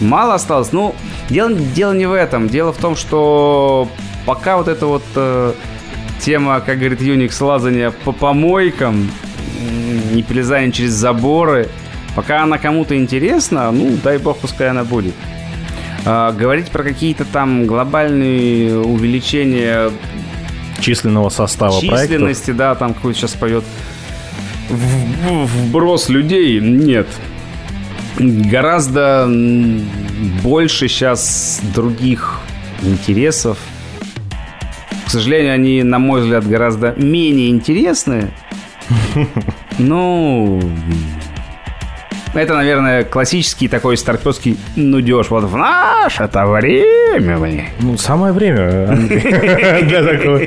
мало 0.00 0.34
осталось. 0.34 0.72
Ну, 0.72 0.94
дело, 1.28 1.52
дело 1.52 1.92
не 1.92 2.06
в 2.06 2.12
этом. 2.12 2.48
Дело 2.48 2.72
в 2.72 2.78
том, 2.78 2.96
что 2.96 3.88
пока 4.24 4.56
вот 4.56 4.68
эта 4.68 4.86
вот 4.86 5.02
э, 5.16 5.52
тема, 6.20 6.60
как 6.60 6.78
говорит 6.78 7.00
Юникс, 7.00 7.40
лазания 7.40 7.90
по 7.90 8.12
помойкам, 8.12 9.10
не 10.12 10.22
перелезание 10.22 10.72
через 10.72 10.92
заборы, 10.92 11.68
пока 12.14 12.42
она 12.42 12.58
кому-то 12.58 12.96
интересна, 12.96 13.70
ну, 13.72 13.96
дай 14.02 14.18
бог, 14.18 14.38
пускай 14.38 14.70
она 14.70 14.84
будет. 14.84 15.14
А, 16.06 16.32
говорить 16.32 16.70
про 16.70 16.82
какие-то 16.82 17.24
там 17.24 17.66
глобальные 17.66 18.78
увеличения 18.78 19.90
Численного 20.80 21.30
состава 21.30 21.78
проектов. 21.80 22.00
численности, 22.00 22.50
да, 22.50 22.74
там 22.74 22.94
какой 22.94 23.14
сейчас 23.14 23.32
поет 23.32 23.64
вброс 24.68 26.08
людей 26.08 26.60
нет. 26.60 27.06
Гораздо 28.18 29.28
больше 30.42 30.88
сейчас 30.88 31.60
других 31.74 32.40
интересов. 32.82 33.58
К 35.06 35.10
сожалению, 35.10 35.54
они, 35.54 35.82
на 35.82 35.98
мой 35.98 36.22
взгляд, 36.22 36.46
гораздо 36.46 36.94
менее 36.96 37.50
интересны. 37.50 38.30
Ну, 39.76 40.62
это, 42.34 42.54
наверное, 42.54 43.04
классический 43.04 43.68
такой 43.68 43.96
старпёрский 43.96 44.56
нудеж. 44.76 45.30
Вот 45.30 45.44
в 45.44 45.56
наше-то 45.56 46.46
время. 46.46 47.66
Ну, 47.80 47.96
самое 47.96 48.32
время. 48.32 48.96
Для 49.82 50.02
такого. 50.02 50.40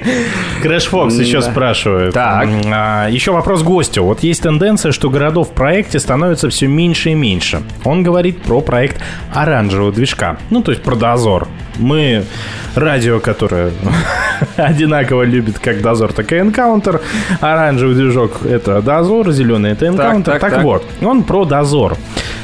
Crash 0.62 0.86
Fox 0.86 1.16
еще 1.16 1.42
спрашивает. 1.42 2.14
Так. 2.14 2.48
А, 2.72 3.08
Еще 3.10 3.32
вопрос 3.32 3.64
гостю. 3.64 4.04
Вот 4.04 4.22
есть 4.24 4.42
тенденция, 4.44 4.92
что 4.92 5.10
городов 5.10 5.50
в 5.50 5.52
проекте 5.54 6.00
становится 6.00 6.50
все 6.50 6.68
меньше 6.68 7.12
и 7.12 7.14
меньше. 7.16 7.62
Он 7.84 8.04
говорит 8.04 8.42
про 8.42 8.62
проект 8.62 9.02
оранжевого 9.34 9.92
движка. 9.92 10.38
Ну, 10.50 10.62
то 10.62 10.72
есть 10.72 10.84
про 10.84 10.96
дозор. 10.96 11.48
Мы 11.78 12.24
радио, 12.76 13.20
которое 13.20 13.72
одинаково 14.56 15.24
любит 15.24 15.60
как 15.60 15.82
дозор, 15.82 16.12
так 16.12 16.32
и 16.34 16.40
энкаунтер. 16.40 17.02
Оранжевый 17.40 17.96
движок— 17.96 18.40
это 18.46 18.82
дозор, 18.82 19.32
зеленый— 19.32 19.72
это 19.74 19.88
энкаунтер. 19.88 20.34
так, 20.34 20.42
Так, 20.42 20.54
так. 20.56 20.64
вот, 20.64 20.84
он 21.02 21.24
про 21.24 21.46
дозор. 21.46 21.77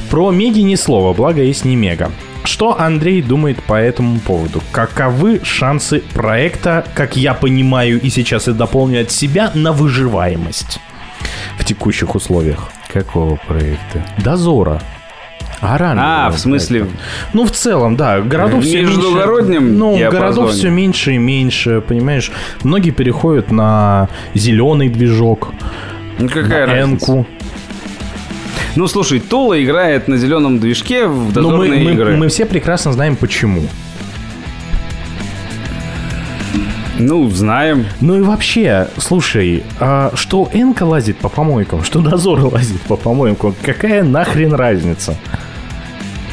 Про 0.10 0.31
меги 0.31 0.61
ни 0.61 0.76
слова, 0.76 1.14
благо 1.14 1.41
есть 1.41 1.65
не 1.65 1.76
мега. 1.76 2.11
Что 2.43 2.80
Андрей 2.80 3.22
думает 3.22 3.64
по 3.64 3.76
этому 3.76 4.19
поводу? 4.19 4.61
Каковы 4.72 5.39
шансы 5.43 6.03
проекта, 6.14 6.85
как 6.93 7.15
я 7.15 7.34
понимаю 7.34 8.01
и 8.01 8.10
сейчас 8.10 8.47
и 8.47 8.51
дополню 8.53 9.01
от 9.01 9.11
себя, 9.11 9.51
на 9.53 9.72
выживаемость 9.72 10.80
в 11.57 11.64
текущих 11.65 12.15
условиях? 12.15 12.69
Какого 12.91 13.38
проекта? 13.47 14.05
Дозора. 14.23 14.81
Оранжевого 15.61 16.26
А, 16.26 16.30
в 16.30 16.38
смысле. 16.38 16.88
Ну, 17.31 17.45
в 17.45 17.51
целом, 17.51 17.95
да. 17.95 18.19
Городов 18.19 18.60
В 18.60 18.64
все 18.64 18.81
меньше. 18.84 18.97
Ну, 18.97 19.97
диапазоне. 19.97 20.10
городов 20.10 20.51
все 20.51 20.69
меньше 20.69 21.14
и 21.14 21.18
меньше, 21.18 21.81
понимаешь? 21.81 22.31
Многие 22.64 22.91
переходят 22.91 23.49
на 23.51 24.10
зеленый 24.34 24.89
движок, 24.89 25.53
ну 26.19 26.27
какая 26.27 26.68
на 26.68 26.73
разница? 26.73 27.11
энку. 27.11 27.27
Ну, 28.75 28.87
слушай, 28.87 29.19
Тула 29.19 29.61
играет 29.63 30.07
на 30.07 30.17
зеленом 30.17 30.59
движке 30.59 31.05
в 31.07 31.15
Но 31.15 31.25
мы, 31.25 31.31
дозорные 31.31 31.83
мы- 31.83 31.91
игры. 31.91 32.17
мы 32.17 32.27
все 32.27 32.45
прекрасно 32.45 32.91
знаем, 32.91 33.15
почему. 33.15 33.61
Ну, 36.99 37.29
знаем. 37.29 37.85
Ну 38.01 38.17
и 38.17 38.21
вообще, 38.21 38.87
слушай, 38.97 39.63
а 39.79 40.11
что 40.15 40.49
Энка 40.53 40.83
лазит 40.83 41.17
по 41.17 41.27
помойкам, 41.29 41.83
что 41.83 41.99
Дозор 41.99 42.39
лазит 42.53 42.81
по 42.81 42.95
помойкам, 42.95 43.53
какая 43.63 44.03
нахрен 44.03 44.53
разница? 44.53 45.15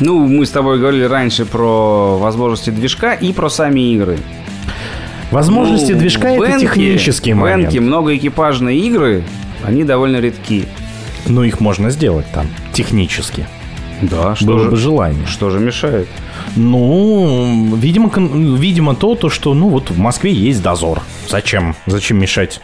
Ну, 0.01 0.27
мы 0.27 0.47
с 0.47 0.51
тобой 0.51 0.79
говорили 0.79 1.05
раньше 1.05 1.45
про 1.45 2.17
возможности 2.19 2.71
движка 2.71 3.15
и 3.15 3.33
про 3.33 3.49
сами 3.51 3.93
игры. 3.95 4.19
Возможности 5.31 5.93
Ну, 5.93 5.99
движка 5.99 6.33
в 6.35 6.43
это 6.43 6.53
Энке- 6.57 6.61
технический 6.61 7.33
В 7.33 7.37
момент. 7.37 7.65
Энке 7.67 7.81
многоэкипажные 7.81 8.79
игры, 8.79 9.25
они 9.63 9.85
довольно 9.85 10.19
редки. 10.19 10.67
Но 11.27 11.45
их 11.45 11.61
можно 11.61 11.91
сделать 11.91 12.27
там, 12.33 12.47
технически. 12.73 13.47
Да, 14.03 14.35
что 14.35 14.47
Было 14.47 14.61
же, 14.61 14.71
бы 14.71 14.77
желание. 14.77 15.27
что 15.27 15.51
же 15.51 15.59
мешает? 15.61 16.09
Ну, 16.57 17.75
видимо, 17.77 18.11
видимо 18.57 18.95
то, 18.95 19.15
то, 19.15 19.29
что, 19.29 19.53
ну, 19.55 19.69
вот 19.69 19.91
в 19.91 19.99
Москве 19.99 20.33
есть 20.33 20.63
дозор. 20.63 21.03
Зачем? 21.29 21.77
Зачем 21.87 22.19
мешать? 22.19 22.61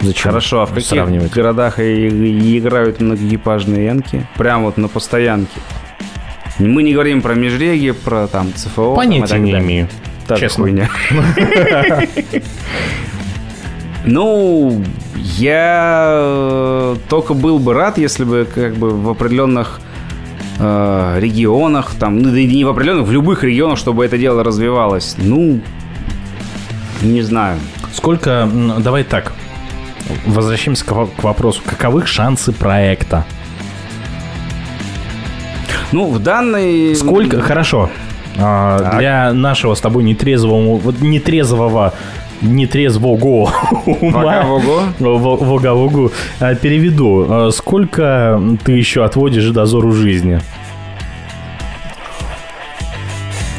Зачем 0.00 0.30
Хорошо, 0.30 0.62
а 0.62 0.66
в 0.66 0.70
каких 0.74 0.88
сравнивать? 0.88 1.32
городах 1.32 1.78
и- 1.78 2.58
играют 2.58 3.00
многоэкипажные 3.00 3.88
энки? 3.90 4.26
Прям 4.36 4.64
вот 4.64 4.76
на 4.76 4.88
постоянке. 4.88 5.58
Мы 6.58 6.82
не 6.82 6.92
говорим 6.92 7.22
про 7.22 7.34
межреги, 7.34 7.92
про 7.92 8.26
там 8.26 8.52
ЦФО. 8.54 8.84
там, 8.88 8.96
Понятия 8.96 9.26
так 9.28 9.40
не 9.40 9.52
имею. 9.52 9.88
Та 10.26 10.36
же 10.36 10.40
честно. 10.42 10.64
хуйня. 10.64 10.90
Ну, 14.04 14.82
я 15.14 16.08
э, 16.12 16.96
только 17.08 17.34
был 17.34 17.58
бы 17.58 17.74
рад, 17.74 17.98
если 17.98 18.24
бы 18.24 18.48
как 18.52 18.74
бы 18.76 18.90
в 18.90 19.10
определенных 19.10 19.80
э, 20.58 21.16
регионах, 21.18 21.92
там, 21.98 22.18
ну, 22.18 22.30
да 22.30 22.38
и 22.38 22.46
не 22.46 22.64
в 22.64 22.68
определенных, 22.68 23.06
в 23.06 23.12
любых 23.12 23.44
регионах, 23.44 23.78
чтобы 23.78 24.04
это 24.04 24.16
дело 24.16 24.42
развивалось. 24.42 25.16
Ну, 25.18 25.60
не 27.02 27.22
знаю. 27.22 27.58
Сколько, 27.92 28.48
давай 28.78 29.04
так, 29.04 29.32
возвращаемся 30.26 30.84
к, 30.84 30.88
к 30.88 31.22
вопросу, 31.22 31.60
каковы 31.64 32.06
шансы 32.06 32.52
проекта? 32.52 33.26
Ну, 35.92 36.06
в 36.06 36.20
данной... 36.20 36.94
Сколько, 36.94 37.40
хорошо, 37.40 37.90
а, 38.38 38.96
для 38.98 39.32
нашего 39.32 39.74
с 39.74 39.80
тобой 39.80 40.04
нетрезвого, 40.04 40.76
вот 40.78 41.00
нетрезвого, 41.00 41.94
нетрезвого 42.42 43.50
ума, 43.86 44.44
вога-вогу, 44.98 46.12
а, 46.40 46.54
переведу, 46.54 47.26
А, 47.28 47.50
сколько 47.50 48.40
ты 48.64 48.72
еще 48.72 49.04
отводишь 49.04 49.50
дозору 49.50 49.92
жизни? 49.92 50.40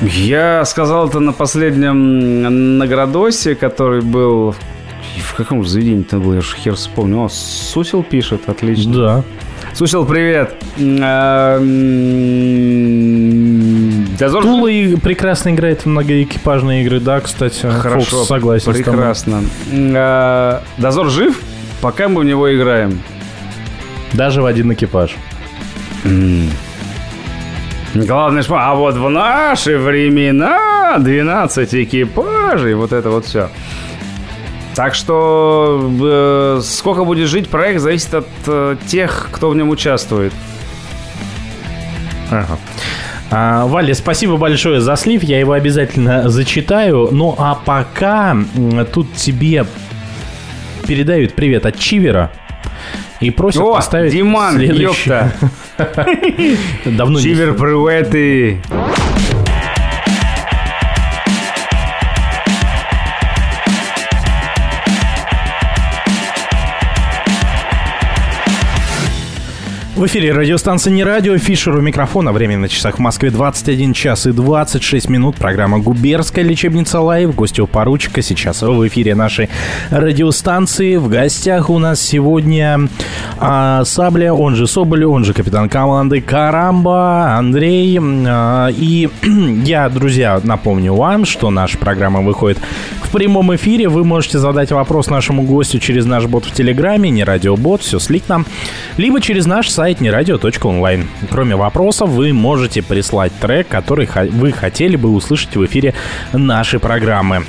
Я 0.01 0.65
сказал 0.65 1.07
это 1.09 1.19
на 1.19 1.31
последнем 1.31 2.77
наградосе, 2.77 3.55
который 3.55 4.01
был... 4.01 4.55
В 5.17 5.35
каком 5.35 5.63
же 5.63 5.69
заведении 5.69 6.01
это 6.01 6.17
был? 6.17 6.33
Я 6.33 6.41
же 6.41 6.55
хер 6.55 6.75
вспомнил. 6.75 7.25
О, 7.25 7.29
Сусил 7.29 8.01
пишет, 8.01 8.49
отлично. 8.49 8.93
Да. 8.93 9.23
Сусил, 9.73 10.05
привет. 10.05 10.53
Дозор... 14.19 14.43
Тула 14.43 14.67
и 14.67 14.95
прекрасно 14.97 15.49
играет 15.49 15.81
в 15.81 15.85
многоэкипажные 15.87 16.83
игры, 16.83 16.99
да, 16.99 17.19
кстати. 17.21 17.65
Хорошо, 17.65 18.17
Фокс 18.17 18.27
согласен 18.27 18.73
прекрасно. 18.73 19.43
А, 19.95 20.61
Дозор 20.77 21.09
жив, 21.09 21.41
пока 21.81 22.09
мы 22.09 22.21
в 22.21 22.25
него 22.25 22.53
играем. 22.53 23.01
Даже 24.13 24.41
в 24.41 24.45
один 24.45 24.73
экипаж. 24.73 25.15
Главное, 27.93 28.43
что... 28.43 28.55
А 28.55 28.75
вот 28.75 28.95
в 28.95 29.09
наши 29.09 29.77
времена 29.77 30.97
12 30.99 31.73
экипажей, 31.75 32.73
вот 32.73 32.91
это 32.91 33.09
вот 33.09 33.25
все. 33.25 33.49
Так 34.75 34.95
что 34.95 35.91
э, 36.01 36.61
сколько 36.63 37.03
будет 37.03 37.27
жить 37.27 37.49
проект, 37.49 37.81
зависит 37.81 38.13
от 38.13 38.27
э, 38.47 38.77
тех, 38.87 39.29
кто 39.31 39.49
в 39.49 39.55
нем 39.55 39.69
участвует. 39.69 40.33
Ага. 42.29 42.57
А, 43.29 43.65
Валя, 43.65 43.93
спасибо 43.93 44.37
большое 44.37 44.81
за 44.81 44.95
слив, 44.95 45.23
я 45.23 45.39
его 45.39 45.53
обязательно 45.53 46.29
зачитаю. 46.29 47.09
Ну 47.11 47.35
а 47.37 47.55
пока 47.55 48.37
тут 48.93 49.13
тебе 49.13 49.65
передают 50.87 51.33
привет 51.33 51.65
от 51.65 51.77
Чивера 51.77 52.31
и 53.19 53.29
просят 53.29 53.61
О, 53.61 53.73
поставить 53.73 54.11
Диман, 54.11 54.55
следующий. 54.55 55.09
ёпта. 55.09 55.31
Давно 56.85 57.21
Чивер, 57.21 57.53
приветы. 57.53 58.61
В 70.01 70.07
эфире 70.07 70.33
радиостанция 70.33 70.89
«Не 70.89 71.03
радио», 71.03 71.37
Фишер 71.37 71.75
у 71.75 71.81
микрофона. 71.81 72.31
Время 72.31 72.57
на 72.57 72.67
часах 72.67 72.95
в 72.95 72.99
Москве 72.99 73.29
21 73.29 73.93
час 73.93 74.25
и 74.25 74.31
26 74.31 75.09
минут. 75.09 75.35
Программа 75.35 75.77
«Губерская 75.77 76.43
лечебница 76.43 76.99
Лайв». 77.01 77.35
Гостю 77.35 77.67
поручика 77.67 78.23
сейчас 78.23 78.63
в 78.63 78.87
эфире 78.87 79.13
нашей 79.13 79.47
радиостанции. 79.91 80.95
В 80.95 81.07
гостях 81.07 81.69
у 81.69 81.77
нас 81.77 82.01
сегодня 82.01 82.89
а, 83.37 83.83
Сабля, 83.85 84.33
он 84.33 84.55
же 84.55 84.65
Соболь, 84.65 85.05
он 85.05 85.23
же 85.23 85.35
капитан 85.35 85.69
команды 85.69 86.19
Карамба, 86.19 87.35
Андрей. 87.37 87.99
А, 88.01 88.69
и 88.69 89.07
я, 89.63 89.87
друзья, 89.89 90.41
напомню 90.43 90.95
вам, 90.95 91.25
что 91.25 91.51
наша 91.51 91.77
программа 91.77 92.21
выходит 92.21 92.57
в 93.11 93.13
прямом 93.13 93.53
эфире. 93.55 93.89
Вы 93.89 94.05
можете 94.05 94.39
задать 94.39 94.71
вопрос 94.71 95.09
нашему 95.09 95.43
гостю 95.43 95.79
через 95.79 96.05
наш 96.05 96.27
бот 96.27 96.45
в 96.45 96.53
Телеграме, 96.53 97.09
не 97.09 97.25
радиобот, 97.25 97.81
все 97.81 97.99
слитно, 97.99 98.45
либо 98.95 99.19
через 99.19 99.45
наш 99.45 99.67
сайт 99.67 99.99
нерадио.онлайн. 99.99 101.09
Кроме 101.29 101.57
вопросов, 101.57 102.09
вы 102.09 102.31
можете 102.31 102.81
прислать 102.81 103.33
трек, 103.41 103.67
который 103.67 104.07
вы 104.29 104.53
хотели 104.53 104.95
бы 104.95 105.09
услышать 105.09 105.57
в 105.57 105.65
эфире 105.65 105.93
нашей 106.31 106.79
программы. 106.79 107.43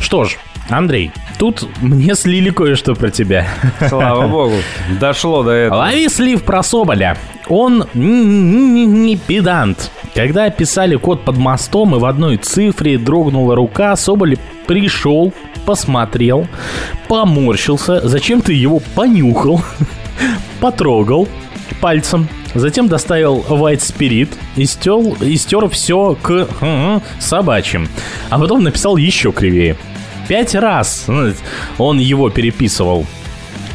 Что 0.00 0.24
ж, 0.24 0.36
Андрей, 0.70 1.10
тут 1.38 1.68
мне 1.82 2.14
слили 2.14 2.50
кое-что 2.50 2.94
про 2.94 3.10
тебя. 3.10 3.48
Слава 3.88 4.26
богу, 4.28 4.54
дошло 5.00 5.42
до 5.42 5.50
этого. 5.50 5.78
Лови 5.78 6.08
слив 6.08 6.42
про 6.44 6.62
Соболя. 6.62 7.16
Он 7.48 7.86
не, 7.94 9.16
педант. 9.16 9.90
Когда 10.14 10.48
писали 10.50 10.96
код 10.96 11.24
под 11.24 11.36
мостом, 11.36 11.96
и 11.96 11.98
в 11.98 12.04
одной 12.04 12.36
цифре 12.36 12.98
дрогнула 12.98 13.56
рука, 13.56 13.96
Соболь 13.96 14.38
пришел, 14.66 15.32
посмотрел, 15.66 16.46
поморщился, 17.08 18.06
зачем-то 18.08 18.52
его 18.52 18.80
понюхал, 18.94 19.62
потрогал 20.60 21.28
пальцем, 21.80 22.28
затем 22.54 22.88
доставил 22.88 23.44
White 23.48 23.78
Spirit 23.78 24.28
и 24.56 24.66
стер, 24.66 24.98
и 25.20 25.36
стер 25.36 25.68
все 25.68 26.16
к 26.20 26.48
м, 26.60 27.02
собачьим. 27.18 27.88
А 28.28 28.38
потом 28.38 28.62
написал 28.62 28.96
еще 28.96 29.32
кривее. 29.32 29.76
Пять 30.30 30.54
раз 30.54 31.06
ну, 31.08 31.32
он 31.76 31.98
его 31.98 32.30
переписывал. 32.30 33.04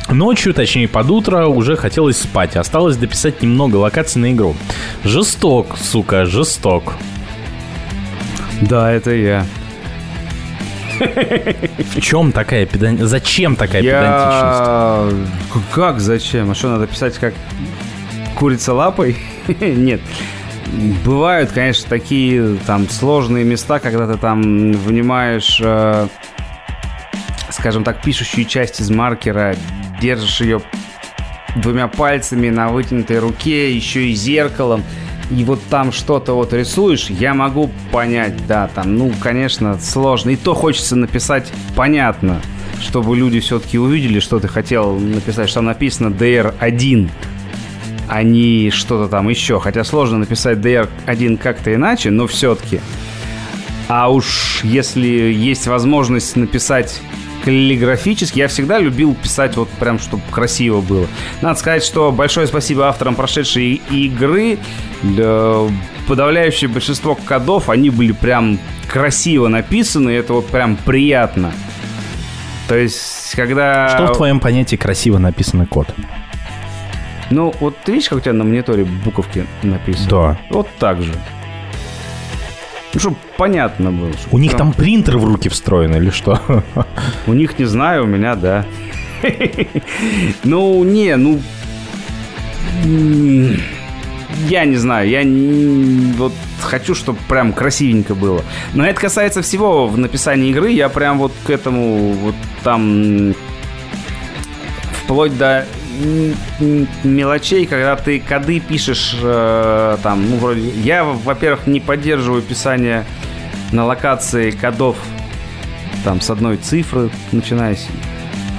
Ночью, 0.07 0.53
точнее 0.53 0.87
под 0.87 1.09
утро, 1.11 1.47
уже 1.47 1.75
хотелось 1.75 2.17
спать. 2.17 2.55
Осталось 2.55 2.95
дописать 2.95 3.41
немного 3.41 3.75
локаций 3.75 4.21
на 4.21 4.31
игру. 4.31 4.55
Жесток, 5.03 5.77
сука, 5.77 6.23
жесток. 6.25 6.93
Да, 8.61 8.89
это 8.89 9.11
я. 9.11 9.45
В 10.97 11.99
чем 11.99 12.31
такая 12.31 12.65
педантичность? 12.65 13.11
Зачем 13.11 13.57
такая 13.57 13.81
педантичность? 13.81 15.35
Я... 15.55 15.61
Как 15.73 15.99
зачем? 15.99 16.51
А 16.51 16.55
что, 16.55 16.69
надо 16.69 16.87
писать 16.87 17.17
как 17.17 17.33
курица 18.33 18.73
лапой? 18.73 19.17
Нет. 19.59 19.99
Бывают, 21.03 21.51
конечно, 21.51 21.89
такие 21.89 22.55
там 22.65 22.87
сложные 22.87 23.43
места, 23.43 23.79
когда 23.79 24.07
ты 24.07 24.17
там 24.17 24.71
внимаешь, 24.71 25.59
э, 25.61 26.07
скажем 27.65 27.83
так, 27.83 27.99
пишущую 28.03 28.45
часть 28.45 28.79
из 28.79 28.91
маркера, 28.91 29.55
держишь 29.99 30.39
ее 30.39 30.61
двумя 31.55 31.87
пальцами 31.87 32.51
на 32.51 32.67
вытянутой 32.67 33.17
руке, 33.17 33.75
еще 33.75 34.05
и 34.05 34.13
зеркалом, 34.13 34.83
и 35.31 35.43
вот 35.43 35.59
там 35.71 35.91
что-то 35.91 36.33
вот 36.33 36.53
рисуешь, 36.53 37.09
я 37.09 37.33
могу 37.33 37.71
понять, 37.91 38.45
да, 38.45 38.67
там, 38.67 38.95
ну, 38.95 39.11
конечно, 39.19 39.79
сложно. 39.79 40.29
И 40.29 40.35
то 40.35 40.53
хочется 40.53 40.95
написать 40.95 41.51
понятно, 41.75 42.39
чтобы 42.81 43.17
люди 43.17 43.39
все-таки 43.39 43.79
увидели, 43.79 44.19
что 44.19 44.39
ты 44.39 44.47
хотел 44.47 44.99
написать, 44.99 45.49
что 45.49 45.61
написано 45.61 46.09
DR1, 46.13 47.09
а 48.07 48.21
не 48.21 48.69
что-то 48.69 49.09
там 49.09 49.27
еще. 49.27 49.59
Хотя 49.59 49.83
сложно 49.83 50.19
написать 50.19 50.59
DR1 50.59 51.37
как-то 51.37 51.73
иначе, 51.73 52.11
но 52.11 52.27
все-таки. 52.27 52.79
А 53.87 54.11
уж 54.11 54.59
если 54.63 55.07
есть 55.07 55.65
возможность 55.65 56.35
написать 56.35 57.01
каллиграфически. 57.45 58.39
Я 58.39 58.47
всегда 58.49 58.79
любил 58.79 59.15
писать 59.15 59.55
вот 59.55 59.69
прям, 59.69 59.99
чтобы 59.99 60.23
красиво 60.31 60.81
было. 60.81 61.07
Надо 61.41 61.57
сказать, 61.57 61.83
что 61.83 62.11
большое 62.11 62.47
спасибо 62.47 62.89
авторам 62.89 63.15
прошедшей 63.15 63.81
игры. 63.89 64.57
Подавляющее 66.07 66.69
большинство 66.69 67.15
кодов, 67.15 67.69
они 67.69 67.89
были 67.89 68.11
прям 68.11 68.59
красиво 68.87 69.47
написаны, 69.47 70.09
это 70.09 70.33
вот 70.33 70.47
прям 70.47 70.75
приятно. 70.75 71.53
То 72.67 72.75
есть, 72.77 73.31
когда... 73.35 73.89
Что 73.89 74.07
в 74.07 74.17
твоем 74.17 74.39
понятии 74.39 74.75
красиво 74.75 75.17
написанный 75.19 75.67
код? 75.67 75.87
Ну, 77.31 77.53
вот 77.59 77.75
ты 77.83 77.93
видишь, 77.93 78.09
как 78.09 78.19
у 78.19 78.21
тебя 78.21 78.33
на 78.33 78.43
мониторе 78.43 78.83
буковки 78.83 79.45
написаны? 79.63 80.09
Да. 80.09 80.39
Вот 80.51 80.67
так 80.77 81.01
же. 81.01 81.13
Ну, 82.95 82.99
чтобы 82.99 83.17
понятно 83.37 83.91
было. 83.91 84.11
У 84.31 84.37
них 84.37 84.55
там 84.55 84.73
принтер 84.73 85.17
в 85.17 85.25
руки 85.25 85.49
встроен 85.49 85.95
или 85.95 86.09
что? 86.09 86.63
У 87.27 87.33
них 87.33 87.59
не 87.59 87.65
знаю, 87.65 88.05
у 88.05 88.07
меня 88.07 88.35
да. 88.35 88.65
Ну, 90.43 90.83
не, 90.83 91.15
ну... 91.17 91.39
Я 94.47 94.65
не 94.65 94.75
знаю, 94.75 95.09
я 95.09 95.23
вот 96.17 96.33
хочу, 96.61 96.95
чтобы 96.95 97.19
прям 97.27 97.53
красивенько 97.53 98.15
было. 98.15 98.43
Но 98.73 98.85
это 98.85 98.99
касается 98.99 99.41
всего 99.41 99.87
в 99.87 99.97
написании 99.97 100.49
игры. 100.49 100.71
Я 100.71 100.89
прям 100.89 101.19
вот 101.19 101.31
к 101.45 101.49
этому 101.49 102.13
вот 102.13 102.35
там 102.63 103.33
вплоть 105.03 105.37
до 105.37 105.65
мелочей, 107.03 107.65
когда 107.65 107.95
ты 107.95 108.19
коды 108.19 108.59
пишешь 108.59 109.15
э, 109.21 109.97
там, 110.03 110.29
ну, 110.29 110.37
вроде... 110.37 110.69
Я, 110.69 111.03
во-первых, 111.03 111.67
не 111.67 111.79
поддерживаю 111.79 112.41
писание 112.41 113.05
на 113.71 113.85
локации 113.85 114.51
кодов 114.51 114.97
там 116.03 116.21
с 116.21 116.29
одной 116.29 116.57
цифры, 116.57 117.09
начиная 117.31 117.75
с... 117.75 117.87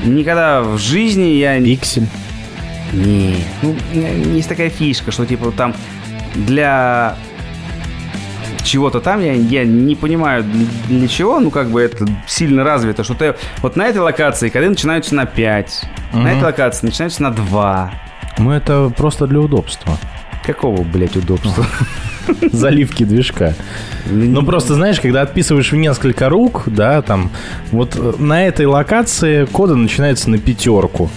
Никогда 0.05 0.63
в 0.63 0.79
жизни 0.79 1.29
я... 1.29 1.61
Пиксель. 1.61 2.07
Не, 2.93 3.37
ну, 3.63 3.77
есть 3.93 4.49
такая 4.49 4.71
фишка, 4.71 5.11
что 5.11 5.27
типа 5.27 5.53
там 5.53 5.75
для 6.35 7.17
чего-то 8.67 9.01
там, 9.01 9.23
я, 9.23 9.33
я 9.33 9.65
не 9.65 9.95
понимаю 9.95 10.45
для 10.89 11.09
чего, 11.09 11.41
ну 11.41 11.51
как 11.51 11.71
бы 11.71 11.81
это 11.81 12.07
сильно 12.27 12.65
развито, 12.65 13.05
что 13.05 13.15
ты 13.15 13.35
вот 13.63 13.77
на 13.77 13.87
этой 13.87 13.99
локации 13.99 14.49
коды 14.49 14.69
начинаются 14.69 15.15
на 15.15 15.25
5, 15.25 15.83
угу. 16.13 16.21
на 16.21 16.33
этой 16.33 16.45
локации 16.45 16.87
начинаются 16.87 17.23
на 17.23 17.31
2. 17.31 17.91
Ну 18.39 18.51
это 18.51 18.93
просто 18.97 19.27
для 19.27 19.41
удобства. 19.41 19.97
Какого, 20.45 20.83
блядь, 20.83 21.17
удобства? 21.17 21.67
Заливки 22.53 23.05
движка. 23.05 23.55
Ну, 24.07 24.45
просто, 24.45 24.75
знаешь, 24.75 25.01
когда 25.01 25.23
отписываешь 25.23 25.73
в 25.73 25.77
несколько 25.77 26.29
рук, 26.29 26.65
да, 26.67 27.03
там, 27.03 27.31
вот 27.73 28.19
на 28.21 28.47
этой 28.47 28.67
локации 28.67 29.45
коды 29.47 29.75
начинаются 29.75 30.31
на 30.31 30.39
пятерку. 30.39 31.11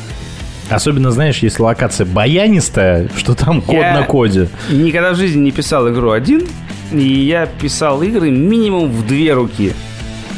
Особенно, 0.69 1.11
знаешь, 1.11 1.39
если 1.39 1.61
локация 1.61 2.05
баянистая, 2.05 3.09
что 3.17 3.35
там 3.35 3.61
код 3.61 3.75
я 3.75 3.93
на 3.93 4.03
коде. 4.03 4.49
никогда 4.69 5.13
в 5.13 5.15
жизни 5.15 5.41
не 5.41 5.51
писал 5.51 5.89
игру 5.89 6.11
один, 6.11 6.47
и 6.91 7.01
я 7.01 7.45
писал 7.45 8.01
игры 8.01 8.29
минимум 8.29 8.91
в 8.91 9.05
две 9.05 9.33
руки. 9.33 9.73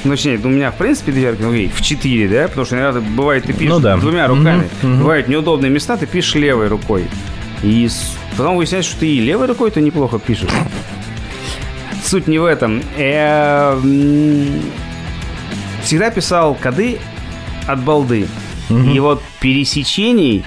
Ну, 0.04 0.12
точнее, 0.12 0.40
у 0.44 0.50
меня, 0.50 0.72
в 0.72 0.78
принципе, 0.78 1.12
две 1.12 1.30
руки, 1.32 1.44
ну, 1.44 1.52
в 1.52 1.82
четыре, 1.82 2.28
да? 2.28 2.48
Потому 2.48 2.66
что 2.66 2.76
иногда 2.76 3.02
бывает, 3.02 3.44
ты 3.44 3.54
пишешь 3.54 3.70
ну, 3.70 3.80
да. 3.80 3.98
двумя 3.98 4.28
руками. 4.28 4.68
Угу, 4.82 4.92
угу. 4.92 5.02
Бывают 5.02 5.28
неудобные 5.28 5.70
места, 5.70 5.98
ты 5.98 6.08
пишешь 6.08 6.36
левой 6.36 6.68
рукой. 6.68 7.06
И 7.62 7.88
потом 8.36 8.58
выясняется, 8.58 8.92
что 8.92 9.02
ты 9.02 9.08
и 9.08 9.20
левой 9.20 9.46
рукой-то 9.48 9.80
неплохо 9.80 10.18
пишешь. 10.18 10.50
Суть 12.04 12.28
не 12.28 12.40
в 12.40 12.46
этом. 12.46 12.82
Я 12.98 13.78
всегда 15.84 16.10
писал 16.10 16.56
коды 16.56 16.98
от 17.68 17.84
балды. 17.84 18.28
И 18.70 19.00
вот 19.00 19.22
пересечений, 19.40 20.46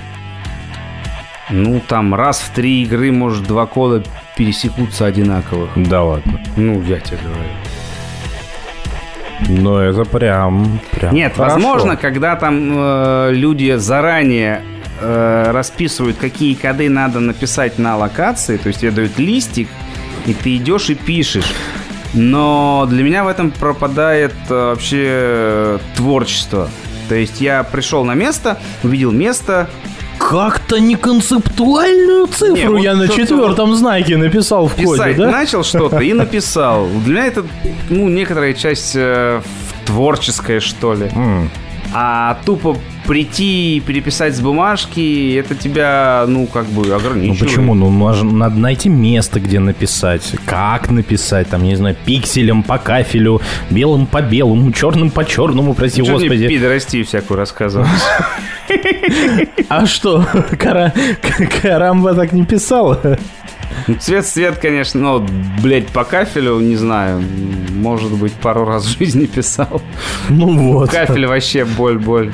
ну, 1.50 1.80
там 1.86 2.14
раз 2.14 2.40
в 2.40 2.50
три 2.54 2.82
игры, 2.82 3.12
может, 3.12 3.46
два 3.46 3.66
кода 3.66 4.02
пересекутся 4.36 5.06
одинаковых. 5.06 5.70
Да 5.76 6.02
ладно. 6.02 6.40
Ну, 6.56 6.82
я 6.82 6.98
тебе 7.00 7.18
говорю. 7.22 7.44
Ну, 9.48 9.76
это 9.78 10.04
прям, 10.04 10.80
прям 10.90 11.14
Нет, 11.14 11.34
хорошо. 11.36 11.54
возможно, 11.54 11.96
когда 11.96 12.36
там 12.36 12.72
э, 12.74 13.30
люди 13.32 13.76
заранее 13.76 14.62
э, 15.00 15.50
расписывают, 15.50 16.16
какие 16.16 16.54
коды 16.54 16.88
надо 16.88 17.20
написать 17.20 17.78
на 17.78 17.96
локации, 17.96 18.56
то 18.56 18.68
есть 18.68 18.80
тебе 18.80 18.90
дают 18.90 19.18
листик, 19.18 19.68
и 20.26 20.32
ты 20.32 20.56
идешь 20.56 20.90
и 20.90 20.94
пишешь. 20.94 21.52
Но 22.14 22.86
для 22.88 23.02
меня 23.02 23.24
в 23.24 23.28
этом 23.28 23.50
пропадает 23.50 24.34
э, 24.48 24.54
вообще 24.54 25.04
э, 25.06 25.78
творчество. 25.96 26.70
То 27.08 27.14
есть 27.14 27.40
я 27.40 27.64
пришел 27.64 28.04
на 28.04 28.14
место, 28.14 28.58
увидел 28.82 29.10
место, 29.10 29.68
как-то 30.30 30.78
не 30.78 30.96
концептуальную 30.96 32.26
цифру 32.28 32.78
не, 32.78 32.84
я 32.84 32.94
вот 32.94 33.06
на 33.06 33.08
четвертом 33.08 33.74
знаке 33.74 34.16
написал 34.16 34.68
в 34.68 34.74
коде, 34.74 35.14
да? 35.14 35.30
начал 35.30 35.62
что-то 35.62 35.98
и 35.98 36.12
написал. 36.12 36.88
Для 37.04 37.14
меня 37.14 37.26
это, 37.26 37.44
ну, 37.90 38.08
некоторая 38.08 38.54
часть 38.54 38.92
э, 38.96 39.42
творческая, 39.84 40.60
что 40.60 40.94
ли. 40.94 41.06
Mm. 41.06 41.48
А 41.92 42.38
тупо 42.44 42.76
прийти 43.06 43.76
и 43.76 43.80
переписать 43.80 44.34
с 44.36 44.40
бумажки, 44.40 45.36
это 45.36 45.54
тебя, 45.54 46.24
ну, 46.26 46.46
как 46.46 46.66
бы 46.66 46.92
ограничивает. 46.94 47.40
Ну 47.40 47.46
почему? 47.46 47.74
Ну, 47.74 48.24
надо 48.32 48.56
найти 48.56 48.88
место, 48.88 49.40
где 49.40 49.60
написать. 49.60 50.34
Как 50.46 50.90
написать, 50.90 51.48
там, 51.48 51.62
не 51.64 51.76
знаю, 51.76 51.96
пикселем 52.04 52.62
по 52.62 52.78
кафелю, 52.78 53.40
белым 53.70 54.06
по 54.06 54.22
белому, 54.22 54.72
черным 54.72 55.10
по 55.10 55.24
черному, 55.24 55.74
прости 55.74 56.02
ну, 56.02 56.12
господи. 56.12 56.48
Пидорасти 56.48 57.02
всякую 57.02 57.38
рассказывать. 57.38 57.88
А 59.68 59.86
что, 59.86 60.24
Карамба 60.58 62.14
так 62.14 62.32
не 62.32 62.44
писал? 62.44 62.98
Ну, 63.86 63.94
цвет 63.96 64.26
цвет, 64.26 64.58
конечно, 64.58 65.00
но, 65.00 65.26
блядь, 65.62 65.88
по 65.88 66.04
кафелю, 66.04 66.60
не 66.60 66.76
знаю, 66.76 67.22
может 67.74 68.12
быть, 68.12 68.32
пару 68.32 68.64
раз 68.64 68.84
в 68.84 68.98
жизни 68.98 69.26
писал. 69.26 69.82
Ну 70.28 70.72
вот. 70.72 70.90
Кафель 70.90 71.26
вообще 71.26 71.64
боль-боль. 71.64 72.32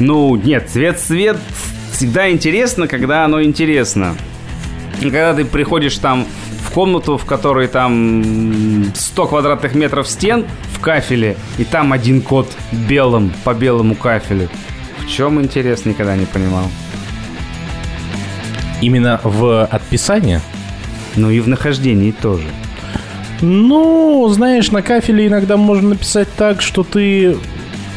Ну, 0.00 0.34
нет, 0.34 0.70
цвет-цвет 0.70 1.36
всегда 1.92 2.30
интересно, 2.30 2.88
когда 2.88 3.24
оно 3.26 3.42
интересно. 3.42 4.16
И 5.00 5.04
когда 5.04 5.34
ты 5.34 5.44
приходишь 5.44 5.98
там 5.98 6.26
в 6.66 6.72
комнату, 6.72 7.18
в 7.18 7.26
которой 7.26 7.68
там 7.68 8.84
100 8.94 9.26
квадратных 9.26 9.74
метров 9.74 10.08
стен 10.08 10.46
в 10.72 10.80
кафеле, 10.80 11.36
и 11.58 11.64
там 11.64 11.92
один 11.92 12.22
кот 12.22 12.50
белым 12.88 13.32
по 13.44 13.52
белому 13.52 13.94
кафелю. 13.94 14.48
В 15.00 15.08
чем 15.08 15.40
интерес, 15.40 15.84
никогда 15.84 16.16
не 16.16 16.26
понимал. 16.26 16.64
Именно 18.80 19.20
в 19.22 19.66
отписании? 19.66 20.40
Ну 21.16 21.30
и 21.30 21.40
в 21.40 21.48
нахождении 21.48 22.12
тоже. 22.12 22.46
Ну, 23.42 24.28
знаешь, 24.28 24.70
на 24.70 24.80
кафеле 24.80 25.26
иногда 25.26 25.56
можно 25.56 25.90
написать 25.90 26.28
так, 26.36 26.62
что 26.62 26.84
ты 26.84 27.36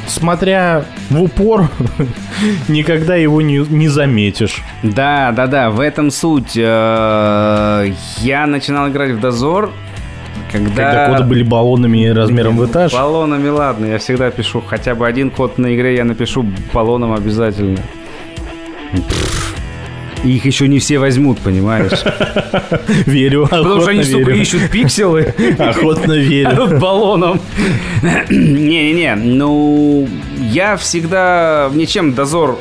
смотря 0.07 0.85
в 1.09 1.21
упор, 1.21 1.69
никогда 2.67 3.15
его 3.15 3.41
не, 3.41 3.57
не 3.57 3.87
заметишь. 3.87 4.61
Да, 4.81 5.31
да, 5.31 5.47
да, 5.47 5.69
в 5.69 5.79
этом 5.79 6.11
суть. 6.11 6.53
Э, 6.55 7.91
Я 8.19 8.47
начинал 8.47 8.89
играть 8.89 9.11
в 9.11 9.19
дозор, 9.19 9.71
когда... 10.51 10.69
Когда 10.69 11.07
коды 11.09 11.23
были 11.23 11.43
баллонами 11.43 12.07
размером 12.07 12.57
в 12.57 12.65
этаж. 12.65 12.93
Баллонами, 12.93 13.47
ладно, 13.49 13.85
я 13.85 13.97
всегда 13.97 14.31
пишу 14.31 14.61
хотя 14.61 14.95
бы 14.95 15.07
один 15.07 15.29
код 15.31 15.57
на 15.57 15.75
игре, 15.75 15.95
я 15.95 16.03
напишу 16.03 16.45
баллоном 16.73 17.13
обязательно. 17.13 17.79
И 20.23 20.35
Их 20.35 20.45
еще 20.45 20.67
не 20.67 20.79
все 20.79 20.99
возьмут, 20.99 21.39
понимаешь? 21.39 21.91
Верю, 23.05 23.47
Потому 23.49 23.81
что 23.81 23.91
они, 23.91 24.03
сука, 24.03 24.31
ищут 24.31 24.69
пикселы 24.69 25.33
Охотно 25.59 26.13
верю. 26.13 26.79
баллоном. 26.79 27.41
Не-не-не, 28.29 29.15
ну, 29.15 30.07
я 30.39 30.77
всегда... 30.77 31.69
Мне 31.73 31.85
чем 31.85 32.13
дозор 32.13 32.57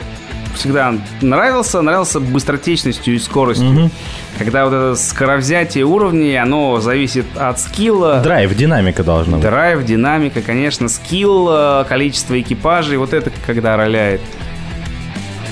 всегда 0.55 0.95
нравился, 1.21 1.81
нравился 1.81 2.21
быстротечностью 2.21 3.15
и 3.15 3.19
скоростью. 3.19 3.91
Когда 4.39 4.65
вот 4.65 4.73
это 4.75 4.95
скоровзятие 4.97 5.85
уровней, 5.85 6.37
оно 6.37 6.81
зависит 6.81 7.27
от 7.37 7.61
скилла. 7.61 8.21
Драйв, 8.23 8.55
динамика 8.55 9.05
должна 9.05 9.37
быть. 9.37 9.45
Драйв, 9.47 9.85
динамика, 9.85 10.43
конечно, 10.43 10.89
скилл, 10.89 11.49
э, 11.51 11.85
количество 11.89 12.41
экипажей, 12.41 12.97
вот 12.97 13.13
это 13.13 13.31
когда 13.47 13.77
роляет. 13.77 14.21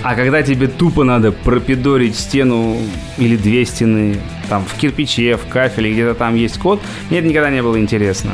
А 0.03 0.15
когда 0.15 0.43
тебе 0.43 0.67
тупо 0.67 1.05
надо 1.05 1.31
пропидорить 1.31 2.17
стену 2.17 2.79
или 3.19 3.37
две 3.37 3.65
стены, 3.67 4.17
там 4.49 4.65
в 4.65 4.75
кирпиче, 4.75 5.37
в 5.37 5.47
кафеле, 5.47 5.93
где-то 5.93 6.15
там 6.15 6.35
есть 6.35 6.59
код, 6.59 6.81
мне 7.11 7.19
это 7.19 7.29
никогда 7.29 7.51
не 7.51 7.63
было 7.63 7.79
интересно. 7.79 8.33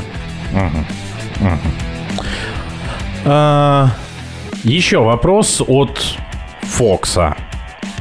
А, 3.24 3.90
Еще 4.62 4.98
вопрос 4.98 5.60
от 5.66 6.00
Фокса. 6.62 7.36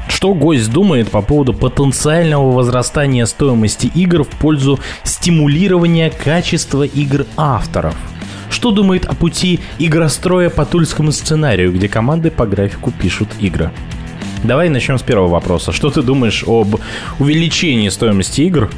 Что 0.07 0.33
гость 0.33 0.71
думает 0.71 1.09
по 1.09 1.21
поводу 1.21 1.53
потенциального 1.53 2.51
возрастания 2.51 3.25
стоимости 3.25 3.87
игр 3.87 4.23
в 4.23 4.29
пользу 4.29 4.79
стимулирования 5.03 6.11
качества 6.11 6.83
игр 6.83 7.25
авторов? 7.35 7.95
Что 8.55 8.71
думает 8.71 9.03
о 9.05 9.13
пути 9.13 9.59
игростроя 9.79 10.49
по 10.49 10.65
тульскому 10.65 11.11
сценарию, 11.11 11.73
где 11.73 11.89
команды 11.89 12.31
по 12.31 12.45
графику 12.45 12.89
пишут 12.89 13.27
игры? 13.41 13.69
Давай 14.45 14.69
начнем 14.69 14.97
с 14.97 15.01
первого 15.01 15.27
вопроса. 15.27 15.73
Что 15.73 15.89
ты 15.89 16.01
думаешь 16.01 16.41
об 16.47 16.79
увеличении 17.19 17.89
стоимости 17.89 18.43
игр? 18.43 18.71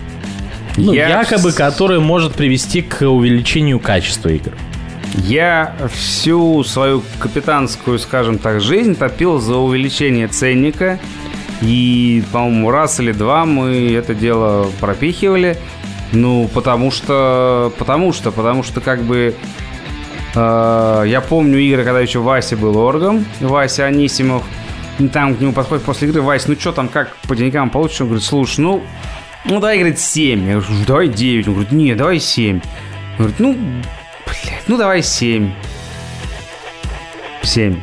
Ну, 0.78 0.94
Я 0.94 1.20
якобы, 1.20 1.52
которое 1.52 1.99
может 1.99 2.34
привести 2.34 2.82
к 2.82 3.04
увеличению 3.04 3.80
качества 3.80 4.30
игр. 4.30 4.52
Я 5.14 5.76
всю 5.94 6.64
свою 6.64 7.04
капитанскую, 7.20 7.99
скажем 7.99 8.40
так, 8.40 8.62
жизнь 8.62 8.95
топил 8.95 9.40
за 9.40 9.58
увеличение 9.58 10.28
ценника. 10.28 10.98
И, 11.62 12.24
по-моему, 12.32 12.72
раз 12.72 12.99
или 12.99 13.12
два 13.12 13.45
мы 13.45 13.94
это 13.94 14.16
дело 14.16 14.72
пропихивали. 14.80 15.56
Ну, 16.14 16.49
потому 16.52 16.90
что... 16.90 17.72
Потому 17.78 18.12
что, 18.12 18.32
потому 18.32 18.64
что 18.64 18.82
как 18.82 19.04
бы... 19.04 19.36
э, 20.38 21.03
я 21.07 21.22
помню 21.22 21.57
игры, 21.59 21.84
когда 21.84 21.99
еще 21.99 22.19
Вася 22.19 22.57
был 22.57 22.77
оргом. 22.77 23.26
Вася 23.39 23.85
Анисимов. 23.85 24.43
И 24.99 25.07
Там 25.07 25.35
к 25.35 25.41
нему 25.41 25.53
подходит 25.53 25.84
после 25.84 26.09
игры. 26.09 26.22
Вася, 26.22 26.49
ну 26.49 26.59
что 26.59 26.72
там, 26.72 26.88
как 26.88 27.15
по 27.27 27.35
деньгам 27.35 27.69
получишь? 27.69 28.01
Он 28.01 28.07
говорит, 28.07 28.26
слушай, 28.26 28.61
ну... 28.61 28.84
Ну, 29.45 29.59
давай, 29.59 29.77
говорит, 29.77 29.99
7. 29.99 30.47
Я 30.47 30.59
говорю, 30.59 30.85
давай 30.85 31.07
9. 31.07 31.47
Он 31.47 31.53
говорит, 31.53 31.72
не, 31.72 31.95
давай 31.95 32.19
7. 32.19 32.55
Он 32.55 32.61
говорит, 33.18 33.39
ну, 33.39 33.53
блядь, 34.26 34.68
ну 34.68 34.77
давай 34.77 35.01
7. 35.01 35.51
7. 37.43 37.80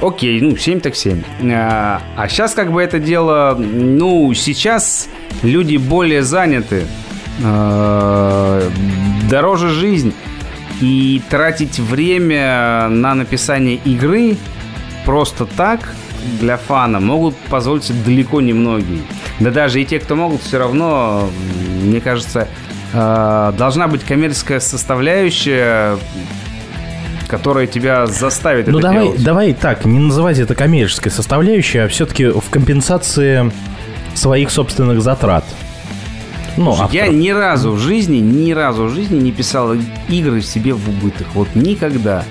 Окей, 0.00 0.40
ну 0.40 0.56
7 0.56 0.80
так 0.80 0.96
7. 0.96 1.22
А, 1.52 2.02
а 2.16 2.28
сейчас 2.28 2.54
как 2.54 2.72
бы 2.72 2.82
это 2.82 2.98
дело, 2.98 3.56
ну 3.58 4.34
сейчас 4.34 5.08
люди 5.42 5.76
более 5.76 6.22
заняты. 6.22 6.84
А, 7.42 8.68
дороже 9.30 9.70
жизнь. 9.70 10.12
И 10.80 11.22
тратить 11.30 11.78
время 11.78 12.88
на 12.88 13.14
написание 13.14 13.76
игры 13.84 14.36
просто 15.04 15.46
так 15.46 15.94
для 16.40 16.56
фана 16.56 17.00
могут 17.00 17.36
позволить 17.36 17.92
далеко 18.04 18.40
не 18.40 18.52
многие. 18.52 19.02
Да 19.40 19.50
даже 19.50 19.80
и 19.80 19.84
те, 19.84 19.98
кто 19.98 20.16
могут, 20.16 20.42
все 20.42 20.58
равно, 20.58 21.28
мне 21.82 22.00
кажется, 22.00 22.48
э, 22.92 23.52
должна 23.56 23.88
быть 23.88 24.02
коммерческая 24.04 24.60
составляющая, 24.60 25.98
которая 27.28 27.66
тебя 27.66 28.06
заставит 28.06 28.66
Ну 28.66 28.78
это 28.78 28.88
давай, 28.88 29.04
делать. 29.04 29.24
давай 29.24 29.52
так, 29.54 29.84
не 29.84 29.98
называть 29.98 30.38
это 30.38 30.54
коммерческой 30.54 31.10
составляющей, 31.10 31.78
а 31.78 31.88
все-таки 31.88 32.26
в 32.26 32.44
компенсации 32.50 33.50
своих 34.14 34.50
собственных 34.50 35.02
затрат. 35.02 35.44
Ну, 36.56 36.76
Я 36.92 37.08
ни 37.08 37.30
разу 37.30 37.72
в 37.72 37.78
жизни, 37.78 38.18
ни 38.18 38.52
разу 38.52 38.84
в 38.84 38.90
жизни 38.90 39.20
не 39.20 39.32
писал 39.32 39.74
игры 40.08 40.40
себе 40.40 40.72
в 40.72 40.88
убыток. 40.88 41.26
Вот 41.34 41.48
никогда. 41.54 42.24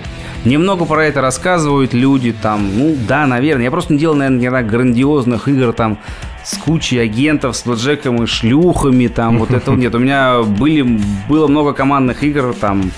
Мне 0.45 0.57
много 0.57 0.85
про 0.85 1.05
это 1.05 1.21
рассказывают 1.21 1.93
люди 1.93 2.33
там. 2.33 2.77
Ну 2.77 2.95
да, 3.07 3.25
наверное. 3.27 3.65
Я 3.65 3.71
просто 3.71 3.93
не 3.93 3.99
делал, 3.99 4.15
наверное, 4.15 4.39
никогда 4.39 4.61
грандиозных 4.61 5.47
игр 5.47 5.73
там 5.73 5.97
с 6.43 6.57
кучей 6.57 6.97
агентов, 6.99 7.55
с 7.55 7.63
блэкджеком 7.63 8.23
и 8.23 8.25
шлюхами 8.25 9.07
там. 9.07 9.39
Вот 9.39 9.51
этого 9.51 9.75
нет. 9.75 9.95
У 9.95 9.99
меня 9.99 10.41
были, 10.41 10.81
было 11.29 11.47
много 11.47 11.73
командных 11.73 12.23
игр 12.23 12.53
там. 12.59 12.91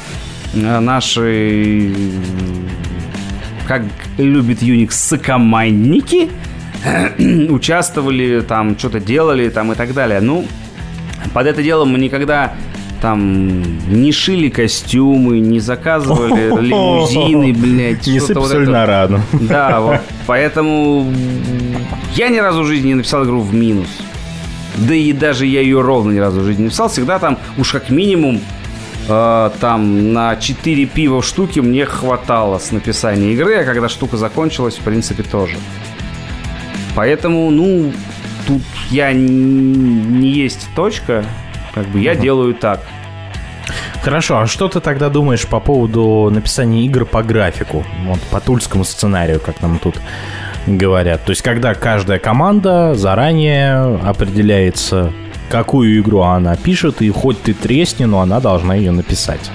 э, 0.56 0.80
Наши, 0.80 1.94
как 3.68 3.84
любит 4.18 4.62
Unix, 4.64 4.92
сокомандники 4.92 6.30
участвовали, 7.50 8.42
там 8.42 8.78
что-то 8.78 9.00
делали 9.00 9.50
там 9.50 9.72
и 9.72 9.76
так 9.76 9.94
далее. 9.94 10.20
Ну, 10.22 10.46
под 11.34 11.48
это 11.48 11.62
дело 11.62 11.86
мы 11.86 11.98
никогда 11.98 12.54
там 13.02 13.62
не 13.88 14.12
шили 14.12 14.50
костюмы, 14.50 15.40
не 15.40 15.60
заказывали 15.60 16.50
лимузины, 16.62 17.54
блядь. 17.54 18.08
Не 18.08 18.20
сыпь 18.20 18.38
вот 18.38 18.50
соль 18.50 18.64
это. 18.64 18.72
на 18.72 18.86
рану. 18.86 19.22
Да, 19.34 19.80
вот. 19.82 20.00
Поэтому 20.26 21.12
я 22.16 22.30
ни 22.30 22.38
разу 22.38 22.64
в 22.64 22.66
жизни 22.66 22.88
не 22.88 22.96
написал 22.96 23.24
игру 23.26 23.42
в 23.42 23.54
минус. 23.54 23.90
Да 24.78 24.94
и 24.94 25.14
даже 25.14 25.46
я 25.46 25.62
ее 25.62 25.82
ровно 25.82 26.12
ни 26.12 26.20
разу 26.20 26.42
в 26.42 26.44
жизни 26.46 26.62
не 26.62 26.66
написал. 26.66 26.90
Всегда 26.90 27.20
там 27.20 27.38
уж 27.58 27.72
как 27.72 27.90
минимум 27.90 28.42
э, 29.08 29.50
там 29.60 30.14
на 30.14 30.36
4 30.36 30.86
пива 30.88 31.22
в 31.22 31.26
штуке 31.26 31.62
мне 31.62 31.86
хватало 31.86 32.58
с 32.58 32.72
написания 32.72 33.34
игры, 33.34 33.56
а 33.58 33.64
когда 33.66 33.88
штука 33.88 34.18
закончилась, 34.18 34.76
в 34.76 34.82
принципе, 34.82 35.24
тоже. 35.24 35.56
Поэтому, 36.96 37.52
ну, 37.52 37.92
тут 38.48 38.62
я 38.90 39.14
не 39.14 40.30
есть 40.30 40.68
точка, 40.76 41.26
как 41.74 41.88
бы 41.88 42.00
я 42.00 42.16
делаю 42.16 42.54
так. 42.54 42.82
Хорошо, 44.02 44.40
а 44.40 44.48
что 44.48 44.68
ты 44.68 44.80
тогда 44.80 45.10
думаешь 45.10 45.48
по 45.48 45.60
поводу 45.60 46.30
написания 46.32 46.86
игр 46.86 47.06
по 47.06 47.24
графику? 47.24 47.84
Вот 48.06 48.20
по 48.30 48.40
тульскому 48.40 48.84
сценарию, 48.84 49.40
как 49.40 49.62
нам 49.62 49.80
тут 49.80 49.96
говорят. 50.68 51.26
То 51.26 51.32
есть, 51.32 51.42
когда 51.42 51.74
каждая 51.74 52.20
команда 52.20 52.94
заранее 52.94 53.98
определяется, 54.04 55.12
какую 55.50 56.00
игру 56.00 56.22
она 56.22 56.56
пишет, 56.56 57.02
и 57.02 57.10
хоть 57.10 57.42
ты 57.42 57.54
тресни, 57.54 58.06
но 58.06 58.22
она 58.22 58.40
должна 58.40 58.76
ее 58.76 58.92
написать. 58.92 59.50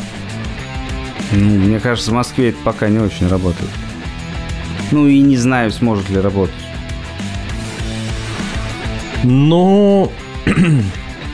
Ну, 1.33 1.45
мне 1.45 1.79
кажется, 1.79 2.11
в 2.11 2.15
Москве 2.15 2.49
это 2.49 2.59
пока 2.65 2.89
не 2.89 2.99
очень 2.99 3.29
работает. 3.29 3.71
Ну 4.91 5.07
и 5.07 5.21
не 5.21 5.37
знаю, 5.37 5.71
сможет 5.71 6.11
ли 6.11 6.21
работать. 6.21 6.55
Ну, 9.25 10.11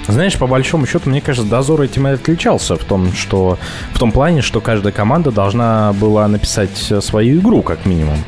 знаешь, 0.08 0.36
по 0.36 0.46
большому 0.46 0.86
счету, 0.86 1.10
мне 1.10 1.20
кажется, 1.20 1.48
Дозор 1.48 1.82
этим 1.82 2.06
и 2.08 2.12
отличался 2.12 2.76
в 2.76 2.84
том, 2.84 3.12
что 3.12 3.58
в 3.92 3.98
том 3.98 4.12
плане, 4.12 4.42
что 4.42 4.60
каждая 4.60 4.92
команда 4.92 5.30
должна 5.30 5.92
была 5.94 6.26
написать 6.28 6.90
э, 6.90 7.00
свою 7.00 7.40
игру, 7.40 7.62
как 7.62 7.86
минимум. 7.86 8.18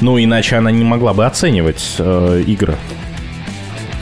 Ну, 0.00 0.18
иначе 0.22 0.56
она 0.56 0.70
не 0.70 0.84
могла 0.84 1.12
бы 1.12 1.26
оценивать 1.26 1.96
э, 1.98 2.42
игры. 2.46 2.76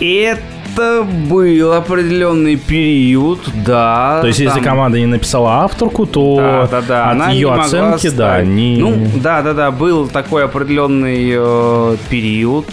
Это 0.01 1.03
был 1.31 1.73
определенный 1.73 2.57
период, 2.57 3.41
да. 3.65 4.19
То 4.21 4.27
есть, 4.27 4.41
если 4.41 4.57
там- 4.57 4.65
команда 4.65 4.99
не 4.99 5.07
написала 5.07 5.63
авторку, 5.63 6.05
то 6.05 6.37
Да, 6.37 6.67
да, 6.67 6.83
да. 6.83 7.05
от 7.07 7.11
она 7.13 7.31
ее 7.31 7.51
оценки, 7.53 8.09
да, 8.11 8.35
ставить. 8.35 8.49
не... 8.49 8.77
Ну, 8.77 9.09
да, 9.17 9.41
да, 9.41 9.55
да, 9.55 9.71
был 9.71 10.07
такой 10.09 10.45
определенный 10.45 11.33
э, 11.35 11.97
период. 12.11 12.67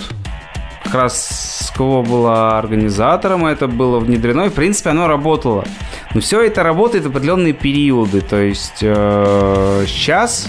Как 0.83 0.95
раз 0.95 1.52
Скво 1.73 2.03
была 2.03 2.59
организатором, 2.59 3.47
это 3.47 3.67
было 3.67 3.97
внедрено, 3.97 4.43
и, 4.43 4.49
в 4.49 4.53
принципе, 4.53 4.91
оно 4.91 5.07
работало. 5.07 5.65
Но 6.13 6.21
все 6.21 6.41
это 6.41 6.61
работает 6.61 7.05
в 7.05 7.07
определенные 7.07 7.53
периоды. 7.53 8.21
То 8.21 8.39
есть 8.39 8.79
э, 8.81 9.85
сейчас, 9.87 10.47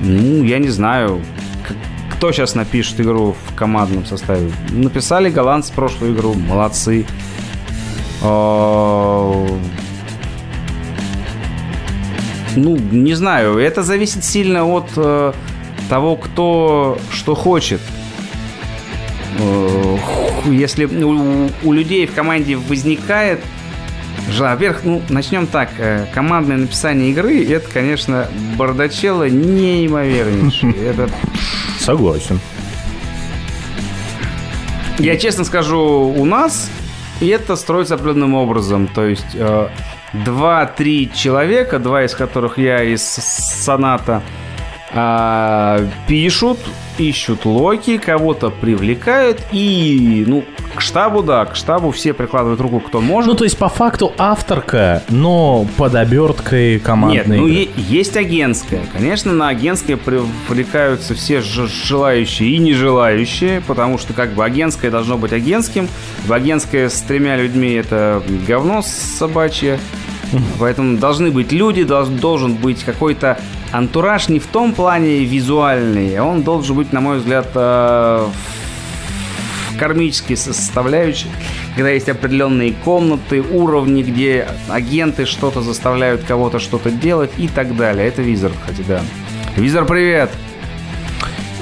ну, 0.00 0.42
я 0.42 0.58
не 0.58 0.68
знаю, 0.68 1.20
кто 2.10 2.32
сейчас 2.32 2.56
напишет 2.56 3.00
игру 3.00 3.36
в 3.46 3.54
командном 3.54 4.04
составе. 4.04 4.50
Написали 4.70 5.30
голландцы 5.30 5.72
прошлую 5.72 6.12
игру, 6.12 6.34
молодцы. 6.34 7.06
Э, 8.22 9.46
ну, 12.56 12.76
не 12.76 13.14
знаю, 13.14 13.58
это 13.58 13.84
зависит 13.84 14.24
сильно 14.24 14.64
от 14.66 14.90
э, 14.96 15.32
того, 15.88 16.16
кто 16.16 16.98
что 17.12 17.36
хочет. 17.36 17.80
Э, 19.38 19.96
Если 20.46 20.84
у, 20.84 21.50
у 21.62 21.72
людей 21.72 22.06
в 22.06 22.14
команде 22.14 22.56
возникает 22.56 23.40
во-первых, 24.28 24.80
ну, 24.84 25.02
начнем 25.08 25.46
так, 25.46 25.70
э, 25.78 26.06
командное 26.12 26.56
написание 26.56 27.10
игры, 27.10 27.44
это, 27.44 27.70
конечно, 27.70 28.26
бардачело 28.56 29.28
неимовернейшее. 29.28 30.74
Это 30.90 31.08
Согласен. 31.78 32.40
Я 34.98 35.16
честно 35.16 35.44
скажу, 35.44 35.78
у 35.78 36.24
нас 36.24 36.70
это 37.20 37.56
строится 37.56 37.94
определенным 37.94 38.34
образом. 38.34 38.88
То 38.88 39.04
есть 39.06 39.34
э, 39.34 39.68
два-три 40.12 41.10
человека, 41.14 41.78
два 41.78 42.04
из 42.04 42.14
которых 42.14 42.58
я 42.58 42.82
из 42.82 43.02
соната, 43.04 44.22
э, 44.96 45.86
пишут, 46.08 46.58
ищут 46.98 47.44
локи, 47.44 47.98
кого-то 47.98 48.50
привлекают 48.50 49.40
и, 49.52 50.24
ну, 50.26 50.44
к 50.74 50.80
штабу, 50.80 51.22
да, 51.22 51.44
к 51.46 51.56
штабу 51.56 51.90
все 51.90 52.12
прикладывают 52.12 52.60
руку, 52.60 52.80
кто 52.80 53.00
может. 53.00 53.30
Ну, 53.30 53.36
то 53.36 53.44
есть, 53.44 53.56
по 53.58 53.68
факту 53.68 54.12
авторка, 54.18 55.02
но 55.08 55.66
под 55.76 55.94
оберткой 55.94 56.74
Нет, 56.74 56.82
командной 56.82 57.38
ну 57.38 57.46
игры. 57.46 57.60
е- 57.62 57.68
есть 57.76 58.16
агентская. 58.16 58.80
Конечно, 58.92 59.32
на 59.32 59.48
агентское 59.48 59.96
привлекаются 59.96 61.14
все 61.14 61.40
желающие 61.40 62.50
и 62.50 62.58
нежелающие, 62.58 63.60
потому 63.66 63.98
что 63.98 64.12
как 64.12 64.30
бы 64.34 64.44
агентское 64.44 64.90
должно 64.90 65.16
быть 65.18 65.32
агентским. 65.32 65.88
В 66.26 66.32
агентское 66.32 66.88
с 66.88 67.00
тремя 67.02 67.36
людьми 67.36 67.72
это 67.72 68.22
говно 68.46 68.82
собачье. 68.82 69.78
Поэтому 70.58 70.98
должны 70.98 71.30
быть 71.30 71.52
люди, 71.52 71.82
долж- 71.82 72.18
должен 72.18 72.54
быть 72.54 72.82
какой-то 72.84 73.38
антураж 73.72 74.28
не 74.28 74.38
в 74.38 74.46
том 74.46 74.72
плане 74.72 75.24
визуальный, 75.24 76.16
а 76.16 76.24
он 76.24 76.42
должен 76.42 76.76
быть, 76.76 76.92
на 76.92 77.00
мой 77.00 77.18
взгляд, 77.18 77.48
э, 77.54 78.26
кармические 79.78 80.36
составляющие, 80.36 81.30
когда 81.74 81.90
есть 81.90 82.08
определенные 82.08 82.72
комнаты, 82.72 83.42
уровни, 83.42 84.02
где 84.02 84.48
агенты 84.68 85.26
что-то 85.26 85.60
заставляют 85.62 86.24
кого-то 86.24 86.58
что-то 86.58 86.90
делать 86.90 87.30
и 87.36 87.48
так 87.48 87.76
далее. 87.76 88.06
Это 88.08 88.22
Визор, 88.22 88.52
кстати, 88.60 88.84
да. 88.86 89.00
Визор, 89.56 89.84
привет! 89.84 90.30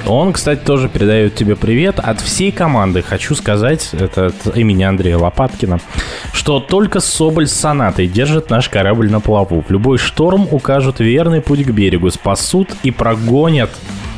Он, 0.06 0.32
кстати, 0.32 0.60
тоже 0.60 0.88
передает 0.88 1.34
тебе 1.34 1.56
привет 1.56 1.98
от 1.98 2.20
всей 2.20 2.52
команды. 2.52 3.02
Хочу 3.02 3.34
сказать, 3.34 3.90
это 3.92 4.26
от 4.26 4.56
имени 4.56 4.82
Андрея 4.82 5.16
Лопаткина, 5.16 5.80
что 6.32 6.60
только 6.60 7.00
Соболь 7.00 7.46
с 7.46 7.54
Сонатой 7.54 8.06
держит 8.06 8.50
наш 8.50 8.68
корабль 8.68 9.10
на 9.10 9.20
плаву. 9.20 9.64
В 9.66 9.70
любой 9.70 9.98
шторм 9.98 10.46
укажут 10.50 11.00
верный 11.00 11.40
путь 11.40 11.64
к 11.64 11.70
берегу, 11.70 12.10
спасут 12.10 12.70
и 12.82 12.90
прогонят 12.90 13.70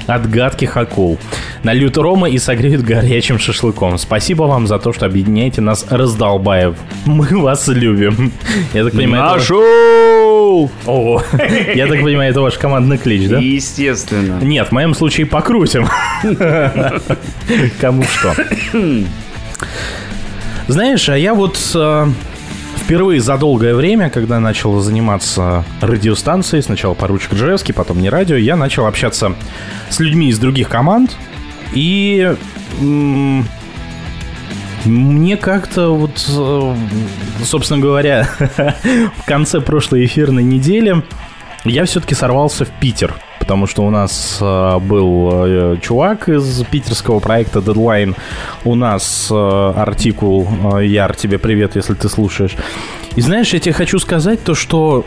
от 0.06 0.28
гадких 0.30 0.76
акул. 0.76 1.18
Нальют 1.62 1.96
рома 1.96 2.28
и 2.28 2.38
согреют 2.38 2.82
горячим 2.82 3.38
шашлыком. 3.38 3.98
Спасибо 3.98 4.44
вам 4.44 4.66
за 4.66 4.78
то, 4.78 4.92
что 4.92 5.06
объединяете 5.06 5.60
нас, 5.60 5.86
раздолбаев. 5.88 6.76
Мы 7.04 7.26
вас 7.40 7.68
любим. 7.68 8.32
Я 8.72 8.84
так 8.84 8.92
понимаю, 8.92 9.24
это... 9.24 9.34
Нашел! 9.34 10.70
О, 10.86 11.22
я 11.74 11.86
так 11.86 12.02
понимаю, 12.02 12.30
это 12.30 12.40
ваш 12.40 12.54
командный 12.54 12.98
клич, 12.98 13.28
да? 13.28 13.38
Естественно. 13.38 14.38
Нет, 14.42 14.68
в 14.68 14.72
моем 14.72 14.94
случае 14.94 15.26
покрутим. 15.26 15.86
Кому 17.80 18.02
что. 18.04 18.34
Знаешь, 20.68 21.08
а 21.08 21.16
я 21.16 21.32
вот 21.34 21.58
э, 21.74 22.06
впервые 22.86 23.20
за 23.20 23.36
долгое 23.36 23.74
время, 23.74 24.10
когда 24.10 24.38
начал 24.38 24.78
заниматься 24.78 25.64
радиостанцией, 25.80 26.62
сначала 26.62 26.94
поручик 26.94 27.34
Джевский, 27.34 27.74
потом 27.74 28.00
не 28.00 28.08
радио, 28.08 28.36
я 28.36 28.54
начал 28.54 28.86
общаться 28.86 29.34
с 29.90 29.98
людьми 29.98 30.28
из 30.28 30.38
других 30.38 30.68
команд. 30.68 31.16
И 31.74 32.32
мне 34.84 35.36
как-то 35.36 35.88
вот, 35.88 36.24
э, 36.28 36.76
собственно 37.42 37.80
говоря, 37.80 38.28
в 39.16 39.26
конце 39.26 39.60
прошлой 39.60 40.06
эфирной 40.06 40.44
недели 40.44 41.02
я 41.64 41.86
все-таки 41.86 42.14
сорвался 42.14 42.64
в 42.64 42.70
Питер. 42.78 43.16
Потому 43.46 43.68
что 43.68 43.84
у 43.84 43.90
нас 43.90 44.38
э, 44.40 44.78
был 44.80 45.30
э, 45.32 45.76
чувак 45.80 46.28
из 46.28 46.64
питерского 46.64 47.20
проекта 47.20 47.60
Deadline. 47.60 48.16
У 48.64 48.74
нас 48.74 49.28
э, 49.30 49.72
артикул 49.76 50.48
Яр, 50.80 51.14
тебе 51.14 51.38
привет, 51.38 51.76
если 51.76 51.94
ты 51.94 52.08
слушаешь. 52.08 52.56
И 53.14 53.20
знаешь, 53.20 53.52
я 53.54 53.60
тебе 53.60 53.72
хочу 53.72 54.00
сказать 54.00 54.42
то, 54.42 54.56
что 54.56 55.06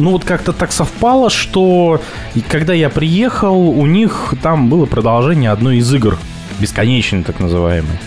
ну 0.00 0.10
вот 0.10 0.24
как-то 0.24 0.52
так 0.52 0.72
совпало, 0.72 1.30
что 1.30 2.00
когда 2.48 2.74
я 2.74 2.90
приехал, 2.90 3.56
у 3.56 3.86
них 3.86 4.34
там 4.42 4.68
было 4.68 4.86
продолжение 4.86 5.52
одной 5.52 5.76
из 5.76 5.94
игр. 5.94 6.18
Бесконечной, 6.58 7.22
так 7.22 7.38
называемой. 7.38 8.00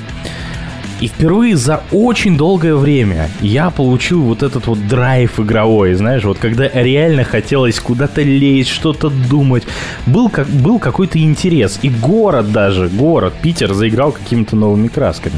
И 1.00 1.08
впервые 1.08 1.56
за 1.56 1.82
очень 1.92 2.38
долгое 2.38 2.76
время 2.76 3.30
я 3.42 3.70
получил 3.70 4.22
вот 4.22 4.44
этот 4.44 4.68
вот 4.68 4.86
драйв 4.88 5.40
игровой, 5.40 5.94
знаешь, 5.94 6.24
вот 6.26 6.40
когда 6.40 6.68
реально 6.68 7.24
хотелось 7.24 7.80
куда-то 7.80 8.22
лезть, 8.22 8.70
что-то 8.70 9.10
думать. 9.10 9.64
Был, 10.06 10.30
как, 10.30 10.48
был 10.48 10.78
какой-то 10.78 11.20
интерес. 11.20 11.80
И 11.84 11.90
город 11.90 12.52
даже, 12.52 12.90
город, 12.90 13.34
Питер 13.42 13.74
заиграл 13.74 14.12
какими-то 14.12 14.56
новыми 14.56 14.88
красками. 14.88 15.36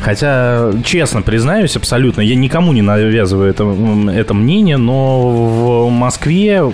Хотя, 0.00 0.72
честно 0.84 1.22
признаюсь, 1.22 1.76
абсолютно, 1.76 2.22
я 2.22 2.34
никому 2.34 2.72
не 2.72 2.82
навязываю 2.82 3.48
это, 3.48 3.64
это 4.10 4.34
мнение, 4.34 4.76
но 4.76 5.86
в 5.86 5.90
Москве 5.90 6.72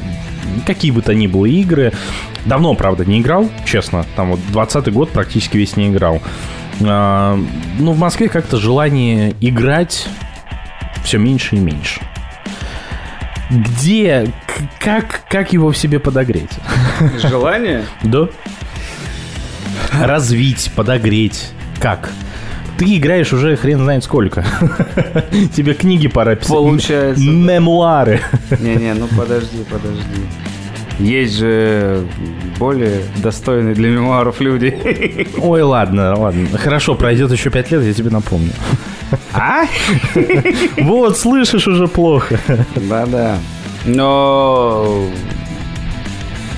какие 0.67 0.91
бы 0.91 1.03
то 1.03 1.15
ни 1.15 1.27
было 1.27 1.45
игры, 1.45 1.93
давно, 2.47 2.75
правда, 2.75 3.05
не 3.05 3.21
играл, 3.21 3.51
честно, 3.67 4.07
там 4.17 4.31
вот 4.31 4.41
20 4.51 4.93
год 4.93 5.11
практически 5.11 5.59
весь 5.59 5.77
не 5.77 5.89
играл. 5.89 6.23
А, 6.85 7.39
ну, 7.79 7.93
в 7.93 7.99
Москве 7.99 8.29
как-то 8.29 8.57
желание 8.59 9.35
играть 9.41 10.07
все 11.05 11.19
меньше 11.19 11.57
и 11.57 11.59
меньше. 11.59 12.01
Где, 13.51 14.31
как, 14.79 15.23
как 15.29 15.53
его 15.53 15.71
в 15.71 15.77
себе 15.77 15.99
подогреть? 15.99 16.51
Желание? 17.23 17.85
Да. 18.03 18.29
Развить, 20.01 20.71
подогреть. 20.77 21.51
Как? 21.81 22.11
Ты 22.77 22.97
играешь 22.97 23.33
уже 23.33 23.57
хрен 23.57 23.79
знает 23.81 24.05
сколько. 24.05 24.45
Тебе 25.55 25.75
книги 25.75 26.09
пора 26.09 26.37
писать. 26.37 26.49
Получается. 26.51 27.25
Мемуары. 27.25 28.21
Не-не, 28.61 28.95
ну 28.95 29.09
подожди, 29.09 29.65
подожди. 29.69 30.05
Есть 30.99 31.39
же 31.39 32.05
более 32.59 33.03
достойные 33.23 33.75
для 33.75 33.89
мемуаров 33.91 34.41
люди. 34.41 35.29
Ой, 35.39 35.63
ладно, 35.63 36.17
ладно. 36.19 36.49
Хорошо, 36.59 36.95
пройдет 36.97 37.31
еще 37.31 37.51
пять 37.51 37.71
лет, 37.71 37.83
я 37.85 37.93
тебе 37.95 38.11
напомню. 38.11 38.51
А? 39.33 39.65
Вот, 40.79 41.17
слышишь, 41.17 41.69
уже 41.69 41.87
плохо. 41.87 42.39
Да-да. 42.75 43.39
Но... 43.87 45.05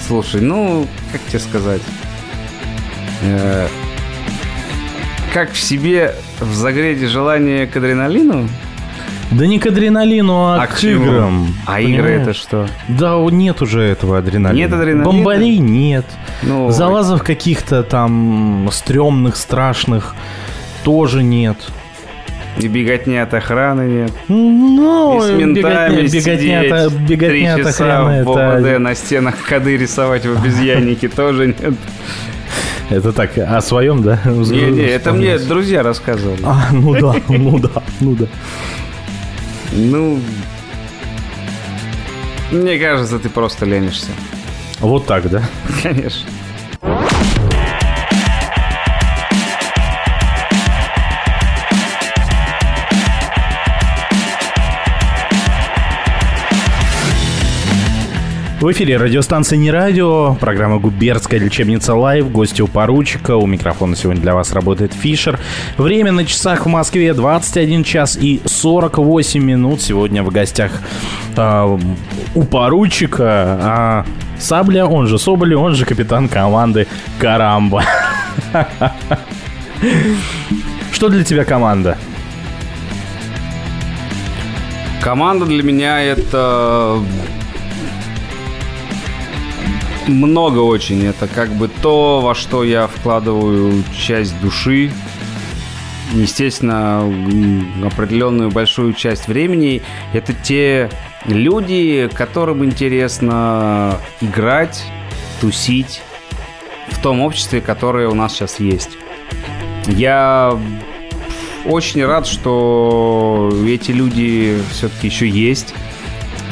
Слушай, 0.07 0.41
ну, 0.41 0.87
как 1.13 1.21
тебе 1.29 1.39
сказать? 1.39 1.83
Э, 3.23 3.69
Как 5.33 5.53
в 5.53 5.61
себе 5.61 6.15
в 6.41 6.53
загрете 6.55 7.07
желание 7.07 7.67
к 7.69 7.77
адреналину? 7.77 8.49
Да 9.31 9.47
не 9.47 9.59
к 9.61 9.67
адреналину, 9.67 10.35
а, 10.47 10.63
А 10.63 10.67
к 10.67 10.77
к 10.81 10.85
играм. 10.85 11.55
А 11.67 11.81
игры 11.81 12.03
понимаешь? 12.03 12.23
это 12.23 12.35
что? 12.35 12.67
Да, 12.89 13.17
нет 13.31 13.63
уже 13.63 13.83
этого 13.83 14.19
адреналина. 14.19 14.57
Нет 14.59 14.73
адреналина? 14.73 15.05
Бомбарей 15.05 15.59
нет. 15.59 16.05
Ну, 16.43 16.71
Залазов 16.71 17.23
каких-то 17.23 17.83
там 17.85 18.69
стрёмных, 18.73 19.37
страшных 19.37 20.17
тоже 20.83 21.23
нет. 21.23 21.57
и 22.59 22.67
беготни 22.67 23.17
от 23.17 23.33
охраны 23.33 23.83
нет. 23.83 24.13
Ну, 24.29 25.19
и 25.25 25.29
с 25.29 25.31
ментами 25.31 25.53
беготня, 25.55 26.03
беготня, 26.03 26.21
сидеть 26.37 26.73
от- 26.73 26.93
беготня 26.93 27.55
три 27.55 27.65
часа 27.65 27.85
охраны, 27.85 28.25
в 28.25 28.31
это, 28.33 28.57
ОВД 28.57 28.79
на 28.81 28.95
стенах 28.97 29.37
коды 29.49 29.77
рисовать 29.77 30.27
в 30.27 30.37
обезьяннике 30.37 31.09
тоже 31.21 31.47
нет. 31.49 31.75
это 32.91 33.13
так, 33.13 33.39
о 33.39 33.61
своем, 33.61 34.03
да? 34.03 34.19
Не-не, 34.25 34.83
это 34.83 35.13
мне 35.13 35.39
друзья 35.39 35.85
рассказывали. 35.85 36.41
А, 36.43 36.67
ну 36.73 36.95
да, 36.95 37.15
ну 37.29 37.59
да, 37.61 37.83
ну 38.01 38.15
да. 38.17 38.27
Ну, 39.73 40.21
мне 42.51 42.79
кажется, 42.79 43.19
ты 43.19 43.29
просто 43.29 43.65
ленишься. 43.67 44.11
Вот 44.81 45.07
так, 45.07 45.29
да? 45.31 45.43
Конечно. 45.83 46.29
В 58.61 58.71
эфире 58.73 58.99
радиостанция 58.99 59.57
«Не 59.57 59.71
радио», 59.71 60.35
программа 60.35 60.79
«Губернская 60.79 61.41
лечебница 61.41 61.95
live», 61.95 62.31
гости 62.31 62.61
у 62.61 62.67
поручика, 62.67 63.37
у 63.37 63.47
микрофона 63.47 63.97
сегодня 63.97 64.21
для 64.21 64.35
вас 64.35 64.53
работает 64.53 64.93
Фишер. 64.93 65.41
Время 65.79 66.13
на 66.13 66.27
часах 66.27 66.67
в 66.67 66.69
Москве 66.69 67.15
21 67.15 67.85
час 67.85 68.19
и 68.21 68.43
48 68.45 69.43
минут. 69.43 69.81
Сегодня 69.81 70.23
в 70.23 70.29
гостях 70.31 70.73
а, 71.39 71.79
у 72.35 72.43
поручика 72.43 73.25
а 73.63 74.05
Сабля, 74.39 74.85
он 74.85 75.07
же 75.07 75.19
Соболь, 75.19 75.55
он 75.55 75.75
же 75.75 75.87
капитан 75.87 76.29
команды 76.29 76.87
Карамба. 77.19 77.83
Что 80.93 81.09
для 81.09 81.25
тебя 81.25 81.47
команда? 81.47 81.97
Команда 85.01 85.47
для 85.47 85.63
меня 85.63 86.03
это 86.03 87.01
много 90.09 90.59
очень. 90.59 91.05
Это 91.05 91.27
как 91.29 91.51
бы 91.51 91.69
то, 91.69 92.21
во 92.21 92.35
что 92.35 92.65
я 92.65 92.87
вкладываю 92.87 93.83
часть 93.97 94.39
души, 94.41 94.91
естественно, 96.13 97.03
определенную 97.85 98.51
большую 98.51 98.93
часть 98.95 99.29
времени. 99.29 99.83
Это 100.13 100.33
те 100.33 100.91
люди, 101.27 102.11
которым 102.15 102.65
интересно 102.65 103.99
играть, 104.21 104.85
тусить 105.41 106.03
в 106.89 107.01
том 107.03 107.21
обществе, 107.21 107.61
которое 107.61 108.09
у 108.09 108.15
нас 108.15 108.33
сейчас 108.33 108.61
есть. 108.61 108.99
Я 109.87 110.59
очень 111.67 112.05
рад, 112.05 112.27
что 112.27 113.51
эти 113.67 113.93
люди 113.93 114.59
все-таки 114.73 115.07
еще 115.07 115.29
есть. 115.29 115.75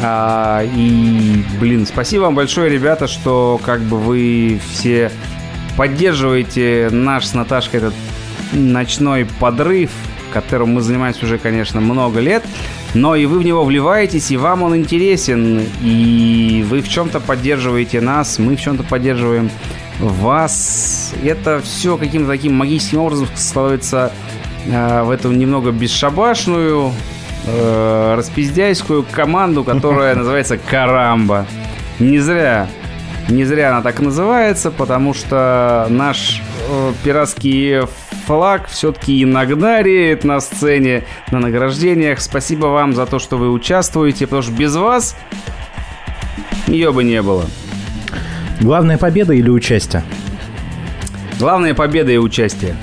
А, 0.00 0.62
и, 0.64 1.42
блин, 1.60 1.86
спасибо 1.86 2.22
вам 2.22 2.34
большое, 2.34 2.70
ребята, 2.70 3.06
что 3.06 3.60
как 3.64 3.80
бы 3.80 3.98
вы 3.98 4.60
все 4.70 5.10
поддерживаете 5.76 6.88
наш 6.90 7.26
с 7.26 7.34
Наташкой 7.34 7.78
этот 7.78 7.94
ночной 8.52 9.26
подрыв, 9.40 9.90
которым 10.32 10.74
мы 10.74 10.82
занимаемся 10.82 11.24
уже, 11.24 11.38
конечно, 11.38 11.80
много 11.80 12.20
лет, 12.20 12.44
но 12.94 13.16
и 13.16 13.26
вы 13.26 13.40
в 13.40 13.44
него 13.44 13.64
вливаетесь, 13.64 14.30
и 14.30 14.36
вам 14.36 14.62
он 14.62 14.76
интересен, 14.76 15.62
и 15.82 16.64
вы 16.68 16.80
в 16.80 16.88
чем-то 16.88 17.20
поддерживаете 17.20 18.00
нас, 18.00 18.38
мы 18.38 18.56
в 18.56 18.60
чем-то 18.60 18.82
поддерживаем 18.84 19.50
вас. 19.98 21.12
Это 21.24 21.60
все 21.60 21.96
каким-то 21.96 22.28
таким 22.28 22.54
магическим 22.54 23.00
образом 23.00 23.28
становится 23.34 24.12
э, 24.66 25.02
в 25.02 25.10
эту 25.10 25.32
немного 25.32 25.72
бесшабашную, 25.72 26.92
э, 27.46 28.14
распиздяйскую 28.16 29.04
команду, 29.10 29.64
которая 29.64 30.14
называется 30.16 30.58
Карамба. 30.58 31.46
Не 31.98 32.18
зря 32.18 32.68
не 33.28 33.44
зря 33.44 33.70
она 33.70 33.82
так 33.82 34.00
называется, 34.00 34.70
потому 34.70 35.14
что 35.14 35.86
наш 35.90 36.42
э, 36.68 36.92
пиратский 37.04 37.86
флаг 38.26 38.68
все-таки 38.68 39.22
иногда 39.22 39.82
реет 39.82 40.24
на 40.24 40.40
сцене, 40.40 41.04
на 41.30 41.38
награждениях. 41.38 42.20
Спасибо 42.20 42.66
вам 42.66 42.94
за 42.94 43.06
то, 43.06 43.18
что 43.18 43.36
вы 43.36 43.50
участвуете, 43.50 44.26
потому 44.26 44.42
что 44.42 44.52
без 44.52 44.74
вас 44.76 45.16
ее 46.66 46.92
бы 46.92 47.04
не 47.04 47.20
было. 47.22 47.44
Главная 48.60 48.98
победа 48.98 49.34
или 49.34 49.50
участие? 49.50 50.02
Главная 51.38 51.74
победа 51.74 52.10
и 52.10 52.16
участие. 52.16 52.76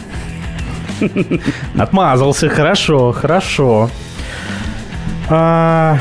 Отмазался, 1.78 2.50
хорошо, 2.50 3.12
хорошо. 3.12 3.90
А, 5.30 6.00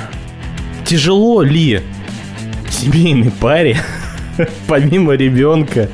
тяжело 0.84 1.42
ли 1.42 1.80
семейной 2.70 3.30
паре 3.30 3.78
помимо 4.68 5.14
ребенка, 5.14 5.88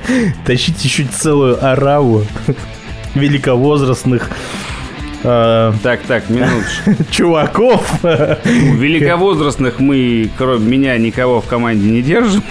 тащить 0.44 0.84
еще 0.84 1.04
целую 1.04 1.64
ораву 1.64 2.24
великовозрастных 3.14 4.30
а, 5.22 5.74
так, 5.82 6.00
так, 6.02 6.30
минуточку. 6.30 7.04
Чуваков. 7.10 8.02
У 8.02 8.74
великовозрастных 8.74 9.78
мы, 9.78 10.30
кроме 10.38 10.66
меня, 10.66 10.96
никого 10.96 11.40
в 11.42 11.46
команде 11.46 11.86
не 11.88 12.00
держим. 12.02 12.42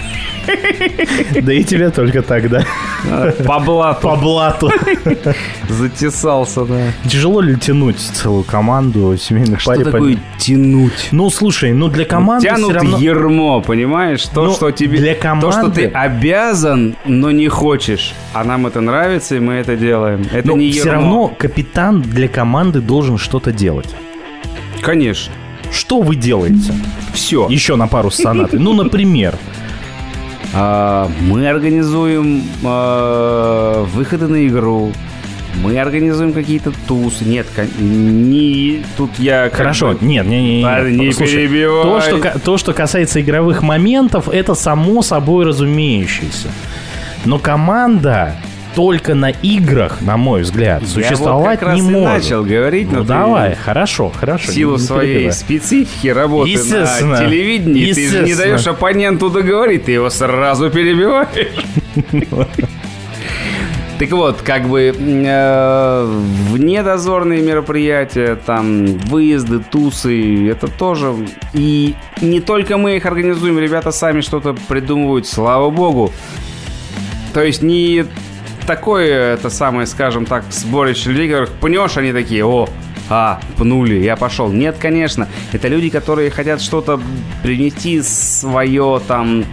Да 1.42 1.52
и 1.52 1.64
тебя 1.64 1.90
только 1.90 2.22
тогда. 2.22 2.64
По 3.46 3.58
блату. 3.60 4.08
По 4.08 4.16
блату. 4.16 4.70
Затесался, 5.68 6.64
да. 6.64 6.92
Тяжело 7.08 7.40
ли 7.40 7.56
тянуть 7.56 7.98
целую 7.98 8.44
команду 8.44 9.16
семейной 9.16 9.58
Что 9.58 9.72
паре? 9.72 9.82
Что 9.82 9.92
такое 9.92 10.18
тянуть? 10.38 11.08
Ну, 11.10 11.30
слушай, 11.30 11.72
ну 11.72 11.88
для 11.88 12.04
команды 12.04 12.46
Тянут 12.46 12.72
равно... 12.72 12.98
ермо, 12.98 13.60
понимаешь? 13.60 14.24
То, 14.26 14.44
ну, 14.44 14.52
что 14.52 14.70
тебе... 14.70 14.98
Для 14.98 15.14
команды... 15.14 15.46
То, 15.46 15.52
что 15.52 15.70
ты 15.70 15.86
обязан, 15.86 16.96
но 17.04 17.30
не 17.30 17.48
хочешь. 17.48 18.14
А 18.32 18.44
нам 18.44 18.66
это 18.66 18.80
нравится, 18.80 19.36
и 19.36 19.40
мы 19.40 19.54
это 19.54 19.76
делаем. 19.76 20.26
Это 20.32 20.48
но 20.48 20.56
не 20.56 20.66
ермо. 20.66 20.80
все 20.80 20.90
равно 20.90 21.28
капитан 21.28 22.02
для 22.02 22.28
команды 22.28 22.80
должен 22.80 23.18
что-то 23.18 23.52
делать. 23.52 23.94
Конечно. 24.80 25.32
Что 25.70 26.00
вы 26.00 26.16
делаете? 26.16 26.74
Все. 27.12 27.46
Еще 27.48 27.76
на 27.76 27.86
пару 27.86 28.10
с 28.10 28.16
сонатой. 28.16 28.58
Ну, 28.58 28.72
например, 28.72 29.36
а, 29.36 29.59
мы 30.52 31.48
организуем 31.48 32.42
а, 32.64 33.84
выходы 33.84 34.26
на 34.26 34.46
игру. 34.46 34.92
Мы 35.62 35.78
организуем 35.78 36.32
какие-то 36.32 36.72
тусы. 36.86 37.24
Нет, 37.24 37.46
не 37.78 38.82
тут 38.96 39.18
я... 39.18 39.50
Хорошо, 39.50 39.92
бы... 39.92 39.98
нет, 40.04 40.26
не, 40.26 40.40
не, 40.40 40.62
не. 40.62 40.96
не 40.96 41.12
Слушай, 41.12 41.48
перебивай. 41.48 41.82
То 41.82 42.00
что, 42.00 42.38
то, 42.38 42.56
что 42.56 42.72
касается 42.72 43.20
игровых 43.20 43.62
моментов, 43.62 44.28
это 44.28 44.54
само 44.54 45.02
собой 45.02 45.44
разумеющееся. 45.44 46.48
Но 47.24 47.38
команда 47.38 48.36
только 48.80 49.14
на 49.14 49.28
играх, 49.28 50.00
на 50.00 50.16
мой 50.16 50.40
взгляд, 50.40 50.88
существовать 50.88 51.60
вот 51.60 51.74
не 51.74 51.82
может. 51.82 52.24
начал 52.24 52.42
говорить, 52.42 52.90
ну 52.90 53.04
давай, 53.04 53.54
хорошо, 53.54 54.08
хорошо. 54.08 54.50
В 54.50 54.54
силу 54.54 54.78
своей 54.78 55.14
перебивай. 55.16 55.32
специфики 55.34 56.08
работы 56.08 56.56
на 56.56 57.18
телевидении, 57.18 57.92
ты 57.92 58.20
не 58.20 58.34
даешь 58.34 58.66
оппоненту 58.66 59.28
договорить, 59.28 59.84
ты 59.84 59.92
его 59.92 60.08
сразу 60.08 60.70
перебиваешь. 60.70 61.48
Так 63.98 64.12
вот, 64.12 64.40
как 64.40 64.66
бы 64.66 64.94
э, 64.96 66.22
внедозорные 66.50 67.42
мероприятия, 67.42 68.34
там 68.34 68.86
выезды, 68.86 69.58
тусы, 69.58 70.48
это 70.48 70.68
тоже. 70.68 71.14
И 71.52 71.94
не 72.22 72.40
только 72.40 72.78
мы 72.78 72.96
их 72.96 73.04
организуем, 73.04 73.58
ребята 73.58 73.90
сами 73.92 74.22
что-то 74.22 74.56
придумывают, 74.68 75.26
слава 75.26 75.68
богу. 75.68 76.14
То 77.34 77.42
есть 77.42 77.60
не 77.60 78.06
такое, 78.70 79.34
это 79.34 79.50
самое, 79.50 79.84
скажем 79.84 80.26
так, 80.26 80.44
сборище 80.50 81.10
людей, 81.10 81.28
которых 81.28 81.50
пнешь, 81.50 81.96
они 81.96 82.12
такие, 82.12 82.44
о, 82.44 82.68
а, 83.08 83.40
пнули, 83.56 83.96
я 83.96 84.14
пошел. 84.14 84.48
Нет, 84.48 84.76
конечно, 84.78 85.26
это 85.52 85.66
люди, 85.66 85.90
которые 85.90 86.30
хотят 86.30 86.62
что-то 86.62 87.00
принести 87.42 88.00
свое 88.00 89.00
там. 89.08 89.44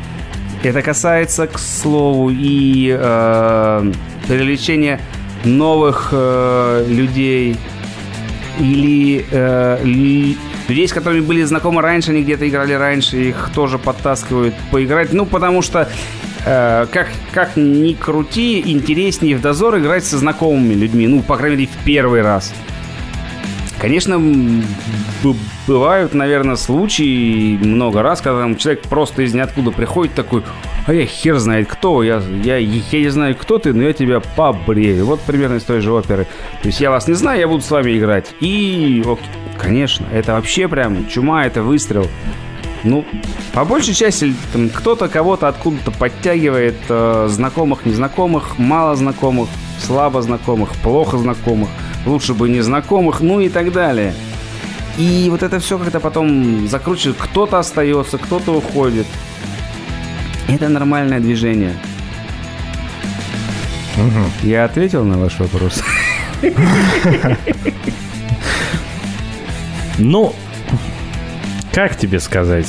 Это 0.61 0.84
касается, 0.84 1.48
к 1.48 1.57
слову, 1.57 2.30
и 2.31 2.95
э, 2.95 3.91
привлечения 4.27 4.99
новых 5.44 6.10
э, 6.11 6.85
людей 6.88 7.57
или 8.60 9.26
э, 9.31 9.80
людей, 9.84 10.88
с 10.88 10.94
которыми 10.94 11.22
были 11.22 11.41
знакомы 11.41 11.81
раньше, 11.81 12.11
они 12.11 12.22
где-то 12.22 12.48
играли 12.48 12.73
раньше, 12.73 13.18
их 13.18 13.49
тоже 13.56 13.80
подтаскивают 13.80 14.53
поиграть. 14.72 15.11
Ну, 15.11 15.26
потому 15.26 15.64
что 15.64 15.89
Э, 16.49 16.86
как, 16.90 17.10
как 17.34 17.57
ни 17.57 17.91
крути, 17.91 18.64
интереснее 18.65 19.36
в 19.36 19.41
дозор 19.41 19.80
играть 19.80 20.06
со 20.06 20.18
знакомыми 20.18 20.76
людьми. 20.76 21.06
Ну, 21.06 21.22
по 21.22 21.36
крайней 21.36 21.57
мере, 21.57 21.69
в 21.69 21.84
первый 21.84 22.22
раз. 22.22 22.53
Конечно, 23.82 24.19
бывают, 25.68 26.14
наверное, 26.14 26.56
случаи 26.56 27.57
много 27.57 28.02
раз, 28.02 28.22
когда 28.22 28.40
там 28.40 28.56
человек 28.56 28.84
просто 28.84 29.24
из 29.24 29.34
ниоткуда 29.34 29.72
приходит 29.72 30.15
такой, 30.15 30.41
а 30.88 30.94
я 30.94 31.06
хер 31.06 31.38
знает 31.38 31.68
кто, 31.68 32.02
я, 32.02 32.24
я, 32.44 32.57
я 32.57 32.99
не 32.99 33.10
знаю, 33.10 33.36
кто 33.36 33.60
ты, 33.60 33.74
но 33.74 33.84
я 33.84 33.91
тебя 33.91 34.22
побрею. 34.22 35.06
Вот 35.06 35.19
примерно 35.19 35.57
из 35.57 35.64
той 35.64 35.82
же 35.82 35.91
оперы. 35.91 36.28
То 36.61 36.69
есть 36.69 36.80
я 36.80 36.90
вас 36.90 37.10
не 37.10 37.14
знаю, 37.14 37.41
я 37.41 37.48
буду 37.48 37.61
с 37.61 37.69
вами 37.69 37.98
играть. 37.98 38.34
И, 38.40 39.03
окей, 39.06 39.26
конечно, 39.60 40.07
это 40.14 40.34
вообще 40.34 40.69
прям 40.69 41.07
чума, 41.07 41.45
это 41.45 41.61
выстрел. 41.61 42.07
Ну, 42.83 43.05
по 43.53 43.65
большей 43.65 43.93
части 43.93 44.33
там, 44.53 44.69
кто-то 44.69 45.07
кого-то 45.07 45.47
откуда-то 45.47 45.91
подтягивает 45.91 46.77
э, 46.89 47.27
знакомых, 47.29 47.85
незнакомых, 47.85 48.57
мало 48.59 48.95
знакомых, 48.95 49.49
слабо 49.79 50.21
знакомых, 50.21 50.69
плохо 50.83 51.17
знакомых, 51.17 51.69
лучше 52.05 52.33
бы 52.33 52.49
незнакомых, 52.49 53.19
ну 53.19 53.39
и 53.39 53.49
так 53.49 53.71
далее. 53.71 54.13
И 54.97 55.27
вот 55.29 55.43
это 55.43 55.59
все 55.59 55.77
как-то 55.77 55.99
потом 55.99 56.67
закручивает. 56.67 57.17
Кто-то 57.19 57.59
остается, 57.59 58.17
кто-то 58.17 58.53
уходит. 58.53 59.05
Это 60.47 60.69
нормальное 60.69 61.19
движение. 61.19 61.75
Угу. 63.97 64.47
Я 64.47 64.65
ответил 64.65 65.03
на 65.03 65.17
ваш 65.17 65.39
вопрос. 65.39 65.83
Ну, 69.99 70.33
как 71.77 71.95
тебе 71.95 72.19
сказать? 72.19 72.65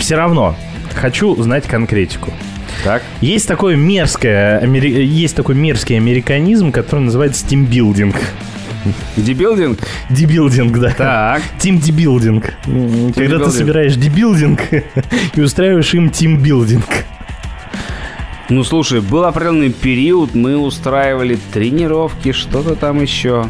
Все 0.00 0.16
равно 0.16 0.56
хочу 0.96 1.40
знать 1.40 1.68
конкретику. 1.68 2.32
Так. 2.82 3.04
Есть 3.20 3.46
такой 3.46 3.76
мерзкое, 3.76 4.66
есть 4.66 5.36
такой 5.36 5.54
мерзкий 5.54 5.96
американизм, 5.96 6.72
который 6.72 7.02
называется 7.02 7.46
тимбилдинг. 7.46 8.16
Дебилдинг? 9.16 9.78
Дебилдинг, 10.10 10.76
да. 10.76 10.90
Так. 10.90 11.42
Team 11.60 11.78
дебилдинг. 11.78 12.54
Когда 13.14 13.38
ты 13.38 13.52
собираешь 13.52 13.94
дебилдинг 13.94 14.60
и 15.36 15.40
устраиваешь 15.40 15.94
им 15.94 16.10
тимбилдинг. 16.10 16.88
Ну, 18.48 18.64
слушай, 18.64 19.02
был 19.02 19.22
определенный 19.22 19.70
период, 19.70 20.34
мы 20.34 20.56
устраивали 20.56 21.38
тренировки, 21.52 22.32
что-то 22.32 22.74
там 22.74 23.00
еще. 23.00 23.46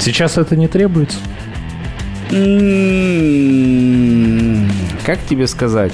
Сейчас 0.00 0.36
это 0.36 0.56
не 0.56 0.66
требуется. 0.66 1.18
М, 3.30 4.70
Как 5.04 5.18
тебе 5.28 5.46
сказать? 5.46 5.92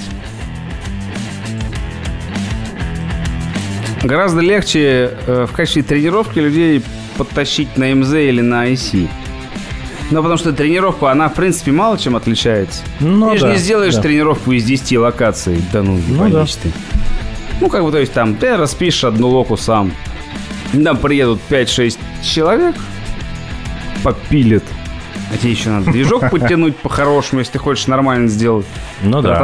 Гораздо 4.03 4.41
легче 4.41 5.13
э, 5.27 5.47
в 5.51 5.53
качестве 5.53 5.83
тренировки 5.83 6.39
людей 6.39 6.83
подтащить 7.17 7.77
на 7.77 7.93
МЗ 7.95 8.13
или 8.15 8.41
на 8.41 8.69
IC. 8.71 9.09
Ну, 10.11 10.17
потому 10.19 10.37
что 10.37 10.53
тренировку, 10.53 11.07
она, 11.07 11.29
в 11.29 11.35
принципе, 11.35 11.73
мало 11.73 11.99
чем 11.99 12.15
отличается. 12.15 12.83
Ну, 13.01 13.33
ты 13.33 13.39
же 13.39 13.47
да, 13.47 13.53
не 13.53 13.59
сделаешь 13.59 13.95
да. 13.97 14.03
тренировку 14.03 14.53
из 14.53 14.63
10 14.65 14.99
локаций. 14.99 15.61
Да 15.73 15.83
ну, 15.83 15.99
Ну, 16.09 16.19
боишь 16.19 16.55
ты. 16.55 16.71
Ну, 17.61 17.69
как 17.69 17.83
бы, 17.83 17.91
то 17.91 17.99
есть, 17.99 18.13
там, 18.13 18.35
ты 18.37 18.57
распишешь 18.57 19.05
одну 19.05 19.29
локу 19.29 19.57
сам. 19.57 19.91
Там 20.85 20.99
приедут 20.99 21.41
5-6 21.51 21.99
человек, 22.23 22.77
попилят. 24.05 24.63
А 25.33 25.37
тебе 25.37 25.51
еще 25.51 25.71
надо 25.71 25.91
движок 25.91 26.31
подтянуть 26.31 26.77
по-хорошему, 26.77 27.41
если 27.41 27.55
ты 27.55 27.59
хочешь 27.59 27.87
нормально 27.89 28.29
сделать. 28.29 28.67
Ну 29.03 29.21
да. 29.23 29.35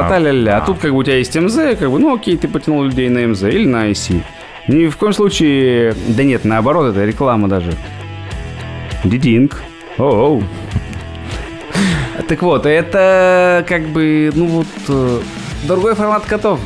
А 0.58 0.60
тут 0.60 0.78
как 0.78 0.92
бы 0.92 0.98
у 0.98 1.02
тебя 1.02 1.16
есть 1.16 1.34
МЗ, 1.36 1.76
как 1.78 1.90
бы, 1.90 1.98
ну 1.98 2.14
окей, 2.14 2.36
ты 2.36 2.46
потянул 2.48 2.84
людей 2.84 3.08
на 3.08 3.26
МЗ 3.26 3.42
или 3.44 3.66
на 3.66 3.90
IC. 3.90 4.22
Ни 4.68 4.86
в 4.86 4.96
коем 4.96 5.12
случае... 5.12 5.94
Да 6.08 6.22
нет, 6.22 6.44
наоборот, 6.44 6.90
это 6.92 7.04
реклама 7.04 7.48
даже. 7.48 7.72
Дидинг. 9.02 9.60
Оу. 9.98 10.44
Так 12.28 12.42
вот, 12.42 12.64
это 12.64 13.64
как 13.68 13.88
бы, 13.88 14.30
ну 14.34 14.46
вот, 14.46 14.66
э, 14.88 15.20
другой 15.64 15.94
формат 15.96 16.24
котов. 16.24 16.60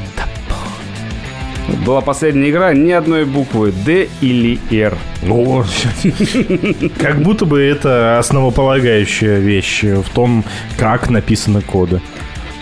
Была 1.84 2.00
последняя 2.00 2.50
игра, 2.50 2.72
ни 2.72 2.90
одной 2.92 3.24
буквы 3.24 3.72
D 3.72 4.08
или 4.20 4.58
R. 4.70 4.96
О, 5.28 5.64
как 6.98 7.22
будто 7.22 7.44
бы 7.44 7.60
это 7.60 8.18
основополагающая 8.18 9.38
вещь 9.38 9.82
в 9.82 10.08
том, 10.10 10.44
как 10.76 11.10
написаны 11.10 11.62
коды. 11.62 12.00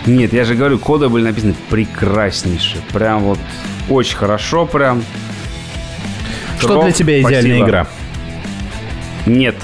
Нет, 0.05 0.33
я 0.33 0.45
же 0.45 0.55
говорю, 0.55 0.77
коды 0.77 1.09
были 1.09 1.23
написаны 1.23 1.55
прекраснейше. 1.69 2.77
Прям 2.93 3.23
вот 3.23 3.39
очень 3.89 4.15
хорошо 4.15 4.65
прям. 4.65 5.03
Что 6.59 6.75
Ров, 6.75 6.85
для 6.85 6.93
тебя 6.93 7.19
идеальная 7.21 7.41
спасибо. 7.41 7.67
игра? 7.67 7.87
Нет. 9.25 9.55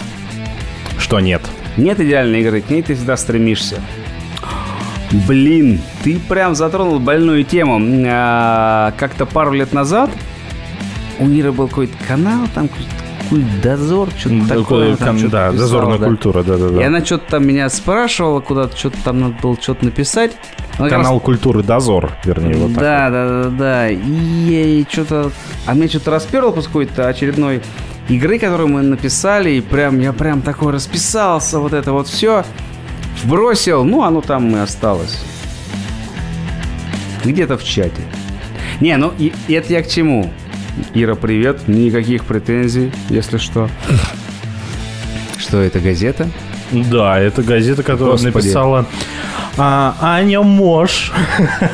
Что 0.98 1.20
нет? 1.20 1.42
Нет 1.78 2.00
идеальной 2.00 2.42
игры, 2.42 2.62
к 2.62 2.70
ней 2.70 2.82
ты 2.82 2.96
всегда 2.96 3.18
стремишься. 3.18 3.82
Блин, 5.28 5.82
ты 6.04 6.20
прям 6.20 6.56
затронул 6.56 7.00
больную 7.00 7.44
тему. 7.44 7.80
А, 8.08 8.94
Как-то 8.98 9.26
пару 9.26 9.52
лет 9.52 9.74
назад 9.74 10.10
у 11.20 11.26
Ниры 11.26 11.52
был 11.52 11.68
какой-то 11.68 11.94
канал, 12.08 12.48
там 12.56 12.70
дозор, 13.64 14.10
что-то 14.18 14.48
такое. 14.48 14.58
Такое, 14.64 14.96
там 14.98 15.08
кон- 15.08 15.18
что-то 15.20 15.32
да, 15.32 15.52
писала, 15.52 15.58
дозорная 15.60 15.98
да. 16.00 16.06
культура, 16.06 16.44
да, 16.44 16.58
да, 16.58 16.68
И 16.68 16.80
да. 16.80 16.88
она 16.88 17.06
что-то 17.06 17.32
там 17.32 17.48
меня 17.48 17.70
спрашивала, 17.70 18.40
куда-то 18.42 18.76
что-то 18.76 18.98
там 19.04 19.20
надо 19.22 19.36
было 19.42 19.56
что-то 19.62 19.86
написать. 19.86 20.32
Она 20.78 20.90
как 20.90 20.98
раз 20.98 21.06
Канал 21.08 21.20
культуры 21.20 21.64
Дозор, 21.64 22.12
вернее, 22.26 22.56
вот 22.56 22.74
так. 22.74 22.82
да, 22.84 23.10
да, 23.10 23.44
да, 23.44 23.50
да. 23.50 23.90
И 23.90 24.86
что-то... 24.90 25.32
А 25.66 25.74
мне 25.74 25.88
что-то 25.88 26.12
расперло 26.12 26.52
после 26.52 26.68
какой-то 26.68 27.08
очередной 27.08 27.62
игры, 28.10 28.40
которую 28.40 28.70
мы 28.70 28.82
написали, 28.82 29.52
и 29.52 29.62
прям 29.62 30.00
я 30.00 30.12
прям 30.14 30.42
такой 30.42 30.74
расписался, 30.74 31.60
вот 31.60 31.74
это 31.74 31.94
вот 31.94 32.08
все. 32.08 32.44
Вбросил, 33.24 33.84
ну 33.84 34.04
оно 34.04 34.22
там 34.22 34.56
и 34.56 34.60
осталось. 34.60 35.20
Где-то 37.24 37.58
в 37.58 37.64
чате. 37.64 38.02
Не, 38.80 38.98
ну 38.98 39.14
и, 39.18 39.32
и 39.48 39.54
это 39.54 39.74
я 39.74 39.84
к 39.84 39.88
чему? 39.88 40.32
Ира, 40.96 41.16
привет. 41.16 41.68
Никаких 41.68 42.26
претензий, 42.26 42.92
если 43.10 43.38
что. 43.38 43.70
Что 45.38 45.62
это, 45.62 45.80
газета? 45.80 46.28
Да, 46.72 47.20
это 47.20 47.44
газета, 47.44 47.84
которая 47.84 48.14
Господи. 48.14 48.34
написала 48.34 48.86
а, 49.58 49.96
Аня 50.00 50.42
Мош, 50.42 51.12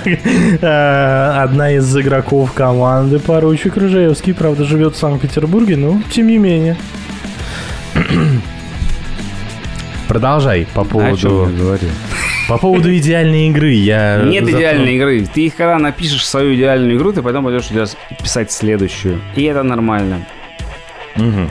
Э, 0.62 1.42
одна 1.44 1.72
из 1.74 1.96
игроков 1.96 2.52
команды 2.54 3.20
поручик 3.20 3.78
Рыжаевский, 3.78 4.34
правда, 4.34 4.64
живет 4.64 4.96
в 4.96 4.98
Санкт-Петербурге, 4.98 5.78
но 5.78 6.02
тем 6.12 6.28
не 6.28 6.38
менее. 6.38 6.78
Продолжай 10.08 10.68
по 10.74 10.82
О 10.82 10.86
чем 11.16 11.30
поводу, 11.30 11.74
я 11.74 11.90
по 12.48 12.58
поводу 12.58 12.96
идеальной 12.96 13.48
игры. 13.50 13.74
Я 13.74 14.22
Нет 14.24 14.46
затронул- 14.46 14.58
идеальной 14.60 14.96
игры. 14.96 15.28
Ты 15.34 15.50
когда 15.50 15.78
напишешь 15.80 16.26
свою 16.26 16.56
идеальную 16.56 16.98
игру, 16.98 17.12
ты 17.12 17.22
потом 17.22 17.44
пойдешь 17.44 17.68
писать 18.24 18.52
следующую. 18.52 19.20
И 19.36 19.44
это 19.44 19.64
нормально. 19.64 20.26
Мгм. 21.16 21.50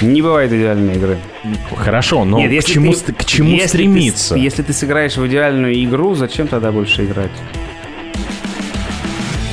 Не 0.00 0.20
бывает 0.22 0.52
идеальной 0.52 0.94
игры. 0.96 1.18
Хорошо, 1.76 2.24
но 2.24 2.38
Нет, 2.38 2.50
к 2.50 2.52
если 2.54 2.72
чему, 2.72 2.92
ты- 2.92 3.12
к 3.12 3.24
чему 3.24 3.50
если 3.50 3.62
ты- 3.62 3.68
стремиться? 3.68 4.34
если 4.34 4.62
ты 4.62 4.72
сыграешь 4.72 5.16
в 5.16 5.24
идеальную 5.28 5.74
игру, 5.84 6.14
зачем 6.16 6.48
тогда 6.48 6.72
больше 6.72 7.04
играть? 7.04 7.30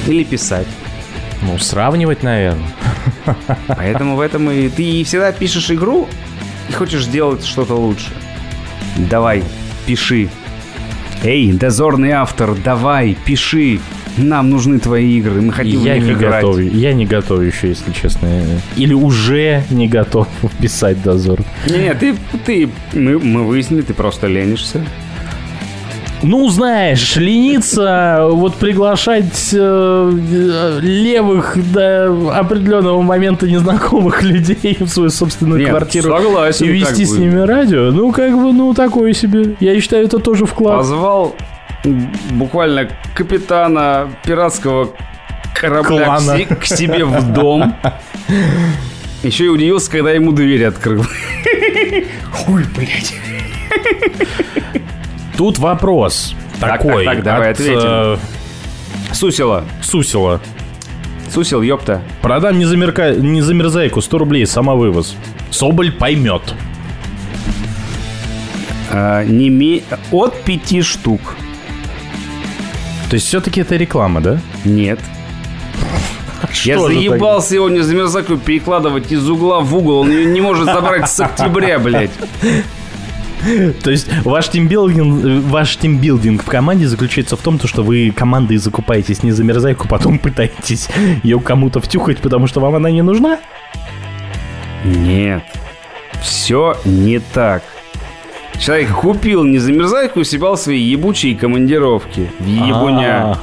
Или 0.08 0.24
писать. 0.24 0.68
Ну, 1.44 1.58
сравнивать, 1.60 2.24
наверное. 2.24 2.68
Поэтому 3.68 4.16
в 4.16 4.22
этом 4.22 4.50
и 4.50 4.70
ты 4.70 5.04
всегда 5.04 5.32
пишешь 5.32 5.70
игру 5.72 6.08
и 6.68 6.72
хочешь 6.74 7.04
сделать 7.06 7.46
что-то 7.46 7.76
лучше. 7.76 8.10
Давай, 9.08 9.44
пиши. 9.86 10.30
Эй, 11.24 11.52
дозорный 11.52 12.12
автор, 12.12 12.56
давай, 12.56 13.18
пиши. 13.26 13.80
Нам 14.18 14.50
нужны 14.50 14.80
твои 14.80 15.18
игры, 15.18 15.40
мы 15.42 15.54
хотим 15.54 15.82
Я 15.82 15.94
в 15.94 15.98
них 16.00 16.06
не 16.08 16.12
играть. 16.14 16.44
готов. 16.44 16.60
Я 16.60 16.94
не 16.94 17.06
готов 17.06 17.42
еще, 17.42 17.70
если 17.70 17.92
честно. 17.94 18.28
Или 18.76 18.94
уже 18.94 19.64
не 19.70 19.88
готов 19.88 20.28
писать 20.62 21.02
дозор. 21.02 21.40
Не, 21.70 21.94
ты, 21.94 22.16
ты, 22.46 22.70
мы, 22.94 23.20
мы 23.20 23.44
выяснили, 23.46 23.82
ты 23.82 23.94
просто 23.94 24.28
ленишься. 24.28 24.84
Ну, 26.22 26.50
знаешь, 26.50 27.16
лениться, 27.16 28.28
вот 28.30 28.56
приглашать 28.56 29.52
э, 29.54 30.80
левых 30.82 31.58
до 31.72 32.38
определенного 32.38 33.02
момента 33.02 33.48
незнакомых 33.48 34.22
людей 34.24 34.78
в 34.80 34.88
свою 34.88 35.10
собственную 35.10 35.62
Нет, 35.62 35.70
квартиру 35.70 36.10
согласен, 36.10 36.66
и 36.66 36.70
вести 36.70 37.06
с 37.06 37.14
ними 37.14 37.40
радио, 37.40 37.92
ну, 37.92 38.12
как 38.12 38.34
бы, 38.34 38.52
ну, 38.52 38.74
такое 38.74 39.14
себе. 39.14 39.56
Я 39.60 39.80
считаю, 39.80 40.06
это 40.06 40.20
тоже 40.20 40.46
вклад. 40.46 40.80
Позвал 40.80 41.36
буквально 42.32 42.90
капитана 43.16 44.10
пиратского 44.26 44.90
корабля 45.54 46.04
к, 46.04 46.06
Клана. 46.06 46.46
к 46.46 46.66
себе 46.66 47.06
в 47.06 47.34
дом. 47.34 47.76
Еще 49.24 49.46
и 49.46 49.50
удивился, 49.50 49.90
когда 49.92 50.12
ему 50.12 50.32
дверь 50.32 50.66
открыл. 50.66 51.04
Хуй, 52.32 52.64
блядь. 52.76 53.14
Тут 55.40 55.58
вопрос 55.58 56.36
Так, 56.60 56.82
такой 56.82 57.06
так, 57.06 57.16
так, 57.16 57.24
давай 57.24 57.52
от 57.52 57.60
ответим. 57.62 57.80
э, 57.82 58.18
Сусила. 59.14 59.64
Сусила. 59.82 60.42
Сусил, 61.34 61.62
ёпта. 61.62 62.02
Продам 62.22 62.60
незамерка... 62.60 63.12
незамерзайку 63.12 64.02
100 64.02 64.18
рублей, 64.18 64.46
самовывоз. 64.46 65.16
Соболь 65.50 65.94
поймет. 65.94 66.42
А, 68.92 69.24
не 69.24 69.50
ме- 69.50 69.84
От 70.12 70.44
пяти 70.44 70.82
штук. 70.82 71.22
То 73.10 73.14
есть 73.14 73.28
все-таки 73.28 73.62
это 73.62 73.78
реклама, 73.78 74.20
да? 74.20 74.42
Нет. 74.66 75.00
Я 76.66 76.76
Что 76.76 76.88
заебался 76.88 77.56
его 77.56 77.70
не 77.70 77.80
замерзаку 77.80 78.36
перекладывать 78.36 79.10
из 79.10 79.30
угла 79.30 79.62
в 79.62 79.74
угол. 79.74 80.00
Он 80.00 80.12
ее 80.12 80.26
не 80.26 80.42
может 80.42 80.66
забрать 80.66 81.10
с 81.10 81.18
октября, 81.22 81.80
блядь. 81.80 82.12
То 83.84 83.92
есть 83.92 84.10
ваш 84.24 84.50
тимбилдинг, 84.50 85.44
ваш 85.50 85.78
тимбилдинг 85.78 86.44
в 86.44 86.46
команде 86.46 86.88
заключается 86.88 87.36
в 87.38 87.42
том, 87.42 87.58
то, 87.58 87.68
что 87.68 87.84
вы 87.84 88.12
командой 88.16 88.58
закупаетесь 88.58 89.24
не 89.24 89.32
замерзайку, 89.32 89.88
потом 89.88 90.20
пытаетесь 90.20 90.90
ее 91.24 91.40
кому-то 91.40 91.80
втюхать, 91.80 92.20
потому 92.20 92.48
что 92.48 92.60
вам 92.60 92.76
она 92.76 92.92
не 92.92 93.02
нужна? 93.02 93.40
Нет. 94.84 95.44
Все 96.22 96.76
не 96.86 97.20
так. 97.20 97.64
Человек 98.60 98.90
купил 98.90 99.46
незамерзайку 99.46 100.20
и 100.20 100.24
съебал 100.26 100.58
свои 100.58 100.80
ебучие 100.80 101.36
командировки 101.36 102.30
в 102.40 102.46
ебуня. 102.46 103.34
А, 103.34 103.40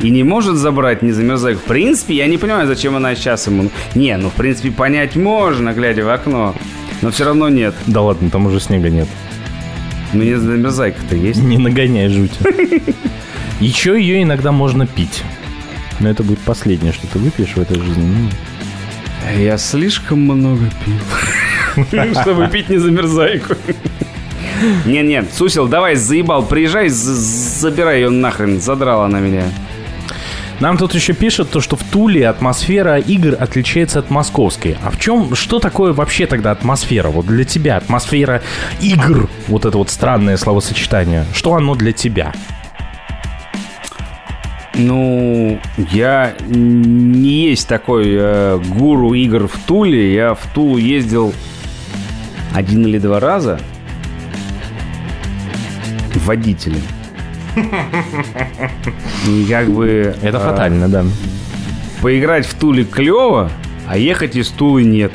И 0.00 0.10
не 0.10 0.24
может 0.24 0.56
забрать 0.56 1.02
незамерзайку. 1.02 1.60
В 1.60 1.64
принципе, 1.64 2.14
я 2.14 2.26
не 2.26 2.36
понимаю, 2.36 2.66
зачем 2.66 2.96
она 2.96 3.14
сейчас 3.14 3.46
ему... 3.46 3.70
Не, 3.94 4.16
ну, 4.16 4.28
в 4.28 4.32
принципе, 4.32 4.72
понять 4.72 5.14
можно, 5.14 5.72
глядя 5.72 6.04
в 6.04 6.10
окно. 6.10 6.54
Но 7.00 7.10
все 7.12 7.24
равно 7.24 7.48
нет. 7.48 7.74
Да 7.86 8.02
ладно, 8.02 8.28
там 8.28 8.46
уже 8.46 8.58
снега 8.58 8.90
нет. 8.90 9.06
Ну, 10.12 10.22
незамерзайка-то 10.22 11.16
есть. 11.16 11.42
Не 11.42 11.58
нагоняй 11.58 12.08
жути. 12.08 12.38
Еще 13.60 14.00
ее 14.00 14.22
иногда 14.22 14.52
можно 14.52 14.86
пить. 14.86 15.22
Но 16.00 16.08
это 16.10 16.22
будет 16.22 16.38
последнее, 16.40 16.92
что 16.92 17.06
ты 17.06 17.18
выпьешь 17.18 17.54
в 17.54 17.58
этой 17.58 17.80
жизни. 17.80 18.04
Ну, 18.04 19.40
Я 19.40 19.56
слишком 19.56 20.20
много 20.20 20.70
пил, 20.84 22.14
чтобы 22.22 22.48
пить 22.48 22.68
не 22.68 22.76
замерзайку. 22.76 23.54
Не-не, 24.84 25.24
Сусил, 25.32 25.68
давай, 25.68 25.96
заебал, 25.96 26.42
приезжай, 26.44 26.88
забирай 26.88 28.00
ее 28.00 28.10
нахрен, 28.10 28.60
задрала 28.60 29.08
на 29.08 29.20
меня. 29.20 29.44
Нам 30.58 30.78
тут 30.78 30.94
еще 30.94 31.12
пишут, 31.12 31.50
то, 31.50 31.60
что 31.60 31.76
в 31.76 31.82
Туле 31.84 32.26
атмосфера 32.26 32.98
игр 32.98 33.36
отличается 33.38 33.98
от 33.98 34.08
московской. 34.08 34.76
А 34.82 34.90
в 34.90 34.98
чем, 34.98 35.34
что 35.34 35.58
такое 35.58 35.92
вообще 35.92 36.26
тогда 36.26 36.50
атмосфера? 36.50 37.08
Вот 37.08 37.26
для 37.26 37.44
тебя 37.44 37.76
атмосфера 37.76 38.42
игр, 38.80 39.28
вот 39.48 39.66
это 39.66 39.76
вот 39.76 39.90
странное 39.90 40.38
словосочетание, 40.38 41.26
что 41.34 41.54
оно 41.54 41.74
для 41.74 41.92
тебя? 41.92 42.32
Ну, 44.74 45.58
я 45.92 46.34
не 46.48 47.48
есть 47.48 47.68
такой 47.68 48.06
э, 48.08 48.58
гуру 48.58 49.14
игр 49.14 49.48
в 49.48 49.58
Туле. 49.66 50.12
Я 50.14 50.34
в 50.34 50.46
Тулу 50.54 50.76
ездил 50.76 51.34
один 52.54 52.86
или 52.86 52.98
два 52.98 53.20
раза 53.20 53.58
водителем. 56.14 56.82
И 59.26 59.46
как 59.48 59.68
бы... 59.70 60.14
Это 60.22 60.38
фатально, 60.38 60.88
да. 60.88 61.04
Поиграть 62.02 62.46
в 62.46 62.54
Туле 62.54 62.84
клево, 62.84 63.50
а 63.86 63.96
ехать 63.98 64.36
из 64.36 64.48
Тулы 64.48 64.84
нет. 64.84 65.12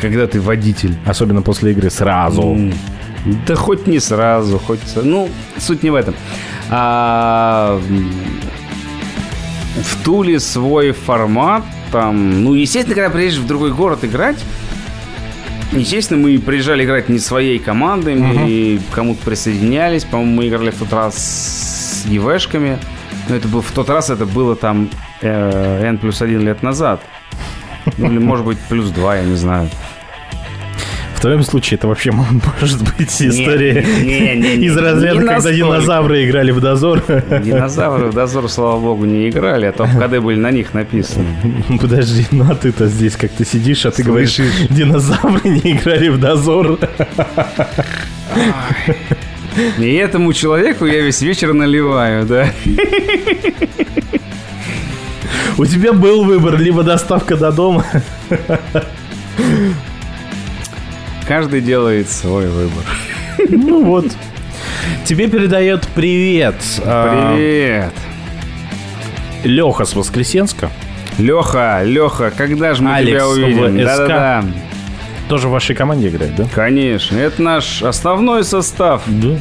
Когда 0.00 0.26
ты 0.26 0.40
водитель. 0.40 0.96
Особенно 1.06 1.42
после 1.42 1.72
игры 1.72 1.90
сразу. 1.90 2.58
Да 3.46 3.54
хоть 3.54 3.86
не 3.86 4.00
сразу, 4.00 4.58
хоть... 4.58 4.80
Ну, 4.96 5.28
суть 5.58 5.82
не 5.82 5.90
в 5.90 5.94
этом. 5.94 6.14
А, 6.68 7.80
в 9.76 10.04
Туле 10.04 10.40
свой 10.40 10.92
формат. 10.92 11.64
Там, 11.90 12.42
ну, 12.42 12.54
естественно, 12.54 12.94
когда 12.96 13.10
приезжаешь 13.10 13.42
в 13.42 13.46
другой 13.46 13.72
город 13.72 14.04
играть, 14.04 14.36
Естественно, 15.72 16.20
мы 16.20 16.38
приезжали 16.38 16.84
играть 16.84 17.08
не 17.08 17.18
своей 17.18 17.58
командой, 17.58 18.14
мы 18.14 18.34
uh-huh. 18.34 18.82
кому-то 18.92 19.24
присоединялись. 19.24 20.04
По-моему, 20.04 20.34
мы 20.36 20.48
играли 20.48 20.70
в 20.70 20.78
тот 20.78 20.92
раз 20.92 21.16
с 21.16 22.06
ЕВшками. 22.06 22.78
Но 23.28 23.36
это 23.36 23.48
был, 23.48 23.62
в 23.62 23.70
тот 23.72 23.88
раз 23.88 24.10
это 24.10 24.26
было 24.26 24.54
там 24.54 24.90
э, 25.22 25.84
N 25.84 25.98
плюс 25.98 26.20
один 26.22 26.42
лет 26.42 26.62
назад. 26.62 27.00
Ну, 27.96 28.10
или, 28.10 28.18
может 28.18 28.44
быть, 28.44 28.58
плюс 28.68 28.90
два, 28.90 29.16
я 29.16 29.24
не 29.24 29.36
знаю 29.36 29.70
твоем 31.24 31.42
случае 31.42 31.78
это 31.78 31.88
вообще 31.88 32.10
может 32.60 32.82
быть 32.82 33.22
история 33.22 33.82
не, 34.02 34.36
не, 34.36 34.56
не, 34.58 34.66
из 34.66 34.76
разряда, 34.76 35.26
когда 35.26 35.52
динозавры 35.52 36.26
играли 36.26 36.50
в 36.50 36.60
дозор. 36.60 37.02
Динозавры 37.42 38.08
в 38.08 38.14
дозор, 38.14 38.50
слава 38.50 38.78
богу, 38.78 39.06
не 39.06 39.30
играли, 39.30 39.64
а 39.64 39.72
то 39.72 39.84
КД 39.86 40.18
были 40.18 40.38
на 40.38 40.50
них 40.50 40.74
написаны. 40.74 41.26
Подожди, 41.80 42.26
ну 42.30 42.44
а 42.50 42.54
ты-то 42.54 42.88
здесь 42.88 43.16
как 43.16 43.30
ты 43.30 43.46
сидишь, 43.46 43.86
а 43.86 43.90
ты 43.90 44.02
говоришь, 44.02 44.36
динозавры 44.68 45.48
не 45.48 45.72
играли 45.72 46.08
в 46.08 46.20
дозор. 46.20 46.78
И 49.78 49.94
этому 49.94 50.34
человеку 50.34 50.84
я 50.84 51.00
весь 51.00 51.22
вечер 51.22 51.54
наливаю, 51.54 52.26
да. 52.26 52.52
У 55.56 55.64
тебя 55.64 55.94
был 55.94 56.24
выбор, 56.24 56.58
либо 56.58 56.82
доставка 56.82 57.36
до 57.36 57.50
дома, 57.50 57.86
Каждый 61.26 61.60
делает 61.60 62.10
свой 62.10 62.48
выбор. 62.48 62.84
Ну 63.48 63.82
вот. 63.84 64.06
Тебе 65.04 65.28
передает 65.28 65.86
привет. 65.88 66.56
А, 66.84 67.34
привет. 67.34 67.92
Леха 69.42 69.84
с 69.84 69.94
Воскресенска. 69.94 70.70
Леха, 71.18 71.82
Леха, 71.84 72.32
когда 72.36 72.74
же 72.74 72.82
мы 72.82 72.94
Алекс 72.94 73.10
тебя 73.10 73.28
увидим? 73.28 73.84
Да-да-да. 73.84 74.44
Тоже 75.28 75.48
в 75.48 75.52
вашей 75.52 75.74
команде 75.74 76.08
играет, 76.08 76.34
да? 76.36 76.46
Конечно. 76.54 77.16
Это 77.16 77.40
наш 77.40 77.82
основной 77.82 78.44
состав. 78.44 79.02
Да. 79.06 79.38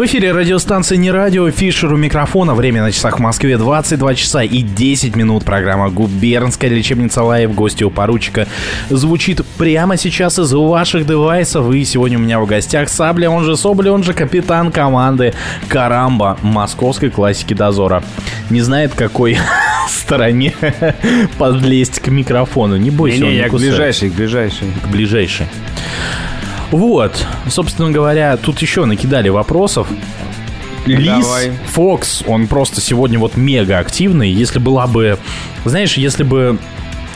В 0.00 0.06
эфире 0.06 0.32
радиостанция 0.32 0.96
«Не 0.96 1.10
радио», 1.10 1.50
Фишер 1.50 1.92
у 1.92 1.96
микрофона. 1.98 2.54
Время 2.54 2.80
на 2.80 2.90
часах 2.90 3.18
в 3.18 3.20
Москве 3.20 3.58
22 3.58 4.14
часа 4.14 4.42
и 4.42 4.62
10 4.62 5.14
минут. 5.14 5.44
Программа 5.44 5.90
«Губернская 5.90 6.70
лечебница 6.70 7.22
live». 7.22 7.54
Гости 7.54 7.84
у 7.84 7.90
поручика 7.90 8.48
звучит 8.88 9.44
прямо 9.58 9.98
сейчас 9.98 10.38
из 10.38 10.54
ваших 10.54 11.06
девайсов. 11.06 11.70
И 11.74 11.84
сегодня 11.84 12.16
у 12.16 12.22
меня 12.22 12.40
в 12.40 12.46
гостях 12.46 12.88
Сабля, 12.88 13.28
он 13.28 13.44
же 13.44 13.58
Соболь, 13.58 13.92
он 13.92 14.02
же 14.02 14.14
капитан 14.14 14.72
команды 14.72 15.34
Карамба 15.68 16.38
московской 16.40 17.10
классики 17.10 17.52
Дозора. 17.52 18.02
Не 18.48 18.62
знает, 18.62 18.94
какой 18.94 19.36
стороне 19.90 20.54
подлезть 21.36 22.00
к 22.00 22.08
микрофону. 22.08 22.78
Не 22.78 22.90
бойся, 22.90 23.18
не, 23.18 23.22
не, 23.22 23.26
он 23.26 23.32
не 23.32 23.38
я 23.40 23.48
к 23.50 23.52
ближайшей, 23.52 24.08
к 24.08 24.14
ближайшей. 24.14 24.68
К 24.82 24.88
ближайшей. 24.88 25.46
Вот, 26.70 27.26
собственно 27.48 27.90
говоря, 27.90 28.36
тут 28.36 28.60
еще 28.60 28.84
накидали 28.84 29.28
вопросов. 29.28 29.88
Лис 30.86 31.26
Фокс, 31.72 32.22
он 32.26 32.46
просто 32.46 32.80
сегодня 32.80 33.18
вот 33.18 33.36
мега 33.36 33.78
активный. 33.78 34.30
Если 34.30 34.58
была 34.58 34.86
бы, 34.86 35.18
знаешь, 35.64 35.94
если 35.94 36.22
бы 36.22 36.58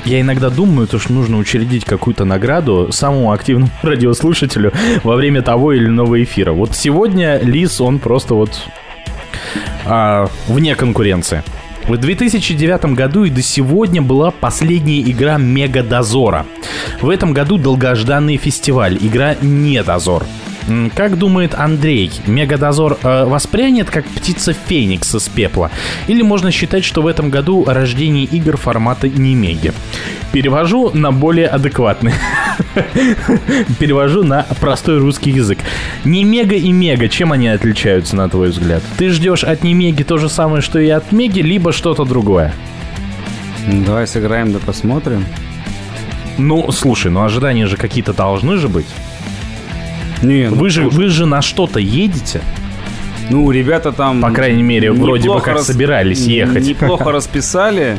я 0.04 0.20
иногда 0.20 0.50
думаю, 0.50 0.86
то, 0.86 0.98
что 0.98 1.12
нужно 1.12 1.38
учредить 1.38 1.84
какую-то 1.84 2.24
награду 2.24 2.88
самому 2.92 3.32
активному 3.32 3.70
радиослушателю 3.82 4.72
во 5.02 5.16
время 5.16 5.42
того 5.42 5.72
или 5.72 5.86
иного 5.86 6.22
эфира. 6.22 6.52
Вот 6.52 6.76
сегодня 6.76 7.38
Лис, 7.38 7.80
он 7.80 7.98
просто 7.98 8.34
вот 8.34 8.50
а, 9.86 10.28
вне 10.46 10.74
конкуренции. 10.74 11.42
В 11.86 11.98
2009 11.98 12.94
году 12.94 13.24
и 13.24 13.30
до 13.30 13.42
сегодня 13.42 14.00
была 14.00 14.30
последняя 14.30 15.02
игра 15.02 15.36
Мега 15.36 15.82
Дозора. 15.82 16.46
В 17.02 17.10
этом 17.10 17.34
году 17.34 17.58
долгожданный 17.58 18.38
фестиваль, 18.38 18.96
игра 18.98 19.36
Не 19.42 19.82
Дозор. 19.82 20.24
Как 20.94 21.18
думает 21.18 21.54
Андрей, 21.54 22.10
Мегадозор 22.26 22.98
э, 23.02 23.24
воспрянет 23.24 23.90
как 23.90 24.06
птица 24.06 24.54
Феникс 24.54 25.14
из 25.14 25.28
пепла? 25.28 25.70
Или 26.06 26.22
можно 26.22 26.50
считать, 26.50 26.84
что 26.84 27.02
в 27.02 27.06
этом 27.06 27.28
году 27.28 27.64
рождение 27.66 28.24
игр 28.24 28.56
формата 28.56 29.08
не 29.08 29.34
Меги? 29.34 29.72
Перевожу 30.32 30.90
на 30.94 31.12
более 31.12 31.48
адекватный. 31.48 32.14
Перевожу 33.78 34.24
на 34.24 34.46
простой 34.60 34.98
русский 34.98 35.30
язык. 35.30 35.58
Не 36.04 36.24
Мега 36.24 36.56
и 36.56 36.72
Мега, 36.72 37.08
чем 37.08 37.32
они 37.32 37.48
отличаются, 37.48 38.16
на 38.16 38.28
твой 38.28 38.48
взгляд? 38.48 38.82
Ты 38.96 39.10
ждешь 39.10 39.44
от 39.44 39.64
Немеги 39.64 40.02
то 40.02 40.16
же 40.16 40.28
самое, 40.28 40.62
что 40.62 40.78
и 40.78 40.88
от 40.88 41.12
Меги, 41.12 41.40
либо 41.40 41.72
что-то 41.72 42.04
другое? 42.04 42.54
Давай 43.86 44.06
сыграем 44.06 44.52
да 44.52 44.58
посмотрим. 44.58 45.26
Ну, 46.38 46.70
слушай, 46.72 47.10
ну 47.10 47.22
ожидания 47.22 47.66
же 47.66 47.76
какие-то 47.76 48.12
должны 48.12 48.56
же 48.56 48.68
быть. 48.68 48.86
Не, 50.24 50.48
ну, 50.48 50.56
вы, 50.56 50.70
же, 50.70 50.88
вы 50.88 51.08
же 51.08 51.26
на 51.26 51.42
что-то 51.42 51.78
едете? 51.78 52.40
Ну, 53.30 53.50
ребята 53.50 53.92
там... 53.92 54.20
По 54.20 54.30
крайней 54.30 54.62
мере, 54.62 54.92
вроде 54.92 55.28
бы 55.28 55.40
как 55.40 55.54
рас... 55.54 55.66
собирались 55.66 56.26
ехать. 56.26 56.64
Неплохо 56.66 57.12
расписали. 57.12 57.98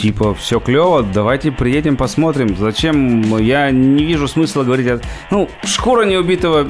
Типа, 0.00 0.34
все 0.34 0.60
клево, 0.60 1.02
давайте 1.02 1.52
приедем, 1.52 1.96
посмотрим. 1.96 2.56
Зачем? 2.56 3.36
Я 3.38 3.70
не 3.70 4.04
вижу 4.04 4.28
смысла 4.28 4.64
говорить 4.64 4.86
о... 4.86 5.00
Ну, 5.30 5.48
шкура 5.64 6.04
неубитого 6.04 6.64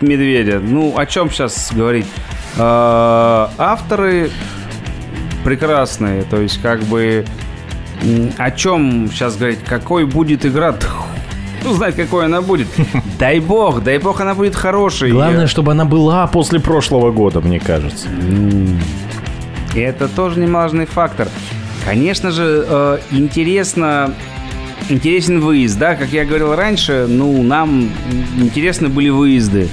медведя. 0.00 0.60
Ну, 0.60 0.96
о 0.96 1.06
чем 1.06 1.30
сейчас 1.30 1.72
говорить? 1.74 2.06
А, 2.56 3.50
авторы 3.58 4.30
прекрасные. 5.44 6.22
То 6.22 6.40
есть, 6.40 6.60
как 6.60 6.82
бы... 6.84 7.24
О 8.36 8.50
чем 8.50 9.08
сейчас 9.10 9.36
говорить? 9.36 9.60
Какой 9.64 10.04
будет 10.04 10.44
игра? 10.44 10.76
Ну, 11.66 11.74
знать, 11.74 11.96
какой 11.96 12.26
она 12.26 12.40
будет. 12.42 12.68
Дай 13.18 13.40
бог, 13.40 13.82
дай 13.82 13.98
бог, 13.98 14.20
она 14.20 14.34
будет 14.34 14.54
хорошей. 14.54 15.10
Главное, 15.10 15.46
чтобы 15.46 15.72
она 15.72 15.84
была 15.84 16.26
после 16.26 16.60
прошлого 16.60 17.10
года, 17.10 17.40
мне 17.40 17.58
кажется. 17.58 18.08
И 19.74 19.80
это 19.80 20.08
тоже 20.08 20.38
немаловажный 20.38 20.86
фактор. 20.86 21.28
Конечно 21.84 22.30
же, 22.30 22.64
э, 22.68 22.98
интересно 23.10 24.14
интересен 24.88 25.40
выезд, 25.40 25.78
да, 25.78 25.94
как 25.94 26.10
я 26.10 26.24
говорил 26.24 26.54
раньше, 26.54 27.06
ну, 27.08 27.42
нам 27.42 27.90
интересны 28.36 28.88
были 28.88 29.08
выезды. 29.08 29.68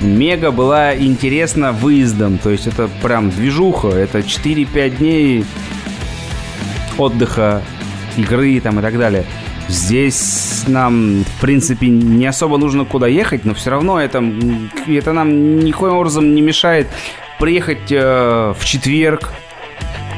Мега 0.00 0.50
была 0.50 0.96
интересна 0.96 1.72
выездом, 1.72 2.38
то 2.38 2.50
есть 2.50 2.66
это 2.66 2.88
прям 3.02 3.30
движуха, 3.30 3.88
это 3.88 4.18
4-5 4.18 4.98
дней 4.98 5.44
отдыха, 6.98 7.62
игры 8.16 8.60
там 8.60 8.78
и 8.78 8.82
так 8.82 8.98
далее. 8.98 9.24
Здесь 9.68 10.64
нам, 10.68 11.24
в 11.24 11.40
принципе, 11.40 11.88
не 11.88 12.26
особо 12.26 12.56
нужно 12.56 12.84
куда 12.84 13.06
ехать, 13.08 13.44
но 13.44 13.54
все 13.54 13.70
равно 13.70 14.00
это, 14.00 14.22
это 14.86 15.12
нам 15.12 15.58
никоим 15.60 15.94
образом 15.94 16.34
не 16.34 16.40
мешает 16.40 16.86
приехать 17.38 17.90
э, 17.90 18.54
в 18.58 18.64
четверг, 18.64 19.32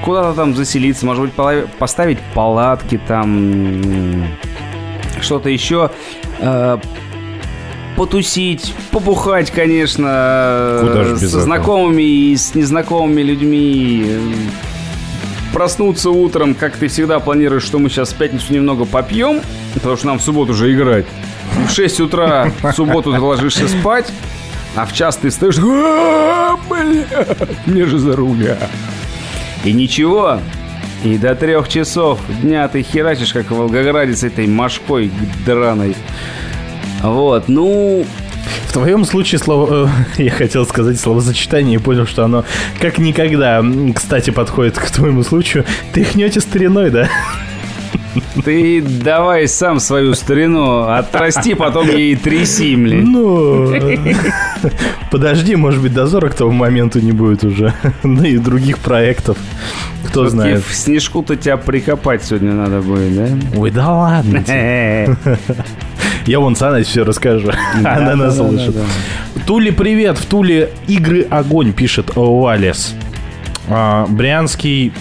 куда-то 0.05 0.35
там 0.35 0.55
заселиться, 0.55 1.07
может 1.07 1.25
быть, 1.25 1.66
поставить 1.79 2.19
палатки 2.35 3.01
там, 3.07 4.27
что-то 5.20 5.49
еще. 5.49 5.91
Э, 6.41 6.79
потусить, 7.97 8.75
побухать, 8.93 9.51
конечно, 9.51 10.79
Куда 10.81 11.05
же 11.05 11.16
с 11.16 11.23
без 11.23 11.31
этого? 11.31 11.43
знакомыми 11.43 12.03
и 12.03 12.37
с 12.37 12.55
незнакомыми 12.55 13.23
людьми. 13.23 14.07
Проснуться 15.53 16.11
утром, 16.11 16.55
как 16.55 16.77
ты 16.77 16.89
всегда 16.89 17.20
планируешь, 17.20 17.62
что 17.62 17.79
мы 17.79 17.89
сейчас 17.89 18.12
в 18.12 18.16
пятницу 18.16 18.53
немного 18.53 18.85
попьем, 18.85 19.41
потому 19.75 19.97
что 19.97 20.07
нам 20.07 20.19
в 20.19 20.23
субботу 20.23 20.53
уже 20.53 20.73
играть. 20.73 21.07
И 21.62 21.66
в 21.66 21.70
6 21.70 22.01
утра 22.01 22.53
в 22.62 22.73
субботу 22.73 23.12
ты 23.12 23.20
ложишься 23.20 23.66
спать, 23.69 24.12
а 24.77 24.87
в 24.87 24.93
час 24.93 25.16
ты 25.16 25.31
стоишь, 25.31 25.57
«А, 25.59 26.57
блядь, 26.69 27.66
мне 27.66 27.87
же 27.87 27.99
за 27.99 28.15
руля. 28.15 28.59
И 29.65 29.73
ничего, 29.73 30.39
и 31.05 31.16
до 31.16 31.35
трех 31.35 31.69
часов 31.69 32.20
дня 32.43 32.66
ты 32.69 32.83
херачишь, 32.83 33.33
как 33.33 33.51
в 33.51 33.57
Волгограде 33.57 34.15
с 34.15 34.25
этой 34.25 34.47
мошкой 34.47 35.11
драной. 35.47 35.97
Вот, 37.03 37.49
ну, 37.49 38.05
В 38.66 38.73
твоем 38.73 39.05
случае 39.05 39.39
слово, 39.39 39.91
э, 40.19 40.23
я 40.23 40.31
хотел 40.31 40.66
сказать 40.66 41.01
словосочетание 41.01 41.77
и 41.77 41.79
понял, 41.79 42.07
что 42.07 42.25
оно 42.25 42.45
как 42.81 42.99
никогда, 42.99 43.65
кстати, 43.95 44.31
подходит 44.31 44.79
к 44.79 44.91
твоему 44.91 45.23
случаю. 45.23 45.65
Ты 45.93 46.05
хнете 46.05 46.41
стариной, 46.41 46.91
да? 46.91 47.09
ты 48.45 48.83
давай 48.83 49.49
сам 49.49 49.81
свою 49.81 50.15
старину 50.15 50.83
отрасти, 50.83 51.55
потом 51.55 51.89
ей 51.89 52.16
тряси, 52.16 52.77
блин. 52.77 53.12
Ну, 53.12 53.73
подожди, 55.11 55.57
может 55.57 55.83
быть, 55.83 55.95
дозора 55.95 56.29
к 56.29 56.35
тому 56.35 56.53
моменту 56.53 57.01
не 57.01 57.12
будет 57.12 57.45
уже. 57.45 57.73
Ну 58.03 58.23
и 58.25 58.39
других 58.39 58.79
проектов. 58.79 59.37
Кто 60.05 60.25
Всё-таки 60.25 60.31
знает. 60.31 60.65
В 60.65 60.75
снежку-то 60.75 61.37
тебя 61.37 61.57
прикопать 61.57 62.25
сегодня 62.25 62.53
надо 62.53 62.81
будет, 62.81 63.15
да? 63.15 63.29
Ой, 63.57 63.70
да 63.70 63.93
ладно. 63.93 64.45
Я 66.29 66.41
вон 66.41 66.57
Саной 66.57 66.83
все 66.83 67.05
расскажу. 67.05 67.51
Она 67.85 68.15
нас 68.15 68.37
да, 68.37 68.43
да, 68.45 68.49
слышит. 68.51 68.75
да. 68.75 69.41
Тули, 69.47 69.71
привет. 69.71 70.19
В 70.19 70.27
Туле 70.27 70.69
игры 70.87 71.23
огонь, 71.23 71.73
пишет 71.73 72.11
Валес. 72.15 72.95
А, 73.67 74.07
Брянский 74.07 74.93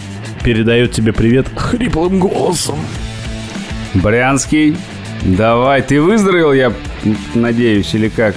передает 0.41 0.93
тебе 0.93 1.11
привет 1.11 1.47
хриплым 1.53 2.19
голосом. 2.19 2.79
Брянский, 3.93 4.77
давай, 5.23 5.81
ты 5.81 6.01
выздоровел, 6.01 6.53
я 6.53 6.71
надеюсь, 7.35 7.93
или 7.93 8.07
как? 8.07 8.33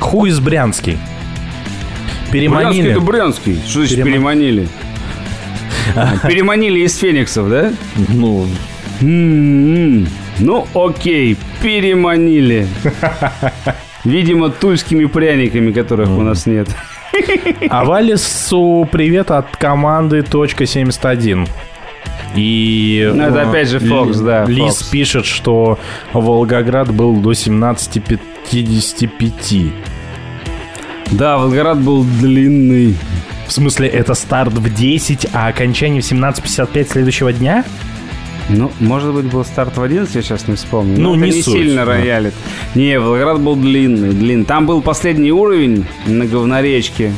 Хуй 0.00 0.30
из 0.30 0.40
Брянский. 0.40 0.98
Брянский 2.32 2.32
Переманили. 2.32 2.90
это 2.90 3.00
Брянский. 3.00 3.60
Что 3.64 3.78
значит 3.78 3.98
Перема- 4.00 4.04
переманили? 4.06 4.68
Переманили 6.26 6.80
из 6.80 6.96
фениксов, 6.96 7.48
да? 7.48 7.70
Ну, 8.08 8.48
М-м-м. 9.00 10.08
Ну, 10.40 10.66
окей, 10.74 11.36
переманили. 11.62 12.66
Видимо, 14.04 14.50
тульскими 14.50 15.06
пряниками, 15.06 15.72
которых 15.72 16.08
у 16.10 16.22
нас 16.22 16.46
нет. 16.46 16.68
а 17.68 17.84
Валесу 17.84 18.88
привет 18.90 19.30
от 19.30 19.56
команды 19.56 20.20
.71. 20.20 21.48
И... 22.36 23.10
Ну, 23.12 23.22
это 23.22 23.38
э, 23.40 23.48
опять 23.48 23.68
же 23.68 23.78
Ли- 23.78 23.88
да, 24.22 24.44
Лис 24.44 24.82
Fox. 24.82 24.90
пишет, 24.90 25.24
что 25.24 25.78
Волгоград 26.12 26.92
был 26.92 27.16
до 27.16 27.32
17.55. 27.32 29.72
Да, 31.10 31.38
Волгоград 31.38 31.78
был 31.80 32.04
длинный. 32.04 32.96
В 33.46 33.52
смысле, 33.52 33.88
это 33.88 34.12
старт 34.14 34.52
в 34.52 34.74
10, 34.74 35.26
а 35.32 35.48
окончание 35.48 36.02
в 36.02 36.04
17.55 36.04 36.90
следующего 36.92 37.32
дня? 37.32 37.64
Ну, 38.48 38.70
может 38.80 39.12
быть, 39.12 39.26
был 39.26 39.44
старт 39.44 39.76
в 39.76 39.82
11, 39.82 40.14
я 40.14 40.22
сейчас 40.22 40.48
не 40.48 40.56
вспомню. 40.56 40.98
Ну, 40.98 41.14
не 41.14 41.30
не 41.30 41.42
суть, 41.42 41.52
сильно 41.54 41.84
да. 41.84 41.92
роялит. 41.92 42.34
Не, 42.74 42.98
Волгоград 42.98 43.40
был 43.40 43.56
длинный, 43.56 44.10
длинный. 44.10 44.44
Там 44.44 44.66
был 44.66 44.80
последний 44.80 45.32
уровень 45.32 45.86
на 46.06 46.24
говноречке. 46.24 47.12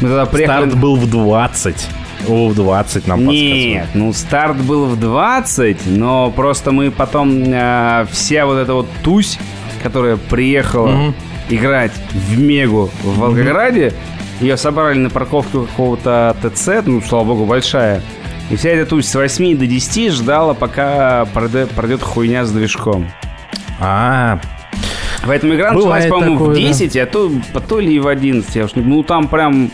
Мы 0.00 0.08
тогда 0.08 0.26
приехали... 0.26 0.68
Старт 0.68 0.80
был 0.80 0.96
в 0.96 1.10
20. 1.10 1.88
О, 2.28 2.48
в 2.48 2.54
20 2.54 3.08
нам 3.08 3.26
Нет, 3.26 3.88
ну 3.94 4.12
старт 4.12 4.56
был 4.56 4.86
в 4.86 4.98
20, 4.98 5.86
но 5.86 6.30
просто 6.30 6.70
мы 6.70 6.92
потом 6.92 7.42
э, 7.44 8.06
вся 8.12 8.46
вот 8.46 8.58
эта 8.58 8.74
вот 8.74 8.86
тусь, 9.02 9.38
которая 9.82 10.16
приехала 10.16 10.86
Мгм. 10.86 11.14
играть 11.50 11.90
в 12.12 12.38
Мегу 12.38 12.90
в 13.02 13.18
Волгограде, 13.18 13.92
ее 14.40 14.56
собрали 14.56 14.98
на 14.98 15.10
парковке 15.10 15.60
какого-то 15.62 16.36
ТЦ, 16.42 16.68
ну, 16.84 17.02
слава 17.02 17.24
богу, 17.24 17.44
большая. 17.44 18.02
И 18.52 18.56
вся 18.56 18.68
эта 18.68 18.84
тусь 18.84 19.08
с 19.08 19.14
8 19.14 19.56
до 19.56 19.66
10 19.66 20.12
ждала, 20.12 20.52
пока 20.52 21.24
пройдет, 21.24 22.02
хуйня 22.02 22.44
с 22.44 22.52
движком. 22.52 23.10
А, 23.80 24.38
Поэтому 25.26 25.54
игра 25.54 25.72
началась, 25.72 26.06
по-моему, 26.06 26.34
такое, 26.34 26.50
в 26.50 26.54
да. 26.54 26.60
10, 26.60 26.96
а 26.98 27.06
то, 27.06 27.32
а 27.54 27.60
то 27.60 27.80
ли 27.80 27.94
и 27.94 27.98
в 27.98 28.06
11. 28.06 28.54
Я 28.54 28.64
уж 28.64 28.72
ну, 28.74 29.02
там 29.04 29.28
прям 29.28 29.70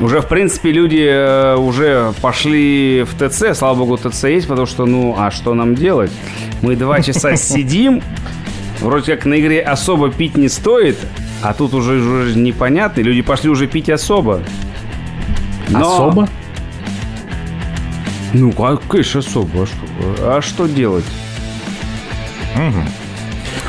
уже, 0.00 0.20
в 0.20 0.26
принципе, 0.26 0.72
люди 0.72 1.06
э, 1.08 1.54
уже 1.54 2.12
пошли 2.20 3.04
в 3.04 3.14
ТЦ. 3.14 3.56
Слава 3.56 3.76
богу, 3.76 3.96
ТЦ 3.98 4.24
есть, 4.24 4.48
потому 4.48 4.66
что, 4.66 4.84
ну, 4.84 5.14
а 5.16 5.30
что 5.30 5.54
нам 5.54 5.76
делать? 5.76 6.10
Мы 6.62 6.74
два 6.74 7.02
часа 7.02 7.36
сидим, 7.36 8.02
вроде 8.80 9.14
как 9.14 9.26
на 9.26 9.38
игре 9.38 9.62
особо 9.62 10.10
пить 10.10 10.36
не 10.36 10.48
стоит, 10.48 10.98
а 11.40 11.54
тут 11.54 11.72
уже, 11.72 11.94
уже 11.94 12.36
непонятно, 12.36 13.00
люди 13.02 13.22
пошли 13.22 13.48
уже 13.48 13.68
пить 13.68 13.90
особо. 13.90 14.42
Но- 15.68 15.94
особо? 15.94 16.28
Ну, 18.32 18.52
как- 18.52 18.86
конечно, 18.86 19.20
особо. 19.20 19.62
А 19.62 19.66
что, 19.66 19.76
а 20.20 20.42
что 20.42 20.66
делать? 20.66 21.04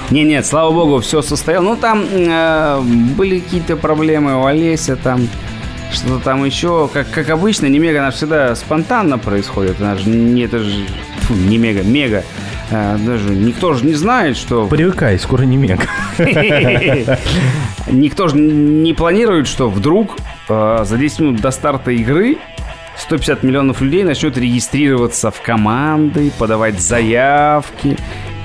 Не, 0.09 0.23
нет, 0.23 0.45
слава 0.45 0.71
богу, 0.71 0.99
все 0.99 1.21
состояло. 1.21 1.63
Ну, 1.63 1.75
там 1.75 2.05
э, 2.09 2.81
были 3.17 3.39
какие-то 3.39 3.75
проблемы 3.75 4.41
у 4.41 4.45
Олеся, 4.45 4.95
там 4.95 5.27
что-то 5.91 6.19
там 6.19 6.45
еще. 6.45 6.89
Как, 6.93 7.09
как 7.09 7.29
обычно, 7.29 7.65
не 7.65 7.77
мега, 7.79 7.99
она 7.99 8.11
всегда 8.11 8.55
спонтанно 8.55 9.17
происходит. 9.17 9.81
Она 9.81 9.95
же 9.97 10.09
не, 10.09 10.43
это 10.43 10.59
же, 10.59 10.85
фу, 11.23 11.33
не 11.33 11.57
мега, 11.57 11.83
мега. 11.83 12.23
Э, 12.71 12.97
даже 12.97 13.29
никто 13.35 13.73
же 13.73 13.85
не 13.85 13.93
знает, 13.95 14.37
что... 14.37 14.65
Привыкай, 14.67 15.19
скоро 15.19 15.43
не 15.43 15.57
мега. 15.57 15.83
Никто 17.89 18.27
же 18.27 18.37
не 18.37 18.93
планирует, 18.93 19.47
что 19.47 19.69
вдруг 19.69 20.17
э, 20.49 20.83
за 20.85 20.97
10 20.97 21.19
минут 21.19 21.41
до 21.41 21.51
старта 21.51 21.91
игры 21.91 22.37
150 22.99 23.43
миллионов 23.43 23.81
людей 23.81 24.03
начнет 24.03 24.37
регистрироваться 24.37 25.31
в 25.31 25.41
команды, 25.41 26.31
подавать 26.37 26.79
заявки. 26.81 27.97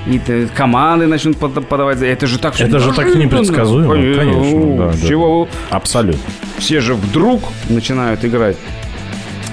И 0.07 0.21
команды 0.57 1.07
начнут 1.07 1.37
под- 1.39 1.67
подавать. 1.69 2.03
Это 2.03 2.27
же 2.27 2.39
так 2.39 2.61
Это 2.61 2.81
же 2.81 2.93
так 2.93 3.15
непредсказуемо, 3.15 3.95
конечно, 3.95 4.33
Ну, 4.59 4.77
да, 4.79 4.93
да. 4.93 5.07
чего 5.09 5.49
Абсолютно. 5.71 6.21
все 6.59 6.81
же 6.81 6.95
вдруг 6.95 7.41
начинают 7.69 8.25
играть. 8.25 8.57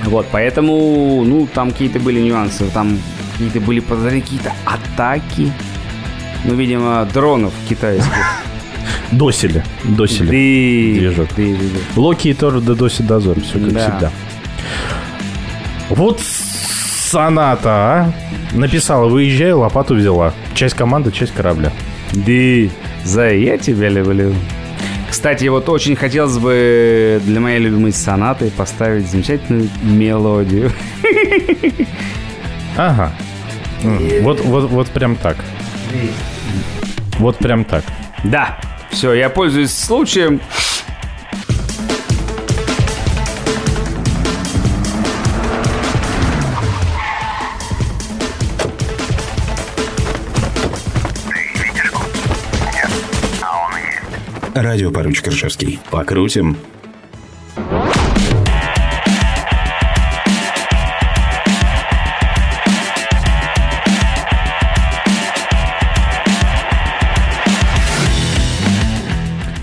Вот, 0.05 0.25
поэтому, 0.31 1.23
ну, 1.23 1.47
там 1.53 1.71
какие-то 1.71 1.99
были 1.99 2.19
нюансы. 2.19 2.65
Там 2.73 2.97
какие-то 3.33 3.59
были 3.59 3.79
какие-то 3.79 4.53
атаки. 4.65 5.51
Ну, 6.45 6.55
видимо, 6.55 7.07
дронов 7.13 7.53
китайских. 7.67 8.11
Досили. 9.11 9.63
Досили. 9.83 10.29
Ты, 10.29 10.99
Движок. 10.99 11.27
Локи 11.95 12.29
и 12.29 12.33
Тор 12.33 12.59
досит 12.59 13.05
дозор. 13.05 13.39
Все 13.41 13.59
как 13.59 13.73
Да. 13.73 13.79
всегда. 13.81 14.11
Вот 15.89 16.21
соната, 16.21 17.69
а? 17.69 18.13
Написала, 18.53 19.07
выезжай, 19.07 19.51
лопату 19.51 19.95
взяла. 19.95 20.33
Часть 20.53 20.75
команды, 20.75 21.11
часть 21.11 21.33
корабля. 21.33 21.71
Да, 22.11 22.69
за 23.03 23.29
я 23.29 23.57
тебя 23.57 23.89
люблю. 23.89 24.33
Кстати, 25.09 25.47
вот 25.47 25.67
очень 25.69 25.95
хотелось 25.95 26.37
бы 26.37 27.19
для 27.25 27.39
моей 27.39 27.59
любимой 27.59 27.91
сонаты 27.91 28.51
поставить 28.51 29.09
замечательную 29.09 29.69
мелодию. 29.81 30.71
Ага. 32.77 33.11
Вот, 34.21 34.39
вот, 34.39 34.69
вот 34.69 34.87
прям 34.87 35.17
так. 35.17 35.35
Вот 37.17 37.37
прям 37.37 37.65
так. 37.65 37.83
Да, 38.23 38.57
все, 38.89 39.13
я 39.13 39.29
пользуюсь 39.29 39.71
случаем. 39.71 40.39
Радио 54.61 54.91
поручик 54.91 55.29
Ржевский. 55.29 55.79
Покрутим. 55.89 56.57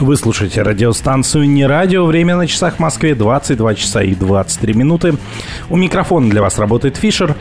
Вы 0.00 0.16
слушаете 0.16 0.62
радиостанцию 0.62 1.46
«Не 1.46 1.66
радио». 1.66 2.06
Время 2.06 2.36
на 2.36 2.46
часах 2.46 2.76
в 2.76 2.78
Москве 2.78 3.14
22 3.14 3.74
часа 3.74 4.02
и 4.02 4.14
23 4.14 4.72
минуты. 4.72 5.16
У 5.68 5.76
микрофона 5.76 6.30
для 6.30 6.40
вас 6.40 6.58
работает 6.58 6.96
Фишер. 6.96 7.36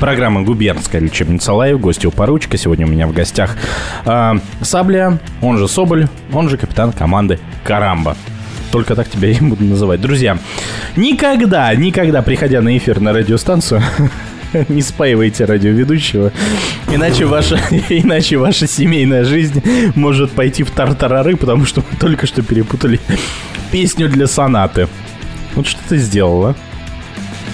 Программа 0.00 0.40
«Губернская 0.40 0.98
лечебница 0.98 1.52
Лайв». 1.52 1.78
Гости 1.78 2.06
у 2.06 2.10
поручика. 2.10 2.56
Сегодня 2.56 2.86
у 2.86 2.88
меня 2.88 3.06
в 3.06 3.12
гостях 3.12 3.54
э, 4.06 4.32
Сабля, 4.62 5.18
он 5.42 5.58
же 5.58 5.68
Соболь, 5.68 6.08
он 6.32 6.48
же 6.48 6.56
капитан 6.56 6.92
команды 6.92 7.38
«Карамба». 7.64 8.16
Только 8.72 8.94
так 8.96 9.10
тебя 9.10 9.28
я 9.28 9.38
буду 9.40 9.62
называть. 9.62 10.00
Друзья, 10.00 10.38
никогда, 10.96 11.74
никогда, 11.74 12.22
приходя 12.22 12.62
на 12.62 12.78
эфир 12.78 12.98
на 12.98 13.12
радиостанцию, 13.12 13.82
не 14.70 14.80
спаивайте 14.80 15.44
радиоведущего, 15.44 16.32
иначе 16.90 17.26
ваша, 17.26 17.60
иначе 17.90 18.38
ваша 18.38 18.66
семейная 18.66 19.24
жизнь 19.24 19.62
может 19.96 20.30
пойти 20.32 20.62
в 20.62 20.70
тартарары, 20.70 21.36
потому 21.36 21.66
что 21.66 21.82
мы 21.82 21.98
только 21.98 22.26
что 22.26 22.40
перепутали 22.40 22.98
песню 23.70 24.08
для 24.08 24.26
сонаты. 24.26 24.88
Вот 25.54 25.66
что 25.66 25.80
ты 25.90 25.98
сделал, 25.98 26.46
а? 26.46 26.54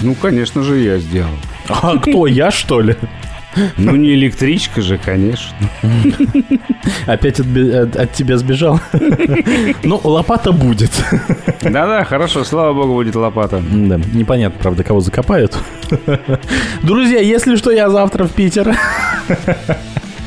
Ну, 0.01 0.15
конечно 0.15 0.63
же, 0.63 0.79
я 0.79 0.99
сделал. 0.99 1.35
А 1.69 1.99
кто, 1.99 2.27
я 2.27 2.51
что 2.51 2.81
ли? 2.81 2.97
Ну, 3.79 3.97
не 3.97 4.15
электричка 4.15 4.83
же, 4.83 4.99
конечно. 4.99 5.57
Опять 7.07 7.41
от, 7.41 7.47
от, 7.57 7.97
от 7.97 8.13
тебя 8.13 8.37
сбежал? 8.37 8.81
Ну, 9.83 10.01
лопата 10.05 10.53
будет. 10.53 10.91
Да-да, 11.63 12.05
хорошо, 12.05 12.45
слава 12.45 12.75
богу, 12.75 12.95
будет 12.95 13.17
лопата. 13.17 13.63
Да, 13.71 13.99
непонятно, 14.13 14.59
правда, 14.61 14.85
кого 14.85 15.01
закопают. 15.01 15.57
Друзья, 16.83 17.21
если 17.21 17.57
что, 17.57 17.71
я 17.71 17.89
завтра 17.89 18.25
в 18.25 18.33
Питер. 18.33 18.77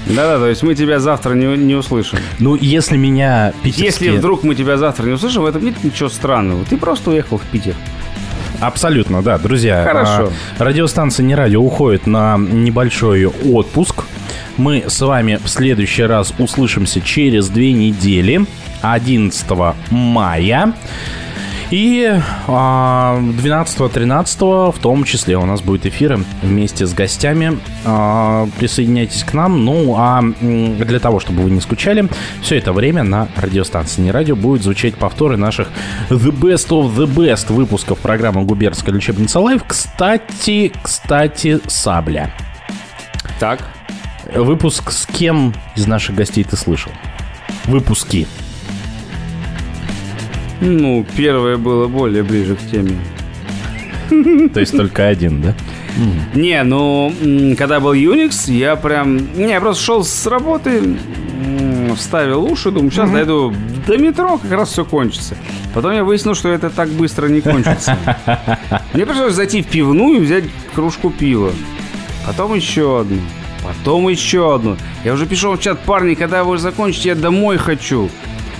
Да-да, 0.07 0.39
то 0.39 0.47
есть 0.47 0.63
мы 0.63 0.73
тебя 0.73 0.99
завтра 0.99 1.35
не, 1.35 1.45
не 1.55 1.75
услышим. 1.75 2.17
Ну, 2.39 2.55
если 2.55 2.97
меня 2.97 3.53
питерские... 3.61 3.85
Если 3.85 4.09
вдруг 4.09 4.43
мы 4.43 4.55
тебя 4.55 4.77
завтра 4.77 5.05
не 5.05 5.13
услышим, 5.13 5.43
в 5.43 5.45
этом 5.45 5.63
нет 5.63 5.83
ничего 5.83 6.09
странного. 6.09 6.65
Ты 6.65 6.77
просто 6.77 7.11
уехал 7.11 7.37
в 7.37 7.43
Питер. 7.43 7.75
Абсолютно, 8.59 9.21
да, 9.21 9.37
друзья. 9.37 9.83
Хорошо. 9.83 10.31
А, 10.57 10.63
радиостанция 10.63 11.23
«Не 11.23 11.35
радио» 11.35 11.61
уходит 11.61 12.07
на 12.07 12.37
небольшой 12.37 13.25
отпуск. 13.25 14.03
Мы 14.57 14.85
с 14.87 14.99
вами 14.99 15.39
в 15.41 15.47
следующий 15.47 16.03
раз 16.03 16.33
услышимся 16.37 16.99
через 17.01 17.49
две 17.49 17.71
недели, 17.71 18.45
11 18.81 19.45
мая. 19.91 20.73
И 21.71 22.19
12-13 22.47 24.37
а, 24.41 24.71
в 24.71 24.79
том 24.79 25.03
числе 25.03 25.37
у 25.37 25.45
нас 25.45 25.61
будет 25.61 25.85
эфиры 25.85 26.19
вместе 26.41 26.87
с 26.87 26.93
гостями. 26.93 27.59
А, 27.85 28.47
присоединяйтесь 28.57 29.23
к 29.23 29.33
нам. 29.33 29.63
Ну, 29.63 29.95
а 29.97 30.21
для 30.21 30.99
того, 30.99 31.19
чтобы 31.19 31.43
вы 31.43 31.51
не 31.51 31.61
скучали, 31.61 32.09
все 32.41 32.57
это 32.57 32.73
время 32.73 33.03
на 33.03 33.27
радиостанции 33.37 34.01
«Не 34.01 34.11
радио» 34.11 34.35
будет 34.35 34.63
звучать 34.63 34.95
повторы 34.95 35.37
наших 35.37 35.69
The 36.09 36.31
Best 36.31 36.69
of 36.69 36.95
the 36.95 37.05
Best 37.05 37.53
выпусков 37.53 37.99
программы 37.99 38.43
«Губернская 38.43 38.95
лечебница 38.95 39.39
Лайв». 39.39 39.63
Кстати, 39.67 40.71
кстати, 40.81 41.59
Сабля. 41.67 42.33
Так. 43.39 43.59
Выпуск 44.33 44.91
с 44.91 45.05
кем 45.05 45.53
из 45.75 45.87
наших 45.87 46.15
гостей 46.15 46.43
ты 46.43 46.55
слышал? 46.55 46.91
Выпуски. 47.65 48.27
Ну, 50.61 51.05
первое 51.15 51.57
было 51.57 51.87
более 51.87 52.23
ближе 52.23 52.55
к 52.55 52.59
теме. 52.71 52.97
То 54.53 54.59
есть 54.59 54.75
только 54.75 55.07
один, 55.07 55.41
да? 55.41 55.55
Не, 56.33 56.63
ну, 56.63 57.13
когда 57.57 57.79
был 57.79 57.93
Unix, 57.93 58.51
я 58.51 58.75
прям... 58.75 59.17
Не, 59.35 59.49
я 59.51 59.61
просто 59.61 59.83
шел 59.83 60.03
с 60.03 60.25
работы, 60.27 60.97
вставил 61.95 62.45
уши, 62.45 62.71
думаю, 62.71 62.91
сейчас 62.91 63.11
дойду 63.11 63.53
до 63.87 63.97
метро, 63.97 64.37
как 64.37 64.51
раз 64.51 64.69
все 64.69 64.85
кончится. 64.85 65.35
Потом 65.73 65.93
я 65.93 66.03
выяснил, 66.03 66.35
что 66.35 66.49
это 66.49 66.69
так 66.69 66.89
быстро 66.89 67.27
не 67.27 67.41
кончится. 67.41 67.97
Мне 68.93 69.05
пришлось 69.05 69.33
зайти 69.33 69.61
в 69.61 69.67
пивную 69.67 70.17
и 70.17 70.25
взять 70.25 70.45
кружку 70.73 71.09
пива. 71.09 71.51
Потом 72.25 72.55
еще 72.55 73.01
одну. 73.01 73.19
Потом 73.63 74.07
еще 74.09 74.55
одну. 74.55 74.77
Я 75.03 75.13
уже 75.13 75.25
пишу 75.25 75.51
в 75.51 75.59
чат, 75.59 75.79
парни, 75.79 76.15
когда 76.15 76.43
вы 76.43 76.57
закончите, 76.57 77.09
я 77.09 77.15
домой 77.15 77.57
хочу. 77.57 78.09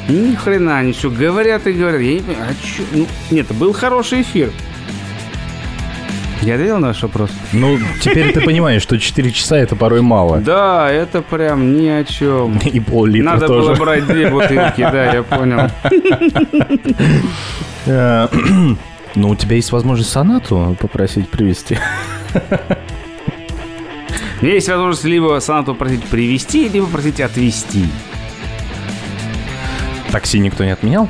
Ни 0.10 0.36
хрена, 0.36 0.80
они 0.80 0.92
все 0.92 1.10
говорят 1.10 1.68
и 1.68 1.72
говорят. 1.72 2.02
Я 2.02 2.14
не 2.16 2.20
понимаю, 2.22 2.50
а 2.50 2.66
чё? 2.66 2.84
Ну, 2.92 3.08
нет, 3.32 3.48
был 3.54 3.74
хороший 3.74 4.22
эфир. 4.22 4.52
Я 6.42 6.56
ответил 6.56 6.80
на 6.80 6.88
ваш 6.88 7.04
вопрос? 7.04 7.30
Ну, 7.52 7.78
теперь 8.02 8.32
ты 8.34 8.42
понимаешь, 8.42 8.82
что 8.82 8.98
4 8.98 9.32
часа 9.32 9.58
это 9.58 9.76
порой 9.76 10.02
мало. 10.02 10.38
Да, 10.38 10.90
это 10.90 11.22
прям 11.22 11.78
ни 11.78 11.88
о 11.88 12.04
чем. 12.06 12.58
И 12.60 12.80
пол-литра 12.80 13.32
Надо 13.32 13.48
тоже. 13.48 13.68
было 13.68 13.76
брать 13.76 14.08
две 14.08 14.30
бутылки, 14.30 14.82
да, 14.82 15.14
я 15.14 15.24
понял. 15.24 15.70
Э, 17.86 18.28
ну, 19.16 19.30
у 19.30 19.36
тебя 19.36 19.56
есть 19.56 19.72
возможность 19.72 20.12
сонату 20.12 20.78
попросить 20.80 21.30
привезти. 21.30 21.78
У 24.42 24.46
меня 24.46 24.54
есть 24.56 24.70
возможность 24.70 25.04
либо 25.04 25.40
сонату 25.40 25.76
просить 25.76 26.04
привезти, 26.06 26.70
либо 26.70 26.88
просить 26.88 27.20
отвезти. 27.20 27.86
Такси 30.12 30.40
никто 30.40 30.64
не 30.64 30.72
отменял? 30.72 31.08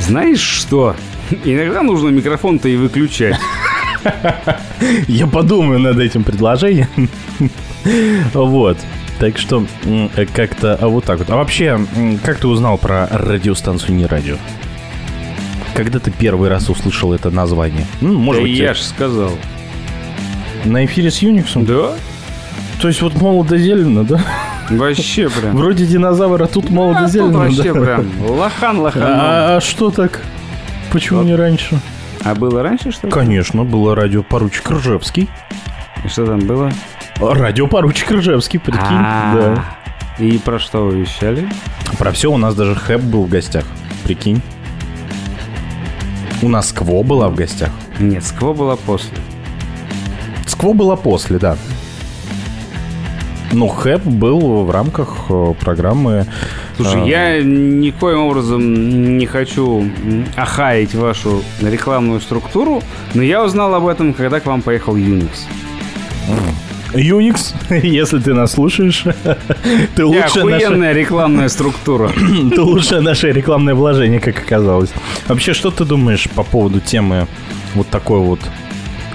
Знаешь 0.00 0.40
что? 0.40 0.96
Иногда 1.44 1.82
нужно 1.82 2.08
микрофон-то 2.08 2.68
и 2.68 2.76
выключать. 2.76 3.36
Я 5.06 5.26
подумаю 5.26 5.78
над 5.80 5.98
этим 5.98 6.24
предложением. 6.24 7.10
Вот. 8.32 8.78
Так 9.18 9.36
что 9.36 9.66
как-то 10.32 10.76
а 10.80 10.88
вот 10.88 11.04
так 11.04 11.18
вот. 11.18 11.30
А 11.30 11.36
вообще, 11.36 11.78
как 12.24 12.38
ты 12.38 12.48
узнал 12.48 12.78
про 12.78 13.08
радиостанцию 13.10 13.96
«Не 13.96 14.06
радио»? 14.06 14.36
Когда 15.74 15.98
ты 15.98 16.10
первый 16.10 16.48
раз 16.48 16.70
услышал 16.70 17.12
это 17.12 17.30
название? 17.30 17.86
Ну, 18.00 18.18
может 18.18 18.42
да 18.42 18.48
быть, 18.48 18.58
я 18.58 18.74
же 18.74 18.82
сказал. 18.82 19.32
На 20.64 20.84
эфире 20.86 21.10
с 21.10 21.22
Unix? 21.22 21.64
Да. 21.64 21.94
То 22.80 22.88
есть 22.88 23.02
вот 23.02 23.14
молодо-зелено, 23.14 24.04
да? 24.04 24.20
Вообще 24.70 25.28
прям. 25.28 25.56
Вроде 25.56 25.86
динозавра, 25.86 26.44
а 26.44 26.46
тут 26.46 26.70
молодо-зелено. 26.70 27.44
А 27.44 27.48
тут 27.48 27.56
вообще 27.56 27.72
да? 27.72 27.80
прям 27.80 28.06
лохан 28.28 28.78
лохан. 28.80 29.02
А, 29.04 29.56
а 29.56 29.60
что 29.60 29.90
так? 29.90 30.22
Почему 30.92 31.20
вот. 31.20 31.26
не 31.26 31.34
раньше? 31.34 31.78
А 32.24 32.34
было 32.34 32.62
раньше 32.62 32.90
что-то? 32.90 33.08
Конечно, 33.08 33.64
было 33.64 33.94
радио 33.94 34.22
поручик 34.22 34.70
Ржевский. 34.70 35.28
И 36.04 36.08
что 36.08 36.26
там 36.26 36.40
было? 36.40 36.72
Радио 37.20 37.66
поручик 37.66 38.10
Ржевский, 38.10 38.58
прикинь. 38.58 38.82
А-а-а. 38.82 39.34
Да. 39.34 40.24
И 40.24 40.38
про 40.38 40.58
что 40.58 40.86
вы 40.86 41.00
вещали? 41.00 41.48
Про 41.98 42.12
все 42.12 42.30
у 42.30 42.36
нас 42.36 42.54
даже 42.54 42.74
Хэп 42.74 43.00
был 43.00 43.24
в 43.24 43.28
гостях. 43.28 43.64
Прикинь. 44.04 44.42
У 46.42 46.48
нас 46.48 46.68
Скво 46.68 47.02
была 47.02 47.28
в 47.28 47.34
гостях. 47.34 47.70
Нет, 47.98 48.24
Скво 48.24 48.54
была 48.54 48.76
после. 48.76 49.16
Скво 50.46 50.72
была 50.72 50.96
после, 50.96 51.38
да. 51.38 51.56
Ну, 53.52 53.68
Хэп 53.68 54.04
был 54.04 54.64
в 54.64 54.70
рамках 54.70 55.26
э, 55.30 55.54
программы... 55.58 56.26
Слушай, 56.76 57.02
э... 57.02 57.08
я 57.08 57.42
никоим 57.42 58.20
образом 58.20 59.16
не 59.18 59.26
хочу 59.26 59.84
охаять 60.36 60.94
вашу 60.94 61.42
рекламную 61.60 62.20
структуру, 62.20 62.82
но 63.14 63.22
я 63.22 63.42
узнал 63.42 63.74
об 63.74 63.86
этом, 63.86 64.12
когда 64.12 64.40
к 64.40 64.46
вам 64.46 64.60
поехал 64.60 64.96
Unix. 64.96 65.30
Unix, 66.92 67.54
если 67.82 68.18
ты 68.18 68.34
нас 68.34 68.52
слушаешь, 68.52 69.04
ты 69.94 70.04
лучше 70.04 70.40
охуенная 70.40 70.88
наша... 70.88 70.92
рекламная 70.98 71.48
структура. 71.48 72.10
ты 72.54 72.60
лучшее 72.60 73.00
наше 73.00 73.30
рекламное 73.30 73.74
вложение, 73.74 74.20
как 74.20 74.38
оказалось. 74.38 74.90
Вообще, 75.26 75.54
что 75.54 75.70
ты 75.70 75.84
думаешь 75.84 76.28
по 76.30 76.42
поводу 76.42 76.80
темы 76.80 77.26
вот 77.74 77.88
такой 77.88 78.20
вот 78.20 78.40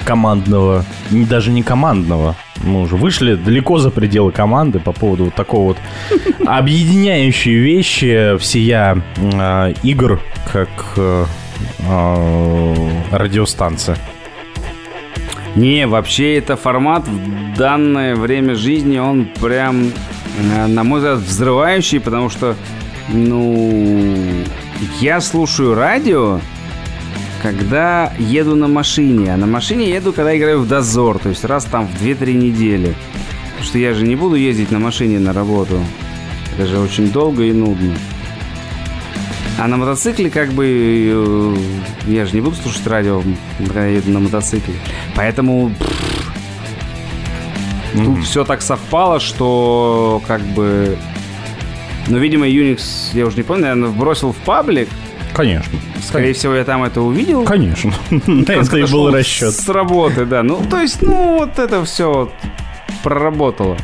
командного, 0.05 0.85
даже 1.09 1.51
не 1.51 1.63
командного, 1.63 2.35
мы 2.63 2.81
уже 2.81 2.95
вышли 2.95 3.35
далеко 3.35 3.77
за 3.77 3.91
пределы 3.91 4.31
команды 4.31 4.79
по 4.79 4.91
поводу 4.91 5.25
вот 5.25 5.35
такого 5.35 5.69
вот 5.69 5.77
объединяющей 6.45 7.55
вещи 7.55 8.37
всея 8.37 9.03
э, 9.17 9.73
игр, 9.83 10.21
как 10.51 10.69
э, 10.97 11.25
э, 11.79 12.75
радиостанция. 13.11 13.97
Не, 15.55 15.85
вообще 15.85 16.37
это 16.37 16.55
формат 16.55 17.07
в 17.07 17.57
данное 17.57 18.15
время 18.15 18.55
жизни, 18.55 18.97
он 18.97 19.25
прям, 19.39 19.91
на 20.67 20.83
мой 20.83 20.99
взгляд, 20.99 21.19
взрывающий, 21.19 21.99
потому 21.99 22.31
что, 22.31 22.55
ну, 23.09 24.43
я 24.99 25.21
слушаю 25.21 25.75
радио, 25.75 26.39
когда 27.43 28.13
еду 28.17 28.55
на 28.55 28.69
машине. 28.69 29.33
А 29.33 29.37
на 29.37 29.45
машине 29.45 29.89
еду, 29.89 30.13
когда 30.13 30.35
играю 30.35 30.61
в 30.61 30.67
дозор. 30.67 31.19
То 31.19 31.29
есть 31.29 31.43
раз 31.43 31.65
там 31.65 31.87
в 31.87 32.01
2-3 32.01 32.33
недели. 32.33 32.95
Потому 33.49 33.65
что 33.65 33.77
я 33.77 33.93
же 33.93 34.07
не 34.07 34.15
буду 34.15 34.35
ездить 34.35 34.71
на 34.71 34.79
машине 34.79 35.19
на 35.19 35.33
работу. 35.33 35.77
Это 36.53 36.65
же 36.65 36.79
очень 36.79 37.11
долго 37.11 37.43
и 37.43 37.51
нудно. 37.51 37.95
А 39.59 39.67
на 39.67 39.77
мотоцикле 39.77 40.29
как 40.29 40.51
бы 40.53 40.65
э, 40.65 41.55
я 42.07 42.25
же 42.25 42.33
не 42.33 42.41
буду 42.41 42.55
слушать 42.55 42.87
радио, 42.87 43.21
когда 43.57 43.85
я 43.85 43.97
еду 43.97 44.09
на 44.11 44.19
мотоцикле. 44.19 44.75
Поэтому 45.15 45.69
mm-hmm. 47.93 48.05
тут 48.05 48.23
все 48.23 48.45
так 48.45 48.61
совпало, 48.61 49.19
что 49.19 50.21
как 50.27 50.41
бы... 50.41 50.97
Ну, 52.07 52.17
видимо, 52.17 52.47
Unix, 52.47 52.81
я 53.13 53.25
уже 53.25 53.37
не 53.37 53.43
помню, 53.43 53.63
наверное, 53.63 53.89
бросил 53.89 54.31
в 54.31 54.37
паблик, 54.37 54.89
Конечно. 55.33 55.79
Скорее 56.01 56.33
всего, 56.33 56.53
я 56.53 56.63
там 56.63 56.83
это 56.83 57.01
увидел. 57.01 57.43
Конечно. 57.43 57.93
Это 58.47 58.77
и 58.77 58.85
был 58.85 59.11
расчет. 59.11 59.53
С 59.53 59.67
работы, 59.67 60.25
да. 60.25 60.43
Ну, 60.43 60.61
то 60.69 60.79
есть, 60.79 61.01
ну, 61.01 61.39
вот 61.39 61.57
это 61.57 61.83
все 61.85 62.31
проработало. 63.03 63.77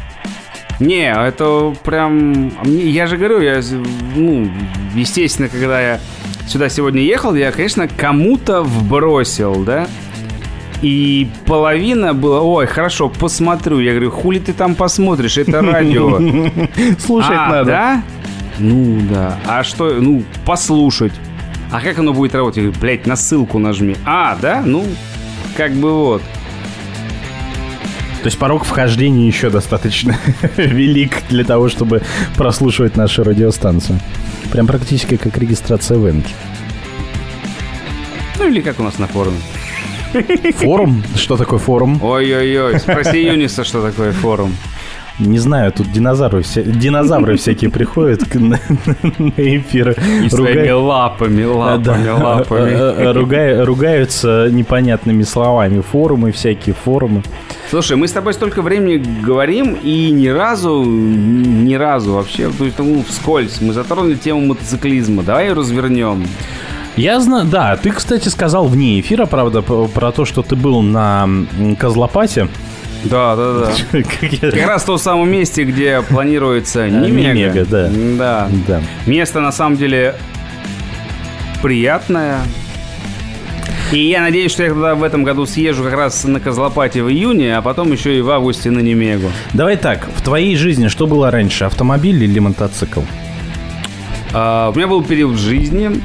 Не, 0.80 1.12
это 1.12 1.76
прям... 1.84 2.52
Я 2.64 3.08
же 3.08 3.18
говорю, 3.18 3.42
я, 3.42 3.62
ну, 4.16 4.50
естественно, 4.96 5.50
когда 5.50 5.82
я 5.82 6.00
сюда 6.48 6.70
сегодня 6.70 7.02
ехал, 7.02 7.36
я, 7.36 7.52
конечно, 7.52 7.88
кому-то 7.88 8.62
вбросил, 8.62 9.64
да? 9.66 9.88
И 10.82 11.30
половина 11.46 12.14
была, 12.14 12.42
ой, 12.42 12.66
хорошо, 12.66 13.10
посмотрю. 13.10 13.80
Я 13.80 13.92
говорю, 13.92 14.12
хули 14.12 14.40
ты 14.40 14.54
там 14.54 14.76
посмотришь, 14.76 15.38
это 15.38 15.62
радио. 15.62 16.18
Слушать 16.98 17.32
а, 17.32 17.50
надо. 17.50 17.66
да? 17.66 18.04
Ну, 18.60 19.00
да. 19.12 19.38
А 19.46 19.64
что, 19.64 19.90
ну, 19.90 20.24
послушать. 20.46 21.14
А 21.72 21.82
как 21.82 22.00
оно 22.00 22.14
будет 22.14 22.34
работать? 22.34 22.58
Я 22.58 22.64
говорю, 22.64 22.80
блядь, 22.80 23.06
на 23.06 23.16
ссылку 23.16 23.60
нажми. 23.60 23.96
А, 24.06 24.38
да? 24.42 24.62
Ну, 24.66 24.86
как 25.56 25.74
бы 25.74 25.94
вот. 25.94 26.22
То 28.22 28.26
есть 28.26 28.38
порог 28.38 28.66
вхождения 28.66 29.28
еще 29.28 29.50
достаточно 29.50 30.18
велик 30.58 31.24
для 31.30 31.44
того, 31.46 31.70
чтобы 31.70 32.02
прослушивать 32.36 32.98
нашу 32.98 33.24
радиостанцию. 33.24 34.00
Прям 34.52 34.68
практически 34.68 35.16
как 35.16 35.38
регистрация 35.38 35.98
в 35.98 36.10
Энке. 36.10 36.34
Ну 38.40 38.48
или 38.48 38.62
как 38.62 38.80
у 38.80 38.84
нас 38.84 38.98
на 38.98 39.08
форуме. 39.08 39.38
Форум? 40.56 41.04
Что 41.16 41.38
такое 41.38 41.60
форум? 41.60 42.04
Ой-ой-ой, 42.04 42.80
спроси 42.80 43.24
Юниса, 43.26 43.64
что 43.64 43.82
такое 43.82 44.12
форум. 44.12 44.56
Не 45.20 45.38
знаю, 45.38 45.72
тут 45.74 45.92
динозавры, 45.92 46.42
вся, 46.44 46.62
динозавры 46.62 47.36
всякие 47.36 47.70
приходят 47.70 48.22
на, 48.36 48.60
на 49.18 49.34
эфир. 49.38 49.96
И 50.24 50.30
своими 50.30 50.70
лапами, 50.72 51.44
лапами, 51.44 52.06
Да. 52.06 52.16
лапами. 52.16 53.12
Ругай- 53.14 53.64
ругаются 53.64 54.48
непонятными 54.50 55.24
словами. 55.24 55.82
Форумы 55.82 56.32
всякие, 56.32 56.74
форумы. 56.74 57.22
Слушай, 57.70 57.98
мы 57.98 58.08
с 58.08 58.12
тобой 58.14 58.34
столько 58.34 58.62
времени 58.62 59.04
говорим, 59.22 59.74
и 59.84 60.10
ни 60.12 60.28
разу, 60.28 60.84
ни 60.86 61.74
разу 61.76 62.14
вообще, 62.14 62.50
то 62.58 62.64
есть, 62.66 62.80
ну, 62.80 63.04
вскользь, 63.08 63.60
мы 63.62 63.74
затронули 63.74 64.16
тему 64.16 64.42
мотоциклизма. 64.48 65.22
Давай 65.24 65.48
ее 65.48 65.54
развернем. 65.54 66.26
Я 66.96 67.20
знаю, 67.20 67.46
да, 67.46 67.78
ты, 67.78 67.92
кстати, 67.92 68.28
сказал 68.30 68.68
вне 68.68 69.00
эфира, 69.00 69.26
правда, 69.26 69.62
п- 69.62 69.88
про 69.94 70.12
то, 70.12 70.26
что 70.26 70.42
ты 70.42 70.56
был 70.56 70.82
на 70.82 71.24
м, 71.26 71.76
Козлопате. 71.78 72.48
Да, 73.04 73.36
да, 73.36 73.54
да. 73.54 74.02
Как 74.52 74.68
раз 74.68 74.84
в 74.84 74.86
том 74.86 74.98
самом 74.98 75.30
месте, 75.32 75.64
где 75.64 76.02
планируется 76.02 76.90
Немега. 76.90 77.66
Да. 77.66 77.90
Да. 78.18 78.50
Да. 78.68 78.82
Место, 79.06 79.40
на 79.40 79.52
самом 79.52 79.78
деле, 79.78 80.16
приятное. 81.62 82.40
И 83.92 84.08
я 84.08 84.22
надеюсь, 84.22 84.52
что 84.52 84.64
я 84.64 84.70
тогда 84.70 84.94
в 84.94 85.04
этом 85.04 85.24
году 85.24 85.48
съезжу 85.48 85.84
как 85.84 85.94
раз 85.94 86.24
на 86.24 86.40
Козлопате 86.40 87.02
в 87.02 87.10
июне, 87.10 87.58
а 87.58 87.62
потом 87.64 87.92
еще 87.92 88.16
и 88.16 88.22
в 88.22 88.30
августе 88.30 88.70
на 88.70 88.80
Немегу. 88.80 89.32
Давай 89.54 89.78
так, 89.78 90.08
в 90.16 90.22
твоей 90.22 90.56
жизни 90.56 90.90
что 90.90 91.08
было 91.08 91.32
раньше, 91.32 91.64
автомобиль 91.64 92.24
или 92.24 92.38
мотоцикл? 92.38 93.02
А, 94.32 94.70
у 94.70 94.76
меня 94.76 94.88
был 94.88 95.04
период 95.04 95.38
жизни. 95.38 96.02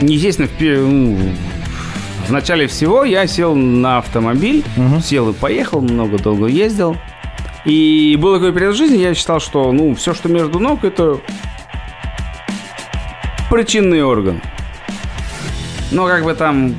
Естественно, 0.00 0.48
в, 0.48 0.62
ну, 0.62 1.18
в 2.30 2.32
начале 2.32 2.68
всего 2.68 3.02
я 3.02 3.26
сел 3.26 3.56
на 3.56 3.98
автомобиль, 3.98 4.64
сел 5.02 5.30
и 5.30 5.32
поехал, 5.32 5.80
много 5.80 6.16
долго 6.16 6.46
ездил. 6.46 6.96
И 7.64 8.16
был 8.20 8.34
такой 8.34 8.52
период 8.52 8.76
в 8.76 8.78
жизни, 8.78 8.98
я 8.98 9.14
считал, 9.14 9.40
что 9.40 9.72
ну, 9.72 9.96
все, 9.96 10.14
что 10.14 10.28
между 10.28 10.60
ног, 10.60 10.84
это 10.84 11.18
причинный 13.50 14.04
орган. 14.04 14.40
Но 15.90 16.06
как 16.06 16.22
бы 16.22 16.34
там, 16.34 16.76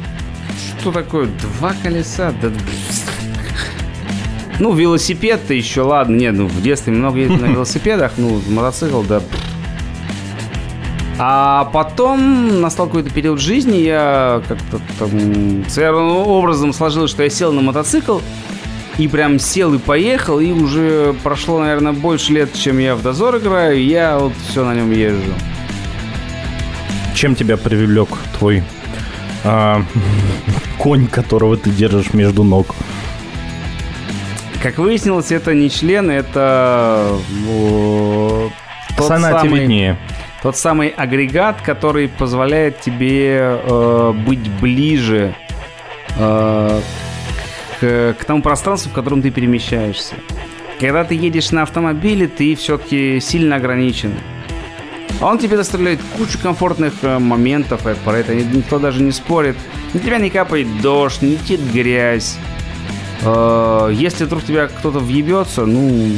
что 0.79 0.93
такое, 0.93 1.27
два 1.59 1.73
колеса? 1.83 2.33
Да, 2.41 2.49
ну, 4.57 4.73
велосипед-то 4.73 5.53
еще, 5.53 5.81
ладно, 5.81 6.15
нет, 6.15 6.33
ну, 6.33 6.47
в 6.47 6.61
детстве 6.61 6.93
много 6.93 7.19
ездил 7.19 7.39
на 7.39 7.45
велосипедах, 7.51 8.13
ну, 8.15 8.41
мотоцикл, 8.47 9.01
да, 9.01 9.21
а 11.23 11.65
потом 11.65 12.61
настал 12.61 12.87
какой-то 12.87 13.11
период 13.11 13.39
жизни, 13.39 13.77
я 13.77 14.41
как-то 14.47 14.81
там 14.97 15.69
своим 15.69 15.95
образом 15.95 16.73
сложилось, 16.73 17.11
что 17.11 17.21
я 17.21 17.29
сел 17.29 17.53
на 17.53 17.61
мотоцикл 17.61 18.21
и 18.97 19.07
прям 19.07 19.37
сел 19.37 19.71
и 19.75 19.77
поехал, 19.77 20.39
и 20.39 20.51
уже 20.51 21.13
прошло, 21.21 21.59
наверное, 21.59 21.91
больше 21.91 22.33
лет, 22.33 22.49
чем 22.55 22.79
я 22.79 22.95
в 22.95 23.03
дозор 23.03 23.37
играю, 23.37 23.77
и 23.77 23.83
я 23.83 24.17
вот 24.17 24.33
все 24.49 24.65
на 24.65 24.73
нем 24.73 24.89
езжу. 24.89 25.21
Чем 27.13 27.35
тебя 27.35 27.55
привлек 27.55 28.09
твой 28.39 28.63
а, 29.43 29.83
конь, 30.79 31.05
которого 31.05 31.55
ты 31.55 31.69
держишь 31.69 32.15
между 32.15 32.43
ног? 32.43 32.73
Как 34.63 34.79
выяснилось, 34.79 35.31
это 35.31 35.53
не 35.53 35.69
член, 35.69 36.09
это 36.09 37.15
э, 37.47 38.49
тот 38.97 39.07
Сонате 39.07 39.37
самый- 39.37 39.59
виднее. 39.61 39.99
Тот 40.41 40.57
самый 40.57 40.89
агрегат, 40.89 41.61
который 41.61 42.07
позволяет 42.07 42.79
тебе 42.81 43.37
э, 43.61 44.13
быть 44.25 44.49
ближе 44.59 45.35
э, 46.17 46.81
к, 47.79 48.15
к 48.19 48.25
тому 48.25 48.41
пространству, 48.41 48.89
в 48.91 48.93
котором 48.95 49.21
ты 49.21 49.29
перемещаешься. 49.29 50.15
Когда 50.79 51.03
ты 51.03 51.13
едешь 51.13 51.51
на 51.51 51.61
автомобиле, 51.61 52.27
ты 52.27 52.55
все-таки 52.55 53.19
сильно 53.19 53.57
ограничен. 53.57 54.13
А 55.19 55.27
он 55.27 55.37
тебе 55.37 55.57
доставляет 55.57 55.99
кучу 56.17 56.39
комфортных 56.41 56.93
э, 57.03 57.19
моментов, 57.19 57.85
э, 57.85 57.93
про 58.03 58.17
это 58.17 58.33
ни- 58.33 58.57
никто 58.57 58.79
даже 58.79 59.03
не 59.03 59.11
спорит. 59.11 59.55
На 59.93 59.99
тебя 59.99 60.17
не 60.17 60.31
капает 60.31 60.81
дождь, 60.81 61.21
не 61.21 61.33
летит 61.33 61.59
грязь. 61.71 62.37
Э, 63.21 63.91
Если 63.93 64.25
вдруг 64.25 64.43
тебя 64.43 64.65
кто-то 64.67 64.97
въебется, 64.97 65.67
ну, 65.67 66.09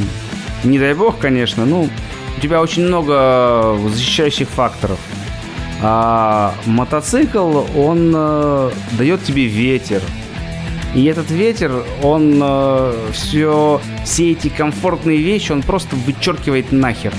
не 0.64 0.78
дай 0.78 0.94
бог, 0.94 1.18
конечно, 1.18 1.66
ну, 1.66 1.90
у 2.36 2.40
тебя 2.40 2.60
очень 2.60 2.86
много 2.86 3.78
защищающих 3.88 4.48
факторов. 4.48 4.98
А 5.82 6.54
мотоцикл, 6.66 7.64
он 7.76 8.12
э, 8.14 8.70
дает 8.92 9.22
тебе 9.24 9.46
ветер. 9.46 10.02
И 10.94 11.04
этот 11.06 11.30
ветер, 11.30 11.84
он 12.02 12.42
все, 13.12 13.80
все 14.04 14.30
эти 14.30 14.48
комфортные 14.48 15.18
вещи, 15.18 15.50
он 15.50 15.62
просто 15.62 15.96
вычеркивает 15.96 16.70
нахер. 16.70 17.12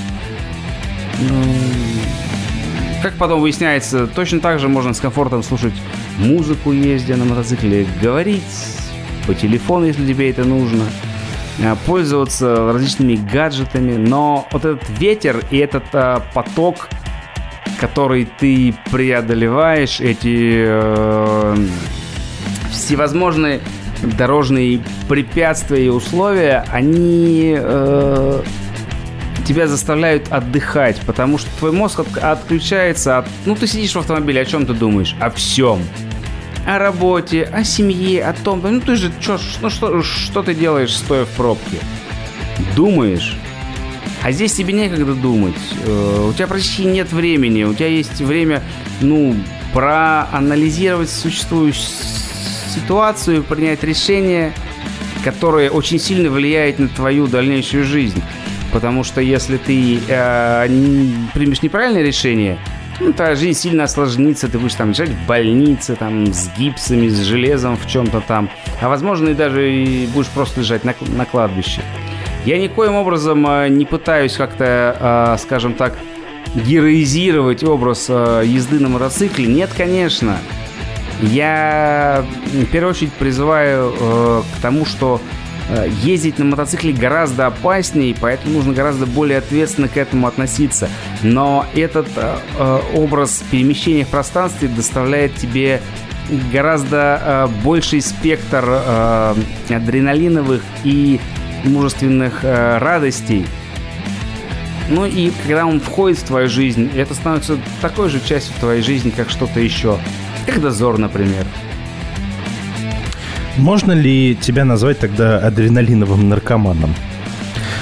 Как 3.02 3.16
потом 3.16 3.42
выясняется, 3.42 4.08
точно 4.08 4.40
так 4.40 4.60
же 4.60 4.70
можно 4.70 4.94
с 4.94 5.00
комфортом 5.00 5.44
слушать 5.44 5.76
музыку, 6.18 6.72
ездя 6.72 7.18
на 7.18 7.26
мотоцикле, 7.26 7.86
говорить 8.02 8.42
по 9.28 9.34
телефону, 9.34 9.86
если 9.88 10.08
тебе 10.08 10.30
это 10.30 10.44
нужно, 10.44 10.86
пользоваться 11.86 12.72
различными 12.74 13.16
гаджетами, 13.16 13.96
но 13.96 14.48
вот 14.52 14.66
этот 14.66 14.88
ветер 15.00 15.44
и 15.52 15.58
этот 15.58 15.86
а, 15.94 16.22
поток, 16.34 16.90
который 17.80 18.28
ты 18.40 18.74
преодолеваешь, 18.92 20.00
эти 20.00 20.64
э, 20.68 21.68
всевозможные 22.72 23.62
дорожные 24.18 24.82
препятствия 25.10 25.86
и 25.86 25.90
условия, 25.90 26.66
они 26.72 27.56
э, 27.58 28.42
тебя 29.46 29.68
заставляют 29.68 30.32
отдыхать, 30.32 31.00
потому 31.06 31.38
что 31.38 31.50
твой 31.60 31.72
мозг 31.72 32.00
от- 32.00 32.18
отключается 32.18 33.20
от... 33.20 33.28
Ну, 33.46 33.56
ты 33.56 33.68
сидишь 33.68 33.94
в 33.94 34.00
автомобиле, 34.00 34.42
о 34.42 34.46
чем 34.46 34.66
ты 34.66 34.74
думаешь? 34.74 35.16
О 35.20 35.30
всем. 35.30 35.80
О 36.66 36.80
работе, 36.80 37.44
о 37.44 37.64
семье, 37.64 38.24
о 38.26 38.34
том... 38.34 38.62
Ну, 38.64 38.82
ты 38.82 38.96
же... 38.96 39.12
Чё, 39.22 39.38
ну, 39.62 39.70
что, 39.70 40.02
что 40.02 40.42
ты 40.42 40.56
делаешь, 40.56 40.96
стоя 40.96 41.26
в 41.26 41.30
пробке? 41.30 41.78
Думаешь. 42.76 43.36
А 44.24 44.32
здесь 44.32 44.54
тебе 44.54 44.74
некогда 44.74 45.14
думать. 45.14 45.54
Э, 45.86 46.28
У 46.30 46.34
тебя 46.34 46.48
практически 46.48 46.82
нет 46.82 47.12
времени. 47.12 47.64
У 47.64 47.76
тебя 47.76 47.88
есть 47.88 48.20
время, 48.20 48.64
ну, 49.02 49.36
проанализировать 49.74 51.12
существующую 51.12 51.86
ситуацию, 52.74 53.44
принять 53.44 53.84
решение, 53.84 54.52
которое 55.24 55.70
очень 55.70 56.00
сильно 56.00 56.30
влияет 56.32 56.80
на 56.80 56.88
твою 56.88 57.28
дальнейшую 57.28 57.84
жизнь. 57.84 58.22
Потому 58.74 59.04
что 59.04 59.22
если 59.22 59.58
ты 59.58 60.00
э, 60.08 60.68
примешь 61.34 61.62
неправильное 61.62 62.02
решение, 62.02 62.58
ну, 63.00 63.14
твоя 63.14 63.36
жизнь 63.36 63.60
сильно 63.60 63.84
осложнится, 63.84 64.48
ты 64.48 64.58
будешь 64.58 64.76
там 64.76 64.90
лежать 64.90 65.10
в 65.10 65.26
больнице, 65.26 65.96
там, 65.96 66.34
с 66.34 66.50
гипсами, 66.58 67.08
с 67.08 67.20
железом 67.20 67.78
в 67.78 67.88
чем-то 67.88 68.22
там. 68.22 68.50
А 68.82 68.90
возможно, 68.90 69.30
и 69.30 69.34
даже 69.34 69.72
и 69.72 70.08
будешь 70.08 70.30
просто 70.30 70.62
лежать 70.62 70.84
на, 70.84 70.94
на 71.16 71.26
кладбище. 71.26 71.82
Я 72.46 72.60
никоим 72.60 72.96
образом 72.96 73.46
э, 73.48 73.70
не 73.70 73.86
пытаюсь 73.86 74.34
как-то, 74.34 75.36
э, 75.36 75.42
скажем 75.42 75.74
так, 75.74 75.98
героизировать 76.54 77.64
образ 77.64 78.06
э, 78.08 78.44
езды 78.46 78.80
на 78.80 78.88
мотоцикле. 78.88 79.48
Нет, 79.48 79.72
конечно. 79.76 80.38
Я 81.22 82.26
в 82.54 82.66
первую 82.66 82.92
очередь 82.92 83.14
призываю 83.14 83.94
э, 84.00 84.42
к 84.58 84.62
тому, 84.62 84.86
что 84.86 85.20
ездить 86.04 86.38
на 86.38 86.46
мотоцикле 86.46 86.94
гораздо 86.94 87.48
опаснее, 87.48 88.16
поэтому 88.20 88.56
нужно 88.56 88.74
гораздо 88.74 89.06
более 89.06 89.40
ответственно 89.40 89.88
к 89.88 89.98
этому 89.98 90.28
относиться. 90.28 90.90
Но 91.24 91.66
этот 91.74 92.08
э, 92.16 92.38
э, 92.58 92.80
образ 92.96 93.44
перемещения 93.50 94.06
в 94.06 94.10
пространстве 94.10 94.68
доставляет 94.68 95.36
тебе 95.36 95.82
гораздо 96.52 97.22
э, 97.22 97.48
больший 97.64 98.02
спектр 98.02 98.64
э, 98.68 99.36
адреналиновых 99.70 100.62
и 100.84 101.20
мужественных 101.64 102.44
э, 102.44 102.78
радостей. 102.78 103.46
Ну 104.90 105.06
и 105.06 105.32
когда 105.44 105.66
он 105.66 105.80
входит 105.80 106.20
в 106.20 106.24
твою 106.26 106.48
жизнь, 106.48 106.92
это 106.96 107.16
становится 107.16 107.58
такой 107.82 108.10
же 108.10 108.20
частью 108.24 108.54
твоей 108.60 108.84
жизни, 108.84 109.10
как 109.10 109.30
что-то 109.30 109.60
еще. 109.60 109.98
Как 110.46 110.62
дозор, 110.62 111.00
например. 111.00 111.46
Можно 113.58 113.94
ли 113.94 114.36
тебя 114.36 114.66
назвать 114.66 115.00
тогда 115.00 115.38
адреналиновым 115.40 116.28
наркоманом? 116.30 116.94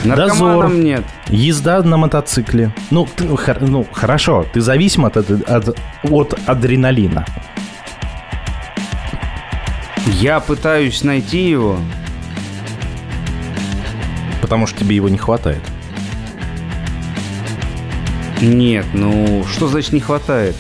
Наркоманом 0.04 0.62
Дозор. 0.70 0.74
нет. 0.84 1.04
Езда 1.30 1.82
на 1.82 1.98
мотоцикле. 1.98 2.74
Ну, 2.92 3.06
ты- 3.16 3.26
ну, 3.62 3.86
хорошо, 3.92 4.46
ты 4.54 4.62
зависим 4.62 5.06
от, 5.06 5.18
от, 5.18 5.78
от 6.04 6.40
адреналина. 6.46 7.26
Я 10.06 10.40
пытаюсь 10.42 11.04
найти 11.04 11.50
его. 11.50 11.78
Потому 14.42 14.68
что 14.68 14.80
тебе 14.80 14.96
его 14.98 15.08
не 15.10 15.18
хватает. 15.18 15.62
Нет, 18.42 18.86
ну 18.94 19.46
что 19.52 19.70
значит 19.70 19.94
не 19.94 20.02
хватает? 20.02 20.56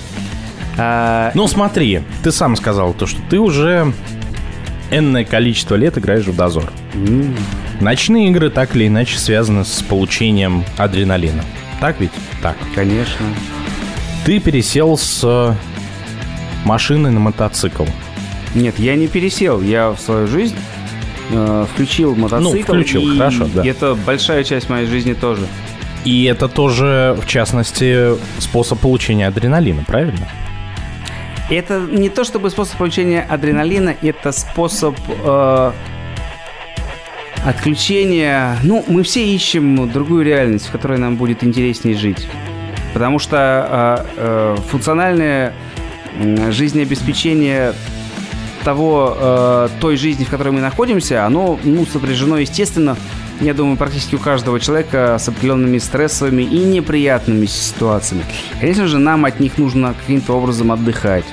А, 0.77 1.31
Ну, 1.35 1.47
смотри, 1.47 2.01
ты 2.23 2.31
сам 2.31 2.55
сказал 2.55 2.93
то, 2.93 3.05
что 3.05 3.19
ты 3.29 3.39
уже 3.39 3.91
энное 4.97 5.25
количество 5.25 5.75
лет 5.75 5.97
играешь 5.97 6.25
в 6.25 6.35
дозор. 6.35 6.71
Ночные 7.79 8.29
игры 8.29 8.49
так 8.49 8.75
или 8.75 8.87
иначе 8.87 9.17
связаны 9.17 9.65
с 9.65 9.81
получением 9.81 10.63
адреналина. 10.77 11.43
Так 11.79 11.99
ведь? 11.99 12.11
Так. 12.41 12.55
конечно. 12.75 13.25
Ты 14.25 14.39
пересел 14.39 14.97
с 14.97 15.57
машины 16.63 17.11
на 17.11 17.19
мотоцикл. 17.19 17.85
Нет, 18.55 18.79
я 18.79 18.95
не 18.95 19.07
пересел. 19.07 19.61
Я 19.61 19.91
в 19.91 19.99
свою 19.99 20.27
жизнь 20.27 20.55
э, 21.31 21.65
включил 21.73 22.15
мотоцикл. 22.15 22.55
Ну, 22.55 22.63
включил, 22.63 23.01
и 23.01 23.17
хорошо, 23.17 23.49
да. 23.53 23.65
Это 23.65 23.95
большая 23.95 24.43
часть 24.43 24.69
моей 24.69 24.85
жизни 24.85 25.13
тоже. 25.13 25.45
И 26.05 26.25
это 26.25 26.47
тоже, 26.47 27.17
в 27.21 27.27
частности, 27.27 28.15
способ 28.39 28.79
получения 28.79 29.27
адреналина, 29.27 29.83
правильно? 29.83 30.27
Это 31.49 31.79
не 31.79 32.09
то 32.09 32.23
чтобы 32.23 32.49
способ 32.49 32.77
получения 32.77 33.21
адреналина, 33.21 33.95
это 34.01 34.31
способ 34.31 34.97
э, 35.07 35.71
отключения. 37.45 38.57
Ну, 38.63 38.83
мы 38.87 39.03
все 39.03 39.25
ищем 39.25 39.89
другую 39.91 40.25
реальность, 40.25 40.67
в 40.67 40.71
которой 40.71 40.97
нам 40.97 41.15
будет 41.15 41.43
интереснее 41.43 41.95
жить. 41.95 42.27
Потому 42.93 43.19
что 43.19 44.05
э, 44.05 44.05
э, 44.17 44.57
функциональное 44.69 45.53
жизнеобеспечение 46.49 47.73
того, 48.63 49.17
э, 49.17 49.69
той 49.81 49.97
жизни, 49.97 50.23
в 50.23 50.29
которой 50.29 50.49
мы 50.49 50.61
находимся, 50.61 51.25
оно 51.25 51.59
ну, 51.63 51.85
сопряжено, 51.85 52.37
естественно, 52.37 52.95
я 53.41 53.53
думаю, 53.53 53.77
практически 53.77 54.15
у 54.15 54.19
каждого 54.19 54.59
человека 54.59 55.17
с 55.19 55.27
определенными 55.27 55.77
стрессовыми 55.77 56.43
и 56.43 56.57
неприятными 56.59 57.45
ситуациями. 57.45 58.23
Конечно 58.59 58.87
же, 58.87 58.99
нам 58.99 59.25
от 59.25 59.39
них 59.39 59.57
нужно 59.57 59.93
каким-то 59.93 60.33
образом 60.33 60.71
отдыхать. 60.71 61.25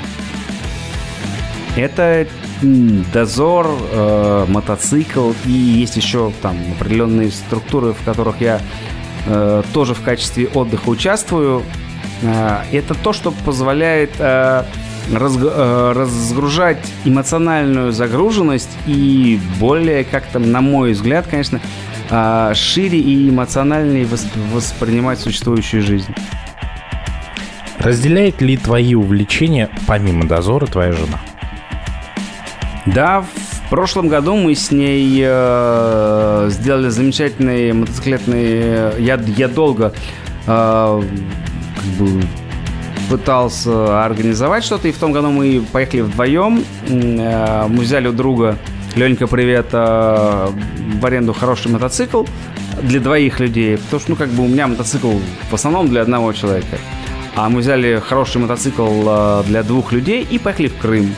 Это 1.77 2.27
дозор, 2.63 3.69
э, 3.93 4.45
мотоцикл 4.49 5.33
и 5.47 5.51
есть 5.51 5.97
еще 5.97 6.33
там 6.43 6.57
определенные 6.77 7.31
структуры, 7.31 7.93
в 7.93 8.05
которых 8.05 8.41
я 8.41 8.61
э, 9.27 9.63
тоже 9.73 9.95
в 9.95 10.03
качестве 10.03 10.49
отдыха 10.49 10.89
участвую. 10.89 11.63
Э, 12.23 12.59
это 12.73 12.95
то, 12.95 13.13
что 13.13 13.31
позволяет 13.31 14.11
э, 14.19 14.65
разг- 15.13 15.53
э, 15.53 15.93
разгружать 15.93 16.85
эмоциональную 17.05 17.93
загруженность 17.93 18.71
и 18.87 19.41
более 19.59 20.05
как-то, 20.05 20.39
на 20.39 20.61
мой 20.61 20.93
взгляд, 20.93 21.27
конечно, 21.29 21.61
э, 22.11 22.53
шире 22.55 22.99
и 22.99 23.31
эмоциональнее 23.31 24.05
вос- 24.05 24.27
воспринимать 24.53 25.21
существующую 25.21 25.83
жизнь. 25.83 26.15
Разделяет 27.79 28.43
ли 28.43 28.57
твои 28.59 28.95
увлечения, 28.95 29.71
помимо 29.87 30.27
дозора, 30.27 30.67
твоя 30.67 30.93
жена? 30.93 31.19
Да, 32.87 33.23
в 33.23 33.71
прошлом 33.71 34.09
году 34.09 34.37
мы 34.37 34.55
с 34.55 34.71
ней 34.71 35.23
э, 35.25 36.47
сделали 36.51 36.89
замечательный 36.89 37.73
мотоциклетный... 37.73 39.01
Я, 39.03 39.15
я 39.37 39.49
долго 39.49 39.95
э, 40.47 41.03
как 41.77 41.85
бы 41.99 42.23
пытался 43.09 44.05
организовать 44.05 44.65
что-то, 44.65 44.89
и 44.89 44.93
в 44.93 44.99
том 44.99 45.13
году 45.13 45.31
мы 45.31 45.63
поехали 45.73 46.03
вдвоем. 46.03 46.65
Э, 46.89 47.67
мы 47.69 47.83
взяли 47.83 48.09
у 48.09 48.13
друга, 48.13 48.57
Ленька, 48.97 49.29
привет, 49.29 49.67
э, 49.73 50.49
в 51.01 51.07
аренду 51.07 51.33
хороший 51.33 51.71
мотоцикл 51.71 52.25
для 52.83 52.99
двоих 52.99 53.39
людей, 53.39 53.77
потому 53.77 54.01
что, 54.01 54.11
ну, 54.11 54.17
как 54.17 54.31
бы 54.31 54.45
у 54.45 54.49
меня 54.49 54.67
мотоцикл 54.67 55.13
в 55.49 55.55
основном 55.55 55.89
для 55.89 56.03
одного 56.03 56.33
человека. 56.33 56.79
А 57.37 57.49
мы 57.49 57.61
взяли 57.61 58.03
хороший 58.05 58.41
мотоцикл 58.41 58.89
э, 59.07 59.43
для 59.47 59.63
двух 59.63 59.93
людей 59.93 60.27
и 60.29 60.39
поехали 60.39 60.69
в 60.69 60.77
Крым. 60.79 61.15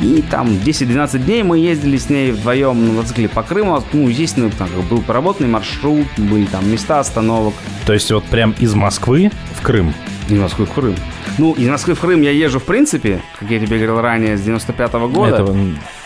И 0.00 0.24
там 0.30 0.48
10-12 0.48 1.18
дней 1.18 1.42
мы 1.42 1.58
ездили 1.58 1.98
с 1.98 2.08
ней 2.08 2.32
вдвоем 2.32 2.86
на 2.86 2.92
мотоцикле 2.94 3.28
по 3.28 3.42
Крыму. 3.42 3.82
Ну, 3.92 4.08
естественно, 4.08 4.50
там 4.50 4.70
был 4.88 5.02
проработанный 5.02 5.50
маршрут, 5.50 6.06
были 6.16 6.46
там 6.46 6.70
места 6.72 7.00
остановок. 7.00 7.52
То 7.84 7.92
есть 7.92 8.10
вот 8.10 8.24
прям 8.24 8.52
из 8.58 8.74
Москвы 8.74 9.30
в 9.58 9.62
Крым. 9.62 9.92
Из 10.30 10.38
Москвы 10.38 10.64
в 10.64 10.72
Крым. 10.72 10.96
Ну, 11.40 11.54
из 11.54 11.68
Москвы 11.68 11.94
в 11.94 12.00
Крым 12.00 12.20
я 12.20 12.32
езжу 12.32 12.60
в 12.60 12.64
принципе, 12.64 13.22
как 13.38 13.50
я 13.50 13.58
тебе 13.58 13.78
говорил 13.78 14.02
ранее, 14.02 14.36
с 14.36 14.42
95 14.42 14.92
года. 14.92 15.36
Это, 15.36 15.56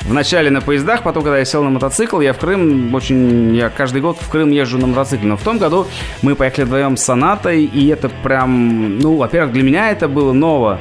Вначале 0.03 0.49
на 0.49 0.61
поездах, 0.61 1.03
потом, 1.03 1.25
когда 1.25 1.39
я 1.39 1.45
сел 1.45 1.65
на 1.65 1.71
мотоцикл, 1.71 2.21
я 2.21 2.33
в 2.33 2.39
Крым 2.39 2.95
очень... 2.95 3.53
Я 3.57 3.69
каждый 3.69 4.01
год 4.01 4.17
в 4.21 4.31
Крым 4.31 4.53
езжу 4.53 4.79
на 4.79 4.87
мотоцикле. 4.87 5.29
Но 5.29 5.37
в 5.37 5.43
том 5.43 5.59
году 5.59 5.89
мы 6.23 6.37
поехали 6.37 6.67
вдвоем 6.67 6.97
с 6.97 7.03
Сонатой, 7.03 7.65
и 7.65 7.89
это 7.89 8.11
прям... 8.23 8.99
Ну, 9.01 9.17
во-первых, 9.17 9.53
для 9.53 9.65
меня 9.65 9.91
это 9.91 10.07
было 10.07 10.33
ново. 10.33 10.79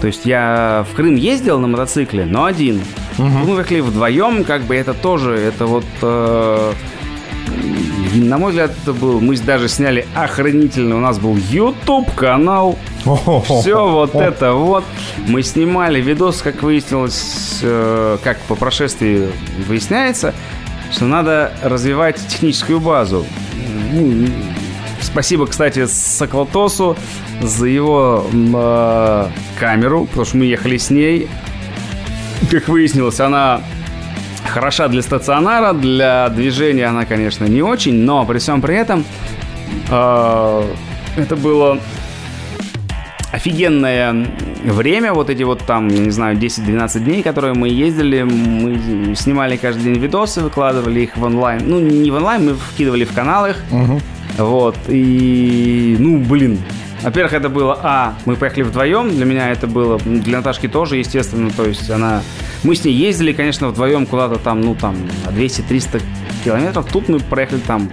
То 0.00 0.06
есть 0.06 0.24
я 0.24 0.86
в 0.88 0.94
Крым 0.94 1.16
ездил 1.16 1.58
на 1.58 1.66
мотоцикле, 1.66 2.26
но 2.26 2.44
один. 2.44 2.82
Мы 3.18 3.56
поехали 3.56 3.80
вдвоем, 3.80 4.44
как 4.44 4.62
бы 4.62 4.76
это 4.76 4.94
тоже, 4.94 5.32
это 5.32 5.66
вот... 5.66 5.84
э, 6.02 6.72
на 8.14 8.38
мой 8.38 8.50
взгляд, 8.50 8.72
это 8.82 8.92
был... 8.92 9.20
Мы 9.20 9.36
даже 9.36 9.68
сняли 9.68 10.06
охранительный. 10.14 10.96
У 10.96 11.00
нас 11.00 11.18
был 11.18 11.36
YouTube 11.36 12.14
канал. 12.14 12.78
Все 13.44 13.88
вот 13.88 14.14
это 14.14 14.52
вот. 14.52 14.84
Мы 15.26 15.42
снимали 15.42 16.00
видос, 16.00 16.42
как 16.42 16.62
выяснилось, 16.62 17.60
э, 17.62 18.18
как 18.22 18.38
по 18.42 18.54
прошествии 18.54 19.28
выясняется, 19.66 20.34
что 20.92 21.06
надо 21.06 21.52
развивать 21.62 22.16
техническую 22.28 22.80
базу. 22.80 23.24
Ну, 23.92 24.26
Спасибо, 25.00 25.46
кстати, 25.46 25.86
Соклотосу 25.86 26.96
за 27.40 27.66
его 27.66 28.26
э, 28.32 29.26
камеру, 29.58 30.04
потому 30.04 30.24
что 30.24 30.36
мы 30.36 30.44
ехали 30.44 30.76
с 30.76 30.90
ней. 30.90 31.28
Как 32.50 32.68
выяснилось, 32.68 33.18
она 33.18 33.62
хороша 34.46 34.88
для 34.88 35.02
стационара, 35.02 35.72
для 35.72 36.28
движения 36.28 36.86
она, 36.86 37.06
конечно, 37.06 37.46
не 37.46 37.62
очень, 37.62 37.94
но 37.94 38.24
при 38.26 38.38
всем 38.38 38.60
при 38.60 38.76
этом 38.76 39.04
э, 39.88 40.74
это 41.16 41.36
было 41.36 41.80
офигенное 43.32 44.26
время, 44.64 45.12
вот 45.12 45.30
эти 45.30 45.42
вот 45.42 45.64
там, 45.64 45.88
не 45.88 46.10
знаю, 46.10 46.36
10-12 46.36 47.00
дней, 47.00 47.22
которые 47.22 47.54
мы 47.54 47.68
ездили, 47.68 48.22
мы 48.22 49.14
снимали 49.14 49.56
каждый 49.56 49.84
день 49.84 49.98
видосы, 49.98 50.40
выкладывали 50.40 51.00
их 51.00 51.16
в 51.16 51.22
онлайн, 51.22 51.62
ну, 51.64 51.80
не 51.80 52.10
в 52.10 52.14
онлайн, 52.14 52.46
мы 52.46 52.54
вкидывали 52.54 53.04
в 53.04 53.12
канал 53.12 53.46
их, 53.46 53.56
вот, 54.38 54.76
и, 54.88 55.96
ну, 55.98 56.18
блин, 56.18 56.58
во-первых, 57.02 57.32
это 57.32 57.48
было, 57.48 57.78
а, 57.82 58.14
мы 58.26 58.36
поехали 58.36 58.62
вдвоем, 58.62 59.10
для 59.10 59.24
меня 59.24 59.50
это 59.50 59.66
было, 59.66 59.98
для 59.98 60.38
Наташки 60.38 60.68
тоже, 60.68 60.96
естественно, 60.96 61.50
то 61.50 61.64
есть 61.64 61.88
она, 61.90 62.22
мы 62.62 62.74
с 62.74 62.84
ней 62.84 62.94
ездили, 62.94 63.32
конечно, 63.32 63.68
вдвоем 63.68 64.06
куда-то 64.06 64.38
там, 64.38 64.60
ну, 64.60 64.74
там, 64.74 64.96
на 65.24 65.30
200-300 65.30 66.02
километров, 66.44 66.86
тут 66.92 67.08
мы 67.08 67.20
проехали 67.20 67.60
там 67.60 67.90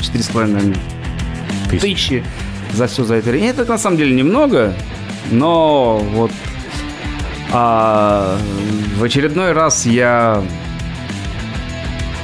4,5, 0.00 0.46
наверное, 0.46 0.76
тысячи 1.70 2.24
за 2.72 2.86
все 2.86 3.04
за 3.04 3.16
это 3.16 3.30
время. 3.30 3.50
Это 3.50 3.64
на 3.64 3.78
самом 3.78 3.96
деле 3.96 4.14
немного, 4.14 4.74
но 5.30 5.98
вот 5.98 6.30
а, 7.52 8.36
в 8.96 9.04
очередной 9.04 9.52
раз 9.52 9.86
я 9.86 10.42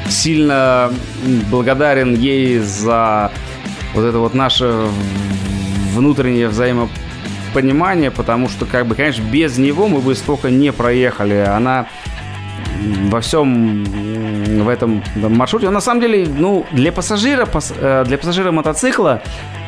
сильно 0.08 0.90
благодарен 1.50 2.14
ей 2.14 2.58
за 2.58 3.30
вот 3.94 4.04
это 4.04 4.18
вот 4.18 4.34
наше 4.34 4.86
внутреннее 5.94 6.48
взаимопонимание, 6.48 8.10
потому 8.10 8.48
что, 8.48 8.66
как 8.66 8.86
бы, 8.86 8.94
конечно, 8.94 9.22
без 9.22 9.58
него 9.58 9.88
мы 9.88 10.00
бы 10.00 10.14
столько 10.14 10.50
не 10.50 10.72
проехали. 10.72 11.34
Она 11.34 11.86
во 13.08 13.20
всем 13.20 13.84
в 14.64 14.68
этом 14.68 15.02
маршруте. 15.16 15.68
Он 15.68 15.74
на 15.74 15.80
самом 15.80 16.00
деле, 16.00 16.26
ну, 16.28 16.66
для 16.72 16.92
пассажира, 16.92 17.46
пас- 17.46 17.74
э, 17.76 18.04
для 18.06 18.18
пассажира 18.18 18.52
мотоцикла 18.52 19.22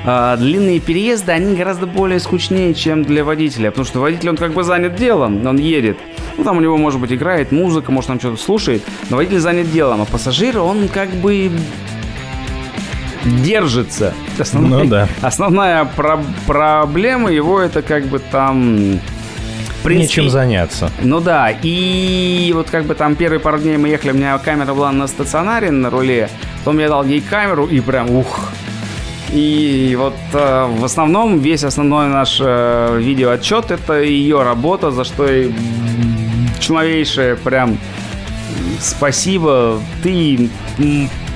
длинные 0.04 0.80
переезды, 0.80 1.32
они 1.32 1.54
гораздо 1.56 1.86
более 1.86 2.20
скучнее, 2.20 2.72
чем 2.74 3.02
для 3.02 3.24
водителя. 3.24 3.70
Потому 3.70 3.86
что 3.86 4.00
водитель, 4.00 4.30
он 4.30 4.36
как 4.36 4.52
бы 4.52 4.62
занят 4.62 4.94
делом, 4.96 5.44
он 5.46 5.56
едет. 5.56 5.98
Ну, 6.36 6.44
там 6.44 6.56
у 6.58 6.60
него, 6.60 6.76
может 6.76 7.00
быть, 7.00 7.12
играет 7.12 7.50
музыка, 7.52 7.90
может, 7.92 8.08
там 8.08 8.18
что-то 8.20 8.36
слушает, 8.40 8.82
но 9.10 9.16
водитель 9.16 9.40
занят 9.40 9.70
делом. 9.70 10.02
А 10.02 10.04
пассажир, 10.04 10.58
он 10.60 10.88
как 10.88 11.10
бы 11.10 11.50
держится. 13.24 14.14
Основная, 14.38 14.84
Ну 14.84 14.88
да. 14.90 15.08
Основная 15.22 15.84
про- 15.84 16.22
проблема 16.46 17.30
его 17.30 17.60
это 17.60 17.82
как 17.82 18.06
бы 18.06 18.18
там... 18.20 19.00
принципе, 19.82 20.22
Нечем 20.22 20.30
заняться. 20.30 20.90
ну 21.02 21.20
да, 21.20 21.50
и 21.62 22.52
вот 22.54 22.70
как 22.70 22.84
бы 22.84 22.94
там 22.94 23.16
первые 23.16 23.40
пару 23.40 23.58
дней 23.58 23.76
мы 23.76 23.88
ехали, 23.88 24.12
у 24.12 24.14
меня 24.14 24.38
камера 24.38 24.72
была 24.72 24.92
на 24.92 25.06
стационаре 25.08 25.70
на 25.70 25.90
руле, 25.90 26.28
потом 26.60 26.78
я 26.78 26.88
дал 26.88 27.04
ей 27.04 27.20
камеру 27.20 27.66
и 27.66 27.80
прям 27.80 28.10
ух. 28.10 28.50
И 29.32 29.94
вот 29.98 30.14
э, 30.32 30.66
в 30.78 30.84
основном 30.84 31.38
весь 31.38 31.64
основной 31.64 32.08
наш 32.08 32.38
э, 32.40 32.98
видеоотчет 32.98 33.70
это 33.70 34.00
ее 34.00 34.42
работа, 34.42 34.90
за 34.90 35.04
что 35.04 35.26
ей 35.26 35.48
м, 35.48 36.48
человейшее 36.60 37.36
прям 37.36 37.78
спасибо. 38.80 39.80
Ты 40.02 40.48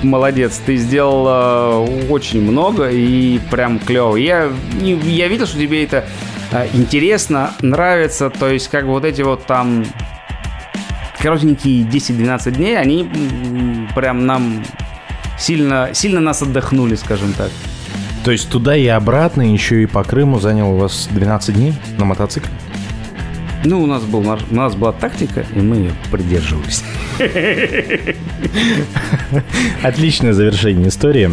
молодец, 0.02 0.60
ты 0.64 0.76
сделал 0.76 1.26
э, 1.28 2.08
очень 2.08 2.42
много 2.42 2.90
и 2.90 3.38
прям 3.50 3.78
клево. 3.78 4.16
Я, 4.16 4.50
я 4.80 5.28
видел, 5.28 5.46
что 5.46 5.58
тебе 5.58 5.84
это 5.84 6.04
э, 6.50 6.68
интересно, 6.72 7.52
нравится. 7.60 8.30
То 8.30 8.48
есть, 8.48 8.68
как 8.68 8.84
вот 8.84 9.04
эти 9.04 9.22
вот 9.22 9.44
там 9.46 9.84
коротенькие 11.18 11.84
10-12 11.84 12.50
дней, 12.52 12.78
они 12.78 13.08
прям 13.94 14.26
нам 14.26 14.64
сильно, 15.38 15.90
сильно 15.92 16.20
нас 16.20 16.42
отдохнули, 16.42 16.94
скажем 16.94 17.32
так. 17.32 17.50
То 18.24 18.30
есть 18.30 18.48
туда 18.48 18.76
и 18.76 18.86
обратно, 18.86 19.42
еще 19.42 19.82
и 19.82 19.86
по 19.86 20.04
Крыму 20.04 20.38
занял 20.38 20.72
у 20.72 20.76
вас 20.76 21.08
12 21.10 21.54
дней 21.54 21.74
на 21.98 22.04
мотоцикле? 22.04 22.50
Ну, 23.64 23.82
у 23.82 23.86
нас, 23.86 24.02
был, 24.02 24.20
у 24.20 24.54
нас 24.54 24.74
была 24.74 24.92
тактика, 24.92 25.44
и 25.54 25.60
мы 25.60 25.76
ее 25.76 25.92
придерживались. 26.10 26.82
Отличное 29.82 30.32
завершение 30.32 30.88
истории. 30.88 31.30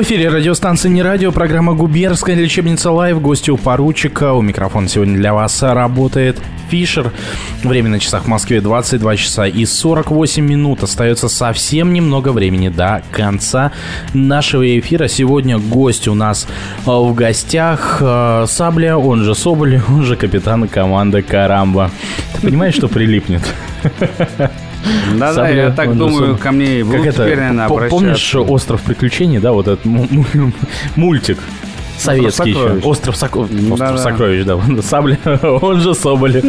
В 0.00 0.02
эфире 0.02 0.30
радиостанция 0.30 0.88
«Не 0.88 1.02
радио», 1.02 1.30
программа 1.30 1.74
«Губернская 1.74 2.34
лечебница 2.34 2.90
live». 2.90 3.20
Гости 3.20 3.50
у 3.50 3.58
поручика. 3.58 4.32
У 4.32 4.40
микрофона 4.40 4.88
сегодня 4.88 5.18
для 5.18 5.34
вас 5.34 5.62
работает 5.62 6.38
Фишер. 6.70 7.12
Время 7.62 7.90
на 7.90 8.00
часах 8.00 8.24
в 8.24 8.26
Москве 8.26 8.62
22 8.62 9.16
часа 9.16 9.46
и 9.46 9.66
48 9.66 10.42
минут. 10.42 10.82
Остается 10.82 11.28
совсем 11.28 11.92
немного 11.92 12.32
времени 12.32 12.70
до 12.70 13.02
конца 13.10 13.72
нашего 14.14 14.78
эфира. 14.78 15.06
Сегодня 15.06 15.58
гость 15.58 16.08
у 16.08 16.14
нас 16.14 16.48
э, 16.86 16.90
в 16.90 17.14
гостях 17.14 17.98
э, 18.00 18.46
Сабля, 18.48 18.96
он 18.96 19.22
же 19.22 19.34
Соболь, 19.34 19.82
он 19.86 20.04
же 20.04 20.16
капитан 20.16 20.66
команды 20.66 21.20
Карамба. 21.20 21.90
Ты 22.36 22.40
понимаешь, 22.40 22.74
что 22.74 22.88
прилипнет? 22.88 23.42
Да-да, 25.14 25.34
Сабля, 25.34 25.64
я 25.64 25.70
так 25.70 25.96
думаю, 25.96 26.36
ко 26.36 26.52
мне 26.52 26.82
будут 26.84 27.00
Как 27.04 27.14
это? 27.14 27.24
теперь, 27.24 27.38
наверное, 27.38 27.66
обращаться. 27.66 27.90
Помнишь 27.96 28.34
«Остров 28.34 28.82
приключений», 28.82 29.38
да, 29.38 29.52
вот 29.52 29.68
этот 29.68 29.84
му- 29.84 30.06
му- 30.10 30.52
мультик? 30.96 31.38
Советский 31.98 32.50
еще. 32.50 32.80
Остров, 32.82 33.14
Соко- 33.14 33.42
Остров 33.44 33.78
Да-да. 33.78 33.98
сокровищ, 33.98 34.44
да. 34.46 34.56
Он 34.56 34.82
Сабля, 34.82 35.18
он 35.42 35.80
же 35.82 35.94
Соболь, 35.94 36.40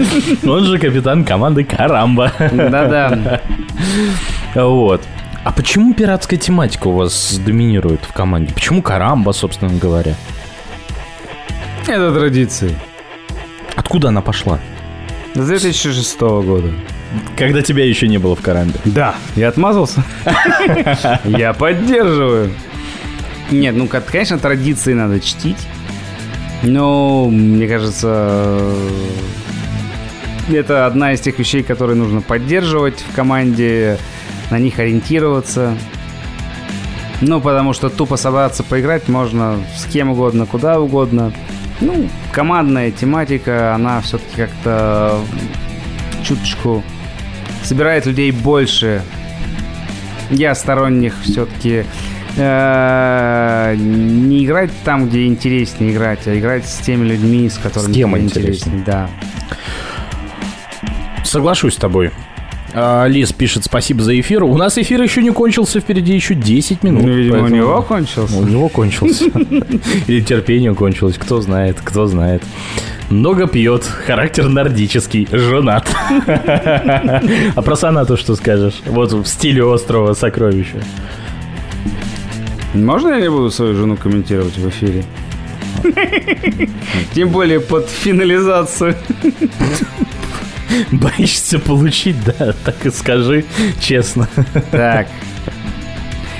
он 0.45 0.63
же 0.63 0.77
капитан 0.79 1.25
команды 1.25 1.63
Карамба. 1.65 2.31
Да-да. 2.39 3.41
Вот. 4.55 5.01
А 5.43 5.51
почему 5.51 5.93
пиратская 5.93 6.37
тематика 6.39 6.87
у 6.87 6.91
вас 6.93 7.39
доминирует 7.45 8.01
в 8.05 8.13
команде? 8.13 8.53
Почему 8.53 8.81
Карамба, 8.81 9.31
собственно 9.31 9.73
говоря? 9.73 10.13
Это 11.87 12.13
традиции. 12.13 12.75
Откуда 13.75 14.09
она 14.09 14.21
пошла? 14.21 14.59
С 15.33 15.45
2006 15.45 16.19
года. 16.21 16.69
Когда 17.37 17.61
тебя 17.61 17.85
еще 17.85 18.07
не 18.07 18.17
было 18.17 18.35
в 18.35 18.41
Карамбе. 18.41 18.79
Да. 18.85 19.15
Я 19.35 19.49
отмазался? 19.49 20.03
Я 21.25 21.53
поддерживаю. 21.53 22.51
Нет, 23.51 23.75
ну, 23.75 23.87
конечно, 23.87 24.37
традиции 24.39 24.93
надо 24.93 25.19
чтить. 25.19 25.67
Но, 26.63 27.27
мне 27.29 27.67
кажется, 27.67 28.71
это 30.49 30.85
одна 30.85 31.13
из 31.13 31.21
тех 31.21 31.37
вещей, 31.39 31.63
которые 31.63 31.97
нужно 31.97 32.21
поддерживать 32.21 33.01
в 33.01 33.15
команде, 33.15 33.97
на 34.49 34.59
них 34.59 34.79
ориентироваться. 34.79 35.75
Ну, 37.21 37.41
потому 37.41 37.73
что 37.73 37.89
тупо 37.89 38.15
собраться 38.15 38.63
поиграть 38.63 39.07
можно 39.07 39.59
с 39.75 39.85
кем 39.85 40.11
угодно, 40.11 40.45
куда 40.45 40.79
угодно. 40.79 41.33
Ну, 41.79 42.07
командная 42.31 42.91
тематика, 42.91 43.73
она 43.75 44.01
все-таки 44.01 44.35
как-то 44.37 45.19
чуточку 46.23 46.83
собирает 47.63 48.05
людей 48.05 48.31
больше. 48.31 49.01
Я 50.29 50.55
сторонних 50.55 51.13
все-таки 51.23 51.83
не 52.37 54.45
играть 54.45 54.71
там, 54.85 55.09
где 55.09 55.25
интереснее 55.25 55.91
играть, 55.91 56.25
а 56.27 56.37
играть 56.37 56.65
с 56.65 56.77
теми 56.77 57.05
людьми, 57.09 57.49
с 57.49 57.57
которыми 57.57 57.91
С 57.91 57.95
кем 57.95 58.13
тебе 58.13 58.23
интереснее. 58.25 58.83
Да. 58.85 59.09
Соглашусь 61.23 61.73
с 61.73 61.77
тобой. 61.77 62.11
А, 62.73 63.05
Лис 63.07 63.33
пишет 63.33 63.65
спасибо 63.65 64.01
за 64.01 64.17
эфир. 64.19 64.43
У 64.43 64.57
нас 64.57 64.77
эфир 64.77 65.01
еще 65.01 65.21
не 65.21 65.31
кончился, 65.31 65.79
впереди 65.81 66.13
еще 66.13 66.35
10 66.35 66.83
минут. 66.83 67.03
Ну, 67.03 67.09
видимо, 67.09 67.37
у 67.37 67.41
поэтому- 67.41 67.61
него 67.61 67.81
кончился. 67.81 68.37
У 68.37 68.43
него 68.43 68.69
кончился. 68.69 69.25
Или 70.07 70.21
терпение 70.21 70.73
кончилось, 70.73 71.17
кто 71.17 71.41
знает, 71.41 71.77
кто 71.83 72.05
знает. 72.07 72.43
Много 73.11 73.45
пьет, 73.45 73.83
характер 73.83 74.47
нордический, 74.47 75.27
женат. 75.31 75.85
А 77.55 77.61
про 77.61 77.75
сонату 77.75 78.15
что 78.15 78.35
скажешь? 78.35 78.81
Вот 78.85 79.11
в 79.11 79.25
стиле 79.25 79.63
острова 79.65 80.13
сокровища. 80.13 80.81
Можно 82.73 83.09
я 83.09 83.21
не 83.21 83.29
буду 83.29 83.51
свою 83.51 83.75
жену 83.75 83.97
комментировать 83.97 84.57
в 84.57 84.69
эфире? 84.69 85.03
Тем 87.13 87.29
более 87.29 87.59
под 87.59 87.89
финализацию. 87.89 88.95
Боишься 90.91 91.59
получить, 91.59 92.15
да? 92.23 92.53
Так 92.63 92.85
и 92.85 92.91
скажи 92.91 93.43
честно. 93.81 94.29
Так. 94.71 95.07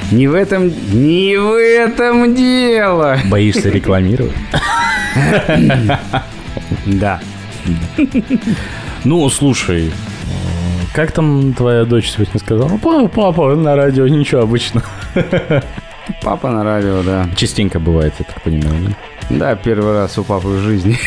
Не 0.09 0.27
в 0.27 0.35
этом, 0.35 0.71
не 0.93 1.35
в 1.37 1.53
этом 1.59 2.33
дело. 2.33 3.19
Боишься 3.25 3.69
рекламировать? 3.69 4.31
Да. 6.85 7.19
Ну, 9.03 9.29
слушай, 9.29 9.91
как 10.93 11.11
там 11.11 11.53
твоя 11.53 11.85
дочь 11.85 12.09
сегодня 12.11 12.39
сказала? 12.39 12.77
Папа, 12.77 13.07
папа, 13.07 13.55
на 13.55 13.75
радио 13.75 14.07
ничего 14.07 14.41
обычно. 14.41 14.83
Папа 16.21 16.49
на 16.49 16.63
радио, 16.63 17.03
да. 17.03 17.29
Частенько 17.35 17.79
бывает, 17.79 18.13
я 18.19 18.25
так 18.25 18.41
понимаю. 18.41 18.95
да? 19.29 19.37
Да, 19.37 19.55
первый 19.55 19.93
раз 19.93 20.17
у 20.17 20.23
папы 20.23 20.47
в 20.49 20.59
жизни. 20.59 20.97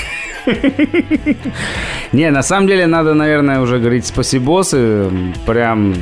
Не, 2.12 2.30
на 2.30 2.42
самом 2.42 2.66
деле 2.68 2.86
надо, 2.86 3.14
наверное, 3.14 3.60
уже 3.60 3.78
говорить 3.78 4.06
спасибосы. 4.06 5.10
Прям 5.46 5.94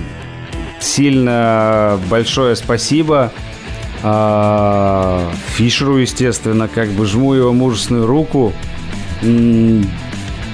сильно 0.80 1.98
большое 2.10 2.54
спасибо. 2.56 3.32
А, 4.02 5.30
Фишеру, 5.54 5.98
естественно, 5.98 6.68
как 6.68 6.88
бы 6.90 7.06
жму 7.06 7.34
его 7.34 7.52
мужественную 7.52 8.06
руку. 8.06 8.52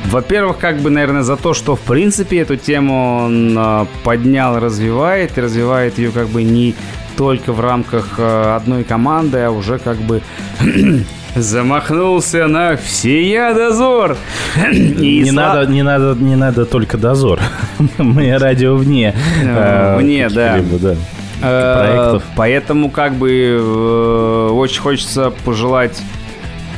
Во-первых, 0.06 0.58
как 0.58 0.78
бы, 0.78 0.90
наверное, 0.90 1.22
за 1.22 1.36
то, 1.36 1.52
что, 1.52 1.76
в 1.76 1.80
принципе, 1.80 2.38
эту 2.38 2.56
тему 2.56 3.24
он 3.26 3.54
а, 3.58 3.86
поднял, 4.04 4.58
развивает, 4.58 5.36
и 5.36 5.40
развивает 5.40 5.98
ее 5.98 6.10
как 6.10 6.28
бы 6.28 6.42
не 6.42 6.74
только 7.16 7.52
в 7.52 7.60
рамках 7.60 8.14
а, 8.16 8.56
одной 8.56 8.84
команды, 8.84 9.38
а 9.38 9.50
уже 9.50 9.78
как 9.78 9.98
бы 9.98 10.22
замахнулся 11.34 12.46
на 12.46 12.76
всея 12.76 13.52
дозор. 13.52 14.16
И 14.72 15.20
не, 15.20 15.30
сла- 15.30 15.34
надо, 15.34 15.70
не, 15.70 15.82
надо, 15.82 16.14
не 16.18 16.36
надо 16.36 16.64
только 16.64 16.96
дозор. 16.96 17.40
Мы 17.98 18.38
радио 18.38 18.76
вне. 18.76 19.14
Э, 19.42 19.94
э, 19.94 19.98
вне, 19.98 20.28
да. 20.30 20.58
да. 20.80 20.96
Э, 21.42 21.74
проектов. 21.76 22.22
Поэтому 22.34 22.90
как 22.90 23.14
бы 23.14 23.30
э, 23.30 24.50
очень 24.52 24.80
хочется 24.80 25.32
пожелать 25.44 26.00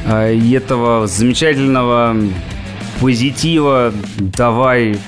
э, 0.07 0.39
этого 0.55 1.07
замечательного 1.07 2.17
позитива. 3.01 3.93
Давай, 4.19 4.99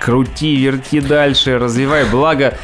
крути, 0.00 0.56
верти 0.56 1.00
дальше, 1.00 1.58
развивай. 1.58 2.04
Благо, 2.10 2.54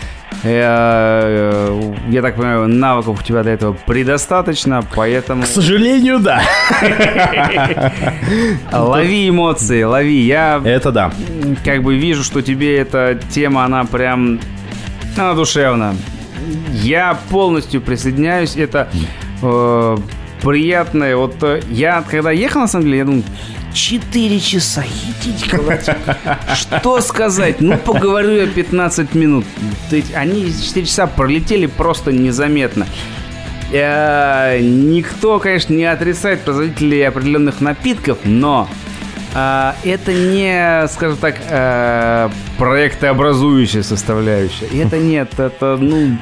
Э, 0.45 1.93
Я 2.11 2.23
так 2.23 2.37
понимаю, 2.37 2.69
навыков 2.69 3.21
у 3.21 3.23
тебя 3.25 3.43
для 3.43 3.55
этого 3.55 3.73
предостаточно, 3.87 4.85
поэтому 4.95 5.43
К 5.43 5.47
сожалению, 5.47 6.21
да. 6.21 6.43
лови 8.73 9.29
эмоции, 9.29 9.83
лови. 9.83 10.21
Я 10.21 10.61
Это 10.65 10.93
да. 10.93 11.13
как 11.65 11.83
бы 11.83 11.97
вижу, 11.97 12.23
что 12.23 12.43
тебе 12.43 12.79
эта 12.79 13.19
тема, 13.31 13.65
она 13.65 13.85
прям 13.85 14.39
она 15.17 15.35
душевна. 15.35 15.95
Я 16.73 17.19
полностью 17.31 17.81
присоединяюсь. 17.81 18.57
Это 18.57 18.89
э, 19.43 19.97
приятное. 20.43 21.17
Вот 21.17 21.43
э, 21.43 21.63
я 21.71 22.03
когда 22.03 22.31
ехал, 22.31 22.63
на 22.63 22.69
самом 22.69 22.87
деле, 22.87 22.99
я 22.99 23.05
думал, 23.05 23.23
4 23.73 24.41
часа, 24.41 24.85
колотить. 25.51 25.95
Что 26.55 27.01
сказать? 27.01 27.61
Ну, 27.61 27.77
поговорю 27.77 28.33
я 28.33 28.47
15 28.47 29.15
минут. 29.15 29.45
Они 30.15 30.53
4 30.53 30.87
часа 30.87 31.07
пролетели 31.07 31.67
просто 31.67 32.13
незаметно. 32.13 32.87
Э, 33.73 34.59
Никто, 34.61 35.39
конечно, 35.39 35.75
не 35.75 35.85
отрицает 35.85 36.41
производителей 36.41 37.07
определенных 37.07 37.61
напитков, 37.61 38.19
но 38.25 38.69
а, 39.35 39.77
это 39.85 40.13
не, 40.13 40.89
скажем 40.89 41.19
так, 41.19 41.37
э, 41.49 42.31
проектообразующая 42.57 43.83
составляющая. 43.83 44.67
Это 44.83 44.99
нет, 44.99 45.39
это, 45.39 45.77
ну, 45.77 46.17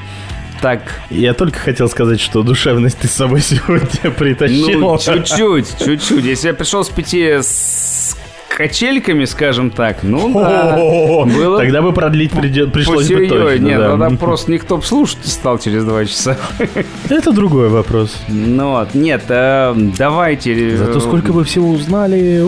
так, 0.61 0.81
Я 1.11 1.35
только 1.35 1.59
хотел 1.59 1.89
сказать, 1.89 2.21
что 2.21 2.43
душевность 2.43 2.99
ты 2.99 3.09
с 3.09 3.13
собой 3.13 3.41
сегодня 3.43 4.11
притащил. 4.11 4.79
ну, 4.81 4.99
чуть-чуть, 4.99 5.67
чуть-чуть. 5.85 6.25
Если 6.25 6.49
я 6.49 6.55
пришел 6.55 6.85
с 6.85 6.89
пяти 6.89 7.39
с 7.41 8.17
качельками, 8.49 9.27
скажем 9.27 9.71
так, 9.71 10.03
ну, 10.03 10.33
да, 10.33 10.77
было 10.79 11.59
Тогда 11.59 11.83
бы 11.83 11.93
продлить 11.93 12.33
придё- 12.33 12.71
пришлось 12.71 13.07
бы 13.09 13.27
точно. 13.29 13.59
Нет, 13.59 13.79
да. 13.79 13.91
тогда 13.91 14.11
просто 14.17 14.51
никто 14.51 14.79
бы 14.79 14.83
слушать 14.83 15.19
не 15.25 15.31
стал 15.31 15.59
через 15.59 15.85
два 15.85 16.07
часа. 16.07 16.39
Это 17.11 17.33
другой 17.33 17.69
вопрос. 17.69 18.17
Ну 18.29 18.71
вот, 18.71 18.95
нет, 18.95 19.25
э, 19.29 19.75
давайте... 19.99 20.55
э, 20.73 20.77
Зато 20.79 21.01
сколько 21.01 21.33
вы 21.33 21.45
всего 21.45 21.69
узнали. 21.71 22.45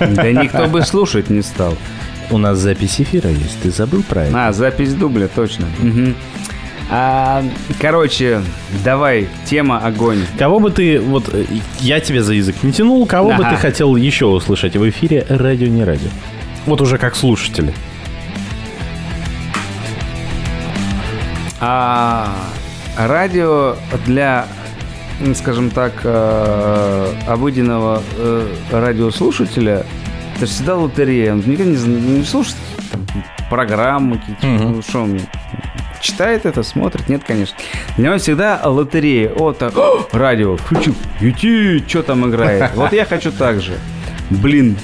Да 0.00 0.32
никто 0.32 0.66
бы 0.66 0.82
слушать 0.82 1.30
не 1.30 1.42
стал. 1.42 1.76
У 2.30 2.38
нас 2.38 2.58
запись 2.58 3.00
эфира 3.00 3.28
есть, 3.30 3.60
ты 3.62 3.70
забыл 3.70 4.02
про 4.02 4.24
это? 4.24 4.48
А, 4.48 4.52
запись 4.52 4.94
дубля, 4.94 5.28
точно. 5.32 5.66
Мгм. 5.80 6.16
А, 6.94 7.42
короче, 7.80 8.42
давай, 8.84 9.26
тема 9.46 9.78
огонь. 9.78 10.26
Кого 10.38 10.60
бы 10.60 10.70
ты, 10.70 11.00
вот 11.00 11.24
э, 11.32 11.46
я 11.80 12.00
тебе 12.00 12.22
за 12.22 12.34
язык 12.34 12.56
не 12.62 12.70
тянул, 12.70 13.06
кого 13.06 13.28
бы 13.30 13.36
Ага. 13.46 13.50
ты 13.52 13.56
хотел 13.56 13.96
еще 13.96 14.26
услышать 14.26 14.76
в 14.76 14.86
эфире 14.90 15.24
радио 15.30 15.68
не 15.68 15.84
радио? 15.84 16.10
Вот 16.66 16.82
уже 16.82 16.98
как 16.98 17.16
слушатели. 17.16 17.72
А 21.60 22.28
радио 22.98 23.76
для, 24.04 24.46
м, 25.20 25.34
скажем 25.34 25.70
так, 25.70 25.92
э, 26.04 27.12
обыденного 27.26 28.02
э, 28.18 28.48
радиослушателя 28.70 29.86
это 30.36 30.46
же 30.46 30.52
всегда 30.52 30.76
лотерея. 30.76 31.32
Он 31.32 31.38
никогда 31.38 31.64
не, 31.72 32.18
не 32.18 32.24
слушает 32.24 32.56
там, 32.90 33.06
программы 33.48 34.18
какие-то. 34.18 34.46
Ну, 34.46 34.82
что 34.82 35.02
он 35.04 35.20
читает 36.02 36.44
это, 36.44 36.62
смотрит? 36.62 37.08
Нет, 37.08 37.22
конечно. 37.26 37.56
Для 37.96 38.08
него 38.10 38.18
всегда 38.18 38.60
лотерея. 38.64 39.30
О, 39.30 39.52
так, 39.52 39.76
«О, 39.76 40.06
радио, 40.12 40.56
включу. 40.56 40.94
Юти, 41.20 41.82
что 41.88 42.02
там 42.02 42.28
играет? 42.28 42.72
Вот 42.76 42.92
я 42.92 43.04
хочу 43.06 43.32
так 43.32 43.60
же. 43.62 43.72
Блин, 44.30 44.76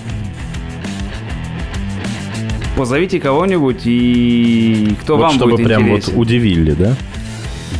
позовите 2.76 3.18
кого-нибудь, 3.20 3.82
и 3.84 4.94
кто 5.02 5.16
вот 5.16 5.22
вам 5.22 5.32
чтобы 5.32 5.52
будет 5.52 5.66
прям 5.66 5.82
интересен. 5.82 6.12
вот 6.14 6.20
удивили, 6.22 6.72
да? 6.72 6.94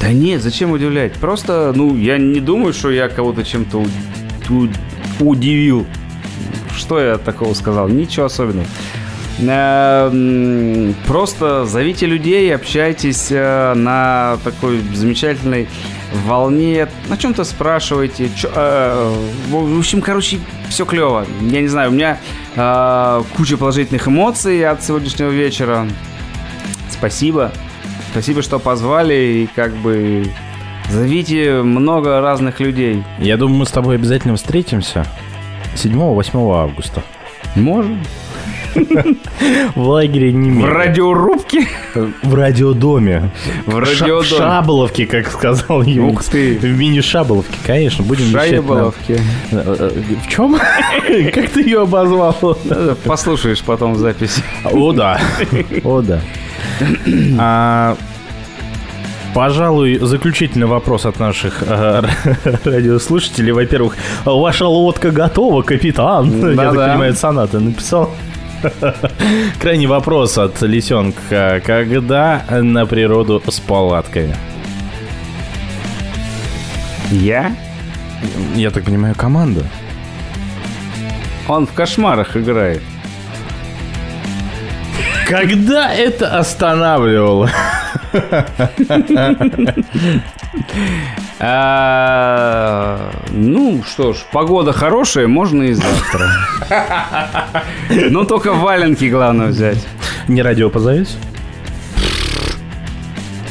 Да 0.01 0.13
нет, 0.13 0.43
зачем 0.43 0.71
удивлять? 0.73 1.13
Просто, 1.15 1.73
ну, 1.75 1.97
я 1.97 2.19
не 2.19 2.41
думаю, 2.41 2.73
что 2.73 2.91
я 2.91 3.09
кого-то 3.09 3.45
чем-то 3.45 3.79
у- 3.79 4.55
у- 4.55 4.69
удивил. 5.31 5.87
Что 6.77 7.01
я 7.01 7.19
такого 7.19 7.55
сказал? 7.55 7.89
Ничего 7.89 8.27
особенного. 8.27 8.67
Э, 9.41 10.93
Просто 11.07 11.65
зовите 11.67 12.07
людей, 12.07 12.55
общайтесь 12.55 13.29
э, 13.31 13.75
на 13.75 14.37
такой 14.45 14.81
замечательной 14.95 15.69
волне, 16.27 16.89
на 17.09 17.17
чем-то 17.17 17.45
спрашивайте. 17.45 18.29
Чё- 18.37 18.51
э, 18.55 19.15
В 19.51 19.79
общем, 19.79 20.01
короче, 20.01 20.39
все 20.69 20.85
клево. 20.85 21.27
Я 21.41 21.61
не 21.61 21.69
знаю, 21.69 21.91
у 21.91 21.93
меня 21.93 22.19
э, 22.57 23.23
куча 23.37 23.57
положительных 23.57 24.09
эмоций 24.09 24.65
от 24.69 24.83
сегодняшнего 24.83 25.31
вечера. 25.31 25.87
Спасибо. 26.91 27.53
Спасибо, 28.13 28.43
что 28.43 28.59
позвали 28.59 29.15
и 29.15 29.49
как 29.55 29.73
бы 29.77 30.27
зовите 30.91 31.63
много 31.63 32.21
разных 32.21 32.59
людей. 32.61 33.05
Я 33.19 33.37
думаю, 33.37 33.59
мы 33.59 33.67
с 33.67 33.71
тобой 33.71 33.97
обязательно 33.97 34.35
встретимся 34.37 35.07
7-8 35.77 36.55
августа. 36.63 37.03
Можем. 37.55 38.03
В 39.75 39.89
лагере 39.89 40.33
не 40.33 40.51
В 40.63 40.65
радиорубке. 40.65 41.67
В 42.23 42.35
радиодоме. 42.35 43.31
В 43.67 43.79
радиодоме. 43.79 44.23
В 44.23 44.27
Шаболовке, 44.27 45.07
как 45.07 45.31
сказал 45.31 45.83
Юрий. 45.83 46.13
Ух 46.13 46.25
ты. 46.25 46.59
В 46.59 46.65
мини-шаболовке, 46.65 47.57
конечно. 47.67 48.05
Будем 48.05 48.31
Шаеболовке. 48.31 49.21
Э, 49.51 49.77
э, 49.79 49.91
В 50.25 50.29
чем? 50.29 50.59
Как 51.35 51.51
ты 51.51 51.63
ее 51.63 51.83
обозвал? 51.83 52.35
Послушаешь 53.05 53.63
потом 53.63 53.95
в 53.95 53.99
записи. 53.99 54.43
О, 54.65 54.93
да. 54.93 55.21
О, 55.85 56.03
да. 56.03 56.21
А, 57.39 57.97
Пожалуй, 59.35 59.99
заключительный 60.01 60.67
вопрос 60.67 61.07
от 61.07 61.21
наших 61.21 61.63
э, 61.63 62.03
радиослушателей. 62.65 63.53
Во-первых, 63.53 63.97
ваша 64.25 64.67
лодка 64.67 65.11
готова, 65.11 65.63
капитан. 65.63 66.51
Я 66.51 66.57
так 66.57 66.75
понимаю, 66.75 67.15
соната 67.15 67.61
написал. 67.61 68.11
Крайний 69.61 69.87
вопрос 69.87 70.39
от 70.39 70.63
Лисенка. 70.63 71.61
Когда 71.65 72.43
на 72.51 72.87
природу 72.87 73.43
с 73.49 73.61
палатками? 73.61 74.37
Я? 77.11 77.53
Я 78.55 78.71
так 78.71 78.85
понимаю, 78.85 79.15
команда. 79.15 79.65
Он 81.49 81.67
в 81.67 81.73
кошмарах 81.73 82.37
играет. 82.37 82.83
Когда 85.27 85.93
это 85.93 86.39
останавливало? 86.39 87.51
А, 91.41 93.11
Ну 93.31 93.83
что 93.87 94.13
ж, 94.13 94.17
погода 94.33 94.73
хорошая, 94.73 95.29
можно 95.29 95.63
и 95.65 95.73
завтра. 95.73 96.31
Но 98.11 98.25
только 98.25 98.53
валенки 98.53 99.05
главное 99.05 99.49
взять. 99.49 99.87
Не 100.27 100.43
радио 100.43 100.69
позовете? 100.69 101.13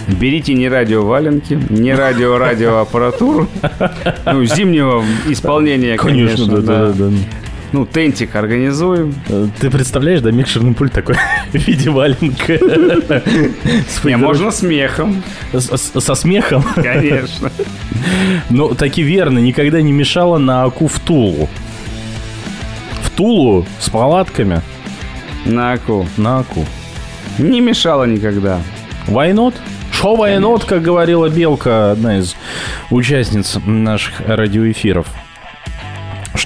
Берите 0.07 0.53
не 0.53 0.69
радио 0.69 1.05
валенки, 1.05 1.59
не 1.69 1.93
радио 1.93 2.37
радиоаппаратуру. 2.37 3.47
Ну, 4.25 4.43
зимнего 4.45 5.03
исполнения, 5.27 5.97
конечно. 5.97 6.61
да, 6.61 6.87
да, 6.87 6.93
да. 6.93 7.09
да. 7.09 7.17
Ну, 7.73 7.85
тентик 7.85 8.35
организуем. 8.35 9.13
Э, 9.27 9.47
Ты 9.59 9.69
представляешь, 9.69 10.21
да, 10.21 10.31
микшерный 10.31 10.73
пульт 10.73 10.93
такой 10.93 11.15
в 11.51 11.55
виде 11.55 11.89
валенка. 11.89 12.53
Не, 14.03 14.15
можно 14.17 14.51
смехом, 14.51 15.21
Со 15.53 16.15
смехом. 16.15 16.63
конечно. 16.75 17.51
Ну, 18.49 18.73
таки 18.73 19.01
верно, 19.03 19.39
никогда 19.39 19.81
не 19.81 19.91
мешало 19.91 20.37
на 20.37 20.63
Аку 20.63 20.87
в 20.87 20.99
Тулу. 20.99 21.49
В 23.03 23.09
Тулу 23.11 23.65
с 23.79 23.89
палатками 23.89 24.61
На 25.45 25.73
аку. 25.73 26.07
на 26.17 26.39
Аку. 26.39 26.65
Не 27.37 27.59
мешало 27.61 28.05
никогда. 28.05 28.61
Why 29.07 29.33
not? 29.33 29.55
Шо 29.91 30.15
why 30.15 30.37
not, 30.39 30.65
как 30.67 30.83
говорила 30.83 31.27
Белка, 31.27 31.91
одна 31.91 32.19
из 32.19 32.35
участниц 32.91 33.57
наших 33.65 34.21
радиоэфиров. 34.27 35.07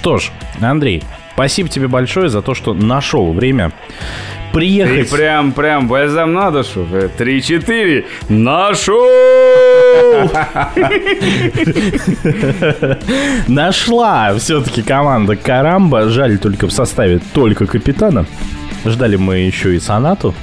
Что 0.02 0.18
ж, 0.18 0.32
Андрей, 0.60 1.04
спасибо 1.34 1.68
тебе 1.68 1.86
большое 1.86 2.28
за 2.28 2.42
то, 2.42 2.54
что 2.54 2.74
нашел 2.74 3.32
время 3.32 3.70
Ты 4.50 4.52
приехать. 4.58 5.10
прям, 5.12 5.52
прям 5.52 5.86
бальзам 5.86 6.32
на 6.32 6.50
душу. 6.50 6.84
Э, 6.92 7.08
Три-четыре. 7.16 8.06
Нашел! 8.28 8.98
Нашла 13.46 14.34
все-таки 14.38 14.82
команда 14.82 15.36
Карамба. 15.36 16.08
Жаль 16.08 16.38
только 16.38 16.66
в 16.66 16.72
составе 16.72 17.20
только 17.32 17.66
капитана. 17.66 18.26
Ждали 18.84 19.14
мы 19.14 19.36
еще 19.38 19.76
и 19.76 19.78
Сонату. 19.78 20.34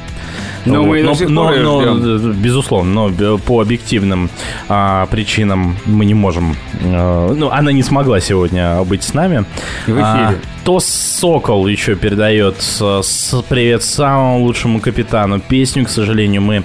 Ну, 0.73 0.85
мы 0.85 1.03
до 1.03 1.13
сих 1.15 1.29
но, 1.29 1.43
пор 1.47 1.57
но, 1.59 1.81
э, 1.83 2.33
безусловно, 2.33 2.91
но 2.93 3.09
б- 3.09 3.37
по 3.37 3.61
объективным 3.61 4.29
а, 4.67 5.05
причинам 5.07 5.75
мы 5.85 6.05
не 6.05 6.13
можем. 6.13 6.55
э, 6.81 7.33
ну, 7.35 7.49
она 7.49 7.71
не 7.71 7.83
смогла 7.83 8.19
сегодня 8.19 8.81
быть 8.83 9.03
с 9.03 9.13
нами. 9.13 9.45
В 9.87 9.91
эфире. 9.91 10.01
А, 10.03 10.33
то 10.63 10.79
Сокол 10.79 11.67
еще 11.67 11.95
передает 11.95 12.61
с, 12.61 13.01
с- 13.03 13.43
привет 13.49 13.83
самому 13.83 14.43
лучшему 14.43 14.79
капитану. 14.79 15.39
Песню, 15.39 15.85
к 15.85 15.89
сожалению, 15.89 16.41
мы 16.41 16.63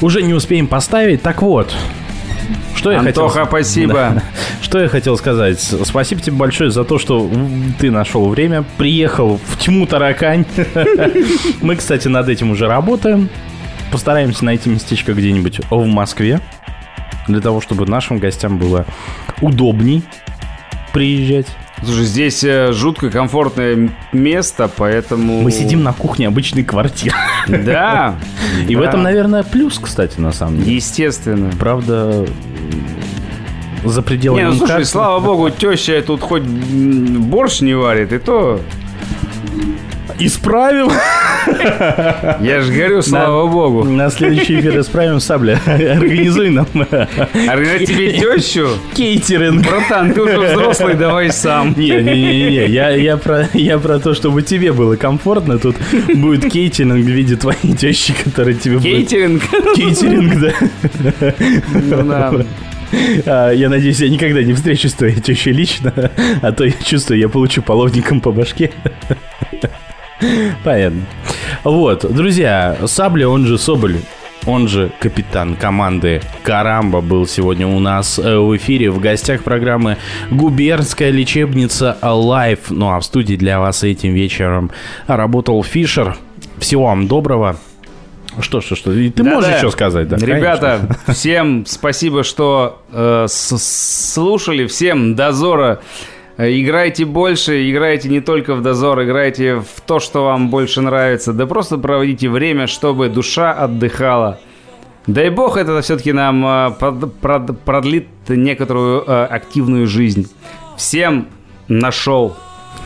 уже 0.00 0.22
не 0.22 0.34
успеем 0.34 0.66
поставить. 0.66 1.22
Так 1.22 1.42
вот, 1.42 1.74
что 2.74 2.92
я 2.92 3.00
Антоха, 3.00 3.44
хотел... 3.44 3.46
спасибо. 3.46 3.92
Да. 4.14 4.22
Что 4.62 4.80
я 4.80 4.88
хотел 4.88 5.16
сказать? 5.16 5.60
Спасибо 5.60 6.20
тебе 6.20 6.36
большое 6.36 6.70
за 6.70 6.84
то, 6.84 6.98
что 6.98 7.30
ты 7.78 7.90
нашел 7.90 8.28
время, 8.28 8.64
приехал 8.78 9.40
в 9.44 9.58
тьму 9.58 9.86
таракань. 9.86 10.44
Мы, 11.60 11.76
кстати, 11.76 12.08
над 12.08 12.28
этим 12.28 12.50
уже 12.50 12.66
работаем. 12.68 13.28
Постараемся 13.90 14.44
найти 14.44 14.70
местечко 14.70 15.12
где-нибудь 15.12 15.60
в 15.70 15.86
Москве, 15.86 16.40
для 17.26 17.40
того, 17.40 17.60
чтобы 17.60 17.86
нашим 17.86 18.18
гостям 18.18 18.58
было 18.58 18.86
удобней 19.40 20.04
приезжать. 20.92 21.46
Слушай, 21.82 22.04
здесь 22.04 22.44
э, 22.44 22.72
жутко 22.72 23.10
комфортное 23.10 23.90
место, 24.12 24.70
поэтому... 24.74 25.40
Мы 25.40 25.50
сидим 25.50 25.82
на 25.82 25.92
кухне 25.92 26.26
обычной 26.28 26.62
квартиры. 26.62 27.16
Да. 27.48 28.16
И 28.68 28.76
в 28.76 28.80
этом, 28.80 29.02
наверное, 29.02 29.42
плюс, 29.42 29.78
кстати, 29.78 30.20
на 30.20 30.32
самом 30.32 30.58
деле. 30.58 30.76
Естественно. 30.76 31.50
Правда, 31.58 32.26
за 33.84 34.02
пределами... 34.02 34.42
Не, 34.42 34.48
ну 34.48 34.54
слушай, 34.54 34.84
слава 34.84 35.20
богу, 35.20 35.50
теща 35.50 36.02
тут 36.02 36.20
хоть 36.20 36.42
борщ 36.42 37.60
не 37.60 37.74
варит, 37.74 38.12
и 38.12 38.18
то... 38.18 38.60
Исправим. 40.18 40.90
Я 42.40 42.60
же 42.60 42.72
говорю, 42.72 43.02
слава 43.02 43.46
на, 43.46 43.52
богу. 43.52 43.84
На 43.84 44.10
следующий 44.10 44.60
эфир 44.60 44.80
исправим 44.80 45.20
сабля. 45.20 45.60
Организуй 45.66 46.50
нам. 46.50 46.66
Организуй 47.48 47.86
тебе 47.86 48.12
тещу? 48.12 48.68
Кейтеринг. 48.94 49.66
Братан, 49.66 50.12
ты 50.12 50.22
уже 50.22 50.38
взрослый, 50.38 50.94
давай 50.94 51.30
сам. 51.30 51.74
Не-не-не, 51.76 52.66
я, 52.66 52.90
я, 52.90 53.16
про, 53.16 53.48
я 53.54 53.78
про 53.78 53.98
то, 53.98 54.14
чтобы 54.14 54.42
тебе 54.42 54.72
было 54.72 54.96
комфортно. 54.96 55.58
Тут 55.58 55.76
будет 56.14 56.50
кейтеринг 56.50 57.04
в 57.04 57.08
виде 57.08 57.36
твоей 57.36 57.74
тещи, 57.76 58.14
которая 58.24 58.54
тебе 58.54 58.78
кейтеринг? 58.78 59.42
будет... 59.50 59.74
Кейтеринг? 59.74 60.30
Кейтеринг, 60.30 60.40
да. 60.40 61.34
Ну, 61.72 62.02
да. 62.04 62.32
А, 63.26 63.50
я 63.52 63.68
надеюсь, 63.68 64.00
я 64.00 64.08
никогда 64.08 64.42
не 64.42 64.52
встречусь 64.52 64.92
с 64.92 64.94
твоей 64.94 65.20
тещей 65.20 65.52
лично, 65.52 66.10
а 66.42 66.52
то 66.52 66.64
я 66.64 66.72
чувствую, 66.72 67.18
я 67.20 67.28
получу 67.28 67.62
половником 67.62 68.20
по 68.20 68.32
башке. 68.32 68.72
Понятно. 70.64 71.02
Вот, 71.64 72.10
друзья, 72.12 72.76
Сабля, 72.86 73.28
он 73.28 73.46
же 73.46 73.58
Соболь, 73.58 73.96
он 74.46 74.68
же 74.68 74.90
капитан 75.00 75.54
команды 75.54 76.22
Карамба 76.42 77.00
был 77.00 77.26
сегодня 77.26 77.66
у 77.66 77.78
нас 77.78 78.18
э, 78.18 78.38
в 78.38 78.56
эфире 78.56 78.90
в 78.90 78.98
гостях 78.98 79.42
программы 79.42 79.98
«Губернская 80.30 81.10
лечебница 81.10 81.98
Live». 82.00 82.60
Ну 82.70 82.90
а 82.90 83.00
в 83.00 83.04
студии 83.04 83.36
для 83.36 83.60
вас 83.60 83.82
этим 83.82 84.14
вечером 84.14 84.70
работал 85.06 85.62
Фишер. 85.62 86.16
Всего 86.58 86.84
вам 86.86 87.06
доброго. 87.06 87.56
Что, 88.40 88.60
что, 88.60 88.76
что? 88.76 88.92
И 88.92 89.10
ты 89.10 89.22
да, 89.22 89.30
можешь 89.30 89.50
да. 89.50 89.56
еще 89.58 89.70
сказать, 89.70 90.08
да? 90.08 90.16
Ребята, 90.16 90.78
конечно. 90.80 91.14
всем 91.14 91.66
спасибо, 91.66 92.22
что 92.22 92.80
э, 92.92 93.26
слушали. 93.28 94.66
Всем 94.66 95.14
дозора 95.16 95.80
играйте 96.48 97.04
больше, 97.04 97.70
играйте 97.70 98.08
не 98.08 98.20
только 98.20 98.54
в 98.54 98.62
дозор, 98.62 99.02
играйте 99.02 99.56
в 99.56 99.80
то, 99.84 100.00
что 100.00 100.24
вам 100.24 100.48
больше 100.48 100.80
нравится. 100.80 101.32
Да 101.32 101.46
просто 101.46 101.78
проводите 101.78 102.28
время, 102.28 102.66
чтобы 102.66 103.08
душа 103.08 103.52
отдыхала. 103.52 104.38
Дай 105.06 105.30
бог, 105.30 105.56
это 105.56 105.80
все-таки 105.80 106.12
нам 106.12 106.44
э, 106.46 106.70
продлит 107.64 108.08
некоторую 108.28 109.02
э, 109.06 109.24
активную 109.24 109.86
жизнь. 109.86 110.30
Всем 110.76 111.26
нашел. 111.68 112.36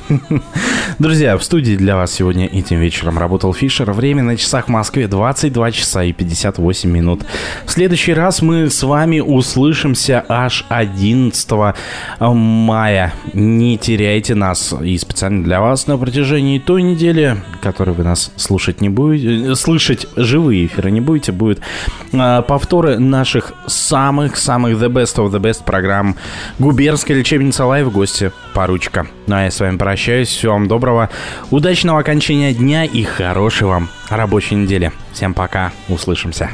Друзья, 0.98 1.36
в 1.38 1.44
студии 1.44 1.76
для 1.76 1.96
вас 1.96 2.12
сегодня 2.12 2.46
этим 2.46 2.78
вечером 2.78 3.18
работал 3.18 3.54
Фишер. 3.54 3.90
Время 3.92 4.22
на 4.22 4.36
часах 4.36 4.66
в 4.66 4.68
Москве 4.68 5.08
22 5.08 5.70
часа 5.72 6.04
и 6.04 6.12
58 6.12 6.90
минут. 6.90 7.24
В 7.64 7.70
следующий 7.70 8.12
раз 8.12 8.42
мы 8.42 8.68
с 8.68 8.82
вами 8.82 9.20
услышимся 9.20 10.24
аж 10.28 10.66
11 10.68 11.50
мая. 12.20 13.14
Не 13.32 13.78
теряйте 13.78 14.34
нас. 14.34 14.74
И 14.82 14.98
специально 14.98 15.42
для 15.42 15.60
вас 15.60 15.86
на 15.86 15.96
протяжении 15.96 16.58
той 16.58 16.82
недели, 16.82 17.36
которой 17.62 17.94
вы 17.94 18.04
нас 18.04 18.30
слушать 18.36 18.80
не 18.80 18.88
будете, 18.88 19.52
э, 19.52 19.54
слышать 19.54 20.06
живые 20.16 20.66
эфиры 20.66 20.90
не 20.90 21.00
будете, 21.00 21.32
будет 21.32 21.60
э, 22.12 22.42
повторы 22.46 22.98
наших 22.98 23.54
самых-самых 23.66 24.74
the 24.74 24.88
best 24.88 25.16
of 25.16 25.30
the 25.30 25.40
best 25.40 25.64
программ 25.64 26.16
Губернская 26.58 27.16
лечебница 27.16 27.64
live 27.64 27.90
гости 27.90 28.32
поручика. 28.52 29.06
Ну 29.26 29.36
а 29.36 29.44
я 29.44 29.50
с 29.50 29.60
вами 29.60 29.76
прощаюсь. 29.94 30.28
Всего 30.28 30.54
вам 30.54 30.66
доброго, 30.66 31.08
удачного 31.52 32.00
окончания 32.00 32.52
дня 32.52 32.84
и 32.84 33.04
хорошей 33.04 33.68
вам 33.68 33.88
рабочей 34.10 34.56
недели. 34.56 34.90
Всем 35.12 35.34
пока, 35.34 35.70
услышимся. 35.88 36.50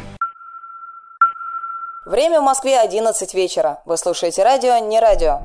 Время 2.04 2.40
в 2.40 2.44
Москве 2.44 2.78
11 2.78 3.32
вечера. 3.34 3.78
Вы 3.86 3.96
слушаете 3.96 4.42
радио 4.42 4.76
«Не 4.76 5.00
радио». 5.00 5.40